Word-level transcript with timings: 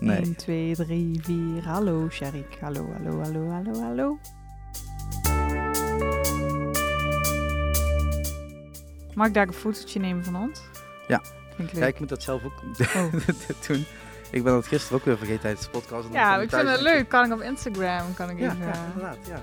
Nee. 0.00 0.16
1, 0.16 0.36
2, 0.36 0.74
3, 0.74 1.20
4. 1.22 1.62
Hallo, 1.64 2.08
Sharik. 2.10 2.58
Hallo, 2.60 2.88
hallo, 2.92 3.18
hallo, 3.22 3.50
hallo, 3.50 3.80
hallo. 3.82 4.18
Mag 9.14 9.26
ik 9.26 9.34
daar 9.34 9.46
een 9.46 9.52
fotootje 9.52 10.00
nemen 10.00 10.24
van 10.24 10.36
ons? 10.36 10.60
Ja. 11.08 11.20
Vind 11.56 11.68
ik 11.68 11.74
Ja, 11.74 11.80
leuk. 11.80 11.88
ik 11.94 11.98
moet 12.00 12.08
dat 12.08 12.22
zelf 12.22 12.44
ook 12.44 12.62
Oh. 12.96 13.12
doen. 13.66 13.84
Ik 14.30 14.42
ben 14.42 14.52
dat 14.52 14.66
gisteren 14.66 14.98
ook 14.98 15.04
weer 15.04 15.16
vergeten 15.18 15.40
tijdens 15.40 15.64
de 15.64 15.70
podcast. 15.70 16.06
En 16.06 16.12
Ja, 16.12 16.36
ik 16.40 16.50
vind 16.50 16.68
het 16.68 16.80
leuk. 16.80 17.08
Kan 17.08 17.24
ik 17.24 17.32
op 17.32 17.40
Instagram? 17.40 18.14
Kan 18.14 18.30
ik 18.30 18.38
Ja, 18.38 18.52
even... 18.52 18.66
ja, 18.66 18.84
inderdaad, 18.94 19.18
ja. 19.28 19.42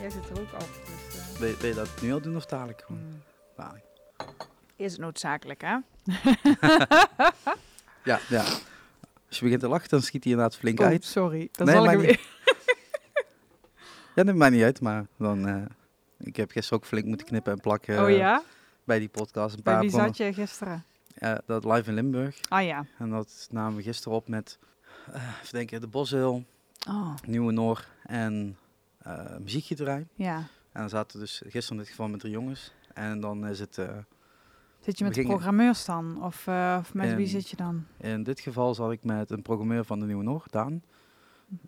Jij 0.00 0.10
zit 0.10 0.30
er 0.30 0.40
ook 0.40 0.52
op. 0.62 0.68
Wil, 1.38 1.48
je- 1.48 1.56
wil 1.56 1.68
je 1.68 1.74
dat 1.74 2.02
nu 2.02 2.12
al 2.12 2.20
doen 2.20 2.36
of 2.36 2.46
dadelijk? 2.46 2.82
gewoon? 2.86 3.22
Dadelijk. 3.56 3.84
Is 4.76 4.92
het 4.92 5.00
noodzakelijk, 5.00 5.60
hè? 5.60 5.76
Ja, 8.04 8.20
ja. 8.28 8.40
Als 9.28 9.38
je 9.38 9.42
begint 9.42 9.60
te 9.60 9.68
lachen, 9.68 9.88
dan 9.88 10.02
schiet 10.02 10.22
hij 10.24 10.32
inderdaad 10.32 10.56
flink 10.58 10.80
Oh, 10.80 10.86
uit. 10.86 11.04
sorry. 11.04 11.48
Dan 11.52 11.66
Nee, 11.66 11.74
zal 11.76 11.90
ik 11.90 11.98
weer... 11.98 12.20
Ja, 14.14 14.24
dat 14.24 14.34
maakt 14.34 14.52
niet 14.52 14.62
uit, 14.62 14.80
maar 14.80 15.06
dan... 15.18 15.46
eh, 15.48 15.62
ik 16.18 16.36
heb 16.36 16.50
gisteren 16.50 16.78
ook 16.78 16.86
flink 16.86 17.06
moeten 17.06 17.26
knippen 17.26 17.52
en 17.52 17.60
plakken 17.60 18.02
Oh 18.04 18.10
ja? 18.10 18.42
bij 18.84 18.98
die 18.98 19.08
podcast. 19.08 19.56
Een 19.56 19.62
Bij 19.62 19.72
paar 19.72 19.82
wie 19.82 19.90
van, 19.90 20.00
zat 20.00 20.16
je 20.16 20.32
gisteren? 20.32 20.84
eh, 21.14 21.34
dat 21.46 21.64
live 21.64 21.88
in 21.88 21.94
Limburg. 21.94 22.38
Ah 22.48 22.64
ja. 22.64 22.86
En 22.98 23.10
dat 23.10 23.48
namen 23.50 23.76
we 23.76 23.82
gisteren 23.82 24.16
op 24.18 24.28
met, 24.28 24.58
even 25.12 25.26
denken, 25.50 25.80
de 25.80 25.86
Boshul, 25.86 26.44
Oh, 26.88 27.14
Nieuwe 27.26 27.52
Noor 27.52 27.84
en 28.02 28.56
eh 29.02 29.36
muziekgieterij. 29.36 30.06
ja. 30.14 30.42
En 30.76 30.82
dan 30.82 30.90
zaten 30.90 31.18
we 31.18 31.24
dus 31.24 31.42
gisteren 31.46 31.70
in 31.70 31.76
dit 31.76 31.88
geval 31.88 32.08
met 32.08 32.20
drie 32.20 32.32
jongens. 32.32 32.72
En 32.94 33.20
dan 33.20 33.46
is 33.46 33.58
het, 33.60 33.78
eh, 33.78 33.88
Zit 34.80 34.98
je 34.98 35.04
met 35.04 35.14
gingen- 35.14 35.30
programmeurs 35.30 35.84
dan? 35.84 36.22
Of, 36.22 36.46
eh, 36.46 36.76
of 36.80 36.94
met 36.94 37.14
wie 37.14 37.26
zit 37.26 37.48
je 37.48 37.56
dan? 37.56 37.86
in 38.00 38.22
dit 38.22 38.40
geval 38.40 38.74
zat 38.74 38.92
ik 38.92 39.04
met 39.04 39.30
een 39.30 39.42
programmeur 39.42 39.84
van 39.84 40.00
de 40.00 40.06
Nieuwe 40.06 40.22
Noor, 40.22 40.44
Daan. 40.50 40.82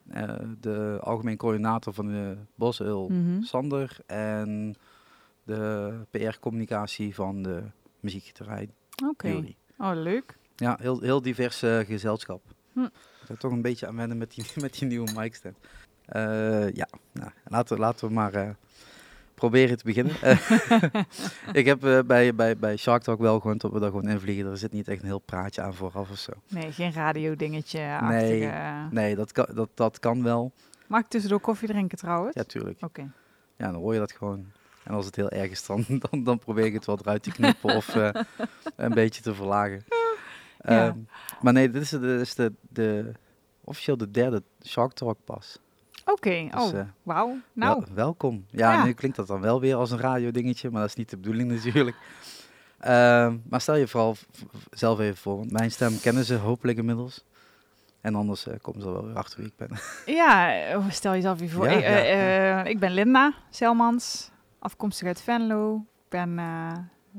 Eh, 0.08 0.34
de 0.60 0.98
algemeen 1.02 1.36
coördinator 1.36 1.92
van 1.94 2.06
de 2.06 2.36
Boshul, 2.54 3.08
Mhm. 3.08 3.42
Sander. 3.42 3.96
En 4.06 4.74
de 5.44 5.92
PR-communicatie 6.10 7.14
van 7.14 7.42
de 7.42 7.62
muziekgieterij, 8.00 8.70
Oké. 9.08 9.28
Jury. 9.28 9.56
Oh, 9.78 9.90
leuk. 9.94 10.38
Ja, 10.56 10.76
heel, 10.80 11.00
heel 11.00 11.22
divers 11.22 11.58
gezelschap. 11.86 12.42
Hm. 12.72 12.80
Ik 13.22 13.28
heb 13.28 13.38
toch 13.38 13.52
een 13.52 13.62
beetje 13.62 13.86
aan 13.86 13.96
wennen 13.96 14.18
met 14.18 14.30
die, 14.34 14.44
met 14.64 14.78
die 14.78 14.88
nieuwe 14.88 15.12
micstem. 15.14 15.54
Eh 16.04 16.70
ja, 16.72 16.88
nou, 17.12 17.30
laten, 17.44 17.76
we- 17.76 17.82
laten 17.82 18.08
we 18.08 18.14
maar 18.14 18.56
proberen 19.38 19.76
te 19.76 19.84
beginnen. 19.84 20.14
Eh, 20.22 21.02
ik 21.60 21.66
heb 21.66 21.84
eh, 21.84 21.98
bij, 22.06 22.34
bij, 22.34 22.56
bij 22.56 22.76
Shark 22.76 23.02
Talk 23.02 23.18
wel 23.20 23.40
gewoon 23.40 23.56
dat 23.58 23.72
we 23.72 23.80
daar 23.80 23.90
gewoon 23.90 24.08
invliegen. 24.08 24.50
Er 24.50 24.56
zit 24.56 24.72
niet 24.72 24.88
echt 24.88 25.00
een 25.00 25.06
heel 25.06 25.18
praatje 25.18 25.62
aan 25.62 25.74
vooraf 25.74 26.10
of 26.10 26.18
zo. 26.18 26.32
Nee, 26.48 26.72
geen 26.72 26.92
radiodingetje. 26.92 27.78
Nee. 27.78 27.98
achtige- 28.48 28.88
Nee, 28.90 29.16
dat 29.16 29.32
kan, 29.32 29.46
dat, 29.54 29.68
dat 29.74 29.98
kan 29.98 30.22
wel. 30.22 30.52
Mag 30.86 31.00
ik 31.00 31.08
tussendoor 31.08 31.40
koffie 31.40 31.68
drinken 31.68 31.98
trouwens? 31.98 32.34
Ja, 32.34 32.42
tuurlijk. 32.42 32.78
Oké. 32.82 33.10
Ja, 33.56 33.70
dan 33.72 33.80
hoor 33.80 33.92
je 33.92 33.98
dat 33.98 34.12
gewoon. 34.12 34.46
En 34.84 34.94
als 34.94 35.06
het 35.06 35.16
heel 35.16 35.30
erg 35.30 35.50
is, 35.50 35.66
dan, 35.66 35.84
dan, 36.10 36.24
dan 36.24 36.38
probeer 36.38 36.64
ik 36.64 36.72
het 36.72 36.84
wat 36.84 37.00
eruit 37.00 37.22
te 37.22 37.30
knippen 37.32 37.74
of 37.76 37.94
eh, 37.96 38.10
een 38.76 38.94
beetje 38.94 39.22
te 39.22 39.34
verlagen. 39.34 39.84
Ja. 40.60 40.86
Ehm, 40.88 40.98
maar 41.40 41.52
nee, 41.52 41.70
dit 41.70 41.82
is, 41.82 41.90
de, 41.90 41.98
dit 42.00 42.20
is 42.20 42.34
de, 42.34 42.52
de, 42.68 43.12
officieel 43.64 43.96
de 43.96 44.10
derde 44.10 44.42
Shark 44.66 44.92
Talk 44.92 45.18
pas. 45.24 45.58
Oké, 46.12 46.48
Dus, 46.54 46.62
oh, 46.72 46.78
eh, 46.78 46.84
wauw. 47.02 47.36
Nou, 47.52 47.78
Wel- 47.86 47.94
welkom. 47.94 48.44
Ja, 48.50 48.72
Ja. 48.72 48.84
nu 48.84 48.92
klinkt 48.92 49.16
dat 49.16 49.26
dan 49.26 49.40
wel 49.40 49.60
weer 49.60 49.74
als 49.76 49.90
een 49.90 49.98
radiodingetje, 50.00 50.70
maar 50.70 50.80
dat 50.80 50.88
is 50.90 50.96
niet 50.96 51.10
de 51.10 51.16
bedoeling 51.16 51.50
natuurlijk. 51.50 51.96
Ehm, 52.78 53.36
maar 53.48 53.60
stel 53.60 53.74
je 53.76 53.88
vooral 53.88 54.16
zelf 54.70 54.98
even 55.00 55.16
voor, 55.16 55.36
want 55.36 55.50
mijn 55.52 55.70
stem 55.70 56.00
kennen 56.00 56.24
ze 56.24 56.34
hopelijk 56.34 56.78
inmiddels. 56.78 57.24
En 58.00 58.14
anders 58.14 58.46
eh, 58.46 58.54
komen 58.62 58.80
ze 58.82 58.90
wel 58.92 59.06
weer 59.06 59.16
achter 59.16 59.38
wie 59.38 59.46
ik 59.48 59.56
ben. 59.56 59.70
ja, 60.20 60.60
eh, 60.66 60.84
stel 60.90 61.12
jezelf 61.12 61.40
even 61.40 61.56
voor. 61.56 61.64
Ja, 61.70 61.76
ik, 61.76 61.82
eh, 61.84 62.36
ja, 62.48 62.64
ik 62.64 62.78
ben 62.78 62.90
Linda 62.92 63.32
Selmans, 63.50 64.30
afkomstig 64.58 65.06
uit 65.06 65.20
Venlo. 65.22 65.74
Ik 65.76 66.08
ben 66.08 66.38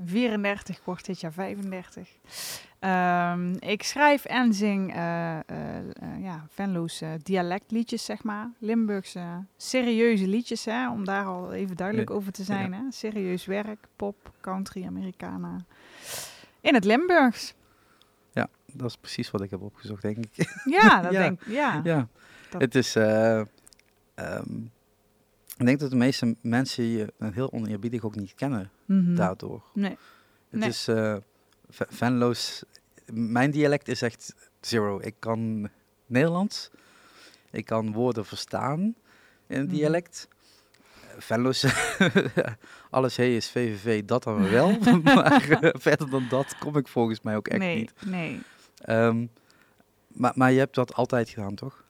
34, 0.06 0.76
ik 0.78 0.82
word 0.84 1.06
dit 1.06 1.20
jaar 1.20 1.32
35. 1.34 2.10
Ehm, 2.80 3.54
ik 3.60 3.84
schrijf 3.84 4.26
en 4.26 4.54
zing 4.54 4.90
eh, 4.94 4.96
ja, 6.20 6.46
Venlo's 6.50 7.02
eh, 7.02 7.10
dialectliedjes, 7.24 8.06
zeg 8.06 8.24
maar. 8.24 8.50
Limburgse 8.58 9.46
serieuze 9.58 10.28
liedjes, 10.28 10.66
hè, 10.66 10.90
om 10.90 11.06
daar 11.06 11.26
al 11.26 11.54
even 11.54 11.76
duidelijk 11.76 12.10
Ja, 12.10 12.16
over 12.16 12.32
te 12.32 12.44
zijn. 12.44 12.74
Hè. 12.74 12.82
Serieus 12.90 13.46
werk, 13.46 13.88
pop, 13.96 14.32
country, 14.42 14.86
Americana. 14.86 15.56
In 16.62 16.74
het 16.74 16.84
Limburgs. 16.86 17.58
Dat 18.74 18.90
is 18.90 18.98
precies 18.98 19.32
wat 19.32 19.42
ik 19.42 19.50
heb 19.50 19.62
opgezocht, 19.62 20.02
denk 20.02 20.18
ik. 20.18 20.60
Ja, 20.66 21.02
dat 21.02 21.12
Ja, 21.12 21.20
denk 21.20 21.42
ik. 21.42 21.48
Ja. 21.48 21.82
ja, 21.84 22.08
dat- 22.50 22.62
het 22.62 22.76
is... 22.76 22.96
eh, 22.96 23.40
ehm, 24.16 24.46
ik 25.60 25.66
denk 25.66 25.80
dat 25.80 25.90
de 25.90 25.96
meeste 25.96 26.36
mensen 26.42 26.84
je 26.84 27.14
heel 27.20 27.52
oneerbiedig 27.52 28.04
ook 28.04 28.16
niet 28.16 28.34
kennen 28.36 28.72
Mhm. 28.86 29.16
daardoor. 29.16 29.64
Nee. 29.74 29.98
Het 30.50 30.60
Nee. 30.60 30.70
is 30.70 30.88
uh. 30.88 31.16
Mijn 33.14 33.52
dialect 33.52 33.88
is 33.88 34.02
echt 34.02 34.36
zero. 34.62 35.00
Ik 35.02 35.16
kan 35.20 35.70
Nederlands. 36.06 36.70
Ik 37.52 37.66
kan 37.66 37.92
woorden 37.94 38.26
verstaan 38.26 38.80
in 39.48 39.58
het 39.60 39.68
Mhm. 39.68 39.76
dialect. 39.76 40.28
Venlo's. 41.18 41.66
alles 42.90 43.16
hey 43.16 43.36
is 43.36 43.50
VVV, 43.50 44.04
dat 44.06 44.24
dan 44.24 44.50
wel. 44.50 44.78
maar 45.04 45.50
eh, 45.50 45.70
verder 45.80 46.10
dan 46.10 46.26
dat 46.30 46.58
kom 46.58 46.78
ik 46.78 46.88
volgens 46.88 47.22
mij 47.22 47.36
ook 47.36 47.48
echt 47.48 47.60
nee, 47.60 47.76
niet. 47.78 47.94
nee. 48.06 48.40
Ehm, 48.82 49.26
maar, 50.08 50.32
maar 50.36 50.52
je 50.52 50.60
hebt 50.60 50.76
dat 50.76 50.94
altijd 50.94 51.30
gedaan, 51.30 51.56
toch? 51.56 51.84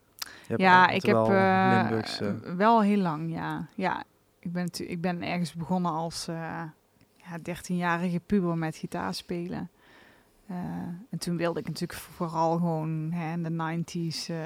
Hebt 0.50 0.62
Ja, 0.62 0.88
ik 0.88 1.02
heb 1.02 1.14
wel 1.14 1.30
eh, 1.32 1.70
Limburgs, 1.80 2.20
wel 2.56 2.82
heel 2.82 2.96
lang, 2.98 3.32
ja. 3.32 3.66
Ja, 3.74 4.04
ik 4.38 4.52
ben, 4.52 4.68
ik 4.76 5.00
ben 5.00 5.22
ergens 5.22 5.54
begonnen 5.54 5.92
als 5.92 6.28
eh 6.28 6.62
ja, 7.16 7.38
13-jarige 7.38 8.20
puber 8.26 8.56
met 8.58 8.76
gitaar 8.76 9.14
spelen. 9.14 9.70
Eh, 10.46 10.56
en 11.10 11.18
toen 11.18 11.36
wilde 11.36 11.60
ik 11.60 11.66
natuurlijk 11.66 12.00
vooral 12.00 12.52
gewoon 12.52 13.12
hè, 13.12 13.32
in 13.32 13.42
de 13.42 13.50
90s 13.50 14.26
eh, 14.26 14.36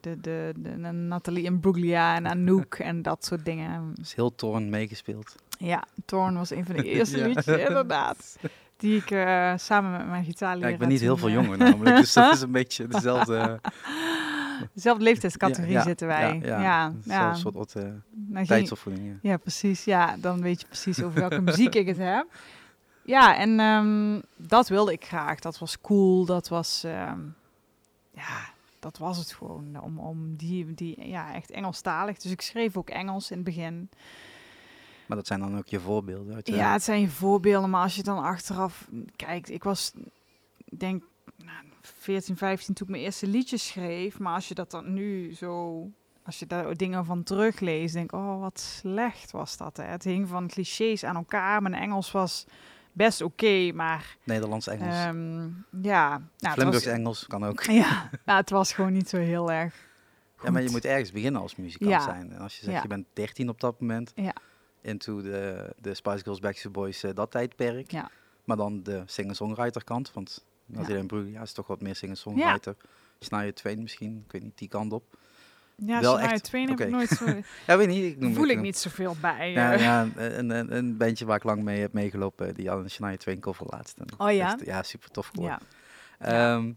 de, 0.00 0.20
de, 0.20 0.52
de, 0.56 0.80
de 0.80 0.92
Nathalie 0.92 1.44
Imbruglia 1.44 2.14
en 2.16 2.26
Anouk 2.36 2.74
en 2.74 3.02
dat 3.02 3.24
soort 3.24 3.44
dingen. 3.44 3.92
is 4.00 4.14
heel 4.14 4.34
toorn 4.34 4.70
meegespeeld. 4.70 5.34
Ja, 5.58 5.84
Torn 6.04 6.34
was 6.36 6.50
een 6.50 6.64
van 6.64 6.76
de 6.76 6.82
eerste 6.94 7.18
Ja. 7.18 7.26
liedjes, 7.26 7.46
inderdaad. 7.46 8.38
Die 8.76 8.96
ik 8.96 9.08
samen 9.56 9.90
met 9.90 10.06
mijn 10.06 10.20
Ja, 10.20 10.28
gitaarleraar... 10.28 10.70
ik 10.72 10.78
ben 10.78 10.88
niet 10.88 11.00
heel 11.00 11.16
veel 11.16 11.30
jonger 11.30 11.58
namelijk, 11.58 11.96
dus 11.96 12.12
dat 12.12 12.32
is 12.34 12.40
een 12.40 12.52
beetje 12.52 12.86
dezelfde... 12.96 13.60
Dezelfde 14.74 15.04
leeftijdscategorie 15.04 15.72
ja, 15.72 15.82
zitten 15.82 16.06
wij. 16.06 16.40
Ja, 16.42 16.60
ja, 16.60 16.92
ja, 17.04 17.34
soort 17.34 17.54
wat, 17.54 17.74
eh, 17.74 17.82
Nou, 18.10 18.46
tijdsopvoeding. 18.46 19.18
Ja. 19.22 19.36
Precies. 19.36 19.84
Ja, 19.84 20.16
dan 20.16 20.42
weet 20.42 20.60
je 20.60 20.66
precies 20.66 21.02
over 21.02 21.20
welke 21.20 21.40
muziek 21.50 21.74
ik 21.74 21.86
het 21.86 21.98
heb. 21.98 22.26
Ja, 23.02 23.36
en 23.36 23.60
ehm, 23.60 24.20
dat 24.36 24.68
wilde 24.68 24.92
ik 24.92 25.04
graag. 25.04 25.38
Dat 25.38 25.58
was 25.58 25.80
cool. 25.80 26.24
Dat 26.24 26.48
was, 26.48 26.84
ehm, 26.84 27.20
ja, 28.10 28.48
dat 28.78 28.98
was 28.98 29.18
het 29.18 29.32
gewoon. 29.32 29.80
Om, 29.82 29.98
om 29.98 30.36
die, 30.36 30.74
die, 30.74 31.08
ja, 31.08 31.34
echt 31.34 31.50
Engelstalig. 31.50 32.18
Dus 32.18 32.32
ik 32.32 32.40
schreef 32.40 32.76
ook 32.76 32.90
Engels 32.90 33.30
in 33.30 33.36
het 33.36 33.46
begin. 33.46 33.88
Maar 35.06 35.16
dat 35.16 35.26
zijn 35.26 35.40
dan 35.40 35.58
ook 35.58 35.66
je 35.66 35.80
voorbeelden. 35.80 36.34
Uit 36.34 36.46
je 36.46 36.54
Ja, 36.54 36.72
het 36.72 36.82
zijn 36.82 37.00
je 37.00 37.08
voorbeelden, 37.08 37.70
maar 37.70 37.82
als 37.82 37.96
je 37.96 38.02
dan 38.02 38.18
achteraf 38.18 38.88
kijkt, 39.16 39.50
ik 39.50 39.64
was, 39.64 39.92
denk, 40.64 41.02
nou, 41.36 41.65
14, 41.98 42.36
15 42.36 42.74
toen 42.74 42.86
ik 42.86 42.92
mijn 42.92 43.04
eerste 43.04 43.26
liedjes 43.26 43.66
schreef. 43.66 44.18
Maar 44.18 44.34
als 44.34 44.48
je 44.48 44.54
dat 44.54 44.70
dan 44.70 44.92
nu 44.92 45.34
zo, 45.34 45.82
als 46.22 46.38
je 46.38 46.46
daar 46.46 46.74
dingen 46.76 47.04
van 47.04 47.22
terugleest, 47.22 47.94
denk 47.94 48.12
ik, 48.12 48.18
oh, 48.18 48.40
wat 48.40 48.60
slecht 48.60 49.30
was 49.30 49.56
dat. 49.56 49.76
Hè? 49.76 49.84
Het 49.84 50.04
hing 50.04 50.28
van 50.28 50.48
clichés 50.48 51.04
aan 51.04 51.16
elkaar. 51.16 51.62
Mijn 51.62 51.74
Engels 51.74 52.10
was 52.12 52.46
best 52.92 53.20
oké, 53.22 53.72
maar 53.72 54.16
Nederlands-Engels. 54.24 54.94
ehm, 54.94 55.48
ja. 55.82 56.08
Nou, 56.08 56.22
was- 56.38 56.56
Limburgs-Engels 56.56 57.26
kan 57.26 57.44
ook. 57.44 57.62
Ja, 57.82 58.10
nou, 58.24 58.38
het 58.40 58.50
was 58.50 58.72
gewoon 58.72 58.92
niet 58.92 59.08
zo 59.08 59.16
heel 59.16 59.52
erg 59.52 59.84
Ja, 60.42 60.50
maar 60.50 60.62
je 60.62 60.70
moet 60.70 60.84
ergens 60.84 61.12
beginnen 61.12 61.40
als 61.40 61.56
muzikant 61.56 61.90
Ja. 61.90 62.00
zijn. 62.00 62.32
En 62.32 62.38
als 62.38 62.54
je 62.56 62.60
zegt, 62.64 62.76
Ja. 62.76 62.82
je 62.82 62.88
bent 62.88 63.06
13 63.12 63.48
op 63.48 63.60
dat 63.60 63.80
moment. 63.80 64.12
Ja. 64.14 64.32
Into 64.80 65.22
de, 65.22 65.72
de 65.80 65.94
Spice 65.94 66.18
Girls, 66.22 66.38
Backstreet 66.40 66.72
Boys, 66.72 67.02
eh, 67.02 67.10
dat 67.14 67.30
tijdperk. 67.30 67.90
Ja. 67.90 68.10
Maar 68.44 68.56
dan 68.56 68.82
de 68.82 69.02
singer-songwriter 69.06 69.84
kant. 69.84 70.12
Want 70.12 70.44
als 70.76 70.86
Ja. 70.86 70.92
je 70.92 70.98
in 70.98 71.06
Brugge, 71.06 71.30
ja, 71.30 71.42
is 71.42 71.52
toch 71.52 71.66
wat 71.66 71.80
meer 71.80 71.94
singer-songwriter. 71.96 72.76
Snije 73.18 73.52
Twain 73.52 73.82
misschien, 73.82 74.22
ik 74.26 74.32
weet 74.32 74.42
niet, 74.42 74.58
die 74.58 74.68
kant 74.68 74.92
op. 74.92 75.16
Ja, 75.76 76.00
Wel 76.00 76.20
echt- 76.20 76.42
Twain 76.44 76.68
heb 76.68 76.80
ik 76.80 76.88
nooit 76.90 77.08
zo... 77.08 77.24
Ja, 77.66 77.76
weet 77.76 77.88
niet. 77.88 78.04
Ik 78.12 78.18
noem 78.20 78.34
voel 78.34 78.46
ik 78.48 78.56
een- 78.56 78.62
niet 78.62 78.78
zoveel 78.78 79.16
bij. 79.20 79.52
Ja, 79.52 79.72
eh. 79.72 79.80
ja 79.80 80.08
een, 80.16 80.50
een, 80.50 80.76
een 80.76 80.96
bandje 80.96 81.24
waar 81.24 81.36
ik 81.36 81.42
lang 81.44 81.62
mee 81.62 81.80
heb 81.80 81.92
meegelopen, 81.92 82.54
die 82.54 82.68
had 82.68 82.78
een 82.82 82.90
Shania 82.90 83.16
Twain 83.16 83.40
cover 83.40 83.66
laatst. 83.70 83.98
En 83.98 84.06
Oh 84.18 84.32
ja? 84.32 84.52
echt, 84.52 84.64
ja, 84.64 84.82
super 84.82 85.10
tof 85.10 85.26
geworden. 85.26 85.58
ja. 86.18 86.26
Ja. 86.28 86.54
Ehm, 86.56 86.72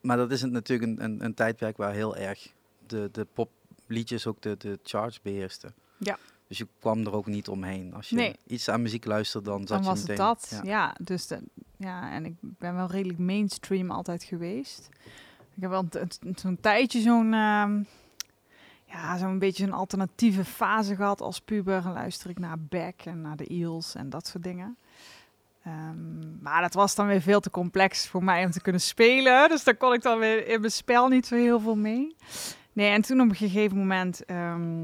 maar 0.00 0.16
dat 0.16 0.30
is 0.30 0.42
een- 0.42 0.52
natuurlijk 0.52 0.90
een, 0.90 1.04
een, 1.04 1.24
een 1.24 1.34
tijdperk 1.34 1.76
waar 1.76 1.92
heel 1.92 2.16
erg 2.16 2.52
de, 2.86 3.08
de 3.12 3.26
popliedjes 3.32 4.26
ook 4.26 4.40
de, 4.42 4.56
de 4.58 4.78
charts 4.82 5.22
beheersten. 5.22 5.74
Ja. 5.96 6.18
Dus 6.48 6.58
je 6.58 6.66
kwam 6.80 7.06
er 7.06 7.12
ook 7.12 7.26
niet 7.26 7.48
omheen. 7.48 7.94
Als 7.94 8.08
je 8.08 8.16
Nee. 8.16 8.36
iets 8.46 8.68
aan 8.68 8.82
muziek 8.82 9.04
luistert, 9.04 9.44
dan 9.44 9.58
zat 9.58 9.68
Dan 9.68 9.78
je 9.82 9.84
was 9.84 10.00
meteen... 10.00 10.24
het 10.26 10.40
dat. 10.40 10.50
ja. 10.50 10.70
Ja, 10.70 10.96
dus 11.02 11.26
de, 11.26 11.38
ja, 11.76 12.10
en 12.10 12.24
ik 12.24 12.34
ben 12.40 12.74
wel 12.74 12.86
redelijk 12.86 13.18
mainstream 13.18 13.90
altijd 13.90 14.22
geweest. 14.22 14.88
Ik 15.54 15.62
heb 15.62 15.70
wel 15.70 15.88
zo'n 16.34 16.60
tijdje 16.60 17.00
zo'n, 17.00 17.32
ehm, 17.32 17.82
ja, 18.84 19.16
zo'n 19.16 19.38
beetje 19.38 19.64
een 19.64 19.72
alternatieve 19.72 20.44
fase 20.44 20.96
gehad 20.96 21.20
als 21.20 21.40
puber. 21.40 21.82
Dan 21.82 21.92
luister 21.92 22.30
ik 22.30 22.38
naar 22.38 22.58
Beck 22.58 23.02
en 23.04 23.20
naar 23.20 23.36
de 23.36 23.50
Eels 23.50 23.94
en 23.94 24.10
dat 24.10 24.26
soort 24.26 24.44
dingen. 24.44 24.76
Ehm, 25.62 26.42
maar 26.42 26.60
dat 26.60 26.74
was 26.74 26.94
dan 26.94 27.06
weer 27.06 27.20
veel 27.20 27.40
te 27.40 27.50
complex 27.50 28.08
voor 28.08 28.24
mij 28.24 28.44
om 28.44 28.50
te 28.50 28.60
kunnen 28.60 28.80
spelen. 28.80 29.48
Dus 29.48 29.64
daar 29.64 29.76
kon 29.76 29.92
ik 29.92 30.02
dan 30.02 30.18
weer 30.18 30.46
in 30.46 30.60
mijn 30.60 30.72
spel 30.72 31.08
niet 31.08 31.26
zo 31.26 31.34
heel 31.34 31.60
veel 31.60 31.76
mee. 31.76 32.16
Nee, 32.72 32.90
en 32.90 33.02
toen 33.02 33.20
op 33.20 33.28
een 33.28 33.34
gegeven 33.34 33.78
moment... 33.78 34.24
ehm, 34.24 34.82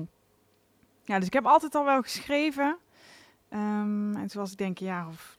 ja, 1.04 1.18
dus 1.18 1.26
ik 1.26 1.32
heb 1.32 1.46
altijd 1.46 1.74
al 1.74 1.84
wel 1.84 2.02
geschreven. 2.02 2.76
En 3.48 4.26
toen 4.26 4.40
was 4.40 4.52
ik 4.52 4.58
denk 4.58 4.80
een 4.80 4.86
jaar 4.86 5.06
of 5.06 5.38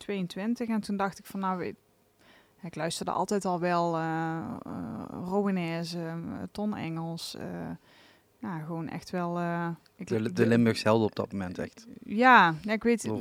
22. 0.00 0.68
En 0.68 0.80
toen 0.80 0.96
dacht 0.96 1.18
ik 1.18 1.26
van 1.26 1.40
nou, 1.40 1.58
weet, 1.58 1.74
ik 2.62 2.74
luisterde 2.74 3.10
altijd 3.10 3.44
al 3.44 3.60
wel 3.60 3.98
uh, 3.98 4.38
uh, 4.66 5.02
uh, 5.96 6.42
Ton 6.52 6.76
Engels. 6.76 7.34
eh, 7.36 7.44
nou, 8.38 8.62
gewoon 8.64 8.88
echt 8.88 9.10
wel... 9.10 9.40
ik, 9.96 10.06
De, 10.08 10.32
de 10.32 10.46
Limburgse 10.46 10.82
helden 10.88 11.06
op 11.06 11.16
dat 11.16 11.32
moment 11.32 11.58
echt. 11.58 11.86
Ja, 12.04 12.54
ja 12.62 12.72
ik 12.72 12.82
weet 12.82 13.02
De 13.02 13.08
ik, 13.08 13.14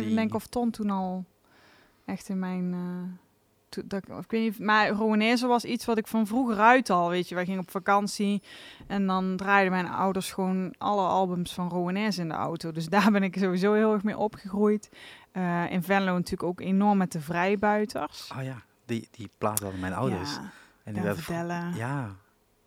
ik 0.00 0.06
die- 0.06 0.14
denken 0.14 0.36
of 0.36 0.46
Ton 0.46 0.70
toen 0.70 0.90
al 0.90 1.24
echt 2.04 2.28
in 2.28 2.38
mijn... 2.38 2.74
to- 3.68 3.86
dat, 3.86 4.02
ik- 4.08 4.30
weet 4.30 4.42
niet, 4.42 4.58
maar 4.58 4.88
Rowanese 4.88 5.46
was 5.46 5.64
iets 5.64 5.84
wat 5.84 5.98
ik 5.98 6.06
van 6.06 6.26
vroeger 6.26 6.58
uit 6.58 6.90
al, 6.90 7.08
weet 7.08 7.28
je. 7.28 7.34
Wij 7.34 7.44
gingen 7.44 7.60
op 7.60 7.70
vakantie 7.70 8.42
en 8.86 9.06
dan 9.06 9.36
draaiden 9.36 9.72
mijn 9.72 9.88
ouders 9.88 10.32
gewoon 10.32 10.74
alle 10.78 11.06
albums 11.06 11.54
van 11.54 11.68
Rowanese 11.68 12.20
in 12.20 12.28
de 12.28 12.34
auto. 12.34 12.72
Dus 12.72 12.88
daar 12.94 13.10
ben 13.12 13.22
ik 13.22 13.36
sowieso 13.38 13.72
heel 13.72 13.92
erg 13.92 14.02
mee 14.02 14.18
opgegroeid. 14.18 14.90
Eh, 15.32 15.70
in 15.70 15.82
Venlo 15.82 16.12
natuurlijk 16.14 16.42
ook 16.42 16.60
enorm 16.60 16.98
met 16.98 17.12
de 17.12 17.20
vrijbuiters. 17.20 18.30
Oh 18.36 18.42
ja, 18.42 18.62
die, 18.84 19.08
die 19.10 19.30
plaat 19.38 19.60
hadden 19.60 19.80
mijn 19.80 19.92
ouders. 19.94 20.34
Ja, 20.34 20.50
en 20.84 20.92
die 20.92 21.02
vertellen. 21.02 21.74
Ja, 21.74 22.06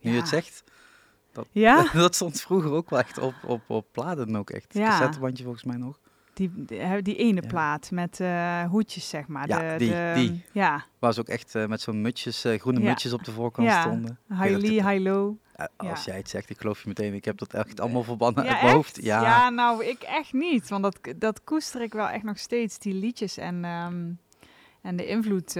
nu 0.00 0.10
je 0.10 0.10
Ja. 0.10 0.16
het 0.16 0.28
zegt. 0.28 0.64
Dat, 1.32 1.46
Ja? 1.50 1.86
dat 1.92 2.14
stond 2.14 2.40
vroeger 2.40 2.70
ook 2.72 2.90
wel 2.90 2.98
echt 2.98 3.18
op, 3.18 3.34
op, 3.46 3.62
op 3.70 3.86
platen 3.92 4.36
ook 4.36 4.50
echt. 4.50 4.74
Ja. 4.74 4.88
Cassettebandje 4.88 5.44
volgens 5.44 5.64
mij 5.64 5.76
nog. 5.76 5.98
Die, 6.34 6.52
die, 6.64 7.02
die 7.02 7.16
ene 7.16 7.40
Ja. 7.42 7.48
plaat 7.48 7.90
met 7.90 8.20
eh, 8.20 8.64
hoedjes, 8.64 9.08
zeg 9.08 9.26
maar. 9.26 9.48
Ja, 9.48 9.58
de, 9.72 9.78
die, 9.78 9.88
de, 9.90 10.12
die. 10.14 10.44
Ja, 10.52 10.84
Waar 10.98 11.12
ze 11.12 11.20
ook 11.20 11.28
echt 11.28 11.54
eh, 11.54 11.66
met 11.66 11.80
zo'n 11.80 12.00
mutjes, 12.00 12.44
eh, 12.44 12.60
groene 12.60 12.80
Ja. 12.80 12.88
mutjes 12.88 13.12
op 13.12 13.24
de 13.24 13.30
voorkant 13.32 13.68
Ja. 13.68 13.80
stonden. 13.80 14.18
high 14.28 14.40
lee, 14.56 14.76
het- 14.80 14.88
high 14.90 15.02
low. 15.02 15.34
Als 15.76 16.04
jij 16.04 16.16
het 16.16 16.28
zegt, 16.28 16.50
ik 16.50 16.58
geloof 16.60 16.82
je 16.82 16.88
meteen. 16.88 17.14
Ik 17.14 17.24
heb 17.24 17.38
dat 17.38 17.52
echt 17.54 17.80
allemaal 17.80 18.02
verbannen 18.02 18.44
uit 18.46 18.62
mijn 18.62 18.74
hoofd. 18.74 19.02
Ja, 19.02 19.22
ja, 19.22 19.50
nou, 19.50 19.84
ik 19.84 20.02
echt 20.02 20.32
niet. 20.32 20.68
Want 20.68 20.82
dat, 20.82 20.98
dat 21.16 21.44
koester 21.44 21.80
ik 21.82 21.92
wel 21.92 22.08
echt 22.08 22.24
nog 22.24 22.38
steeds, 22.38 22.78
die 22.78 22.94
liedjes 22.94 23.36
en, 23.36 23.64
ehm, 23.64 24.10
en 24.82 24.96
de 24.96 25.06
invloed 25.06 25.52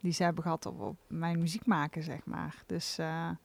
die 0.00 0.12
ze 0.12 0.22
hebben 0.22 0.42
gehad 0.42 0.66
op, 0.66 0.80
op 0.80 0.96
mijn 1.08 1.38
muziek 1.38 1.66
maken, 1.66 2.02
zeg 2.02 2.20
maar. 2.24 2.54
Dus 2.66 2.96
ja, 2.96 3.36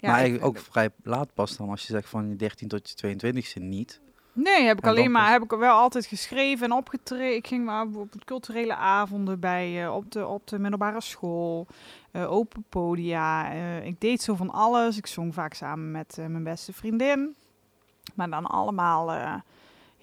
maar 0.00 0.14
eigenlijk 0.14 0.44
ook 0.44 0.58
vrij 0.58 0.88
laat 1.02 1.34
pas 1.34 1.56
dan. 1.56 1.68
Als 1.68 1.80
je 1.86 1.92
zegt 1.92 2.08
van 2.08 2.28
je 2.28 2.36
13 2.36 2.68
tot 2.68 2.88
je 2.88 2.94
22e 2.94 3.60
niet. 3.60 4.00
Nee, 4.32 4.64
heb 4.66 4.78
ik 4.78 4.84
En 4.84 4.88
dan 4.88 4.98
alleen 4.98 5.10
maar 5.10 5.30
heb 5.30 5.42
ik 5.42 5.50
wel 5.50 5.74
altijd 5.74 6.06
geschreven 6.06 6.64
en 6.64 6.72
opgetreden. 6.72 7.36
Ik 7.36 7.46
ging 7.46 7.64
maar 7.64 7.86
op 7.94 8.12
culturele 8.24 8.74
avonden 8.74 9.40
bij 9.40 9.84
eh, 9.84 9.94
op, 9.94 10.12
de, 10.12 10.26
op 10.26 10.46
de 10.46 10.58
middelbare 10.58 11.00
school, 11.00 11.66
eh, 12.10 12.32
open 12.32 12.64
podia. 12.68 13.50
eh, 13.50 13.86
ik 13.86 14.00
deed 14.00 14.22
zo 14.22 14.34
van 14.34 14.50
alles. 14.50 14.96
Ik 14.96 15.06
zong 15.06 15.34
vaak 15.34 15.54
samen 15.54 15.90
met 15.90 16.16
mijn 16.16 16.44
beste 16.44 16.72
vriendin. 16.72 17.34
Maar 18.14 18.30
dan 18.30 18.46
allemaal 18.46 19.10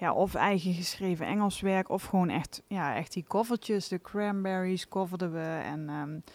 ja, 0.00 0.12
of 0.12 0.34
eigen 0.34 0.74
geschreven 0.74 1.26
Engels 1.26 1.60
werk 1.60 1.88
of 1.88 2.04
gewoon 2.04 2.28
echt, 2.28 2.62
ja, 2.66 2.94
echt 2.96 3.12
die 3.12 3.24
covertjes. 3.28 3.88
De 3.88 4.00
Cranberries 4.00 4.88
coverden 4.88 5.32
we 5.32 5.60
en 5.64 5.88
ehm, 5.88 6.14
eh, 6.14 6.32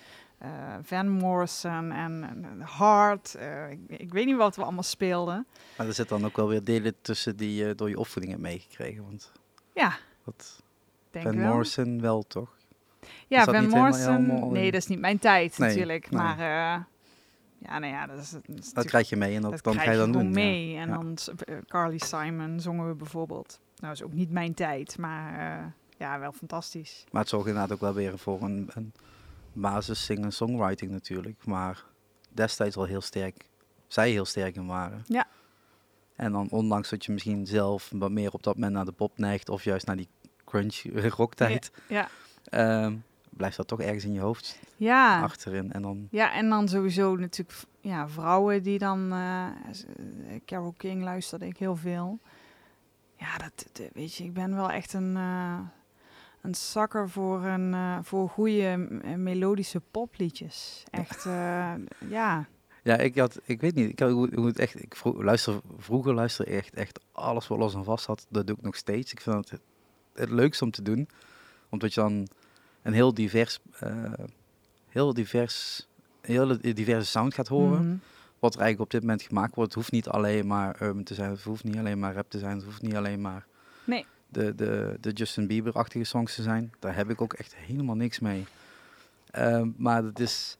Van 0.82 1.10
Morrison 1.10 1.92
en, 1.92 2.36
Hart. 2.62 3.36
eh, 3.36 3.72
ik, 3.72 3.80
ik 3.88 4.12
weet 4.14 4.26
niet 4.26 4.36
wat 4.36 4.56
we 4.56 4.64
allemaal 4.64 4.84
speelden. 4.84 5.48
Maar 5.78 5.88
er 5.88 5.94
zit 5.94 6.10
dan 6.10 6.26
ook 6.26 6.36
wel 6.36 6.48
weer 6.48 6.64
delen 6.64 6.94
tussen 7.02 7.36
die 7.38 7.56
je 7.66 7.76
door 7.76 7.90
je 7.90 8.00
opvoeding 8.00 8.34
hebt 8.34 8.46
meegekregen. 8.46 9.04
Want 9.04 9.32
Ja, 9.74 9.98
dat 10.26 10.62
denk 11.12 11.26
Van 11.26 11.38
wel. 11.38 11.48
Morrison 11.48 12.02
wel 12.02 12.24
toch? 12.24 12.54
Ja, 13.28 13.44
Van 13.44 13.68
Morrison. 13.70 14.52
nee, 14.52 14.72
dat 14.72 14.82
is 14.82 14.88
niet 14.88 15.00
mijn 15.00 15.20
tijd 15.20 15.58
Nee, 15.58 15.70
natuurlijk. 15.70 16.10
nee. 16.12 16.22
Maar 16.22 16.40
eh, 16.40 16.84
ja, 17.58 17.80
nou 17.80 17.86
ja, 17.94 18.06
dat 18.08 18.18
is, 18.20 18.30
dat 18.30 18.42
is 18.42 18.48
Dat 18.48 18.56
natuurlijk- 18.58 18.88
krijg 18.88 19.10
je 19.10 19.16
mee 19.16 19.36
en 19.36 19.42
dat, 19.42 19.52
dat 19.52 19.64
dan 19.64 19.74
ga 19.80 19.92
je 19.92 19.98
dan 19.98 20.12
doen. 20.12 20.24
ja. 20.24 20.30
mee. 20.30 20.76
En 20.78 20.88
Ja. 20.88 20.94
dan 20.94 21.18
eh, 21.46 21.56
Carly 21.68 21.98
Simon 21.98 22.60
zongen 22.60 22.88
we 22.88 22.94
bijvoorbeeld. 22.96 23.60
Nou, 23.80 23.94
is 23.94 24.04
ook 24.04 24.14
niet 24.14 24.32
mijn 24.32 24.54
tijd, 24.54 24.98
maar 24.98 25.40
eh, 25.60 25.66
ja, 25.98 26.20
wel 26.20 26.32
fantastisch. 26.32 27.04
Maar 27.12 27.22
het 27.22 27.30
zorgt 27.30 27.48
inderdaad 27.48 27.72
ook 27.72 27.80
wel 27.80 27.94
weer 27.94 28.18
voor 28.18 28.42
een, 28.42 28.70
een 28.74 28.94
basis 29.56 30.06
zingen-songwriting 30.06 30.92
natuurlijk. 30.92 31.46
Maar 31.46 31.84
destijds 32.30 32.76
al 32.78 32.84
heel 32.86 33.02
sterk, 33.02 33.50
zij 33.88 34.12
heel 34.12 34.26
sterk 34.26 34.56
in 34.56 34.66
waren. 34.68 35.04
Ja. 35.08 35.28
En 36.16 36.32
dan 36.32 36.48
ondanks 36.50 36.90
dat 36.90 37.06
je 37.06 37.12
misschien 37.12 37.46
zelf 37.46 37.92
wat 37.96 38.12
meer 38.12 38.32
op 38.32 38.44
dat 38.44 38.54
moment 38.56 38.74
naar 38.74 38.86
de 38.86 38.92
pop 38.92 39.18
neigt. 39.18 39.50
Of 39.50 39.64
juist 39.64 39.86
naar 39.86 39.96
die 39.96 40.08
crunch 40.46 40.82
rocktijd. 41.16 41.72
Ja, 41.88 42.08
ehm, 42.44 42.96
blijft 43.30 43.58
dat 43.58 43.68
toch 43.68 43.82
ergens 43.82 44.04
in 44.06 44.14
je 44.14 44.20
hoofd 44.20 44.60
ja. 44.78 45.22
achterin. 45.22 45.72
En 45.72 45.82
dan, 45.82 46.08
Ja, 46.12 46.34
en 46.34 46.50
dan 46.50 46.68
sowieso 46.68 47.16
natuurlijk 47.16 47.60
ja, 47.82 48.10
vrouwen 48.10 48.64
die 48.64 48.78
dan... 48.80 49.12
eh, 49.12 49.46
s- 49.72 49.86
eh, 49.86 50.40
Carole 50.46 50.74
King 50.78 51.04
luisterde 51.04 51.46
ik 51.48 51.58
heel 51.58 51.76
veel. 51.76 52.20
Ja, 53.18 53.38
dat, 53.38 53.66
dat- 53.72 53.90
weet 53.94 54.16
je, 54.16 54.24
ik 54.24 54.34
ben 54.34 54.56
wel 54.56 54.70
echt 54.72 54.94
een, 54.94 55.16
eh 55.18 55.60
een 56.46 56.56
zakker 56.56 57.10
voor, 57.10 57.44
een, 57.44 57.74
eh, 57.74 57.98
voor 58.02 58.30
goede 58.30 58.76
m- 58.78 59.24
melodische 59.24 59.82
popliedjes. 59.92 60.84
Echt, 60.92 61.26
eh, 61.26 61.74
ja. 62.10 62.46
ja, 62.84 62.98
ik, 62.98 63.18
had, 63.18 63.40
ik 63.44 63.62
weet 63.62 63.76
niet. 63.76 63.90
Ik, 63.90 64.00
had, 64.00 64.12
hoe 64.12 64.46
het 64.48 64.60
echt, 64.60 64.84
ik 64.84 64.96
luister, 65.04 65.60
vroeger 65.78 66.14
luisterde 66.14 66.52
ik 66.52 66.58
echt, 66.58 66.74
echt 66.74 67.00
alles 67.12 67.48
wat 67.48 67.58
los 67.58 67.74
en 67.76 67.84
vast 67.84 68.06
had. 68.06 68.26
Dat 68.30 68.48
doe 68.48 68.56
ik 68.56 68.62
nog 68.62 68.76
steeds. 68.76 69.12
Ik 69.12 69.22
vind 69.22 69.50
het 69.50 69.60
het 70.14 70.30
leukste 70.30 70.64
om 70.64 70.72
te 70.72 70.82
doen. 70.82 71.08
Omdat 71.70 71.94
je 71.94 72.02
dan 72.02 72.28
een 72.82 72.94
heel 72.94 73.14
divers, 73.14 73.60
eh, 73.80 74.14
heel 74.90 75.14
divers, 75.14 75.88
heel 76.22 76.58
diverse 76.62 77.10
sound 77.12 77.34
gaat 77.34 77.48
horen. 77.48 77.88
Mhm. 77.88 77.96
Wat 78.40 78.54
er 78.54 78.60
eigenlijk 78.62 78.80
op 78.94 79.00
dit 79.00 79.02
moment 79.10 79.28
gemaakt 79.28 79.56
wordt. 79.56 79.70
Het 79.74 79.80
hoeft 79.80 79.92
niet 79.92 80.08
alleen 80.08 80.48
maar 80.48 80.82
urban 80.82 81.04
te 81.04 81.14
zijn. 81.14 81.30
Het 81.32 81.44
hoeft 81.44 81.64
niet 81.64 81.78
alleen 81.78 82.00
maar 82.00 82.14
rap 82.14 82.30
te 82.30 82.40
zijn. 82.40 82.56
Het 82.56 82.64
hoeft 82.66 82.82
niet 82.82 82.96
alleen 82.96 83.22
maar 83.22 83.46
Nee. 83.84 84.06
De, 84.36 84.56
de, 84.56 84.98
de 85.02 85.12
Justin 85.12 85.48
Bieber-achtige 85.48 86.04
songs 86.04 86.36
te 86.36 86.42
zijn. 86.42 86.74
Daar 86.80 86.96
heb 86.96 87.10
ik 87.10 87.22
ook 87.22 87.34
echt 87.34 87.56
helemaal 87.56 87.96
niks 87.96 88.20
mee. 88.20 88.46
Ehm, 89.32 89.70
maar 89.78 90.02
dat 90.02 90.20
is... 90.20 90.58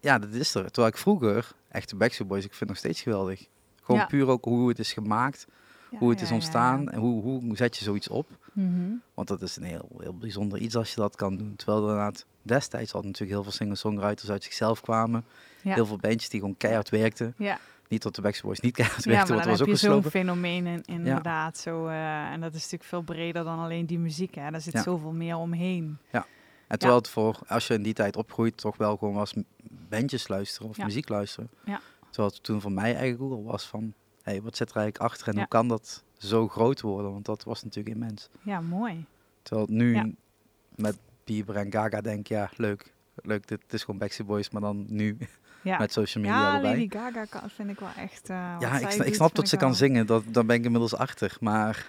Ja, 0.00 0.18
dat 0.18 0.32
is 0.32 0.54
er. 0.54 0.64
Terwijl 0.64 0.92
ik 0.94 0.98
vroeger, 0.98 1.52
echt 1.68 1.88
de 1.90 1.96
Backstreet 1.96 2.28
Boys, 2.28 2.44
ik 2.44 2.48
vind 2.54 2.60
het 2.60 2.68
nog 2.68 2.78
steeds 2.78 3.00
geweldig. 3.00 3.46
Gewoon 3.82 4.00
Ja. 4.00 4.06
puur 4.06 4.26
ook 4.28 4.44
hoe 4.44 4.68
het 4.68 4.78
is 4.78 4.92
gemaakt, 4.92 5.46
Ja, 5.90 5.98
hoe 5.98 6.10
het 6.10 6.18
ja, 6.18 6.24
is 6.24 6.30
ontstaan 6.32 6.88
en 6.90 6.98
hoe, 6.98 7.22
hoe 7.22 7.56
zet 7.56 7.76
je 7.76 7.84
zoiets 7.84 8.08
op. 8.08 8.28
Mhm. 8.52 8.90
Want 9.14 9.28
dat 9.28 9.42
is 9.42 9.56
een 9.56 9.62
heel, 9.62 9.88
heel 9.98 10.14
bijzonder 10.16 10.58
iets 10.58 10.76
als 10.76 10.90
je 10.90 11.00
dat 11.00 11.16
kan 11.16 11.36
doen. 11.36 11.56
Terwijl 11.56 11.78
er 11.78 11.88
inderdaad 11.88 12.24
destijds 12.42 12.92
al 12.94 13.02
natuurlijk 13.02 13.30
heel 13.30 13.42
veel 13.42 13.52
singer-songwriters 13.52 14.30
uit 14.30 14.42
zichzelf 14.44 14.80
kwamen. 14.80 15.24
Heel 15.62 15.86
veel 15.86 15.96
bandjes 15.98 16.28
die 16.28 16.40
gewoon 16.40 16.56
keihard 16.56 16.88
werkten. 16.88 17.34
Ja. 17.90 17.96
Niet 17.96 18.02
dat 18.02 18.14
de 18.14 18.22
Backstreet 18.22 18.46
Boys 18.46 18.60
niet 18.60 18.74
keihard 18.80 19.04
ja, 19.04 19.10
werkten, 19.10 19.34
maar 19.36 19.44
want 19.46 19.58
dan 19.58 19.58
dat 19.58 19.68
was 19.68 19.78
heb 19.80 19.92
ook 19.92 20.02
je 20.02 20.02
zo'n 20.02 20.12
geslopen. 20.12 20.42
fenomeen 20.42 20.66
in, 20.66 20.82
inderdaad. 20.96 21.58
Zo, 21.58 21.86
eh, 21.86 22.30
en 22.30 22.40
dat 22.40 22.54
is 22.54 22.62
natuurlijk 22.62 22.84
veel 22.90 23.02
breder 23.02 23.44
dan 23.44 23.58
alleen 23.58 23.86
die 23.86 23.98
muziek. 23.98 24.34
Hè. 24.34 24.50
Daar 24.50 24.60
zit 24.60 24.72
Ja. 24.72 24.82
zoveel 24.82 25.12
meer 25.12 25.36
omheen. 25.36 25.98
En 26.10 26.78
terwijl 26.78 27.00
het 27.00 27.08
voor, 27.08 27.38
als 27.46 27.66
je 27.66 27.74
in 27.74 27.82
die 27.82 27.92
tijd 27.94 28.16
opgroeit, 28.16 28.56
toch 28.56 28.76
wel 28.76 28.96
gewoon 28.96 29.14
was 29.14 29.34
bandjes 29.88 30.28
luisteren 30.28 30.68
of 30.68 30.76
Ja. 30.76 30.84
muziek 30.84 31.08
luisteren. 31.08 31.50
Ja. 31.64 31.80
Terwijl 32.10 32.28
het 32.34 32.42
toen 32.42 32.60
voor 32.60 32.72
mij 32.72 32.94
eigenlijk 32.96 33.22
ook 33.22 33.32
al 33.32 33.44
was 33.44 33.66
van, 33.66 33.82
hé, 34.22 34.32
hey, 34.32 34.42
wat 34.42 34.56
zit 34.56 34.70
er 34.70 34.76
eigenlijk 34.76 35.10
achter 35.10 35.26
en 35.28 35.32
Ja. 35.32 35.38
hoe 35.38 35.48
kan 35.48 35.68
dat 35.68 36.04
zo 36.18 36.48
groot 36.48 36.80
worden? 36.80 37.12
Want 37.12 37.24
dat 37.24 37.44
was 37.44 37.62
natuurlijk 37.62 37.94
immens. 37.96 38.28
Ja, 38.42 38.60
mooi. 38.60 39.04
Terwijl 39.42 39.66
het 39.66 39.76
nu 39.76 39.94
Ja. 39.94 40.08
met 40.74 40.98
Bieber 41.24 41.56
en 41.56 41.72
Gaga 41.72 42.00
denk 42.00 42.26
ja, 42.26 42.50
leuk. 42.56 42.92
Leuk, 43.22 43.48
dit, 43.48 43.60
is 43.70 43.80
gewoon 43.84 44.00
Backstreet 44.00 44.26
Boys, 44.26 44.50
maar 44.50 44.62
dan 44.62 44.84
nu 44.88 45.16
Ja, 45.62 45.78
met 45.78 45.92
social 45.92 46.24
media 46.24 46.40
ja 46.40 46.54
erbij. 46.54 46.70
Lady 46.70 46.88
Gaga 46.90 47.24
kan, 47.24 47.50
vind 47.50 47.68
ik 47.70 47.80
wel 47.80 47.88
echt... 47.96 48.28
eh, 48.30 48.56
Ja, 48.58 48.78
ik, 48.78 48.92
ik 48.94 49.14
snap 49.14 49.34
dat 49.34 49.48
ze 49.48 49.56
kan 49.56 49.68
wel- 49.68 49.76
zingen, 49.76 50.06
dat, 50.06 50.24
daar 50.26 50.44
ben 50.46 50.56
ik 50.56 50.64
inmiddels 50.64 50.94
achter. 50.94 51.36
Maar 51.40 51.86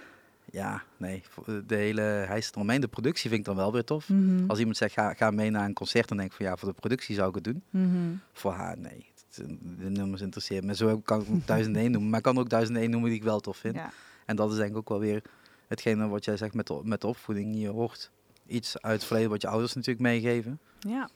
ja, 0.51 0.83
nee, 0.97 1.23
voor 1.29 1.63
de 1.67 1.75
hele 1.75 2.01
hijs 2.01 2.51
eromheen, 2.51 2.81
de 2.81 2.87
productie 2.87 3.27
vind 3.29 3.39
ik 3.41 3.45
dan 3.45 3.55
wel 3.55 3.71
weer 3.71 3.83
tof. 3.83 4.09
Mhm. 4.09 4.43
Als 4.49 4.59
iemand 4.59 4.77
zegt, 4.77 4.93
ga, 4.93 5.13
ga 5.13 5.31
mee 5.31 5.49
naar 5.49 5.65
een 5.65 5.73
concert, 5.73 6.07
dan 6.07 6.17
denk 6.17 6.29
ik 6.29 6.35
van 6.35 6.45
ja, 6.45 6.55
voor 6.55 6.67
de 6.69 6.75
productie 6.75 7.15
zou 7.15 7.29
ik 7.29 7.35
het 7.35 7.43
doen. 7.43 7.63
Mhm. 7.69 8.15
Voor 8.33 8.51
haar, 8.51 8.77
nee. 8.77 9.05
Het- 9.15 9.47
De 9.79 9.89
nummers 9.89 10.21
interesseren 10.21 10.65
me. 10.65 10.75
Zo 10.75 10.99
kan 10.99 11.21
ik 11.21 11.47
duizend 11.47 11.75
één 11.75 11.91
noemen. 11.91 12.09
Maar 12.09 12.19
ik 12.19 12.25
kan 12.25 12.37
ook 12.39 12.49
duizend 12.49 12.77
één 12.77 12.89
noemen 12.89 13.09
die 13.09 13.17
ik 13.19 13.25
wel 13.25 13.39
tof 13.39 13.57
vind. 13.57 13.75
Ja. 13.75 13.91
En 14.25 14.35
dat 14.35 14.51
is 14.51 14.57
denk 14.57 14.69
ik 14.69 14.77
ook 14.77 14.89
wel 14.89 14.99
weer 14.99 15.21
hetgene 15.67 16.07
wat 16.07 16.25
jij 16.25 16.37
zegt 16.37 16.53
met 16.53 16.67
de, 16.67 16.79
met 16.83 17.01
de 17.01 17.07
opvoeding. 17.07 17.55
Je 17.59 17.67
hoort 17.67 18.11
iets 18.47 18.81
uit 18.81 18.93
het 18.95 19.03
verleden 19.03 19.29
wat 19.29 19.41
je 19.41 19.47
ouders 19.47 19.73
natuurlijk 19.73 20.05
meegeven. 20.05 20.59
ja, 20.79 21.09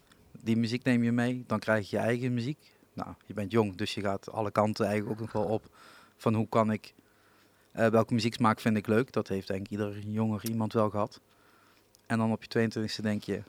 Die 0.45 0.57
muziek 0.57 0.83
neem 0.83 1.03
je 1.03 1.11
mee. 1.11 1.43
Dan 1.47 1.59
krijg 1.59 1.89
je 1.89 1.95
je 1.97 2.01
eigen 2.03 2.33
muziek. 2.33 2.57
Nou, 2.93 3.13
je 3.25 3.33
bent 3.33 3.51
jong, 3.51 3.75
dus 3.75 3.93
je 3.93 4.01
gaat 4.01 4.31
alle 4.31 4.51
kanten 4.51 4.85
eigenlijk 4.85 5.15
ook 5.21 5.25
nog 5.33 5.43
wel 5.43 5.53
op. 5.53 5.75
Van 6.17 6.33
hoe 6.33 6.49
kan 6.49 6.71
ik 6.71 6.93
Eh, 7.71 7.87
welke 7.87 8.13
muzieksmaak 8.13 8.59
vind 8.59 8.77
ik 8.77 8.87
leuk? 8.87 9.11
Dat 9.11 9.27
heeft 9.27 9.47
denk 9.47 9.59
ik 9.65 9.69
ieder 9.71 9.99
jonger 9.99 10.45
iemand 10.49 10.73
wel 10.73 10.89
gehad. 10.89 11.19
En 12.05 12.17
dan 12.17 12.31
op 12.31 12.43
je 12.43 12.47
22e 12.49 13.01
denk 13.01 13.23
je, 13.23 13.43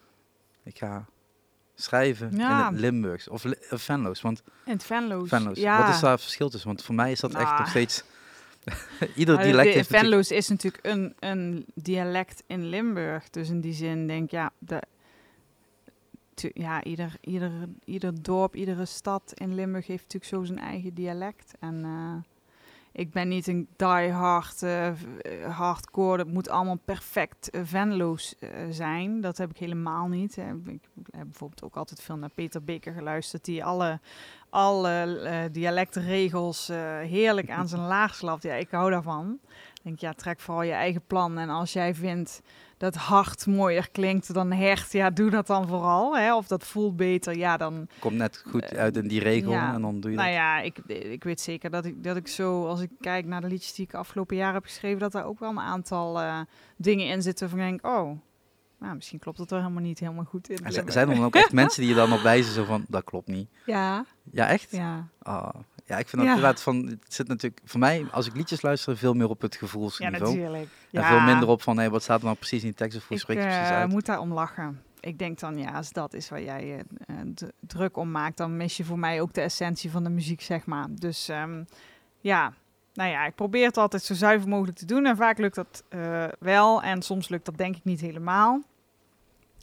ik 0.62 0.79
ga 0.79 1.07
schrijven 1.75 2.37
Ja. 2.37 2.67
in 2.69 2.73
het 2.73 2.81
Limburgs 2.81 3.29
of, 3.29 3.45
of 3.71 3.83
Venlo's. 3.83 4.21
Want 4.21 4.43
In 4.65 4.73
het 4.73 4.85
Venlo's. 4.85 5.29
Venlo's, 5.29 5.59
Ja. 5.59 5.79
wat 5.85 5.95
is 5.95 6.00
daar 6.00 6.11
het 6.11 6.21
verschil 6.21 6.49
tussen? 6.49 6.69
Want 6.69 6.83
voor 6.83 6.95
mij 6.95 7.12
is 7.12 7.21
dat 7.21 7.35
echt 7.35 7.43
Nou. 7.45 7.59
nog 7.59 7.69
steeds... 7.69 8.05
ieder 9.15 9.38
dialect 9.41 9.69
de- 9.69 9.75
heeft 9.75 9.91
natuurlijk... 9.91 10.29
Is 10.31 10.49
natuurlijk 10.49 10.85
een, 10.87 11.15
een 11.19 11.67
dialect 11.75 12.43
in 12.47 12.65
Limburg. 12.69 13.31
Dus 13.31 13.49
in 13.49 13.61
die 13.61 13.73
zin 13.75 14.07
denk 14.07 14.25
ik, 14.25 14.31
ja, 14.31 14.53
de, 14.59 14.83
ja 16.52 16.85
ieder, 16.85 17.16
ieder, 17.21 17.52
ieder 17.85 18.23
dorp, 18.23 18.55
iedere 18.55 18.85
stad 18.85 19.33
in 19.35 19.55
Limburg 19.55 19.87
heeft 19.87 20.02
natuurlijk 20.02 20.33
zo 20.33 20.45
zijn 20.45 20.59
eigen 20.59 20.95
dialect. 20.95 21.55
En 21.61 21.85
eh, 21.85 22.16
ik 22.97 23.12
ben 23.12 23.28
niet 23.28 23.47
een 23.47 23.69
die-hard, 23.76 24.62
eh, 24.62 24.88
eh, 24.88 24.95
hardcore, 25.57 26.16
dat 26.16 26.26
moet 26.26 26.49
allemaal 26.49 26.81
perfect 26.85 27.49
Venlo's 27.62 28.35
eh, 28.38 28.50
zijn. 28.71 29.21
Dat 29.21 29.38
heb 29.38 29.50
ik 29.50 29.57
helemaal 29.57 30.09
niet. 30.09 30.37
Ik 30.37 30.81
heb 31.11 31.25
bijvoorbeeld 31.25 31.62
ook 31.62 31.76
altijd 31.76 32.02
veel 32.02 32.16
naar 32.16 32.31
Peter 32.35 32.64
Beker 32.64 32.93
geluisterd, 32.93 33.45
die 33.45 33.64
alle, 33.64 34.00
alle 34.50 35.49
dialectregels 35.52 36.66
heerlijk 37.02 37.50
aan 37.50 37.69
zijn 37.69 37.87
laag 37.97 38.14
slapt. 38.14 38.43
Ja, 38.43 38.55
ik 38.55 38.71
hou 38.71 38.90
daarvan. 38.90 39.38
Ik 39.75 39.83
denk, 39.83 39.99
ja, 39.99 40.12
trek 40.12 40.40
vooral 40.40 40.62
je 40.62 40.73
eigen 40.73 41.02
plan. 41.07 41.38
En 41.38 41.49
als 41.50 41.73
jij 41.73 41.95
vindt 41.95 42.43
dat 42.76 42.95
hart 42.95 43.47
mooier 43.47 43.90
klinkt 43.90 44.35
dan 44.35 44.52
hert, 44.52 44.92
ja, 44.92 45.11
doe 45.11 45.30
dat 45.30 45.47
dan 45.47 45.68
vooral. 45.68 46.16
Hè? 46.16 46.35
Of 46.35 46.47
dat 46.47 46.64
voelt 46.64 46.97
beter, 46.97 47.37
ja, 47.37 47.56
dan... 47.56 47.88
Komt 47.99 48.16
net 48.16 48.42
goed 48.47 48.62
Eh, 48.62 48.78
uit 48.78 48.97
in 48.97 49.09
die 49.09 49.21
regel 49.21 49.50
ja. 49.50 49.75
en 49.75 49.80
dan 49.83 50.00
doe 50.00 50.11
je 50.11 50.16
Nou 50.16 50.28
dat. 50.28 50.37
ja, 50.37 50.61
ik, 50.61 50.78
ik 50.87 51.25
weet 51.25 51.40
zeker 51.40 51.71
dat 51.71 51.85
ik, 51.85 52.04
dat 52.04 52.16
ik 52.16 52.28
zo, 52.28 52.66
als 52.66 52.80
ik 52.80 52.90
kijk 53.00 53.26
naar 53.26 53.40
de 53.40 53.47
liedjes 53.49 53.75
die 53.75 53.85
ik 53.85 53.95
afgelopen 53.95 54.37
jaar 54.37 54.52
heb 54.52 54.64
geschreven, 54.64 54.99
dat 54.99 55.12
daar 55.12 55.25
ook 55.26 55.38
wel 55.38 55.50
een 55.50 55.61
aantal 55.61 56.21
eh, 56.21 56.40
dingen 56.76 57.06
in 57.06 57.23
zitten 57.23 57.49
van 57.49 57.59
denk, 57.59 57.87
oh, 57.87 58.18
nou, 58.78 58.95
misschien 58.95 59.18
klopt 59.18 59.38
het 59.38 59.50
er 59.50 59.59
helemaal 59.59 59.83
niet 59.83 59.99
helemaal 59.99 60.25
goed 60.25 60.49
in. 60.49 60.64
En 60.64 60.73
zijn 60.73 61.09
er 61.09 61.14
dan 61.14 61.25
ook 61.25 61.35
echt 61.35 61.52
mensen 61.62 61.80
die 61.80 61.90
je 61.90 61.97
dan 61.97 62.12
op 62.12 62.21
wijzen 62.21 62.52
zo 62.52 62.64
van, 62.64 62.85
dat 62.88 63.04
klopt 63.04 63.28
niet. 63.28 63.49
Ja, 63.66 64.04
Ja, 64.33 64.49
echt? 64.49 64.71
ja. 64.71 65.09
Ah, 65.23 65.54
ja, 65.87 65.99
ik 65.99 66.09
vind 66.09 66.23
dat 66.23 66.25
Ja. 66.31 66.35
inderdaad 66.35 66.62
van, 66.62 66.87
het 66.87 67.14
zit 67.14 67.28
natuurlijk, 67.28 67.61
voor 67.64 67.81
mij, 67.81 68.07
als 68.11 68.26
ik 68.26 68.35
liedjes 68.37 68.62
luister, 68.62 68.97
veel 68.97 69.14
meer 69.14 69.28
op 69.28 69.40
het 69.40 69.52
Ja, 69.52 69.59
gevoelsniveau. 69.59 70.21
natuurlijk. 70.35 70.69
en 70.93 71.00
Ja. 71.00 71.07
veel 71.07 71.21
minder 71.21 71.49
op 71.49 71.62
van, 71.62 71.78
hé, 71.78 71.90
wat 71.90 72.02
staat 72.02 72.19
er 72.19 72.25
nou 72.25 72.37
precies 72.37 72.61
in 72.61 72.66
die 72.69 72.76
tekst 72.76 72.97
of 72.99 73.09
hoe 73.09 73.16
Ik 73.16 73.23
spreek 73.23 73.37
je 73.38 73.43
precies 73.45 73.69
eh, 73.71 73.76
uit. 73.76 73.88
moet 73.90 74.07
daar 74.07 74.21
om 74.21 74.33
lachen. 74.33 74.83
Ik 75.00 75.19
denk 75.19 75.38
dan, 75.38 75.59
ja, 75.59 75.71
als 75.73 75.93
dat 75.93 76.14
is 76.14 76.28
waar 76.28 76.43
jij 76.43 76.75
eh, 76.75 76.81
eh, 77.21 77.26
druk 77.61 77.97
om 77.97 78.11
maakt, 78.11 78.37
dan 78.37 78.57
mis 78.57 78.76
je 78.76 78.85
voor 78.85 78.99
mij 78.99 79.21
ook 79.21 79.33
de 79.35 79.40
essentie 79.40 79.90
van 79.90 80.05
de 80.05 80.11
muziek, 80.11 80.40
zeg 80.40 80.66
maar. 80.66 80.87
Dus 80.90 81.28
ehm, 81.28 81.64
ja, 82.21 82.52
nou 82.95 83.11
ja, 83.11 83.26
ik 83.26 83.35
probeer 83.35 83.66
het 83.66 83.76
altijd 83.76 84.02
zo 84.02 84.14
zuiver 84.14 84.49
mogelijk 84.49 84.78
te 84.78 84.85
doen. 84.87 85.07
En 85.07 85.16
vaak 85.16 85.38
lukt 85.38 85.55
dat 85.55 85.85
wel 86.38 86.83
en 86.83 87.02
soms 87.02 87.28
lukt 87.28 87.45
dat 87.45 87.57
denk 87.59 87.76
ik 87.76 87.85
niet 87.85 88.00
helemaal. 88.00 88.62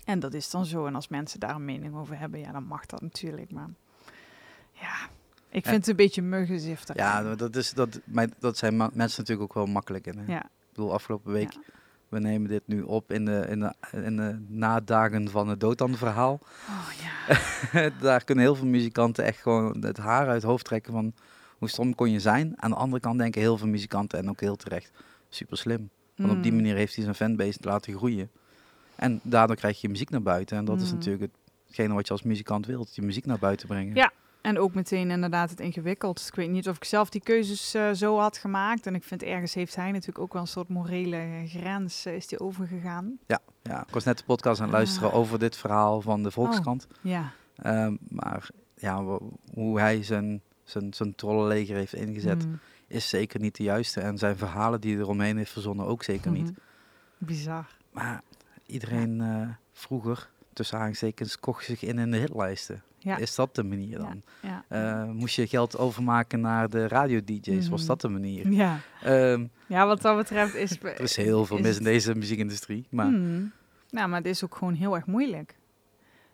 En 0.06 0.20
dat 0.20 0.34
is 0.34 0.50
dan 0.50 0.65
zo. 0.65 0.86
En 0.86 0.96
als 0.96 1.08
mensen 1.08 1.39
daar 1.39 1.56
een 1.56 1.65
mening 1.65 1.96
over 1.96 2.20
hebben, 2.20 2.39
ja, 2.39 2.51
dan 2.51 2.63
mag 2.63 2.86
dat 2.86 3.01
natuurlijk. 3.01 3.51
Maar 3.51 3.70
ja, 4.72 4.96
ik 5.53 5.63
vind 5.65 5.75
het 5.77 5.88
een 5.88 5.95
beetje 5.95 6.22
muggenzifter. 6.22 6.95
Ja, 6.98 7.36
dat, 7.36 7.55
is, 7.55 7.74
dat, 7.74 8.00
maar 8.05 8.27
dat 8.39 8.57
zijn 8.57 8.77
mensen 8.77 9.19
natuurlijk 9.22 9.41
ook 9.41 9.53
wel 9.53 9.65
makkelijk 9.65 10.07
in. 10.07 10.17
Hè? 10.17 10.31
Ja. 10.33 10.43
Ik 10.43 10.79
bedoel, 10.79 10.93
afgelopen 10.93 11.31
week, 11.31 11.57
we 12.10 12.19
nemen 12.19 12.50
dit 12.50 12.62
nu 12.65 12.81
op 12.81 13.12
in 13.12 13.25
de, 13.25 13.45
in 13.50 13.60
de, 13.60 13.74
in 13.91 14.17
de 14.17 14.38
nadagen 14.48 15.29
van 15.29 15.48
het 15.48 15.60
Dotan-verhaal. 15.60 16.39
Oh 16.69 16.88
ja. 17.01 17.89
Daar 18.01 18.24
kunnen 18.24 18.43
heel 18.43 18.55
veel 18.55 18.67
muzikanten 18.67 19.24
echt 19.24 19.41
gewoon 19.41 19.83
het 19.83 19.98
haar 19.98 20.25
uit 20.27 20.41
het 20.41 20.51
hoofd 20.51 20.65
trekken 20.65 20.93
van 20.93 21.13
hoe 21.57 21.69
stom 21.69 21.95
kon 21.95 22.12
je 22.12 22.19
zijn. 22.19 22.53
Aan 22.55 22.69
de 22.69 22.75
andere 22.75 23.01
kant 23.01 23.17
denken 23.19 23.41
heel 23.41 23.57
veel 23.57 23.67
muzikanten, 23.67 24.19
en 24.19 24.29
ook 24.29 24.39
heel 24.39 24.55
terecht, 24.55 24.91
super 25.29 25.57
slim. 25.57 25.89
Want 26.15 26.31
op 26.31 26.43
die 26.43 26.51
Mm. 26.51 26.57
manier 26.57 26.75
heeft 26.75 26.95
hij 26.95 27.03
zijn 27.03 27.15
fanbase 27.15 27.57
laten 27.62 27.93
groeien. 27.95 28.29
En 28.95 29.19
daardoor 29.24 29.55
krijg 29.55 29.81
je 29.81 29.89
muziek 29.89 30.10
naar 30.10 30.22
buiten. 30.22 30.57
En 30.57 30.65
dat 30.65 30.81
is 30.81 30.89
Mm. 30.91 30.95
natuurlijk 30.98 31.31
hetgene 31.67 31.93
wat 31.93 32.07
je 32.07 32.13
als 32.13 32.24
muzikant 32.24 32.65
wilt, 32.65 32.95
je 32.95 33.01
muziek 33.01 33.25
naar 33.25 33.39
buiten 33.39 33.67
brengen. 33.67 33.95
Ja. 33.95 34.12
En 34.43 34.59
ook 34.59 34.73
meteen 34.73 35.12
inderdaad 35.12 35.50
het 35.50 35.59
ingewikkeld. 35.59 36.17
Dus 36.17 36.27
ik 36.27 36.35
weet 36.35 36.50
niet 36.50 36.69
of 36.69 36.75
ik 36.75 36.83
zelf 36.83 37.09
die 37.09 37.21
keuzes 37.21 37.73
eh, 37.73 37.91
zo 37.91 38.17
had 38.19 38.38
gemaakt. 38.38 38.85
En 38.88 38.95
ik 38.95 39.03
vind 39.03 39.23
ergens 39.23 39.53
heeft 39.53 39.75
hij 39.75 39.91
natuurlijk 39.91 40.19
ook 40.19 40.33
wel 40.33 40.41
een 40.41 40.47
soort 40.47 40.67
morele 40.69 41.43
grens 41.47 42.05
eh, 42.05 42.15
is 42.15 42.27
die 42.27 42.39
overgegaan. 42.39 43.17
Ja, 43.27 43.39
ja, 43.62 43.81
ik 43.88 43.93
was 43.93 44.03
net 44.03 44.17
de 44.17 44.23
podcast 44.23 44.59
aan 44.59 44.65
het 44.67 44.75
luisteren 44.75 45.09
Ah. 45.12 45.15
over 45.15 45.39
dit 45.39 45.55
verhaal 45.57 46.01
van 46.01 46.23
de 46.23 46.31
Volkskrant. 46.31 46.88
Ja. 47.01 47.31
Ehm, 47.55 47.95
maar 48.09 48.50
ja, 48.75 49.03
hoe 49.53 49.79
hij 49.79 50.03
zijn, 50.03 50.41
zijn, 50.63 50.93
zijn 50.93 51.15
trollenleger 51.15 51.75
heeft 51.75 51.93
ingezet, 51.95 52.45
Mm. 52.45 52.59
is 52.88 53.09
zeker 53.09 53.39
niet 53.39 53.55
de 53.55 53.63
juiste. 53.63 54.01
En 54.01 54.17
zijn 54.17 54.38
verhalen 54.38 54.81
die 54.81 54.93
hij 54.93 55.01
eromheen 55.03 55.38
heeft 55.38 55.51
verzonnen 55.51 55.85
ook 55.85 56.03
zeker 56.03 56.31
niet. 56.31 56.51
Mhm. 56.51 56.59
Bizar. 57.17 57.77
Maar 57.91 58.21
iedereen 58.65 59.21
eh, 59.21 59.50
vroeger, 59.73 60.29
tussen 60.53 60.73
aanhalingstekens, 60.75 61.39
kocht 61.39 61.65
zich 61.65 61.83
in 61.83 62.00
in 62.00 62.12
de 62.12 62.17
hitlijsten. 62.17 62.83
Ja. 63.03 63.17
Is 63.17 63.36
dat 63.36 63.55
de 63.55 63.63
manier 63.63 63.98
dan? 63.98 64.22
Ja. 64.41 64.63
Eh, 64.67 65.12
moest 65.12 65.36
je 65.36 65.48
geld 65.48 65.77
overmaken 65.77 66.41
naar 66.41 66.69
de 66.69 66.88
radio-dj's? 66.88 67.69
Was 67.69 67.79
Mhm. 67.79 67.88
dat 67.88 68.01
de 68.01 68.07
manier? 68.10 68.51
ja. 68.51 68.79
Ehm, 69.01 69.45
ja, 69.67 69.86
wat 69.86 70.01
dat 70.01 70.17
betreft 70.17 70.55
is... 70.55 70.79
er 70.81 71.01
is 71.01 71.15
heel 71.15 71.45
veel 71.45 71.57
is 71.57 71.63
mis 71.63 71.77
in 71.77 71.83
deze 71.83 72.15
muziekindustrie. 72.15 72.88
Maar 72.89 73.05
Hmm. 73.05 73.51
Nou, 73.89 74.07
maar 74.10 74.17
het 74.17 74.27
is 74.27 74.43
ook 74.43 74.55
gewoon 74.55 74.74
heel 74.74 74.95
erg 74.95 75.05
moeilijk. 75.05 75.55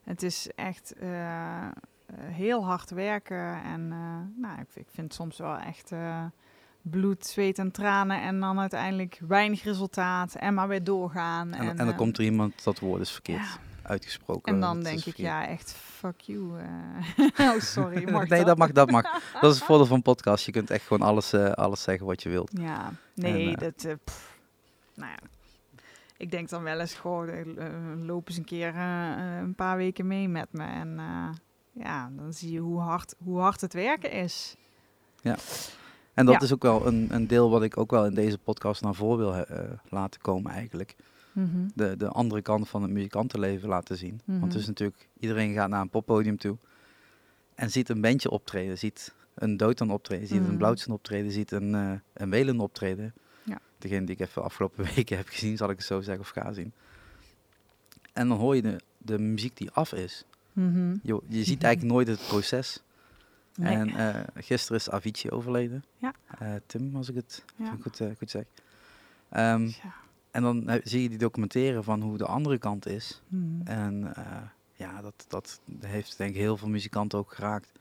Het 0.04 0.24
is 0.24 0.50
echt 0.56 0.94
eh, 1.00 1.68
heel 2.16 2.66
hard 2.66 2.90
werken. 2.90 3.64
En 3.64 3.92
eh, 3.92 4.42
nou, 4.42 4.60
ik, 4.60 4.68
ik 4.74 4.88
vind 4.92 5.08
het 5.08 5.14
soms 5.14 5.38
wel 5.38 5.58
echt 5.58 5.92
bloed, 6.82 7.26
zweet 7.26 7.60
en 7.60 7.72
tranen. 7.72 8.22
En 8.22 8.40
dan 8.40 8.60
uiteindelijk 8.60 9.20
weinig 9.28 9.64
resultaat. 9.64 10.36
En 10.36 10.54
maar 10.54 10.68
weer 10.68 10.84
doorgaan. 10.84 11.54
en, 11.54 11.60
En, 11.68 11.78
en, 11.80 11.86
dan 11.86 11.96
komt 11.96 12.18
er 12.18 12.24
iemand, 12.24 12.64
dat 12.64 12.80
woord 12.80 13.02
is 13.02 13.12
verkeerd 13.12 13.40
ja. 13.40 13.58
uitgesproken. 13.90 14.54
En 14.54 14.60
dan 14.60 14.84
denk 14.84 15.06
ik, 15.06 15.18
ja, 15.18 15.48
echt 15.48 15.76
fuck 16.00 16.22
you. 16.22 16.60
eh. 16.60 17.28
oh, 17.56 17.60
sorry. 17.60 18.12
Mag 18.12 18.28
nee, 18.28 18.44
dat 18.44 18.58
mag, 18.58 18.72
dat 18.72 18.92
mag. 18.92 19.04
Dat 19.42 19.52
is 19.52 19.56
het 19.58 19.66
voordeel 19.66 19.86
van 19.86 19.96
een 19.96 20.02
podcast. 20.02 20.46
Je 20.46 20.52
kunt 20.52 20.70
echt 20.70 20.88
gewoon 20.88 21.08
alles, 21.08 21.34
eh, 21.34 21.52
alles 21.52 21.82
zeggen 21.84 22.06
wat 22.06 22.24
je 22.24 22.30
wilt. 22.30 22.52
Ja, 22.54 22.92
nee, 23.14 23.48
En, 23.48 23.56
eh, 23.56 23.72
dat... 23.82 23.98
pff, 24.04 24.40
nou 24.94 25.12
ja. 25.12 25.18
Ik 26.18 26.32
denk 26.32 26.50
dan 26.50 26.64
wel 26.64 26.80
eens, 26.80 26.94
goh, 26.94 27.40
eh, 27.40 27.46
loop 28.06 28.28
eens 28.28 28.38
een 28.38 28.46
keer 28.46 28.76
een 28.76 29.56
paar 29.56 29.78
weken 29.78 30.08
mee 30.08 30.28
met 30.30 30.48
me. 30.52 30.64
En 30.64 31.00
ja, 31.72 32.10
dan 32.16 32.34
zie 32.34 32.52
je 32.52 32.60
hoe 32.60 32.80
hard, 32.80 33.16
hoe 33.24 33.40
hard 33.40 33.62
het 33.62 33.74
werken 33.74 34.12
is. 34.12 34.56
En 36.14 36.26
dat 36.26 36.36
Ja. 36.36 36.42
is 36.42 36.54
ook 36.54 36.62
wel 36.62 36.88
een, 36.88 37.08
een 37.12 37.28
deel 37.28 37.50
wat 37.50 37.64
ik 37.64 37.78
ook 37.78 37.92
wel 37.92 38.06
in 38.06 38.14
deze 38.14 38.38
podcast 38.38 38.82
naar 38.82 38.96
voren 38.96 39.18
wil 39.18 39.46
laten 39.90 40.22
komen 40.22 40.52
eigenlijk. 40.52 40.96
Mhm. 41.32 41.68
De, 41.76 41.98
de 41.98 42.08
andere 42.08 42.42
kant 42.42 42.70
van 42.70 42.82
het 42.82 42.92
muzikantenleven 42.92 43.70
laten 43.70 43.98
zien. 43.98 44.22
Want 44.26 44.42
het 44.42 44.50
Mhm. 44.52 44.60
is 44.60 44.68
natuurlijk, 44.68 45.08
iedereen 45.20 45.54
gaat 45.54 45.70
naar 45.70 45.82
een 45.82 45.90
poppodium 45.90 46.38
toe 46.38 46.58
en 47.56 47.72
ziet 47.72 47.90
een 47.90 48.02
bandje 48.02 48.30
optreden, 48.30 48.78
ziet 48.78 49.14
een 49.34 49.58
Dotan 49.58 49.92
optreden, 49.92 50.28
ziet 50.28 50.42
Mhm. 50.42 50.50
een 50.50 50.58
Blauwtsen 50.58 50.92
optreden, 50.92 51.32
ziet 51.32 51.52
een, 51.52 51.76
eh 51.76 51.92
een 52.14 52.30
Welen 52.30 52.60
optreden. 52.60 53.14
Ja. 53.44 53.60
Degene 53.78 54.06
die 54.06 54.16
ik 54.16 54.22
even 54.22 54.42
de 54.42 54.48
afgelopen 54.48 54.86
weken 54.96 55.18
heb 55.18 55.28
gezien, 55.28 55.58
zal 55.58 55.70
ik 55.70 55.78
het 55.78 55.86
zo 55.86 56.02
zeggen 56.02 56.24
of 56.24 56.30
ga 56.30 56.54
zien. 56.54 56.74
En 58.14 58.28
dan 58.28 58.38
hoor 58.38 58.56
je 58.56 58.62
de, 58.62 58.80
de 58.98 59.20
muziek 59.20 59.58
die 59.58 59.72
af 59.72 59.94
is. 59.94 60.24
Mhm. 60.54 60.96
Je, 61.04 61.22
je 61.28 61.44
ziet 61.44 61.64
eigenlijk 61.64 61.94
nooit 61.94 62.08
het 62.08 62.28
proces. 62.28 62.84
Nee. 63.56 63.76
En 63.76 63.90
eh, 63.90 64.22
gisteren 64.36 64.78
is 64.78 64.90
Avicii 64.90 65.32
overleden. 65.32 65.84
Ja. 65.98 66.14
Eh, 66.40 66.54
Tim, 66.66 66.96
als 66.96 67.10
ik 67.10 67.16
het 67.16 67.44
Ja. 67.56 67.76
goed, 67.82 68.02
goed 68.18 68.30
zeg. 68.30 68.44
Ehm, 69.30 69.66
Ja. 69.66 69.94
En 70.32 70.42
dan 70.42 70.68
eh, 70.68 70.82
zie 70.84 71.02
je 71.02 71.10
die 71.10 71.18
documenteren 71.18 71.84
van 71.84 72.02
hoe 72.02 72.18
de 72.18 72.26
andere 72.26 72.58
kant 72.58 72.88
is. 72.88 73.22
Mhm. 73.28 73.68
En 73.68 74.16
eh, 74.16 74.24
ja, 74.74 75.02
dat, 75.02 75.26
dat 75.28 75.62
heeft 75.80 76.18
denk 76.18 76.30
ik 76.30 76.42
heel 76.42 76.58
veel 76.58 76.68
muzikanten 76.68 77.20
ook 77.20 77.34
geraakt. 77.34 77.72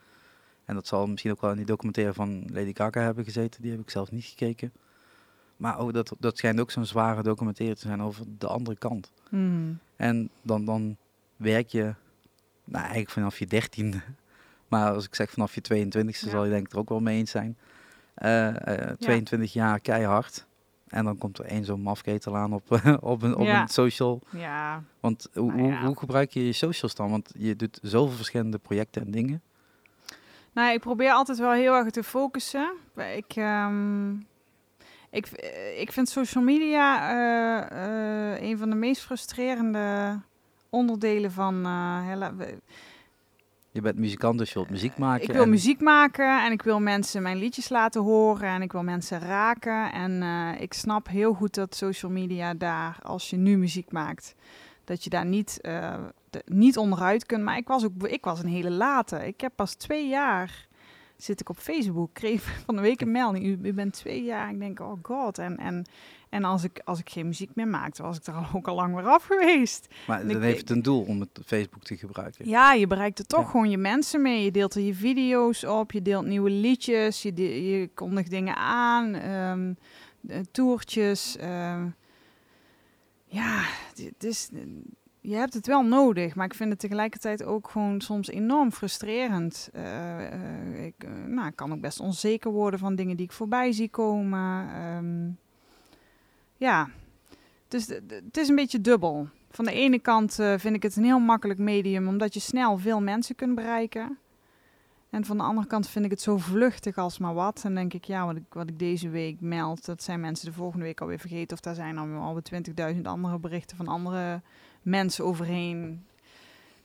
En 0.64 0.74
dat 0.74 0.86
zal 0.86 1.06
misschien 1.06 1.30
ook 1.30 1.40
wel 1.40 1.50
in 1.50 1.56
die 1.56 1.66
documentaire 1.66 2.12
van 2.12 2.44
Lady 2.52 2.74
Gaga 2.74 3.00
hebben 3.00 3.24
gezeten. 3.24 3.62
Die 3.62 3.70
heb 3.70 3.80
ik 3.80 3.90
zelf 3.90 4.10
niet 4.10 4.24
gekeken. 4.24 4.72
Maar 5.56 5.78
ook 5.78 5.92
dat, 5.92 6.16
dat 6.18 6.38
schijnt 6.38 6.60
ook 6.60 6.70
zo'n 6.70 6.86
zware 6.86 7.22
documentaire 7.22 7.74
te 7.76 7.86
zijn 7.86 8.02
over 8.02 8.24
de 8.38 8.46
andere 8.46 8.76
kant. 8.76 9.12
Mhm. 9.30 9.72
En 9.96 10.30
dan, 10.42 10.64
dan 10.64 10.96
werk 11.36 11.68
je, 11.68 11.94
nou 12.64 12.82
eigenlijk 12.82 13.10
vanaf 13.10 13.38
je 13.38 13.46
dertiende. 13.46 14.00
Maar 14.68 14.92
als 14.92 15.06
ik 15.06 15.14
zeg 15.14 15.30
vanaf 15.30 15.54
je 15.54 15.62
22e 15.62 16.20
Ja. 16.20 16.30
zal 16.30 16.44
je 16.44 16.50
denk 16.50 16.66
ik 16.66 16.72
er 16.72 16.78
ook 16.78 16.88
wel 16.88 17.00
mee 17.00 17.18
eens 17.18 17.30
zijn. 17.30 17.56
Eh, 18.14 18.90
eh, 18.90 18.96
22 18.98 19.52
jaar 19.52 19.80
keihard. 19.80 20.46
En 20.88 21.04
dan 21.04 21.18
komt 21.18 21.38
er 21.38 21.44
één 21.44 21.64
zo'n 21.64 21.80
mafketel 21.82 22.36
aan 22.36 22.52
op, 22.52 22.62
op, 23.00 23.22
een, 23.22 23.36
op 23.36 23.46
Ja. 23.46 23.60
een 23.62 23.68
social. 23.68 24.20
Ja, 24.30 24.82
Want 25.00 25.28
hoe, 25.34 25.46
Nou 25.46 25.60
hoe, 25.60 25.70
ja. 25.70 25.84
hoe 25.84 25.98
gebruik 25.98 26.30
je 26.32 26.46
je 26.46 26.52
socials 26.52 26.94
dan? 26.94 27.10
Want 27.10 27.32
je 27.38 27.56
doet 27.56 27.78
zoveel 27.82 28.16
verschillende 28.16 28.58
projecten 28.58 29.02
en 29.04 29.10
dingen. 29.10 29.42
Nou, 30.52 30.72
ik 30.72 30.80
probeer 30.80 31.10
altijd 31.12 31.38
wel 31.38 31.52
heel 31.52 31.74
erg 31.74 31.90
te 31.90 32.02
focussen. 32.02 32.72
Ik, 33.16 33.32
ehm, 33.36 34.10
ik, 35.10 35.26
ik 35.78 35.92
vind 35.92 36.08
social 36.08 36.44
media 36.44 37.10
eh, 37.10 38.32
eh, 38.34 38.42
een 38.42 38.58
van 38.58 38.70
de 38.70 38.76
meest 38.76 39.02
frustrerende 39.02 40.18
onderdelen 40.70 41.32
van... 41.32 41.66
hele- 42.02 42.34
we- 42.36 42.58
Je 43.78 43.84
bent 43.84 43.98
muzikant, 43.98 44.38
dus 44.38 44.48
je 44.48 44.54
wilt 44.54 44.70
muziek 44.70 44.98
maken. 44.98 45.22
Ik 45.28 45.32
wil 45.32 45.42
en- 45.42 45.50
muziek 45.50 45.80
maken 45.80 46.44
en 46.44 46.52
ik 46.52 46.62
wil 46.62 46.80
mensen 46.80 47.22
mijn 47.22 47.36
liedjes 47.36 47.68
laten 47.68 48.02
horen 48.02 48.48
en 48.48 48.62
ik 48.62 48.72
wil 48.72 48.82
mensen 48.82 49.18
raken. 49.20 49.92
En 49.92 50.22
eh, 50.22 50.60
ik 50.60 50.72
snap 50.72 51.08
heel 51.08 51.32
goed 51.34 51.54
dat 51.54 51.74
social 51.76 52.10
media 52.10 52.54
daar, 52.54 52.98
als 53.02 53.30
je 53.30 53.36
nu 53.36 53.56
muziek 53.58 53.92
maakt, 53.92 54.34
dat 54.84 55.04
je 55.04 55.10
daar 55.10 55.26
niet, 55.26 55.60
eh, 55.60 55.94
de- 56.30 56.42
niet 56.46 56.76
onderuit 56.78 57.26
kunt. 57.26 57.42
Maar 57.44 57.56
ik 57.56 57.68
was 57.68 57.84
ook 57.84 58.06
ik 58.06 58.24
was 58.24 58.42
een 58.42 58.48
hele 58.48 58.70
late. 58.70 59.26
Ik 59.26 59.40
heb 59.40 59.52
pas 59.56 59.74
twee 59.74 60.08
jaar 60.08 60.66
zit 61.16 61.40
ik 61.40 61.48
op 61.48 61.56
Facebook. 61.58 62.10
Kreeg 62.14 62.42
van 62.66 62.76
de 62.76 62.80
week 62.82 63.00
een 63.00 63.10
melding. 63.12 63.44
U, 63.44 63.58
u 63.62 63.72
bent 63.72 63.92
twee 63.92 64.24
jaar. 64.24 64.50
Ik 64.50 64.58
denk, 64.58 64.80
oh 64.80 64.98
god. 65.02 65.38
En, 65.38 65.56
en, 65.56 65.84
en 66.30 66.44
als, 66.44 66.64
ik, 66.64 66.80
als 66.84 66.98
ik 66.98 67.10
geen 67.10 67.26
muziek 67.26 67.50
meer 67.54 67.68
maakte, 67.68 68.02
was 68.02 68.16
ik 68.16 68.26
er 68.26 68.34
al 68.34 68.46
ook 68.56 68.68
al 68.68 68.74
lang 68.74 68.94
weer 68.94 69.04
af 69.06 69.24
geweest. 69.24 69.88
Maar 70.06 70.22
ik- 70.22 70.32
dan 70.32 70.42
heeft 70.42 70.60
het 70.60 70.70
een 70.70 70.82
doel 70.82 71.02
om 71.02 71.20
het 71.20 71.40
Facebook 71.46 71.82
te 71.84 71.96
gebruiken. 71.96 72.48
Ja, 72.48 72.72
je 72.72 72.86
bereikt 72.86 73.18
er 73.18 73.26
toch 73.26 73.42
Ja. 73.44 73.50
gewoon 73.50 73.70
je 73.70 73.78
mensen 73.78 74.22
mee. 74.22 74.44
Je 74.44 74.50
deelt 74.50 74.74
er 74.74 74.82
je 74.82 74.94
video's 74.94 75.64
op, 75.64 75.92
je 75.92 76.02
deelt 76.02 76.26
nieuwe 76.26 76.50
liedjes, 76.50 77.22
je, 77.22 77.32
de- 77.32 77.68
je 77.70 77.88
kondigt 77.94 78.30
dingen 78.30 78.56
aan, 78.56 79.14
eh, 79.14 80.38
toertjes. 80.52 81.36
ehm. 81.36 81.86
ja, 83.24 83.62
is, 84.18 84.48
je 85.20 85.34
hebt 85.34 85.54
het 85.54 85.66
wel 85.66 85.82
nodig, 85.82 86.34
maar 86.34 86.46
ik 86.46 86.54
vind 86.54 86.70
het 86.70 86.78
tegelijkertijd 86.78 87.44
ook 87.44 87.70
gewoon 87.70 88.00
soms 88.00 88.28
enorm 88.28 88.72
frustrerend. 88.72 89.68
Eh, 89.72 90.26
eh, 90.32 90.84
ik, 90.86 90.94
eh, 91.04 91.10
nou, 91.26 91.46
ik 91.48 91.56
kan 91.56 91.72
ook 91.72 91.80
best 91.80 92.00
onzeker 92.00 92.50
worden 92.50 92.80
van 92.80 92.94
dingen 92.94 93.16
die 93.16 93.24
ik 93.26 93.32
voorbij 93.32 93.72
zie 93.72 93.88
komen. 93.88 94.68
Ehm, 94.74 95.30
ja, 96.58 96.90
dus 97.68 97.86
het 98.08 98.36
is 98.36 98.48
een 98.48 98.54
beetje 98.54 98.80
dubbel. 98.80 99.28
Van 99.50 99.64
de 99.64 99.72
ene 99.72 99.98
kant 99.98 100.38
eh, 100.38 100.54
vind 100.56 100.76
ik 100.76 100.82
het 100.82 100.96
een 100.96 101.04
heel 101.04 101.18
makkelijk 101.18 101.58
medium, 101.58 102.08
omdat 102.08 102.34
je 102.34 102.40
snel 102.40 102.78
veel 102.78 103.00
mensen 103.00 103.34
kunt 103.34 103.54
bereiken. 103.54 104.18
En 105.10 105.24
van 105.24 105.36
de 105.36 105.42
andere 105.42 105.66
kant 105.66 105.88
vind 105.88 106.04
ik 106.04 106.10
het 106.10 106.20
zo 106.20 106.36
vluchtig 106.38 106.96
als 106.96 107.18
maar 107.18 107.34
wat. 107.34 107.62
En 107.64 107.74
denk 107.74 107.94
ik, 107.94 108.04
ja, 108.04 108.26
wat 108.26 108.36
ik, 108.36 108.42
wat 108.48 108.68
ik 108.68 108.78
deze 108.78 109.08
week 109.08 109.40
meld, 109.40 109.84
dat 109.84 110.02
zijn 110.02 110.20
mensen 110.20 110.46
de 110.46 110.52
volgende 110.52 110.84
week 110.84 111.00
alweer 111.00 111.18
vergeten. 111.18 111.56
Of 111.56 111.62
daar 111.62 111.74
zijn 111.74 111.94
dan 111.94 112.10
weer 112.10 112.20
alweer 112.20 112.94
20.000 112.94 113.02
andere 113.02 113.38
berichten 113.38 113.76
van 113.76 113.88
andere 113.88 114.42
mensen 114.82 115.24
overheen. 115.24 116.06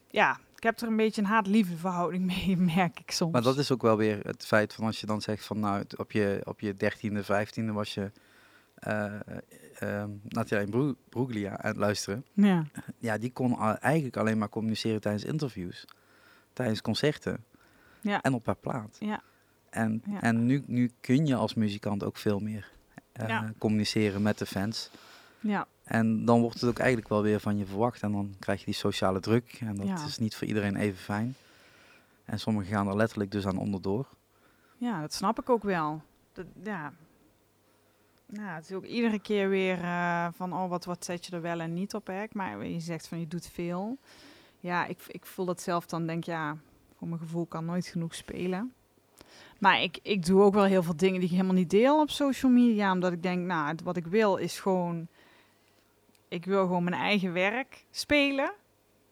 Ja, 0.09 0.39
ik 0.55 0.63
heb 0.63 0.79
er 0.79 0.87
een 0.87 0.95
beetje 0.95 1.21
een 1.21 1.27
haat-liefde 1.27 1.77
verhouding 1.77 2.25
mee, 2.35 2.57
merk 2.57 2.99
ik 2.99 3.11
soms. 3.11 3.31
Maar 3.31 3.41
dat 3.41 3.57
is 3.57 3.71
ook 3.71 3.81
wel 3.81 3.97
weer 3.97 4.19
het 4.23 4.45
feit 4.45 4.73
van 4.73 4.85
als 4.85 4.99
je 4.99 5.05
dan 5.05 5.21
zegt 5.21 5.45
van 5.45 5.59
nou 5.59 5.83
op 5.95 6.11
je, 6.11 6.41
op 6.43 6.59
je 6.59 6.73
dertiende, 6.73 7.23
vijftiende 7.23 7.71
was 7.71 7.93
je 7.93 8.11
eh 8.75 9.13
uh, 9.83 10.03
Natalia 10.21 10.69
Bru- 10.69 10.95
Bruglia 11.09 11.49
aan 11.57 11.67
het 11.69 11.77
luisteren. 11.77 12.25
Ja, 12.33 12.65
Ja, 12.97 13.17
die 13.17 13.31
kon 13.31 13.57
al- 13.57 13.75
eigenlijk 13.77 14.17
alleen 14.17 14.37
maar 14.37 14.49
communiceren 14.49 15.01
tijdens 15.01 15.23
interviews, 15.23 15.85
tijdens 16.53 16.81
concerten 16.81 17.43
Ja. 18.01 18.21
en 18.21 18.33
op 18.33 18.45
haar 18.45 18.55
plaat. 18.55 18.97
Ja. 18.99 19.21
En, 19.69 20.01
Ja. 20.09 20.21
en 20.21 20.45
nu, 20.45 20.63
nu 20.67 20.91
kun 21.01 21.25
je 21.25 21.35
als 21.35 21.53
muzikant 21.53 22.03
ook 22.03 22.17
veel 22.17 22.39
meer 22.39 22.71
eh, 23.11 23.27
Ja. 23.27 23.53
communiceren 23.57 24.21
met 24.21 24.37
de 24.37 24.45
fans. 24.45 24.89
ja, 25.39 25.67
En 25.83 26.25
dan 26.25 26.41
wordt 26.41 26.59
het 26.61 26.69
ook 26.69 26.77
eigenlijk 26.79 27.09
wel 27.09 27.21
weer 27.21 27.39
van 27.39 27.57
je 27.57 27.65
verwacht. 27.65 28.01
En 28.01 28.11
dan 28.11 28.35
krijg 28.39 28.59
je 28.59 28.65
die 28.65 28.73
sociale 28.73 29.19
druk. 29.19 29.57
En 29.59 29.75
dat 29.75 29.87
Ja. 29.87 30.05
is 30.05 30.17
niet 30.17 30.35
voor 30.35 30.47
iedereen 30.47 30.75
even 30.75 30.97
fijn. 30.99 31.35
En 32.25 32.39
sommigen 32.39 32.73
gaan 32.73 32.87
er 32.87 32.95
letterlijk 32.95 33.31
dus 33.31 33.45
aan 33.47 33.57
onderdoor. 33.57 34.07
ja, 34.77 35.01
dat 35.01 35.13
snap 35.13 35.39
ik 35.39 35.49
ook 35.49 35.63
wel. 35.63 36.01
Dat, 36.33 36.45
ja. 36.63 36.93
Nou, 38.35 38.49
het 38.49 38.69
is 38.69 38.75
ook 38.75 38.85
iedere 38.85 39.19
keer 39.19 39.49
weer 39.49 39.83
eh, 39.83 40.27
van, 40.31 40.53
oh, 40.53 40.69
wat, 40.69 40.85
wat 40.85 41.05
zet 41.05 41.25
je 41.25 41.35
er 41.35 41.41
wel 41.41 41.59
en 41.59 41.73
niet 41.73 41.93
op, 41.93 42.07
hè? 42.07 42.23
Maar 42.31 42.65
je 42.65 42.79
zegt 42.79 43.07
van, 43.07 43.19
je 43.19 43.27
doet 43.27 43.47
veel. 43.47 43.97
Ja, 44.59 44.85
ik, 44.85 44.99
ik 45.07 45.25
voel 45.25 45.45
dat 45.45 45.61
zelf 45.61 45.85
dan, 45.85 46.07
denk 46.07 46.23
ja, 46.23 46.57
voor 46.97 47.07
mijn 47.07 47.19
gevoel 47.19 47.45
kan 47.45 47.65
nooit 47.65 47.87
genoeg 47.87 48.15
spelen. 48.15 48.73
Maar 49.59 49.81
ik, 49.81 49.99
ik 50.01 50.25
doe 50.25 50.41
ook 50.41 50.53
wel 50.53 50.63
heel 50.63 50.83
veel 50.83 50.95
dingen 50.95 51.19
die 51.19 51.29
ik 51.29 51.35
helemaal 51.35 51.55
niet 51.55 51.69
deel 51.69 51.99
op 52.01 52.09
social 52.09 52.51
media. 52.51 52.91
Omdat 52.91 53.11
ik 53.11 53.23
denk, 53.23 53.45
nou, 53.45 53.75
wat 53.83 53.97
ik 53.97 54.07
wil 54.07 54.35
is 54.35 54.59
gewoon... 54.59 55.07
Ik 56.27 56.45
wil 56.45 56.61
gewoon 56.61 56.83
mijn 56.83 57.01
eigen 57.01 57.33
werk 57.33 57.85
spelen 57.91 58.53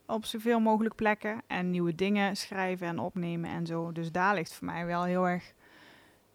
op 0.05 0.25
zoveel 0.25 0.59
mogelijk 0.59 0.95
plekken. 0.95 1.41
En 1.47 1.69
nieuwe 1.69 1.95
dingen 1.95 2.37
schrijven 2.37 2.87
en 2.87 2.99
opnemen 2.99 3.49
en 3.49 3.65
zo. 3.65 3.91
Dus 3.91 4.11
daar 4.11 4.33
ligt 4.33 4.53
voor 4.53 4.65
mij 4.65 4.85
wel 4.85 5.03
heel 5.03 5.27
erg 5.27 5.53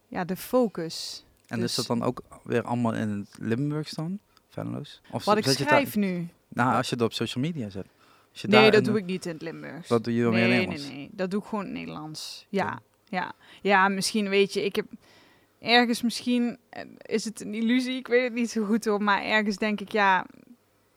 ja, 0.09 0.25
de 0.25 0.37
focus. 0.37 1.26
En 1.47 1.61
Dus- 1.61 1.71
is 1.71 1.77
dat 1.77 1.87
dan 1.99 2.03
ook 2.03 2.21
weer 2.45 2.63
allemaal 2.63 2.95
in 2.95 3.09
het 3.09 3.39
Limburgs 3.41 3.93
dan? 3.93 4.19
Venloos? 4.49 5.01
Of 5.11 5.25
Wat 5.25 5.37
ik 5.37 5.45
daar- 5.45 5.55
schrijf 5.55 5.97
nu. 5.97 6.29
nou, 6.49 6.75
als 6.77 6.89
je 6.89 6.95
het 6.95 7.05
op 7.05 7.13
social 7.13 7.45
media 7.45 7.69
zet. 7.69 7.87
Nee, 8.43 8.71
dat 8.71 8.85
doe 8.85 8.99
ik 8.99 9.05
niet 9.05 9.27
in 9.27 9.33
het 9.33 9.43
Limburgs. 9.43 9.89
Dat 9.89 10.05
doe 10.05 10.15
je 10.15 10.23
dan 10.23 10.33
weer 10.33 10.43
in 10.43 10.49
nee, 10.49 10.57
Nederlands? 10.59 10.89
nee, 10.89 10.97
nee. 10.97 11.09
Dat 11.13 11.31
doe 11.31 11.41
ik 11.41 11.47
gewoon 11.47 11.65
in 11.65 11.71
het 11.71 11.79
Nederlands. 11.79 12.47
Ja, 12.49 12.81
ja. 13.09 13.33
Ja, 13.63 13.89
misschien 13.89 14.29
weet 14.29 14.53
je, 14.53 14.65
ik 14.65 14.77
heb 14.77 14.87
ergens 15.59 16.03
misschien 16.03 16.59
eh, 16.71 16.83
is 17.03 17.25
het 17.25 17.41
een 17.41 17.55
illusie, 17.55 17.95
ik 17.97 18.07
weet 18.07 18.25
het 18.25 18.33
niet 18.33 18.51
zo 18.51 18.65
goed 18.65 18.85
hoor, 18.85 19.03
maar 19.03 19.23
ergens 19.23 19.57
denk 19.57 19.81
ik 19.81 19.93
ja, 19.93 20.27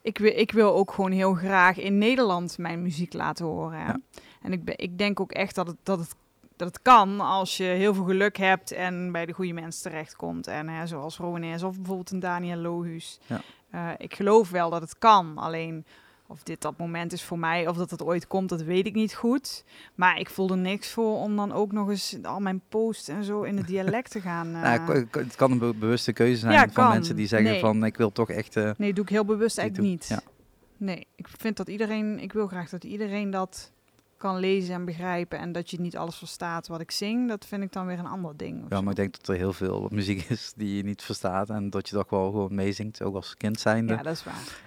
ik 0.01 0.17
wil, 0.17 0.31
ik 0.35 0.51
wil 0.51 0.73
ook 0.75 0.91
gewoon 0.91 1.11
heel 1.11 1.33
graag 1.33 1.77
in 1.77 1.97
Nederland 1.97 2.57
mijn 2.57 2.81
muziek 2.81 3.13
laten 3.13 3.45
horen. 3.45 3.79
Ja. 3.79 3.99
En 4.41 4.51
ik, 4.51 4.63
ben, 4.63 4.77
ik 4.77 4.97
denk 4.97 5.19
ook 5.19 5.31
echt 5.31 5.55
dat 5.55 5.67
het, 5.67 5.77
dat 5.83 5.99
het 5.99 6.15
dat 6.59 6.67
het 6.67 6.81
kan 6.81 7.19
als 7.19 7.57
je 7.57 7.63
heel 7.63 7.93
veel 7.93 8.03
geluk 8.03 8.37
hebt 8.37 8.71
en 8.71 9.11
bij 9.11 9.25
de 9.25 9.33
goede 9.33 9.53
mensen 9.53 9.81
terechtkomt. 9.91 10.47
En 10.47 10.67
hè, 10.69 10.87
zoals 10.87 11.17
Rowaness 11.17 11.63
of 11.63 11.75
bijvoorbeeld 11.75 12.11
een 12.11 12.19
Daniel 12.19 12.57
Lohuus. 12.57 13.19
Ja. 13.25 13.41
Eh, 13.71 13.89
ik 13.97 14.13
geloof 14.15 14.49
wel 14.49 14.69
dat 14.69 14.81
het 14.81 14.97
kan. 14.97 15.37
Alleen 15.37 15.85
of 16.27 16.43
dit 16.43 16.61
dat 16.61 16.77
moment 16.77 17.13
is 17.13 17.23
voor 17.23 17.39
mij 17.39 17.67
of 17.67 17.77
dat 17.77 17.89
het 17.91 18.03
ooit 18.03 18.27
komt, 18.27 18.49
dat 18.49 18.61
weet 18.61 18.85
ik 18.85 18.93
niet 18.93 19.13
goed. 19.13 19.63
Maar 19.95 20.19
ik 20.19 20.29
voel 20.29 20.49
er 20.49 20.57
niks 20.57 20.91
voor 20.91 21.17
om 21.17 21.35
dan 21.35 21.51
ook 21.51 21.71
nog 21.71 21.89
eens 21.89 22.17
al 22.23 22.39
mijn 22.39 22.61
posts 22.69 23.07
en 23.07 23.23
zo 23.23 23.41
in 23.41 23.57
het 23.57 23.67
dialect 23.67 24.11
te 24.11 24.21
gaan. 24.21 24.51
Nou, 24.61 25.05
het 25.11 25.35
kan 25.35 25.51
een 25.51 25.57
be- 25.57 25.73
bewuste 25.73 26.13
keuze 26.13 26.39
zijn 26.39 26.53
Ja, 26.53 26.59
van 26.63 26.71
kan. 26.73 26.89
mensen 26.89 27.15
die 27.15 27.27
zeggen 27.27 27.51
Nee. 27.51 27.59
van 27.59 27.83
ik 27.83 27.97
wil 27.97 28.11
toch 28.11 28.29
echt... 28.29 28.55
eh, 28.55 28.71
Nee, 28.77 28.93
doe 28.93 29.03
ik 29.03 29.09
heel 29.09 29.25
bewust 29.25 29.57
eigenlijk 29.57 29.87
doe- 29.89 29.97
niet. 29.97 30.07
ja. 30.07 30.31
Nee, 30.77 31.07
ik 31.15 31.27
vind 31.37 31.57
dat 31.57 31.67
iedereen, 31.67 32.19
ik 32.19 32.33
wil 32.33 32.47
graag 32.47 32.69
dat 32.69 32.83
iedereen 32.83 33.29
dat 33.29 33.71
kan 34.19 34.37
lezen 34.37 34.73
en 34.73 34.85
begrijpen 34.85 35.39
en 35.39 35.51
dat 35.51 35.69
je 35.69 35.79
niet 35.79 35.97
alles 35.97 36.15
verstaat 36.15 36.67
wat 36.67 36.79
ik 36.79 36.91
zing. 36.91 37.27
Dat 37.27 37.45
vind 37.45 37.63
ik 37.63 37.71
dan 37.73 37.85
weer 37.85 37.99
een 37.99 38.05
ander 38.07 38.37
ding. 38.37 38.65
ja, 38.69 38.81
maar 38.81 38.89
ik 38.89 38.95
denk 38.95 39.17
dat 39.17 39.27
er 39.27 39.35
heel 39.35 39.53
veel 39.53 39.87
muziek 39.91 40.21
is 40.29 40.53
die 40.55 40.75
je 40.77 40.83
niet 40.83 41.01
verstaat. 41.01 41.49
En 41.49 41.69
dat 41.69 41.89
je 41.89 41.95
toch 41.95 42.09
wel 42.09 42.31
gewoon 42.31 42.55
meezingt, 42.55 43.01
ook 43.01 43.15
als 43.15 43.37
kind 43.37 43.59
zijnde. 43.59 43.93
Ja, 43.93 44.01
dat 44.01 44.13
is 44.13 44.23
waar. 44.23 44.57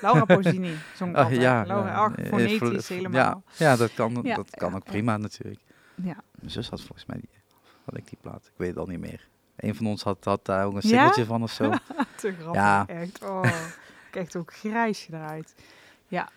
Laura 0.00 0.24
Pausini 0.24 0.74
zong 0.96 1.16
Ah, 1.20 1.32
ja, 1.32 1.64
Laura, 1.66 1.88
ja, 1.88 1.94
ach, 1.94 2.14
eh, 2.14 2.28
fonetisch 2.28 2.88
helemaal. 2.88 3.20
Ja, 3.56 3.66
ja 3.66 3.76
dat 3.76 3.94
kan, 3.94 4.20
Ja, 4.22 4.36
dat 4.36 4.50
kan 4.50 4.74
ook 4.74 4.84
prima 4.84 5.16
natuurlijk. 5.16 5.60
Ja. 5.94 6.16
Mijn 6.34 6.50
zus 6.50 6.68
had 6.68 6.80
volgens 6.80 7.06
mij 7.06 7.16
die, 7.16 7.28
had 7.84 7.96
ik 7.96 8.08
die 8.08 8.18
plaat. 8.20 8.44
Ik 8.46 8.52
weet 8.56 8.68
het 8.68 8.78
al 8.78 8.86
niet 8.86 9.00
meer. 9.00 9.28
Een 9.56 9.74
van 9.74 9.86
ons 9.86 10.02
had, 10.02 10.24
had 10.24 10.44
daar 10.44 10.66
ook 10.66 10.74
een 10.74 10.82
singeltje 10.82 11.24
van 11.24 11.42
of 11.42 11.50
zo. 11.52 11.70
Te 12.20 12.32
grappig, 12.32 12.54
Ja. 12.62 12.86
echt. 12.86 13.22
Oh, 13.24 13.44
echt 14.12 14.36
ook 14.36 14.52
grijs 14.54 15.08
eruit. 15.10 15.54
ja, 16.08 16.28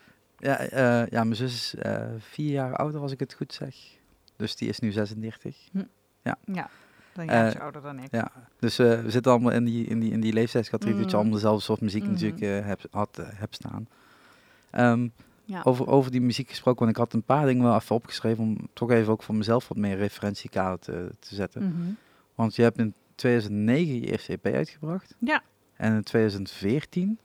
eh, 0.50 1.08
ja, 1.10 1.24
mijn 1.24 1.36
zus 1.36 1.54
is 1.54 1.76
eh, 1.76 2.06
vier 2.20 2.52
jaar 2.52 2.76
ouder 2.76 3.02
als 3.02 3.12
ik 3.12 3.20
het 3.20 3.34
goed 3.34 3.54
zeg. 3.54 3.76
Dus 4.36 4.56
die 4.56 4.70
is 4.70 4.80
nu 4.80 4.92
36. 4.92 5.58
Ja, 6.22 6.38
dan 7.14 7.30
een 7.30 7.30
Eh, 7.30 7.62
ouder 7.62 7.82
dan 7.82 8.00
ik. 8.00 8.12
Ja, 8.12 8.32
dus 8.60 8.78
we 8.78 9.04
zitten 9.08 9.32
allemaal 9.32 9.52
in 9.52 9.64
die, 9.66 9.86
in 9.86 10.00
die, 10.00 10.12
in 10.12 10.20
die 10.22 10.34
leeftijdscategorie 10.34 10.94
dat 11.02 11.04
je 11.06 11.10
Mhm. 11.10 11.20
allemaal 11.22 11.40
dezelfde 11.42 11.64
soort 11.64 11.82
muziek 11.82 12.04
Mhm. 12.04 12.12
natuurlijk 12.12 12.40
hebt, 12.66 12.88
had, 12.92 13.20
hebt 13.24 13.56
staan. 13.56 13.88
Ehm, 14.70 15.08
Ja. 15.46 15.62
over, 15.64 15.88
over 15.88 16.12
die 16.12 16.22
muziek 16.22 16.50
gesproken, 16.50 16.80
want 16.80 16.92
ik 16.92 16.98
had 16.98 17.14
een 17.14 17.24
paar 17.24 17.46
dingen 17.46 17.64
wel 17.64 17.76
even 17.76 17.96
opgeschreven 17.96 18.44
om 18.44 18.58
toch 18.74 18.92
even 18.92 19.12
ook 19.14 19.24
voor 19.24 19.36
mezelf 19.36 19.68
wat 19.68 19.78
meer 19.78 19.98
referentiekader 19.98 20.80
te, 20.80 21.10
te 21.20 21.36
zetten. 21.36 21.64
Mhm. 21.64 21.92
Want 22.36 22.56
je 22.56 22.62
hebt 22.62 22.78
in 22.78 22.94
2009 23.16 23.96
je 24.00 24.12
eerste 24.12 24.32
EP 24.32 24.46
uitgebracht. 24.46 25.16
Ja. 25.20 25.42
En 25.76 25.94
in 25.94 26.04
2014 26.04 27.20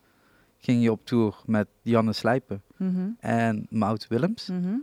ging 0.58 0.82
je 0.82 0.90
op 0.90 1.04
tour 1.06 1.36
met 1.46 1.68
Janne 1.82 2.12
Slijpen 2.12 2.62
Mhm. 2.76 3.08
en 3.20 3.66
Maud 3.70 4.06
Willems. 4.08 4.46
Mhm. 4.48 4.74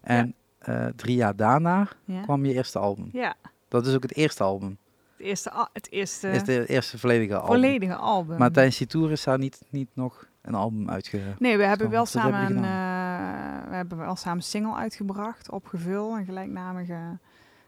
En 0.00 0.34
eh, 0.58 0.86
drie 0.96 1.16
jaar 1.16 1.36
daarna 1.36 1.88
Ja. 2.04 2.22
kwam 2.22 2.44
je 2.44 2.54
eerste 2.54 2.78
album. 2.78 3.08
ja, 3.12 3.34
Dat 3.68 3.86
is 3.86 3.94
ook 3.94 4.02
het 4.02 4.14
eerste 4.16 4.42
album. 4.42 4.78
het 5.16 5.26
eerste, 5.26 5.50
het 5.72 5.88
eerste 5.90 6.28
is 6.30 6.42
de 6.44 6.66
eerste 6.66 6.98
volledige 6.98 7.34
album. 7.34 7.46
volledige 7.54 7.94
album. 7.96 8.38
Maar 8.38 8.50
tijdens 8.50 8.76
die 8.78 8.86
tour 8.86 9.10
is 9.10 9.24
daar 9.24 9.38
niet, 9.38 9.62
niet 9.68 9.88
nog 9.94 10.28
een 10.42 10.54
album 10.54 10.90
uitge... 10.90 11.20
Nee, 11.38 11.56
we 11.56 11.64
hebben 11.64 11.86
Zo, 11.86 11.92
wel 11.92 12.06
hebben 12.12 12.32
samen 12.32 12.56
een, 12.56 12.64
eh, 12.64 13.68
we 13.70 13.74
hebben 13.76 13.98
wel 13.98 14.16
samen 14.16 14.42
single 14.42 14.74
uitgebracht, 14.74 15.50
opgevul, 15.50 16.16
een 16.16 16.24
gelijknamige 16.24 17.18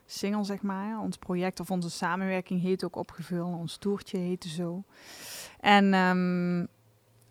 single 0.06 0.44
zeg 0.44 0.62
maar. 0.62 1.00
Ons 1.00 1.16
project 1.16 1.60
of 1.60 1.70
onze 1.70 1.90
samenwerking 1.90 2.62
heet 2.62 2.84
ook 2.84 2.96
opgevul, 2.96 3.46
ons 3.46 3.76
toertje 3.76 4.18
heette 4.18 4.48
zo. 4.48 4.82
En 5.60 5.94
ehm, 5.94 6.66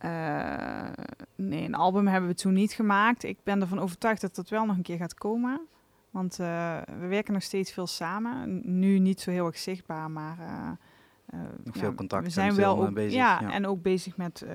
eh, 0.01 0.89
nee, 1.35 1.63
een 1.63 1.75
album 1.75 2.07
hebben 2.07 2.29
we 2.29 2.35
toen 2.35 2.53
niet 2.53 2.73
gemaakt. 2.73 3.23
Ik 3.23 3.37
ben 3.43 3.61
ervan 3.61 3.79
overtuigd 3.79 4.21
dat 4.21 4.35
dat 4.35 4.49
wel 4.49 4.65
nog 4.65 4.75
een 4.75 4.81
keer 4.81 4.97
gaat 4.97 5.13
komen. 5.13 5.61
Want 6.09 6.39
eh, 6.39 6.77
we 6.99 7.07
werken 7.07 7.33
nog 7.33 7.43
steeds 7.43 7.71
veel 7.71 7.87
samen. 7.87 8.61
Nu 8.79 8.99
niet 8.99 9.21
zo 9.21 9.31
heel 9.31 9.45
erg 9.45 9.57
zichtbaar, 9.57 10.11
maar 10.11 10.39
eh, 10.39 11.39
Nog 11.63 11.77
veel 11.77 11.93
contact 11.93 12.23
We 12.23 12.29
zijn 12.29 12.55
wel 12.55 12.85
ook, 12.85 12.93
bezig, 12.93 13.13
Ja, 13.13 13.39
ja. 13.41 13.51
en 13.51 13.67
ook 13.67 13.81
bezig 13.81 14.17
met 14.17 14.45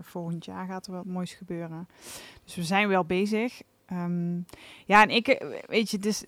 volgend 0.00 0.44
jaar 0.44 0.66
gaat 0.66 0.86
er 0.86 0.92
wat 0.92 1.04
moois 1.04 1.34
gebeuren. 1.34 1.88
Dus 2.44 2.54
we 2.54 2.62
zijn 2.62 2.88
wel 2.88 3.04
bezig. 3.04 3.62
Ehm, 3.86 4.36
ja, 4.84 5.02
en 5.02 5.10
ik, 5.10 5.44
weet 5.66 5.90
je, 5.90 5.98
dus 5.98 6.24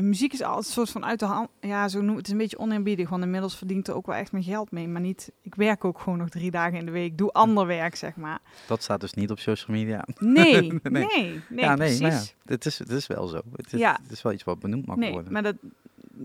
muziek 0.00 0.32
is 0.32 0.42
altijd 0.42 0.66
een 0.66 0.72
soort 0.72 0.90
van 0.90 1.04
uit 1.04 1.18
de 1.18 1.24
hand. 1.26 1.48
Ja, 1.60 1.88
zo 1.88 2.00
noem 2.00 2.16
het 2.16 2.26
is 2.26 2.32
een 2.32 2.38
beetje 2.38 2.58
oneerbiedig, 2.58 3.08
want 3.08 3.22
inmiddels 3.22 3.56
verdient 3.56 3.88
er 3.88 3.94
ook 3.94 4.06
wel 4.06 4.14
echt 4.14 4.32
mijn 4.32 4.44
geld 4.44 4.70
mee. 4.70 4.88
Maar 4.88 5.00
niet, 5.00 5.32
ik 5.42 5.54
werk 5.54 5.84
ook 5.84 5.98
gewoon 6.00 6.18
nog 6.18 6.28
drie 6.28 6.50
dagen 6.50 6.78
in 6.78 6.86
de 6.86 6.92
week. 6.92 7.18
Doe 7.18 7.32
ander 7.32 7.66
werk, 7.66 7.96
zeg 7.96 8.16
maar. 8.16 8.38
Dat 8.66 8.82
staat 8.82 9.00
dus 9.00 9.12
niet 9.14 9.30
op 9.30 9.38
social 9.38 9.76
media. 9.76 10.04
Nee, 10.18 10.60
nee, 10.60 10.70
Nee. 10.82 11.06
nee, 11.06 11.40
nee, 11.48 11.64
ja, 11.64 11.74
nee, 11.74 11.98
precies. 11.98 12.28
ja, 12.28 12.52
het 12.52 12.66
is, 12.66 12.78
het 12.78 12.90
is 12.90 13.06
wel 13.06 13.26
zo. 13.26 13.40
Het 13.56 13.72
is, 13.72 13.78
Ja. 13.80 13.98
het 14.02 14.10
is 14.12 14.22
wel 14.22 14.32
iets 14.32 14.44
wat 14.44 14.58
benoemd 14.58 14.86
mag 14.86 14.96
nee, 14.96 15.12
worden. 15.12 15.32
maar 15.32 15.42
dat, 15.42 15.56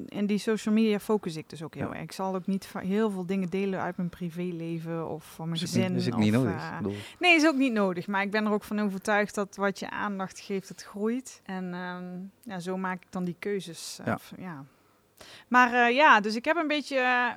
en 0.07 0.25
die 0.25 0.37
social 0.37 0.73
media 0.75 0.99
focus 0.99 1.35
ik 1.35 1.49
dus 1.49 1.63
ook 1.63 1.75
heel 1.75 1.93
erg. 1.93 2.01
Ik 2.03 2.11
zal 2.11 2.35
ook 2.35 2.47
niet 2.47 2.73
heel 2.77 3.09
veel 3.11 3.25
dingen 3.25 3.49
delen 3.49 3.79
uit 3.79 3.97
mijn 3.97 4.09
privéleven 4.09 5.09
of 5.09 5.23
van 5.33 5.49
mijn 5.49 5.61
is 5.61 5.67
ook 5.69 5.75
niet, 5.75 5.83
gezin. 5.83 5.97
is 5.97 6.05
niet 6.25 6.35
of, 6.35 6.43
nodig. 6.43 6.61
eh, 6.61 6.79
Nee, 7.19 7.35
is 7.35 7.45
ook 7.47 7.55
niet 7.55 7.73
nodig. 7.73 8.07
Maar 8.07 8.21
ik 8.21 8.31
ben 8.31 8.45
er 8.45 8.51
ook 8.51 8.63
van 8.63 8.79
overtuigd 8.79 9.35
dat 9.35 9.55
wat 9.55 9.79
je 9.79 9.89
aandacht 9.89 10.39
geeft, 10.39 10.69
het 10.69 10.83
groeit. 10.83 11.41
En 11.45 11.73
ehm, 11.73 12.03
ja, 12.53 12.59
zo 12.59 12.77
maak 12.77 13.01
ik 13.03 13.11
dan 13.11 13.23
die 13.23 13.35
keuzes. 13.39 13.99
eh, 13.99 14.05
Ja. 14.05 14.19
ja. 14.37 14.65
Maar 15.47 15.73
eh, 15.73 15.95
ja, 15.95 16.19
dus 16.19 16.35
ik 16.35 16.45
heb 16.45 16.55
een 16.57 16.67
beetje 16.67 17.35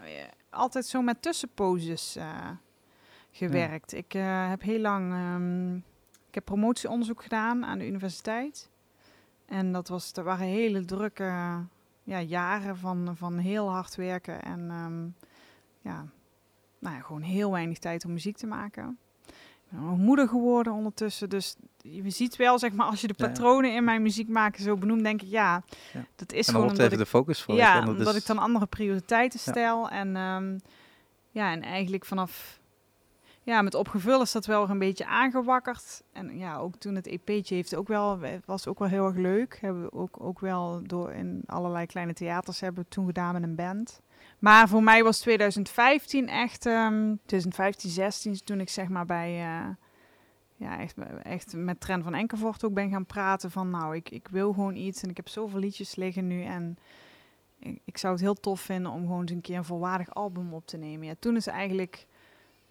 altijd 0.50 0.86
zo 0.86 1.02
met 1.02 1.22
tussenposes 1.22 2.16
gewerkt. 3.30 3.92
Ik 3.94 4.12
heb 4.48 4.62
heel 4.62 4.80
lang... 4.80 5.12
ehm, 5.12 5.76
ik 6.28 6.34
heb 6.34 6.44
promotieonderzoek 6.44 7.22
gedaan 7.22 7.64
aan 7.64 7.78
de 7.78 7.86
universiteit. 7.86 8.70
En 9.46 9.72
dat, 9.72 9.88
was, 9.88 10.12
dat 10.12 10.24
waren 10.24 10.46
hele 10.46 10.84
drukke 10.84 11.32
ja, 12.06 12.20
jaren 12.20 12.76
van, 12.76 13.12
van 13.16 13.38
heel 13.38 13.70
hard 13.70 13.94
werken. 13.96 14.42
En 14.42 14.70
ehm, 14.70 15.04
ja, 15.80 16.04
nou 16.78 16.94
ja, 16.96 17.00
gewoon 17.02 17.22
heel 17.22 17.50
weinig 17.50 17.78
tijd 17.78 18.04
om 18.04 18.12
muziek 18.12 18.36
te 18.36 18.46
maken. 18.46 18.98
Ik 19.26 19.78
ben 19.78 19.88
ook 19.90 19.96
moeder 19.96 20.28
geworden 20.28 20.72
ondertussen. 20.72 21.28
Dus 21.28 21.56
je 21.82 22.10
ziet 22.10 22.36
wel, 22.36 22.58
zeg 22.58 22.72
maar, 22.72 22.86
als 22.86 23.00
je 23.00 23.06
de 23.06 23.14
patronen 23.14 23.74
in 23.74 23.84
mijn 23.84 24.02
muziek 24.02 24.28
maken 24.28 24.62
zo 24.62 24.76
benoemt, 24.76 25.02
denk 25.02 25.22
ik, 25.22 25.28
ja, 25.28 25.62
Ja. 25.92 26.04
dat 26.16 26.32
is 26.32 26.46
en 26.46 26.52
gewoon 26.52 26.68
omdat 26.68 26.86
even 26.86 26.92
ik, 26.98 27.04
de 27.04 27.06
focus 27.06 27.42
voor. 27.42 27.54
ja, 27.54 27.86
omdat 27.88 28.14
is- 28.14 28.20
ik 28.20 28.26
dan 28.26 28.38
andere 28.38 28.66
prioriteiten 28.66 29.38
stel. 29.38 29.88
En 29.90 30.16
ehm, 30.16 30.58
ja, 31.30 31.50
en 31.52 31.62
eigenlijk 31.62 32.04
vanaf, 32.04 32.60
ja, 33.46 33.62
met 33.62 33.74
opgevuld 33.74 34.22
is 34.22 34.32
dat 34.32 34.46
wel 34.46 34.70
een 34.70 34.78
beetje 34.78 35.06
aangewakkerd. 35.06 36.02
En 36.12 36.38
ja, 36.38 36.56
ook 36.56 36.76
toen 36.76 36.94
het 36.94 37.06
EP'tje 37.06 37.54
heeft 37.54 37.74
ook 37.74 37.88
wel, 37.88 38.18
was 38.44 38.66
ook 38.66 38.78
wel 38.78 38.88
heel 38.88 39.06
erg 39.06 39.16
leuk. 39.16 39.58
Hebben 39.60 39.82
we 39.82 39.92
ook, 39.92 40.16
ook 40.20 40.40
wel 40.40 40.80
door 40.82 41.12
in 41.12 41.42
allerlei 41.46 41.86
kleine 41.86 42.12
theaters 42.12 42.60
hebben 42.60 42.82
we 42.82 42.88
toen 42.88 43.06
gedaan 43.06 43.32
met 43.32 43.42
een 43.42 43.54
band. 43.54 44.00
Maar 44.38 44.68
voor 44.68 44.82
mij 44.82 45.02
was 45.02 45.18
2015 45.18 46.28
echt, 46.28 46.66
ehm 46.66 47.14
2015, 47.26 47.90
16 47.90 48.44
toen 48.44 48.60
ik 48.60 48.68
zeg 48.68 48.88
maar 48.88 49.06
bij, 49.06 49.30
eh, 49.30 49.68
ja, 50.56 50.78
echt, 50.78 50.96
echt 51.22 51.56
met 51.56 51.80
Trent 51.80 52.04
van 52.04 52.14
Enkelvoort 52.14 52.64
ook 52.64 52.74
ben 52.74 52.90
gaan 52.90 53.06
praten 53.06 53.50
van, 53.50 53.70
nou, 53.70 53.96
ik, 53.96 54.10
ik 54.10 54.28
wil 54.28 54.52
gewoon 54.52 54.76
iets 54.76 55.02
en 55.02 55.10
ik 55.10 55.16
heb 55.16 55.28
zoveel 55.28 55.60
liedjes 55.60 55.96
liggen 55.96 56.26
nu 56.26 56.42
en 56.42 56.78
ik, 57.58 57.80
ik 57.84 57.98
zou 57.98 58.12
het 58.12 58.22
heel 58.22 58.34
tof 58.34 58.60
vinden 58.60 58.92
om 58.92 59.00
gewoon 59.00 59.20
eens 59.20 59.30
een 59.30 59.40
keer 59.40 59.56
een 59.56 59.64
volwaardig 59.64 60.14
album 60.14 60.54
op 60.54 60.66
te 60.66 60.76
nemen. 60.76 61.06
Ja, 61.06 61.14
toen 61.18 61.36
is 61.36 61.46
eigenlijk 61.46 62.06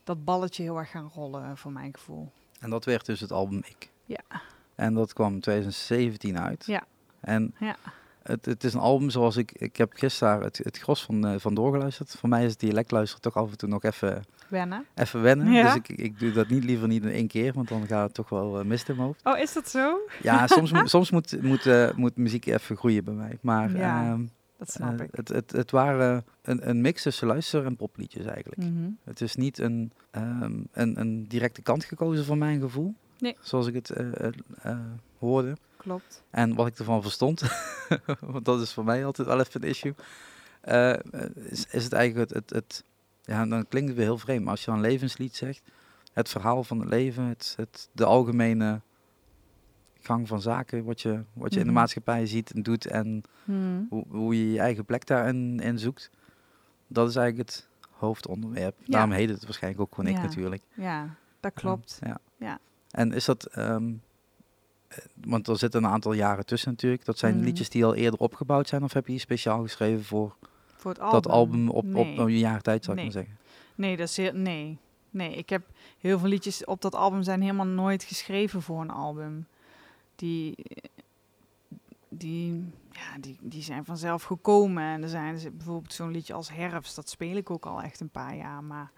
dat 0.06 0.26
balletje 0.26 0.64
heel 0.64 0.78
erg 0.78 0.90
gaan 0.92 1.12
rollen 1.14 1.44
eh, 1.44 1.52
voor 1.56 1.72
mijn 1.72 1.94
gevoel. 1.94 2.32
En 2.60 2.70
dat 2.70 2.86
werd 2.86 3.06
dus 3.06 3.20
het 3.20 3.32
album 3.32 3.58
Ik. 3.66 3.90
Ja. 4.06 4.42
En 4.76 4.94
dat 4.94 5.14
kwam 5.14 5.34
in 5.34 5.40
2017 5.40 6.40
uit. 6.40 6.66
Ja. 6.66 6.84
En 7.20 7.54
Ja. 7.60 7.76
het, 8.24 8.46
het 8.46 8.64
is 8.64 8.74
een 8.74 8.80
album 8.80 9.10
zoals 9.10 9.38
ik... 9.38 9.52
Ik 9.52 9.76
heb 9.78 9.92
gisteren 9.96 10.42
het, 10.42 10.58
het 10.64 10.78
gros 10.78 11.04
van, 11.04 11.28
eh, 11.28 11.34
van 11.40 11.54
doorgeluisterd. 11.54 12.16
Voor 12.20 12.30
mij 12.30 12.44
is 12.46 12.52
het 12.52 12.60
dialect 12.60 12.92
luisteren 12.92 13.22
toch 13.22 13.36
af 13.36 13.52
en 13.52 13.58
toe 13.58 13.70
nog 13.70 13.84
even, 13.84 14.24
Wennen. 14.48 14.86
even 14.96 15.22
wennen. 15.22 15.52
Ja. 15.52 15.64
Dus 15.64 15.76
ik, 15.76 15.88
ik 15.90 16.20
doe 16.20 16.32
dat 16.32 16.48
niet 16.50 16.64
liever 16.64 16.88
niet 16.88 17.04
in 17.04 17.12
één 17.12 17.28
keer, 17.28 17.54
want 17.54 17.68
dan 17.68 17.88
gaat 17.88 18.04
het 18.06 18.14
toch 18.14 18.30
wel 18.30 18.60
uh, 18.60 18.66
mist 18.66 18.90
in 18.90 18.96
mijn 18.96 19.08
hoofd. 19.08 19.26
Oh, 19.26 19.38
is 19.38 19.54
dat 19.54 19.70
zo? 19.70 19.98
Ja, 20.22 20.48
soms, 20.48 20.72
moet- 20.74 20.90
soms 20.90 21.12
moet, 21.12 21.42
moet, 21.42 21.94
moet 21.96 22.16
muziek 22.18 22.46
even 22.46 22.78
groeien 22.78 23.04
bij 23.04 23.14
mij. 23.14 23.38
Maar 23.42 23.78
Ja, 23.78 24.04
ehm, 24.12 24.26
Dat 24.58 24.72
snap 24.72 25.00
eh, 25.00 25.06
ik. 25.06 25.10
het, 25.12 25.28
het, 25.28 25.52
het 25.52 25.72
waren 25.72 26.26
een, 26.42 26.70
een 26.70 26.82
mix 26.82 27.02
tussen 27.02 27.28
luister- 27.28 27.66
en 27.66 27.76
popliedjes 27.76 28.26
eigenlijk. 28.26 28.62
Mhm. 28.62 28.90
Het 29.04 29.22
is 29.22 29.36
niet 29.36 29.58
een, 29.58 29.92
ehm, 30.12 30.60
een, 30.72 31.00
een 31.00 31.28
directe 31.28 31.62
kant 31.62 31.84
gekozen 31.84 32.26
van 32.26 32.38
mijn 32.38 32.60
gevoel. 32.60 32.96
Nee. 33.20 33.36
Zoals 33.40 33.68
ik 33.68 33.74
het 33.74 33.90
eh, 33.90 34.26
eh, 34.62 34.80
hoorde. 35.18 35.58
Klopt. 35.78 36.24
En 36.30 36.56
wat 36.56 36.68
ik 36.68 36.80
ervan 36.80 37.02
verstond, 37.02 37.42
want 38.20 38.46
dat 38.46 38.62
is 38.62 38.74
voor 38.74 38.84
mij 38.84 39.06
altijd 39.06 39.28
wel 39.28 39.40
even 39.40 39.64
een 39.64 39.70
issue, 39.70 39.96
eh, 40.62 40.94
is, 41.34 41.66
is 41.72 41.84
het 41.84 41.94
eigenlijk 41.94 42.30
het, 42.30 42.40
het, 42.40 42.50
het, 42.50 42.84
ja, 43.24 43.46
dan 43.46 43.68
klinkt 43.68 43.88
het 43.88 43.98
weer 43.98 44.08
heel 44.08 44.18
vreemd, 44.18 44.42
maar 44.42 44.52
als 44.52 44.60
je 44.60 44.66
dan 44.66 44.76
een 44.76 44.90
levenslied 44.90 45.36
zegt, 45.36 45.62
het 46.14 46.30
verhaal 46.30 46.64
van 46.64 46.80
het 46.80 46.90
leven, 46.90 47.24
het, 47.24 47.54
het, 47.58 47.90
de 47.92 48.06
algemene 48.06 48.82
gang 50.06 50.28
van 50.28 50.42
zaken, 50.42 50.84
wat 50.84 51.02
je, 51.02 51.24
wat 51.34 51.54
je 51.54 51.60
in 51.60 51.66
de 51.66 51.72
Mhm. 51.72 51.80
maatschappij 51.80 52.26
ziet 52.26 52.52
en 52.52 52.64
doet 52.64 52.86
en 52.88 53.22
Mhm. 53.44 53.82
hoe, 53.90 54.04
hoe 54.10 54.36
je 54.38 54.52
je 54.52 54.60
eigen 54.60 54.86
plek 54.86 55.06
daarin 55.06 55.60
in 55.60 55.80
zoekt, 55.80 56.10
dat 56.88 57.10
is 57.10 57.16
eigenlijk 57.16 57.50
het 57.50 57.68
hoofdonderwerp. 57.92 58.76
Ja. 58.80 58.86
Daarom 58.92 59.12
heet 59.12 59.30
het 59.30 59.44
waarschijnlijk 59.44 59.82
ook 59.84 59.96
gewoon 59.96 60.10
ik 60.16 60.22
natuurlijk. 60.22 60.62
Ja, 60.74 61.16
dat 61.40 61.54
klopt. 61.54 62.00
Ja. 62.06 62.18
Ja. 62.38 62.60
En 62.92 63.12
is 63.14 63.26
dat, 63.26 63.46
ehm, 63.46 63.94
eh, 64.88 64.98
want 65.26 65.48
er 65.48 65.58
zitten 65.58 65.84
een 65.84 65.90
aantal 65.90 66.14
jaren 66.14 66.46
tussen 66.46 66.70
natuurlijk. 66.72 67.06
Dat 67.06 67.18
zijn 67.18 67.36
Mhm. 67.36 67.44
liedjes 67.44 67.70
die 67.70 67.86
al 67.86 67.96
eerder 67.96 68.20
opgebouwd 68.20 68.68
zijn, 68.68 68.84
of 68.84 68.94
heb 68.94 69.06
je 69.06 69.12
die 69.12 69.22
speciaal 69.22 69.62
geschreven 69.62 70.04
voor 70.04 70.36
Voor 70.76 70.92
het 70.92 71.00
album. 71.00 71.22
dat 71.22 71.32
album 71.32 71.70
op, 71.70 71.84
nee. 71.86 72.12
op 72.12 72.18
een 72.18 72.38
jaar 72.38 72.62
tijd, 72.62 72.84
zou 72.84 72.98
ik 72.98 73.04
Nee. 73.04 73.14
maar 73.14 73.24
zeggen? 73.24 73.40
Nee, 73.76 73.98
dat 73.98 74.08
is 74.08 74.18
heel, 74.18 74.34
nee. 74.34 74.78
Nee, 75.10 75.36
ik 75.36 75.50
heb 75.50 75.62
heel 76.00 76.20
veel 76.20 76.30
liedjes 76.30 76.66
op 76.66 76.82
dat 76.82 76.96
album 76.96 77.24
zijn 77.24 77.42
helemaal 77.42 77.66
nooit 77.66 78.04
geschreven 78.04 78.62
voor 78.62 78.82
een 78.82 78.90
album. 78.90 79.46
Die, 80.16 80.56
die, 82.10 82.66
ja, 82.92 83.18
die, 83.20 83.38
die 83.42 83.62
zijn 83.62 83.86
vanzelf 83.86 84.24
gekomen. 84.24 84.84
En 84.84 85.04
er 85.04 85.10
zijn 85.10 85.34
dus 85.34 85.44
bijvoorbeeld 85.44 85.94
zo'n 85.94 86.12
liedje 86.12 86.34
als 86.34 86.50
Herfst, 86.52 86.96
dat 86.96 87.10
speel 87.10 87.36
ik 87.36 87.50
ook 87.50 87.66
al 87.66 87.82
echt 87.82 88.00
een 88.00 88.10
paar 88.10 88.36
jaar. 88.36 88.64
Maar 88.64 88.92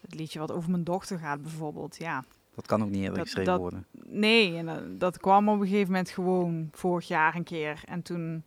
het 0.00 0.14
liedje 0.14 0.38
wat 0.38 0.52
over 0.52 0.70
mijn 0.70 0.84
dochter 0.84 1.18
gaat 1.18 1.42
bijvoorbeeld, 1.42 1.96
ja. 1.96 2.24
Dat 2.54 2.66
kan 2.66 2.82
ook 2.82 2.88
niet 2.90 3.00
eerder 3.00 3.14
Dat- 3.16 3.24
geschreven 3.26 3.52
dat- 3.52 3.60
worden. 3.60 3.86
Nee, 4.06 4.56
en 4.56 4.66
dat, 4.66 5.00
dat 5.00 5.18
kwam 5.18 5.48
op 5.48 5.60
een 5.60 5.66
gegeven 5.66 5.86
moment 5.92 6.10
gewoon 6.10 6.68
vorig 6.72 7.08
jaar 7.08 7.34
een 7.36 7.44
keer. 7.44 7.82
En 7.84 8.02
toen, 8.02 8.42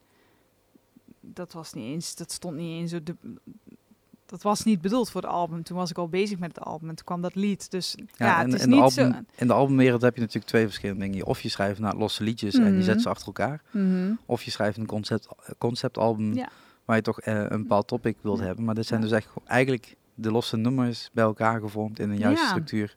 dat 1.20 1.54
was 1.54 1.74
niet 1.74 1.86
eens, 1.86 2.16
dat 2.16 2.32
stond 2.32 2.56
niet 2.56 2.80
eens 2.82 2.94
op 2.94 3.06
de, 3.06 3.16
dat 4.32 4.42
was 4.42 4.64
niet 4.64 4.82
bedoeld 4.82 5.10
voor 5.12 5.22
het 5.22 5.30
album. 5.30 5.64
Toen 5.64 5.78
was 5.78 5.90
ik 5.90 5.98
al 5.98 6.08
bezig 6.08 6.40
met 6.40 6.56
het 6.56 6.64
album 6.66 6.90
en 6.90 6.96
toen 6.96 7.06
kwam 7.06 7.22
dat 7.22 7.36
lied. 7.36 7.72
Dus 7.72 7.96
ja, 8.18 8.26
Ja, 8.26 8.40
en 8.40 8.46
het 8.46 8.54
is 8.54 8.64
in, 8.64 8.70
de 8.70 8.76
niet 8.76 8.84
album, 8.84 9.14
zo... 9.14 9.20
in 9.36 9.48
de 9.48 9.54
albumwereld 9.54 10.02
heb 10.02 10.14
je 10.16 10.20
natuurlijk 10.22 10.48
twee 10.48 10.66
verschillende 10.66 11.02
dingen. 11.02 11.26
Of 11.26 11.42
je 11.42 11.50
schrijft 11.50 11.80
naar 11.80 11.96
losse 11.96 12.24
liedjes 12.24 12.56
en 12.56 12.64
je 12.66 12.72
Mhm. 12.72 12.82
zet 12.82 13.02
ze 13.02 13.10
achter 13.10 13.26
elkaar. 13.28 13.62
Mhm. 13.72 14.12
Of 14.26 14.44
je 14.44 14.52
schrijft 14.52 14.78
een 14.78 14.86
concept, 14.86 15.28
conceptalbum 15.58 16.34
Ja. 16.34 16.50
waar 16.86 16.96
je 16.96 17.02
toch 17.02 17.20
eh, 17.20 17.36
een 17.50 17.62
bepaald 17.62 17.88
topic 17.88 18.18
wilt 18.22 18.40
Ja. 18.40 18.46
hebben. 18.46 18.66
Maar 18.66 18.76
dit 18.76 18.86
zijn 18.86 19.02
dus 19.02 19.12
echt 19.12 19.28
eigenlijk 19.46 19.96
de 20.14 20.32
losse 20.32 20.58
nummers 20.58 21.10
bij 21.14 21.24
elkaar 21.24 21.60
gevormd 21.60 22.00
in 22.00 22.10
een 22.10 22.18
juiste 22.18 22.46
structuur. 22.48 22.96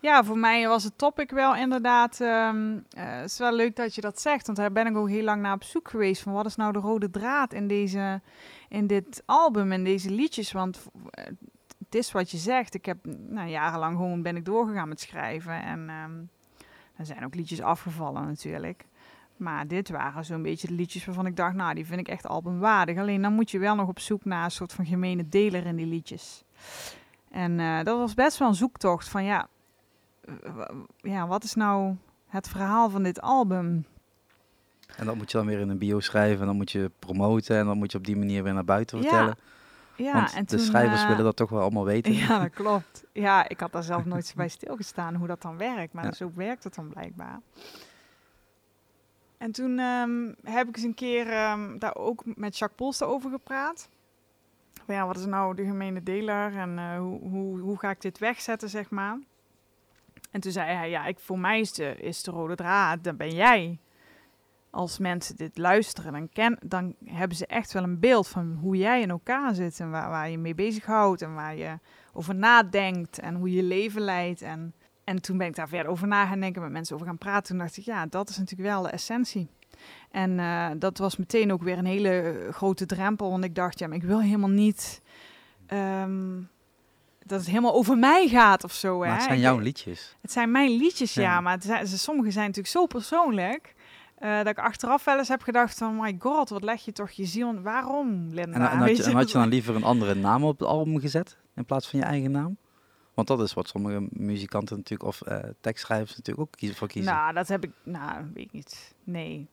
Ja, 0.00 0.24
voor 0.24 0.38
mij 0.38 0.68
was 0.68 0.84
het 0.84 0.98
topic 0.98 1.30
wel 1.30 1.56
inderdaad. 1.56 2.20
ehm, 2.20 2.78
eh, 2.90 3.04
het 3.10 3.30
is 3.30 3.38
wel 3.38 3.52
leuk 3.52 3.76
dat 3.76 3.94
je 3.94 4.00
dat 4.00 4.20
zegt, 4.20 4.46
want 4.46 4.58
daar 4.58 4.72
ben 4.72 4.86
ik 4.86 4.96
ook 4.96 5.08
heel 5.08 5.24
lang 5.24 5.42
naar 5.42 5.54
op 5.54 5.64
zoek 5.64 5.88
geweest 5.88 6.22
van 6.22 6.32
wat 6.32 6.46
is 6.46 6.56
nou 6.56 6.72
de 6.72 6.78
rode 6.78 7.10
draad 7.10 7.52
in 7.52 7.68
deze, 7.68 8.20
in 8.68 8.86
dit 8.86 9.22
album 9.26 9.72
en 9.72 9.84
deze 9.84 10.10
liedjes. 10.10 10.52
Want 10.52 10.86
eh, 11.10 11.24
het 11.84 11.94
is 11.94 12.12
wat 12.12 12.30
je 12.30 12.36
zegt. 12.36 12.74
Ik 12.74 12.84
heb 12.84 12.98
nou, 13.28 13.48
jarenlang 13.48 13.96
gewoon 13.96 14.22
ben 14.22 14.36
ik 14.36 14.44
doorgegaan 14.44 14.88
met 14.88 15.00
schrijven 15.00 15.62
en 15.62 15.88
ehm, 15.88 16.12
er 16.96 17.06
zijn 17.06 17.24
ook 17.24 17.34
liedjes 17.34 17.60
afgevallen 17.60 18.26
natuurlijk. 18.26 18.84
Maar 19.36 19.68
dit 19.68 19.88
waren 19.88 20.24
zo'n 20.24 20.42
beetje 20.42 20.66
de 20.66 20.74
liedjes 20.74 21.04
waarvan 21.04 21.26
ik 21.26 21.36
dacht, 21.36 21.54
nou, 21.54 21.74
die 21.74 21.86
vind 21.86 22.00
ik 22.00 22.08
echt 22.08 22.26
albumwaardig. 22.26 22.98
Alleen 22.98 23.22
dan 23.22 23.32
moet 23.32 23.50
je 23.50 23.58
wel 23.58 23.74
nog 23.74 23.88
op 23.88 23.98
zoek 23.98 24.24
naar 24.24 24.44
een 24.44 24.50
soort 24.50 24.72
van 24.72 24.86
gemene 24.86 25.28
deler 25.28 25.66
in 25.66 25.76
die 25.76 25.86
liedjes. 25.86 26.44
En 27.30 27.60
eh, 27.60 27.82
dat 27.82 27.98
was 27.98 28.14
best 28.14 28.38
wel 28.38 28.48
een 28.48 28.54
zoektocht 28.54 29.08
van, 29.08 29.24
ja, 29.24 29.48
ja, 30.96 31.26
wat 31.26 31.44
is 31.44 31.54
nou 31.54 31.96
het 32.28 32.48
verhaal 32.48 32.90
van 32.90 33.02
dit 33.02 33.20
album? 33.20 33.84
En 34.96 35.06
dat 35.06 35.14
moet 35.14 35.30
je 35.30 35.36
dan 35.36 35.46
weer 35.46 35.58
in 35.60 35.68
een 35.68 35.78
bio 35.78 36.00
schrijven 36.00 36.40
en 36.40 36.46
dan 36.46 36.56
moet 36.56 36.70
je 36.70 36.90
promoten 36.98 37.56
en 37.58 37.66
dan 37.66 37.78
moet 37.78 37.92
je 37.92 37.98
op 37.98 38.04
die 38.04 38.16
manier 38.16 38.42
weer 38.42 38.54
naar 38.54 38.64
buiten 38.64 38.98
vertellen. 38.98 39.36
Ja, 39.96 40.12
Want 40.12 40.34
en 40.34 40.40
de 40.40 40.46
toen, 40.46 40.58
schrijvers 40.58 41.02
eh, 41.02 41.08
willen 41.08 41.24
dat 41.24 41.36
toch 41.36 41.50
wel 41.50 41.60
allemaal 41.60 41.84
weten. 41.84 42.12
Ja, 42.12 42.38
dat 42.38 42.50
klopt. 42.62 43.04
Ja, 43.12 43.48
ik 43.48 43.60
had 43.60 43.72
daar 43.72 43.82
zelf 43.82 44.04
nooit 44.04 44.26
zo 44.26 44.32
bij 44.36 44.48
stilgestaan 44.48 45.14
hoe 45.14 45.26
dat 45.26 45.42
dan 45.42 45.56
werkt. 45.56 45.92
Maar 45.92 46.04
Ja. 46.04 46.12
zo 46.12 46.30
werkt 46.34 46.64
het 46.64 46.74
dan 46.74 46.88
blijkbaar. 46.88 47.40
En 49.38 49.52
toen 49.52 49.78
ehm, 49.78 50.32
heb 50.42 50.68
ik 50.68 50.76
eens 50.76 50.84
een 50.84 50.94
keer 50.94 51.28
ehm, 51.28 51.78
daar 51.78 51.96
ook 51.96 52.22
met 52.24 52.58
Jacques 52.58 52.78
Polster 52.78 53.06
over 53.06 53.30
gepraat. 53.30 53.88
Ja, 54.86 55.06
wat 55.06 55.16
is 55.18 55.26
nou 55.26 55.54
de 55.54 55.64
gemene 55.64 56.02
deler 56.02 56.56
en 56.56 56.78
eh, 56.78 56.98
hoe, 56.98 57.20
hoe, 57.20 57.60
hoe 57.60 57.78
ga 57.78 57.90
ik 57.90 58.00
dit 58.00 58.18
wegzetten, 58.18 58.68
zeg 58.68 58.90
maar. 58.90 59.18
En 60.30 60.40
toen 60.40 60.52
zei 60.52 60.74
hij, 60.74 60.90
ja, 60.90 61.06
ik, 61.06 61.18
voor 61.18 61.38
mij 61.38 61.60
is 61.60 62.22
de, 62.22 62.30
rode 62.30 62.54
draad, 62.54 63.04
dan 63.04 63.16
ben 63.16 63.34
jij. 63.34 63.78
Als 64.70 64.98
mensen 64.98 65.36
dit 65.36 65.58
luisteren, 65.58 66.12
dan, 66.12 66.28
ken, 66.28 66.58
dan 66.64 66.94
hebben 67.04 67.36
ze 67.36 67.46
echt 67.46 67.72
wel 67.72 67.82
een 67.82 68.00
beeld 68.00 68.28
van 68.28 68.58
hoe 68.60 68.76
jij 68.76 69.00
in 69.00 69.10
elkaar 69.10 69.54
zit 69.54 69.80
en 69.80 69.90
waar, 69.90 70.10
waar 70.10 70.30
je 70.30 70.38
mee 70.38 70.54
bezighoudt 70.54 71.22
en 71.22 71.34
waar 71.34 71.56
je 71.56 71.78
over 72.12 72.34
nadenkt 72.34 73.18
en 73.18 73.34
hoe 73.34 73.52
je 73.52 73.62
leven 73.62 74.00
leidt. 74.00 74.42
En, 74.42 74.74
En 75.04 75.22
toen 75.22 75.38
ben 75.38 75.46
ik 75.46 75.54
daar 75.54 75.68
verder 75.68 75.92
over 75.92 76.06
na 76.06 76.26
gaan 76.26 76.40
denken, 76.40 76.62
met 76.62 76.70
mensen 76.70 76.94
over 76.94 77.06
gaan 77.06 77.18
praten. 77.18 77.48
Toen 77.48 77.58
dacht 77.58 77.76
ik, 77.76 77.84
ja, 77.84 78.06
dat 78.06 78.28
is 78.28 78.38
natuurlijk 78.38 78.68
wel 78.68 78.82
de 78.82 78.88
essentie. 78.88 79.48
En 80.10 80.30
uh, 80.38 80.70
dat 80.78 80.98
was 80.98 81.16
meteen 81.16 81.52
ook 81.52 81.62
weer 81.62 81.78
een 81.78 81.84
hele 81.84 82.48
grote 82.50 82.86
drempel. 82.86 83.30
Want 83.30 83.44
ik 83.44 83.54
dacht, 83.54 83.78
ja, 83.78 83.86
maar 83.86 83.96
ik 83.96 84.02
wil 84.02 84.20
helemaal 84.20 84.48
niet 84.48 85.02
um, 85.72 86.48
dat 87.30 87.38
het 87.40 87.48
helemaal 87.48 87.74
over 87.74 87.98
mij 87.98 88.28
gaat 88.28 88.64
of 88.64 88.72
zo. 88.72 88.98
Maar 88.98 89.08
hè? 89.08 89.14
het 89.14 89.22
zijn 89.22 89.38
jouw 89.40 89.58
liedjes. 89.58 90.16
Het 90.20 90.32
zijn 90.32 90.50
mijn 90.50 90.70
liedjes, 90.70 91.14
ja. 91.14 91.22
Ja. 91.22 91.40
maar 91.40 91.52
het 91.52 91.64
zijn, 91.64 91.86
ze- 91.86 91.98
sommige 91.98 92.30
zijn 92.30 92.46
natuurlijk 92.46 92.74
zo 92.74 92.86
persoonlijk. 92.86 93.74
eh, 94.18 94.36
dat 94.36 94.46
ik 94.46 94.58
achteraf 94.58 95.04
wel 95.04 95.18
eens 95.18 95.28
heb 95.28 95.42
gedacht 95.42 95.78
van, 95.78 95.96
my 95.96 96.16
god, 96.18 96.48
wat 96.48 96.62
leg 96.62 96.84
je 96.84 96.92
toch 96.92 97.10
je 97.10 97.24
ziel... 97.24 97.60
Waarom, 97.60 98.28
Linda? 98.28 98.54
En, 98.54 98.70
en, 98.70 98.78
had 98.78 98.96
je, 98.96 99.02
en 99.02 99.12
had 99.14 99.30
je 99.30 99.38
dan 99.38 99.48
liever 99.48 99.74
een 99.74 99.84
andere 99.84 100.14
naam 100.14 100.44
op 100.44 100.58
het 100.58 100.68
album 100.68 101.00
gezet 101.00 101.36
in 101.54 101.64
plaats 101.64 101.88
van 101.88 101.98
je 101.98 102.04
eigen 102.04 102.30
naam? 102.30 102.56
Want 103.14 103.28
dat 103.28 103.40
is 103.40 103.54
wat 103.54 103.68
sommige 103.68 104.06
muzikanten 104.10 104.76
natuurlijk, 104.76 105.08
of 105.08 105.22
eh, 105.22 105.38
tekstschrijvers 105.60 106.16
natuurlijk 106.16 106.40
ook 106.48 106.52
kiezen, 106.56 106.76
voor 106.76 106.88
kiezen. 106.88 107.12
Nou, 107.12 107.32
dat 107.32 107.48
heb 107.48 107.64
ik... 107.64 107.70
Nou, 107.84 108.30
weet 108.34 108.44
ik 108.44 108.52
niet. 108.52 108.94
Nee. 109.04 109.48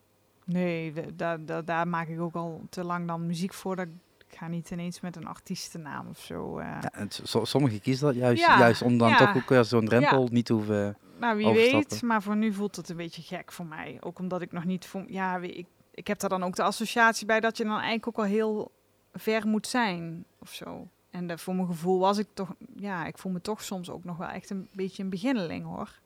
Nee, 0.46 0.94
daar, 1.16 1.46
daar, 1.46 1.66
daar 1.66 1.88
maak 1.88 2.08
ik 2.08 2.20
ook 2.20 2.36
al 2.36 2.62
te 2.70 2.84
lang 2.84 3.08
dan 3.08 3.26
muziek 3.26 3.54
voor. 3.54 3.76
Dat 3.76 3.86
ik 3.86 3.92
ga 4.28 4.48
niet 4.48 4.72
ineens 4.72 5.00
met 5.00 5.16
een 5.16 5.28
artiestennaam 5.28 6.08
of 6.08 6.20
zo. 6.20 6.58
eh. 6.58 6.66
Ja, 6.66 6.92
en 6.92 7.12
s- 7.12 7.22
so- 7.24 7.46
sommigen 7.46 7.82
kiezen 7.82 8.06
dat 8.06 8.16
juist, 8.16 8.46
Ja, 8.46 8.60
juist 8.60 8.82
om 8.82 8.98
dan 8.98 9.10
ja. 9.10 9.18
toch 9.18 9.36
ook 9.36 9.50
weer 9.50 9.64
zo'n 9.64 9.86
drempel 9.86 10.28
niet 10.32 10.46
te 10.46 10.54
hoeven... 10.54 10.98
Nou, 11.20 11.38
wie 11.38 11.54
weet. 11.54 12.02
Maar 12.02 12.22
voor 12.22 12.36
nu 12.36 12.54
voelt 12.54 12.76
het 12.76 12.90
een 12.90 12.96
beetje 12.98 13.22
gek 13.22 13.52
voor 13.52 13.66
mij. 13.66 13.98
Ook 14.00 14.20
omdat 14.20 14.42
ik 14.42 14.52
nog 14.52 14.64
niet... 14.66 14.86
Voor, 14.86 15.04
ja, 15.08 15.40
weet 15.40 15.58
ik, 15.58 15.66
ik 15.92 16.08
heb 16.08 16.20
daar 16.20 16.30
dan 16.30 16.44
ook 16.44 16.56
de 16.56 16.64
associatie 16.64 17.26
bij 17.26 17.40
dat 17.40 17.58
je 17.58 17.64
dan 17.64 17.74
eigenlijk 17.74 18.08
ook 18.08 18.18
al 18.18 18.24
heel 18.24 18.72
ver 19.14 19.48
moet 19.48 19.68
zijn 19.68 20.26
of 20.40 20.54
zo. 20.54 20.88
En 21.10 21.28
dat 21.28 21.42
voor 21.42 21.56
mijn 21.56 21.68
gevoel 21.68 22.00
was 22.00 22.18
ik 22.18 22.28
toch... 22.34 22.54
Ja, 22.76 23.06
ik 23.06 23.18
voel 23.18 23.32
me 23.32 23.42
toch 23.42 23.62
soms 23.64 23.90
ook 23.90 24.04
nog 24.04 24.18
wel 24.18 24.28
echt 24.28 24.50
een 24.50 24.70
beetje 24.74 25.04
een 25.04 25.10
beginneling, 25.10 25.66
hoor. 25.66 26.00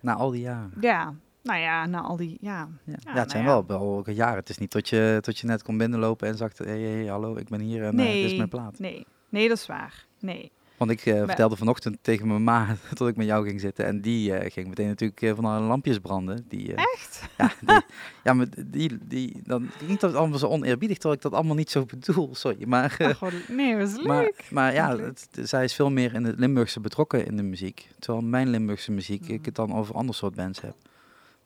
Na 0.00 0.14
al 0.14 0.30
die 0.30 0.40
jaren. 0.40 0.72
Ja, 0.80 1.14
nou 1.46 1.60
ja, 1.60 1.86
na 1.86 2.00
al 2.00 2.16
die... 2.16 2.38
Ja, 2.40 2.58
Ja, 2.58 2.68
ja, 2.84 2.96
nou 3.04 3.18
het 3.18 3.30
zijn 3.30 3.44
ja. 3.44 3.64
wel, 3.66 3.80
ook 3.80 4.10
jaren. 4.10 4.36
Het 4.38 4.48
is 4.48 4.58
niet 4.58 4.70
tot 4.70 4.88
je, 4.88 5.18
tot 5.20 5.38
je 5.38 5.46
net 5.46 5.62
kon 5.62 5.76
binnenlopen 5.78 6.28
en 6.28 6.36
zag, 6.36 6.50
hey, 6.58 6.80
hey, 6.80 7.06
hallo, 7.06 7.36
ik 7.36 7.48
ben 7.48 7.60
hier 7.60 7.82
en 7.84 7.98
eh, 7.98 8.12
dit 8.12 8.24
is 8.30 8.36
mijn 8.36 8.48
plaat. 8.48 8.78
Nee, 8.78 9.06
nee, 9.28 9.48
dat 9.48 9.56
is 9.56 9.66
waar. 9.66 10.06
Nee. 10.20 10.50
Want 10.76 10.90
ik 10.90 11.06
eh, 11.06 11.24
vertelde 11.24 11.56
vanochtend 11.56 11.96
tegen 12.00 12.26
mijn 12.28 12.44
ma 12.44 12.76
dat 12.94 13.08
ik 13.08 13.16
met 13.16 13.26
jou 13.26 13.46
ging 13.48 13.60
zitten. 13.60 13.84
En 13.84 14.00
die 14.00 14.34
eh, 14.34 14.52
ging 14.52 14.68
meteen 14.68 14.86
natuurlijk 14.86 15.34
van 15.36 15.44
alle 15.44 15.66
lampjes 15.66 15.98
branden. 15.98 16.44
Die, 16.48 16.74
Echt? 16.74 17.22
Ja, 17.38 17.50
die, 17.66 17.80
ja, 18.24 18.32
maar 18.32 18.46
die, 18.66 18.98
die, 19.02 19.40
dan 19.44 19.68
klinkt 19.78 20.00
dat 20.00 20.14
allemaal 20.14 20.38
zo 20.38 20.46
oneerbiedig, 20.46 20.96
terwijl 20.96 21.14
ik 21.14 21.22
dat 21.22 21.32
allemaal 21.32 21.54
niet 21.56 21.70
zo 21.70 21.84
bedoel. 21.84 22.34
Sorry, 22.34 22.66
maar... 22.68 22.96
Ach, 23.02 23.18
wat- 23.18 23.32
nee, 23.48 23.78
dat 23.78 23.88
is 23.88 23.96
leuk. 24.02 24.06
maar, 24.06 24.32
maar 24.50 24.74
ja, 24.74 24.96
het- 24.98 25.28
zij 25.42 25.64
is 25.64 25.74
veel 25.74 25.90
meer 25.90 26.14
in 26.14 26.24
het 26.24 26.38
Limburgse 26.38 26.80
betrokken 26.80 27.26
in 27.26 27.36
de 27.36 27.42
muziek. 27.42 27.88
Terwijl 27.98 28.24
mijn 28.24 28.48
Limburgse 28.48 28.92
muziek, 28.92 29.22
Mhm. 29.22 29.32
ik 29.32 29.44
het 29.44 29.54
dan 29.54 29.74
over 29.74 29.94
ander 29.94 30.14
soort 30.14 30.34
bands 30.34 30.60
heb. 30.60 30.74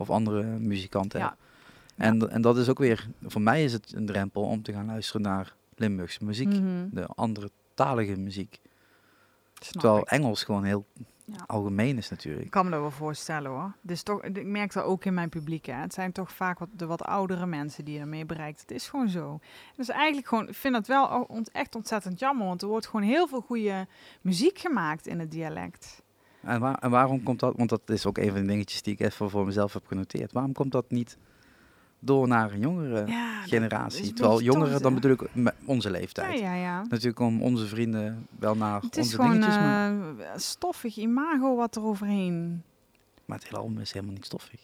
Of 0.01 0.11
andere 0.11 0.43
muzikanten 0.43 1.21
Ja. 1.21 1.37
En, 1.97 2.31
en 2.31 2.41
dat 2.43 2.57
is 2.57 2.69
ook 2.69 2.79
weer, 2.79 3.09
voor 3.23 3.41
mij 3.43 3.65
is 3.65 3.73
het 3.73 3.93
een 3.95 4.07
drempel 4.07 4.43
om 4.43 4.63
te 4.63 4.73
gaan 4.73 4.87
luisteren 4.87 5.23
naar 5.23 5.55
Limburgse 5.75 6.25
muziek. 6.25 6.49
Mhm, 6.49 6.89
De 6.91 7.07
andere 7.07 7.51
talige 7.75 8.17
muziek. 8.17 8.61
snap 9.59 9.83
Terwijl 9.83 10.03
ik. 10.03 10.09
Engels 10.09 10.45
gewoon 10.45 10.65
heel 10.65 10.85
Ja. 11.25 11.45
algemeen 11.47 11.97
is 11.97 12.05
Ik 12.05 12.11
natuurlijk. 12.11 12.51
kan 12.51 12.65
me 12.65 12.71
dat 12.71 12.81
wel 12.81 12.91
voorstellen 12.91 13.51
hoor. 13.51 13.73
Dus 13.81 14.03
toch, 14.03 14.23
ik 14.23 14.47
merk 14.47 14.73
dat 14.73 14.85
ook 14.85 15.05
in 15.05 15.15
mijn 15.15 15.29
publiek. 15.29 15.67
Hè. 15.67 15.73
Het 15.75 15.95
zijn 15.95 16.13
toch 16.13 16.33
vaak 16.33 16.59
wat, 16.59 16.69
de 16.77 16.87
wat 16.87 17.03
oudere 17.03 17.47
mensen 17.47 17.85
die 17.85 17.99
ermee 18.01 18.25
bereikt. 18.27 18.61
Het 18.61 18.71
is 18.71 18.89
gewoon 18.89 19.09
zo. 19.09 19.41
Dus 19.77 19.89
eigenlijk 19.89 20.29
gewoon, 20.29 20.49
ik 20.49 20.55
vind 20.55 20.75
dat 20.75 20.87
wel 20.87 21.29
echt 21.53 21.75
ontzettend 21.75 22.19
jammer. 22.19 22.47
Want 22.47 22.63
er 22.63 22.69
wordt 22.69 22.87
gewoon 22.87 23.07
heel 23.07 23.29
veel 23.29 23.41
goede 23.41 23.87
muziek 24.21 24.59
gemaakt 24.59 25.07
in 25.07 25.19
het 25.21 25.31
dialect. 25.31 26.03
En, 26.43 26.61
waar, 26.61 26.75
en 26.79 26.91
waarom 26.91 27.23
komt 27.23 27.41
dat? 27.41 27.55
Want 27.57 27.69
dat 27.69 27.81
is 27.87 28.07
ook 28.07 28.19
een 28.19 28.31
van 28.31 28.41
de 28.41 28.47
dingetjes 28.47 28.83
die 28.83 28.93
ik 28.93 29.01
even 29.01 29.31
voor 29.31 29.47
mezelf 29.47 29.73
heb 29.73 29.87
genoteerd. 29.87 30.33
Waarom 30.33 30.53
komt 30.53 30.73
dat 30.73 30.91
niet 30.91 31.17
door 31.99 32.29
naar 32.29 32.53
een 32.53 32.61
jongere 32.61 33.07
Ja, 33.07 33.41
dat 33.41 33.49
generatie? 33.49 34.03
is 34.03 34.13
Terwijl 34.13 34.41
jongeren, 34.43 34.83
dan 34.83 34.95
bedoel 34.95 35.11
ik 35.13 35.23
onze 35.65 35.91
leeftijd. 35.91 36.39
ja, 36.39 36.55
ja. 36.55 36.83
Natuurlijk 36.89 37.21
om 37.21 37.43
onze 37.43 37.67
vrienden 37.67 38.27
wel 38.39 38.57
naar 38.57 38.81
Het 38.81 38.97
is 38.97 39.03
onze 39.05 39.17
gewoon 39.17 39.31
dingetjes, 39.31 39.57
maar, 39.57 40.19
eh, 40.19 40.31
stoffig 40.37 40.97
imago 40.97 41.57
wat 41.57 41.77
er 41.77 41.83
overheen. 41.83 42.63
maar 43.25 43.39
het 43.39 43.49
hele 43.49 43.59
album 43.63 43.79
is 43.79 43.93
helemaal 43.93 44.15
niet 44.15 44.25
stoffig. 44.25 44.61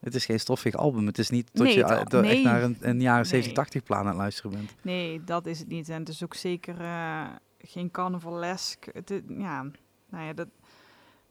Het 0.00 0.14
is 0.14 0.24
geen 0.24 0.40
stoffig 0.40 0.74
album. 0.74 1.06
Het 1.06 1.18
is 1.18 1.30
niet 1.30 1.50
Nee, 1.52 1.74
je 1.76 1.82
het- 1.84 1.90
eh, 1.90 2.00
tot 2.02 2.24
echt 2.24 2.42
naar 2.42 2.62
een, 2.62 2.76
een 2.80 3.00
jaren 3.00 3.20
Nee. 3.20 3.30
70, 3.30 3.52
80 3.52 3.82
plan 3.82 3.98
aan 3.98 4.06
het 4.06 4.16
luisteren 4.16 4.50
bent. 4.50 4.74
Nee, 4.82 5.24
dat 5.24 5.46
is 5.46 5.58
het 5.58 5.68
niet. 5.68 5.88
En 5.88 5.98
het 5.98 6.08
is 6.08 6.22
ook 6.24 6.34
zeker 6.34 6.80
eh, 6.80 7.24
geen 7.58 7.90
carnavalesk. 7.90 8.86
Het, 8.92 9.10
is- 9.10 9.20
ja, 9.28 9.62
nou 10.10 10.24
ja, 10.24 10.32
dat... 10.32 10.48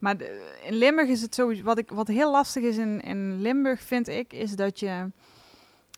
Maar 0.02 0.18
de- 0.18 0.60
in 0.64 0.74
Limburg 0.74 1.10
is 1.10 1.22
het 1.22 1.36
sowieso... 1.36 1.64
Wat, 1.64 1.78
ik, 1.78 1.90
wat 1.90 2.08
heel 2.08 2.32
lastig 2.32 2.64
is 2.64 2.78
in, 2.78 3.02
in 3.02 3.42
Limburg, 3.42 3.82
vind 3.82 4.08
ik, 4.08 4.34
is 4.34 4.56
dat 4.56 4.80
je... 4.80 5.12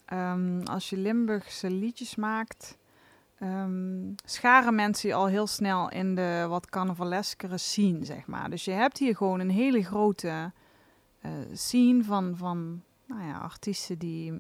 ehm, 0.05 0.61
als 0.63 0.89
je 0.89 0.97
Limburgse 0.97 1.69
liedjes 1.69 2.15
maakt... 2.15 2.77
ehm, 3.39 4.11
scharen 4.25 4.75
mensen 4.75 5.09
je 5.09 5.15
al 5.15 5.27
heel 5.27 5.47
snel 5.47 5.89
in 5.89 6.15
de 6.15 6.45
wat 6.49 6.69
carnavaleskere 6.69 7.57
scene, 7.57 8.05
zeg 8.05 8.27
maar. 8.27 8.49
Dus 8.49 8.65
je 8.65 8.71
hebt 8.71 8.97
hier 8.97 9.15
gewoon 9.15 9.39
een 9.39 9.49
hele 9.51 9.83
grote 9.83 10.51
eh, 11.21 11.31
scene 11.53 12.03
van, 12.03 12.37
van 12.37 12.83
nou 13.05 13.23
ja, 13.23 13.37
artiesten 13.37 13.97
die... 13.97 14.39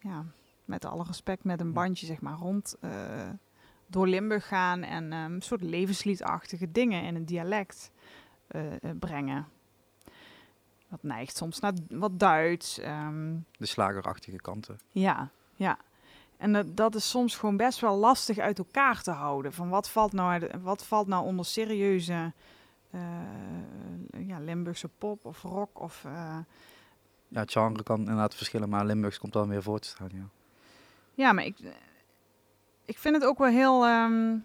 Ja, 0.00 0.24
met 0.64 0.84
alle 0.84 1.04
respect 1.04 1.44
met 1.44 1.60
een 1.60 1.72
bandje 1.72 2.06
zeg 2.06 2.20
maar 2.20 2.36
rond 2.36 2.76
eh, 2.80 2.90
door 3.86 4.06
Limburg 4.06 4.48
gaan 4.48 4.82
en 4.82 5.12
ehm, 5.12 5.32
een 5.32 5.42
soort 5.42 5.62
levensliedachtige 5.62 6.70
dingen 6.72 7.02
in 7.02 7.14
een 7.14 7.24
dialect 7.26 7.90
eh, 8.48 8.72
eh, 8.72 8.90
brengen. 8.98 9.46
Dat 10.88 11.02
neigt 11.02 11.36
soms 11.36 11.60
naar 11.60 11.72
wat 11.88 12.18
Duits. 12.18 12.78
ehm, 12.78 13.36
De 13.58 13.66
slagerachtige 13.66 14.36
kanten. 14.36 14.78
ja, 14.90 15.28
ja. 15.54 15.78
En 16.36 16.52
dat, 16.52 16.76
dat 16.76 16.94
is 16.94 17.10
soms 17.10 17.36
gewoon 17.36 17.56
best 17.56 17.80
wel 17.80 17.96
lastig 17.96 18.38
uit 18.38 18.58
elkaar 18.58 19.02
te 19.02 19.10
houden. 19.10 19.52
Van 19.52 19.68
wat 19.68 19.88
valt 19.90 20.12
nou, 20.12 20.48
wat 20.62 20.86
valt 20.86 21.06
nou 21.06 21.24
onder 21.24 21.44
serieuze 21.44 22.32
eh, 22.90 23.00
ja, 24.26 24.38
Limburgse 24.38 24.88
pop 24.98 25.24
of 25.24 25.42
rock 25.42 25.80
of 25.80 26.04
eh, 26.04 26.38
Ja, 27.28 27.40
het 27.40 27.52
genre 27.52 27.82
kan 27.82 27.98
inderdaad 27.98 28.34
verschillen, 28.34 28.68
maar 28.68 28.84
Limburgs 28.84 29.18
komt 29.18 29.32
dan 29.32 29.48
weer 29.48 29.62
voor 29.62 29.78
te 29.78 29.88
staan, 29.88 30.08
ja. 30.12 30.28
Ja, 31.14 31.32
maar 31.32 31.44
ik, 31.44 31.58
ik 32.84 32.98
vind 32.98 33.14
het 33.14 33.24
ook 33.24 33.38
wel 33.38 33.48
heel. 33.50 33.84
ehm, 33.84 34.36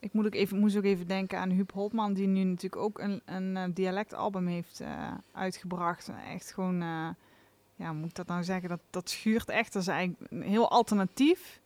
ik 0.00 0.12
moet 0.12 0.26
ook 0.26 0.34
even, 0.34 0.58
moest 0.58 0.76
ook 0.76 0.84
even 0.84 1.06
denken 1.06 1.38
aan 1.38 1.50
Huub 1.50 1.72
Holtman, 1.72 2.12
die 2.12 2.26
nu 2.26 2.44
natuurlijk 2.44 2.82
ook 2.82 2.98
een, 2.98 3.22
een 3.24 3.56
eh, 3.56 3.64
dialectalbum 3.74 4.46
heeft 4.46 4.80
eh, 4.80 5.12
uitgebracht. 5.32 6.10
Echt 6.32 6.52
gewoon, 6.52 6.82
eh, 6.82 7.08
ja, 7.76 7.92
moet 7.92 8.08
ik 8.08 8.14
dat 8.14 8.26
nou 8.26 8.44
zeggen? 8.44 8.68
Dat, 8.68 8.80
dat 8.90 9.10
schuurt 9.10 9.48
echt. 9.48 9.72
Dat 9.72 9.82
is 9.82 9.88
eigenlijk 9.88 10.32
een 10.32 10.42
heel 10.42 10.70
alternatief. 10.70 11.60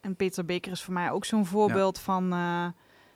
En 0.00 0.16
Peter 0.16 0.44
Beker 0.44 0.72
is 0.72 0.82
voor 0.82 0.94
mij 0.94 1.10
ook 1.10 1.24
zo'n 1.24 1.46
voorbeeld 1.46 1.98
van 1.98 2.34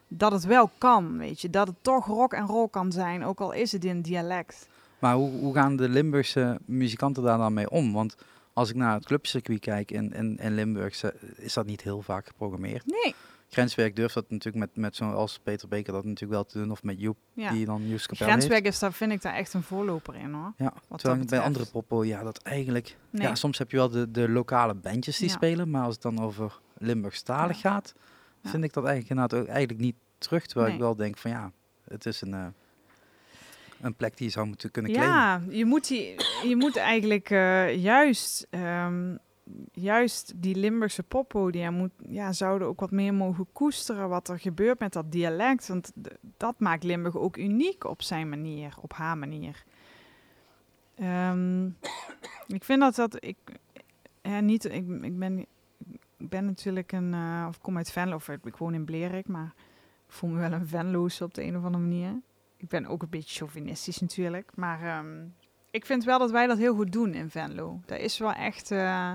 dat 0.08 0.32
het 0.32 0.44
wel 0.44 0.70
kan, 0.78 1.18
weet 1.18 1.40
je. 1.40 1.50
Dat 1.50 1.66
het 1.66 1.76
toch 1.82 2.06
rock 2.06 2.32
en 2.32 2.46
roll 2.46 2.68
kan 2.68 2.92
zijn, 2.92 3.24
ook 3.24 3.40
al 3.40 3.52
is 3.52 3.72
het 3.72 3.84
in 3.84 4.00
dialect. 4.00 4.68
Maar 4.98 5.14
hoe, 5.14 5.30
hoe 5.30 5.54
gaan 5.54 5.76
de 5.76 5.88
Limburgse 5.88 6.58
muzikanten 6.64 7.22
daar 7.22 7.38
dan 7.38 7.54
mee 7.54 7.70
om? 7.70 7.92
Want 7.92 8.16
als 8.52 8.70
ik 8.70 8.76
naar 8.76 8.94
het 8.94 9.04
clubcircuit 9.04 9.60
kijk 9.60 9.90
in, 9.90 10.12
in, 10.12 10.36
in 10.36 10.54
Limburg, 10.54 11.02
is 11.36 11.54
dat 11.54 11.66
niet 11.66 11.82
heel 11.82 12.02
vaak 12.02 12.26
geprogrammeerd. 12.26 12.86
Nee, 12.86 13.14
Grenswerk 13.50 13.96
durft 13.96 14.14
dat 14.14 14.30
natuurlijk 14.30 14.66
met, 14.66 14.76
met 14.76 14.96
zo'n 14.96 15.14
als 15.14 15.38
Peter 15.42 15.68
Beker 15.68 15.92
dat 15.92 16.04
natuurlijk 16.04 16.32
wel 16.32 16.44
te 16.44 16.58
doen, 16.58 16.70
of 16.70 16.82
met 16.82 17.00
Joep, 17.00 17.16
ja. 17.32 17.50
die 17.50 17.66
dan 17.66 17.88
Joes 17.88 18.06
Kapel 18.06 18.26
heeft. 18.26 18.64
Is 18.64 18.78
daar, 18.78 18.92
vind 18.92 19.12
ik 19.12 19.22
daar 19.22 19.34
echt 19.34 19.54
een 19.54 19.62
voorloper 19.62 20.14
in 20.14 20.32
hoor. 20.32 20.52
Ja, 20.56 20.72
dat 20.88 20.98
terwijl 20.98 21.24
bij 21.24 21.40
andere 21.40 21.66
poppen, 21.66 22.06
ja, 22.06 22.22
dat 22.22 22.38
eigenlijk... 22.42 22.96
Nee. 23.10 23.22
Ja, 23.22 23.34
soms 23.34 23.58
heb 23.58 23.70
je 23.70 23.76
wel 23.76 23.88
de, 23.88 24.10
de 24.10 24.28
lokale 24.28 24.74
bandjes 24.74 25.18
die 25.18 25.28
Ja. 25.28 25.34
spelen, 25.34 25.70
maar 25.70 25.84
als 25.84 25.94
het 25.94 26.02
dan 26.02 26.20
over 26.20 26.60
Limburgstalig 26.78 27.62
Ja. 27.62 27.70
gaat, 27.70 27.94
vind 28.44 28.64
ik 28.64 28.72
dat 28.72 28.84
eigenlijk 28.84 29.14
inderdaad 29.14 29.40
ook 29.40 29.54
eigenlijk 29.54 29.80
niet 29.80 29.96
terug. 30.18 30.46
Terwijl 30.46 30.72
ik 30.72 30.78
wel 30.78 30.96
denk 30.96 31.18
van 31.18 31.30
ja, 31.30 31.52
het 31.84 32.06
is 32.06 32.20
een, 32.20 32.34
eh, 32.34 32.46
een 33.80 33.94
plek 33.94 34.16
die 34.16 34.26
je 34.26 34.32
zou 34.32 34.46
moeten 34.46 34.70
kunnen 34.70 34.92
claimen. 34.92 35.16
Ja, 35.16 35.42
je 35.48 35.64
moet, 35.64 35.88
die, 35.88 36.14
je 36.48 36.56
moet 36.56 36.76
eigenlijk 36.76 37.30
eh, 37.30 37.76
juist, 37.76 38.46
ehm, 38.50 39.16
juist 39.72 40.32
die 40.36 40.54
Limburgse 40.54 41.02
poppodia 41.02 41.70
moet, 41.70 41.90
ja, 42.08 42.32
zouden 42.32 42.68
ook 42.68 42.80
wat 42.80 42.90
meer 42.90 43.14
mogen 43.14 43.46
koesteren 43.52 44.08
wat 44.08 44.28
er 44.28 44.38
gebeurt 44.38 44.78
met 44.78 44.92
dat 44.92 45.12
dialect. 45.12 45.68
Want 45.68 45.92
dat 46.36 46.58
maakt 46.58 46.84
Limburg 46.84 47.16
ook 47.16 47.36
uniek 47.36 47.84
op 47.84 48.02
zijn 48.02 48.28
manier, 48.28 48.74
op 48.80 48.92
haar 48.92 49.18
manier. 49.18 49.64
Ehm, 50.94 51.66
ik 52.56 52.64
vind 52.64 52.80
dat 52.80 52.94
dat 52.94 53.24
ik, 53.24 53.36
ja, 54.22 54.40
niet, 54.40 54.64
ik, 54.64 54.88
ik 55.02 55.18
ben, 55.18 55.38
ik 56.16 56.28
ben 56.28 56.44
natuurlijk 56.44 56.92
een, 56.92 57.14
eh, 57.14 57.46
of 57.48 57.60
kom 57.60 57.76
uit 57.76 57.92
Venlo, 57.92 58.14
of 58.14 58.28
ik, 58.28 58.56
woon 58.56 58.74
in 58.74 58.84
Blerik, 58.84 59.28
maar 59.28 59.54
ik 60.06 60.12
voel 60.12 60.30
me 60.30 60.38
wel 60.38 60.52
een 60.52 60.66
Venloos 60.66 61.20
op 61.20 61.34
de 61.34 61.42
een 61.42 61.56
of 61.56 61.64
andere 61.64 61.82
manier. 61.82 62.20
Ik 62.56 62.68
ben 62.68 62.86
ook 62.86 63.02
een 63.02 63.08
beetje 63.08 63.38
chauvinistisch 63.38 64.00
natuurlijk. 64.00 64.50
Maar 64.54 64.82
ehm, 64.82 65.24
ik 65.70 65.86
vind 65.86 66.04
wel 66.04 66.18
dat 66.18 66.30
wij 66.30 66.46
dat 66.46 66.58
heel 66.58 66.74
goed 66.74 66.92
doen 66.92 67.14
in 67.14 67.30
Venlo. 67.30 67.80
Dat 67.86 67.98
is 67.98 68.18
wel 68.18 68.32
echt... 68.32 68.70
eh, 68.70 69.12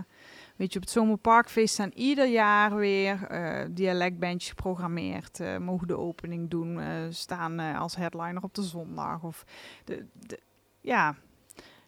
Weet 0.55 0.73
je, 0.73 0.79
op 0.79 0.85
het 0.85 0.93
Zomerparkfeest 0.93 1.73
staan 1.73 1.91
ieder 1.93 2.27
jaar 2.27 2.75
weer 2.75 3.23
eh 3.23 3.65
dialectbandjes 3.71 4.49
geprogrammeerd. 4.49 5.39
eh, 5.39 5.57
mogen 5.57 5.87
de 5.87 5.97
opening 5.97 6.49
doen, 6.49 6.79
eh, 6.79 6.87
staan 7.09 7.59
als 7.59 7.95
headliner 7.95 8.43
op 8.43 8.53
de 8.53 8.63
zondag. 8.63 9.23
Of 9.23 9.45
de, 9.85 10.05
de, 10.13 10.39
ja, 10.81 11.15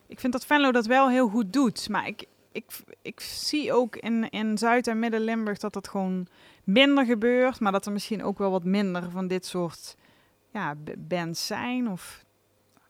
ik 0.08 0.20
vind 0.20 0.34
dat 0.34 0.46
Venlo 0.46 0.72
dat 0.72 0.86
wel 0.86 1.10
heel 1.10 1.28
goed 1.30 1.54
doet. 1.54 1.90
Maar 1.90 2.08
ik, 2.08 2.26
ik, 2.52 2.66
ik 3.02 3.20
zie 3.20 3.74
ook 3.74 3.96
in, 3.96 4.30
in 4.30 4.58
Zuid- 4.58 4.88
en 4.88 5.00
Midden-Limburg 5.00 5.58
dat 5.58 5.74
dat 5.74 5.88
gewoon 5.88 6.28
minder 6.64 7.06
gebeurt. 7.06 7.60
Maar 7.60 7.72
dat 7.72 7.86
er 7.86 7.92
misschien 7.92 8.24
ook 8.24 8.38
wel 8.38 8.52
wat 8.52 8.64
minder 8.64 9.12
van 9.12 9.28
dit 9.28 9.46
soort 9.46 9.96
ja, 10.52 10.76
bands 10.98 11.48
zijn. 11.48 11.92
Of, 11.92 12.26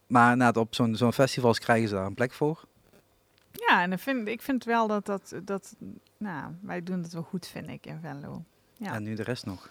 Maar 0.07 0.55
op 0.57 0.75
zo'n 0.75 0.95
zo'n 0.95 1.13
festivals 1.13 1.59
krijgen 1.59 1.87
ze 1.89 1.95
daar 1.95 2.05
een 2.05 2.13
plek 2.13 2.33
voor. 2.33 2.63
Ja, 3.67 3.82
en 3.82 3.91
ik 3.91 3.99
vind, 3.99 4.27
ik 4.27 4.41
vind 4.41 4.63
wel 4.63 4.88
dat, 4.88 5.06
dat, 5.06 5.36
dat 5.43 5.75
nou, 6.17 6.53
wij 6.62 6.84
doen 6.84 7.01
het 7.01 7.13
wel 7.13 7.23
goed, 7.23 7.47
vind 7.47 7.69
ik, 7.69 7.86
in 7.86 7.99
Venlo. 8.01 8.43
Ja. 8.73 8.93
En 8.93 9.03
nu 9.03 9.15
de 9.15 9.23
rest 9.23 9.45
nog. 9.45 9.69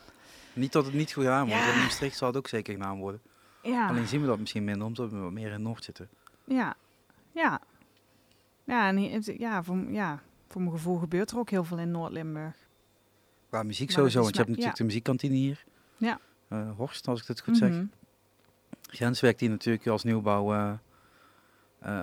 Niet 0.52 0.72
dat 0.72 0.85
het 0.85 0.94
niet 0.94 1.12
goed 1.12 1.22
gedaan 1.24 1.48
wordt. 1.48 1.62
Ja. 1.64 1.72
In 1.72 1.78
Maastricht 1.78 2.16
zal 2.16 2.28
het 2.28 2.37
ook 2.37 2.48
zeker 2.48 2.72
gedaan 2.74 2.98
worden. 2.98 3.20
Ja. 3.62 3.88
Alleen 3.88 4.06
zien 4.06 4.20
we 4.20 4.26
dat 4.26 4.38
misschien 4.38 4.64
minder, 4.64 4.87
omdat 4.87 5.11
we 5.11 5.16
wat 5.16 5.32
meer 5.32 5.52
in 5.52 5.62
Noord 5.62 5.85
zitten. 5.85 6.09
Ja, 6.44 6.74
ja. 7.32 7.61
Ja, 8.64 8.88
en 8.88 8.96
hier- 8.96 9.40
ja, 9.40 9.62
voor, 9.62 9.76
ja, 9.90 10.22
voor 10.48 10.61
mijn 10.61 10.72
gevoel 10.72 10.98
gebeurt 10.98 11.30
er 11.30 11.38
ook 11.38 11.50
heel 11.50 11.64
veel 11.64 11.78
in 11.78 11.90
Noord-Limburg. 11.90 12.56
Qua 13.48 13.62
muziek 13.62 13.87
Maar 13.87 13.96
sowieso, 13.96 14.20
want 14.20 14.30
je 14.30 14.37
hebt 14.37 14.48
natuurlijk 14.50 14.78
de 14.78 14.85
muziekkantine 14.85 15.35
hier. 15.35 15.64
Ja. 15.96 16.20
Eh, 16.48 16.70
Horst, 16.76 17.09
als 17.09 17.20
ik 17.20 17.26
het 17.26 17.40
goed 17.40 17.56
zeg. 17.56 17.70
Mhm. 17.70 17.85
Grenswerk 18.82 19.38
die 19.38 19.48
natuurlijk 19.48 19.87
als 19.87 20.04
nieuwbouw 20.04 20.54
eh, 20.54 20.72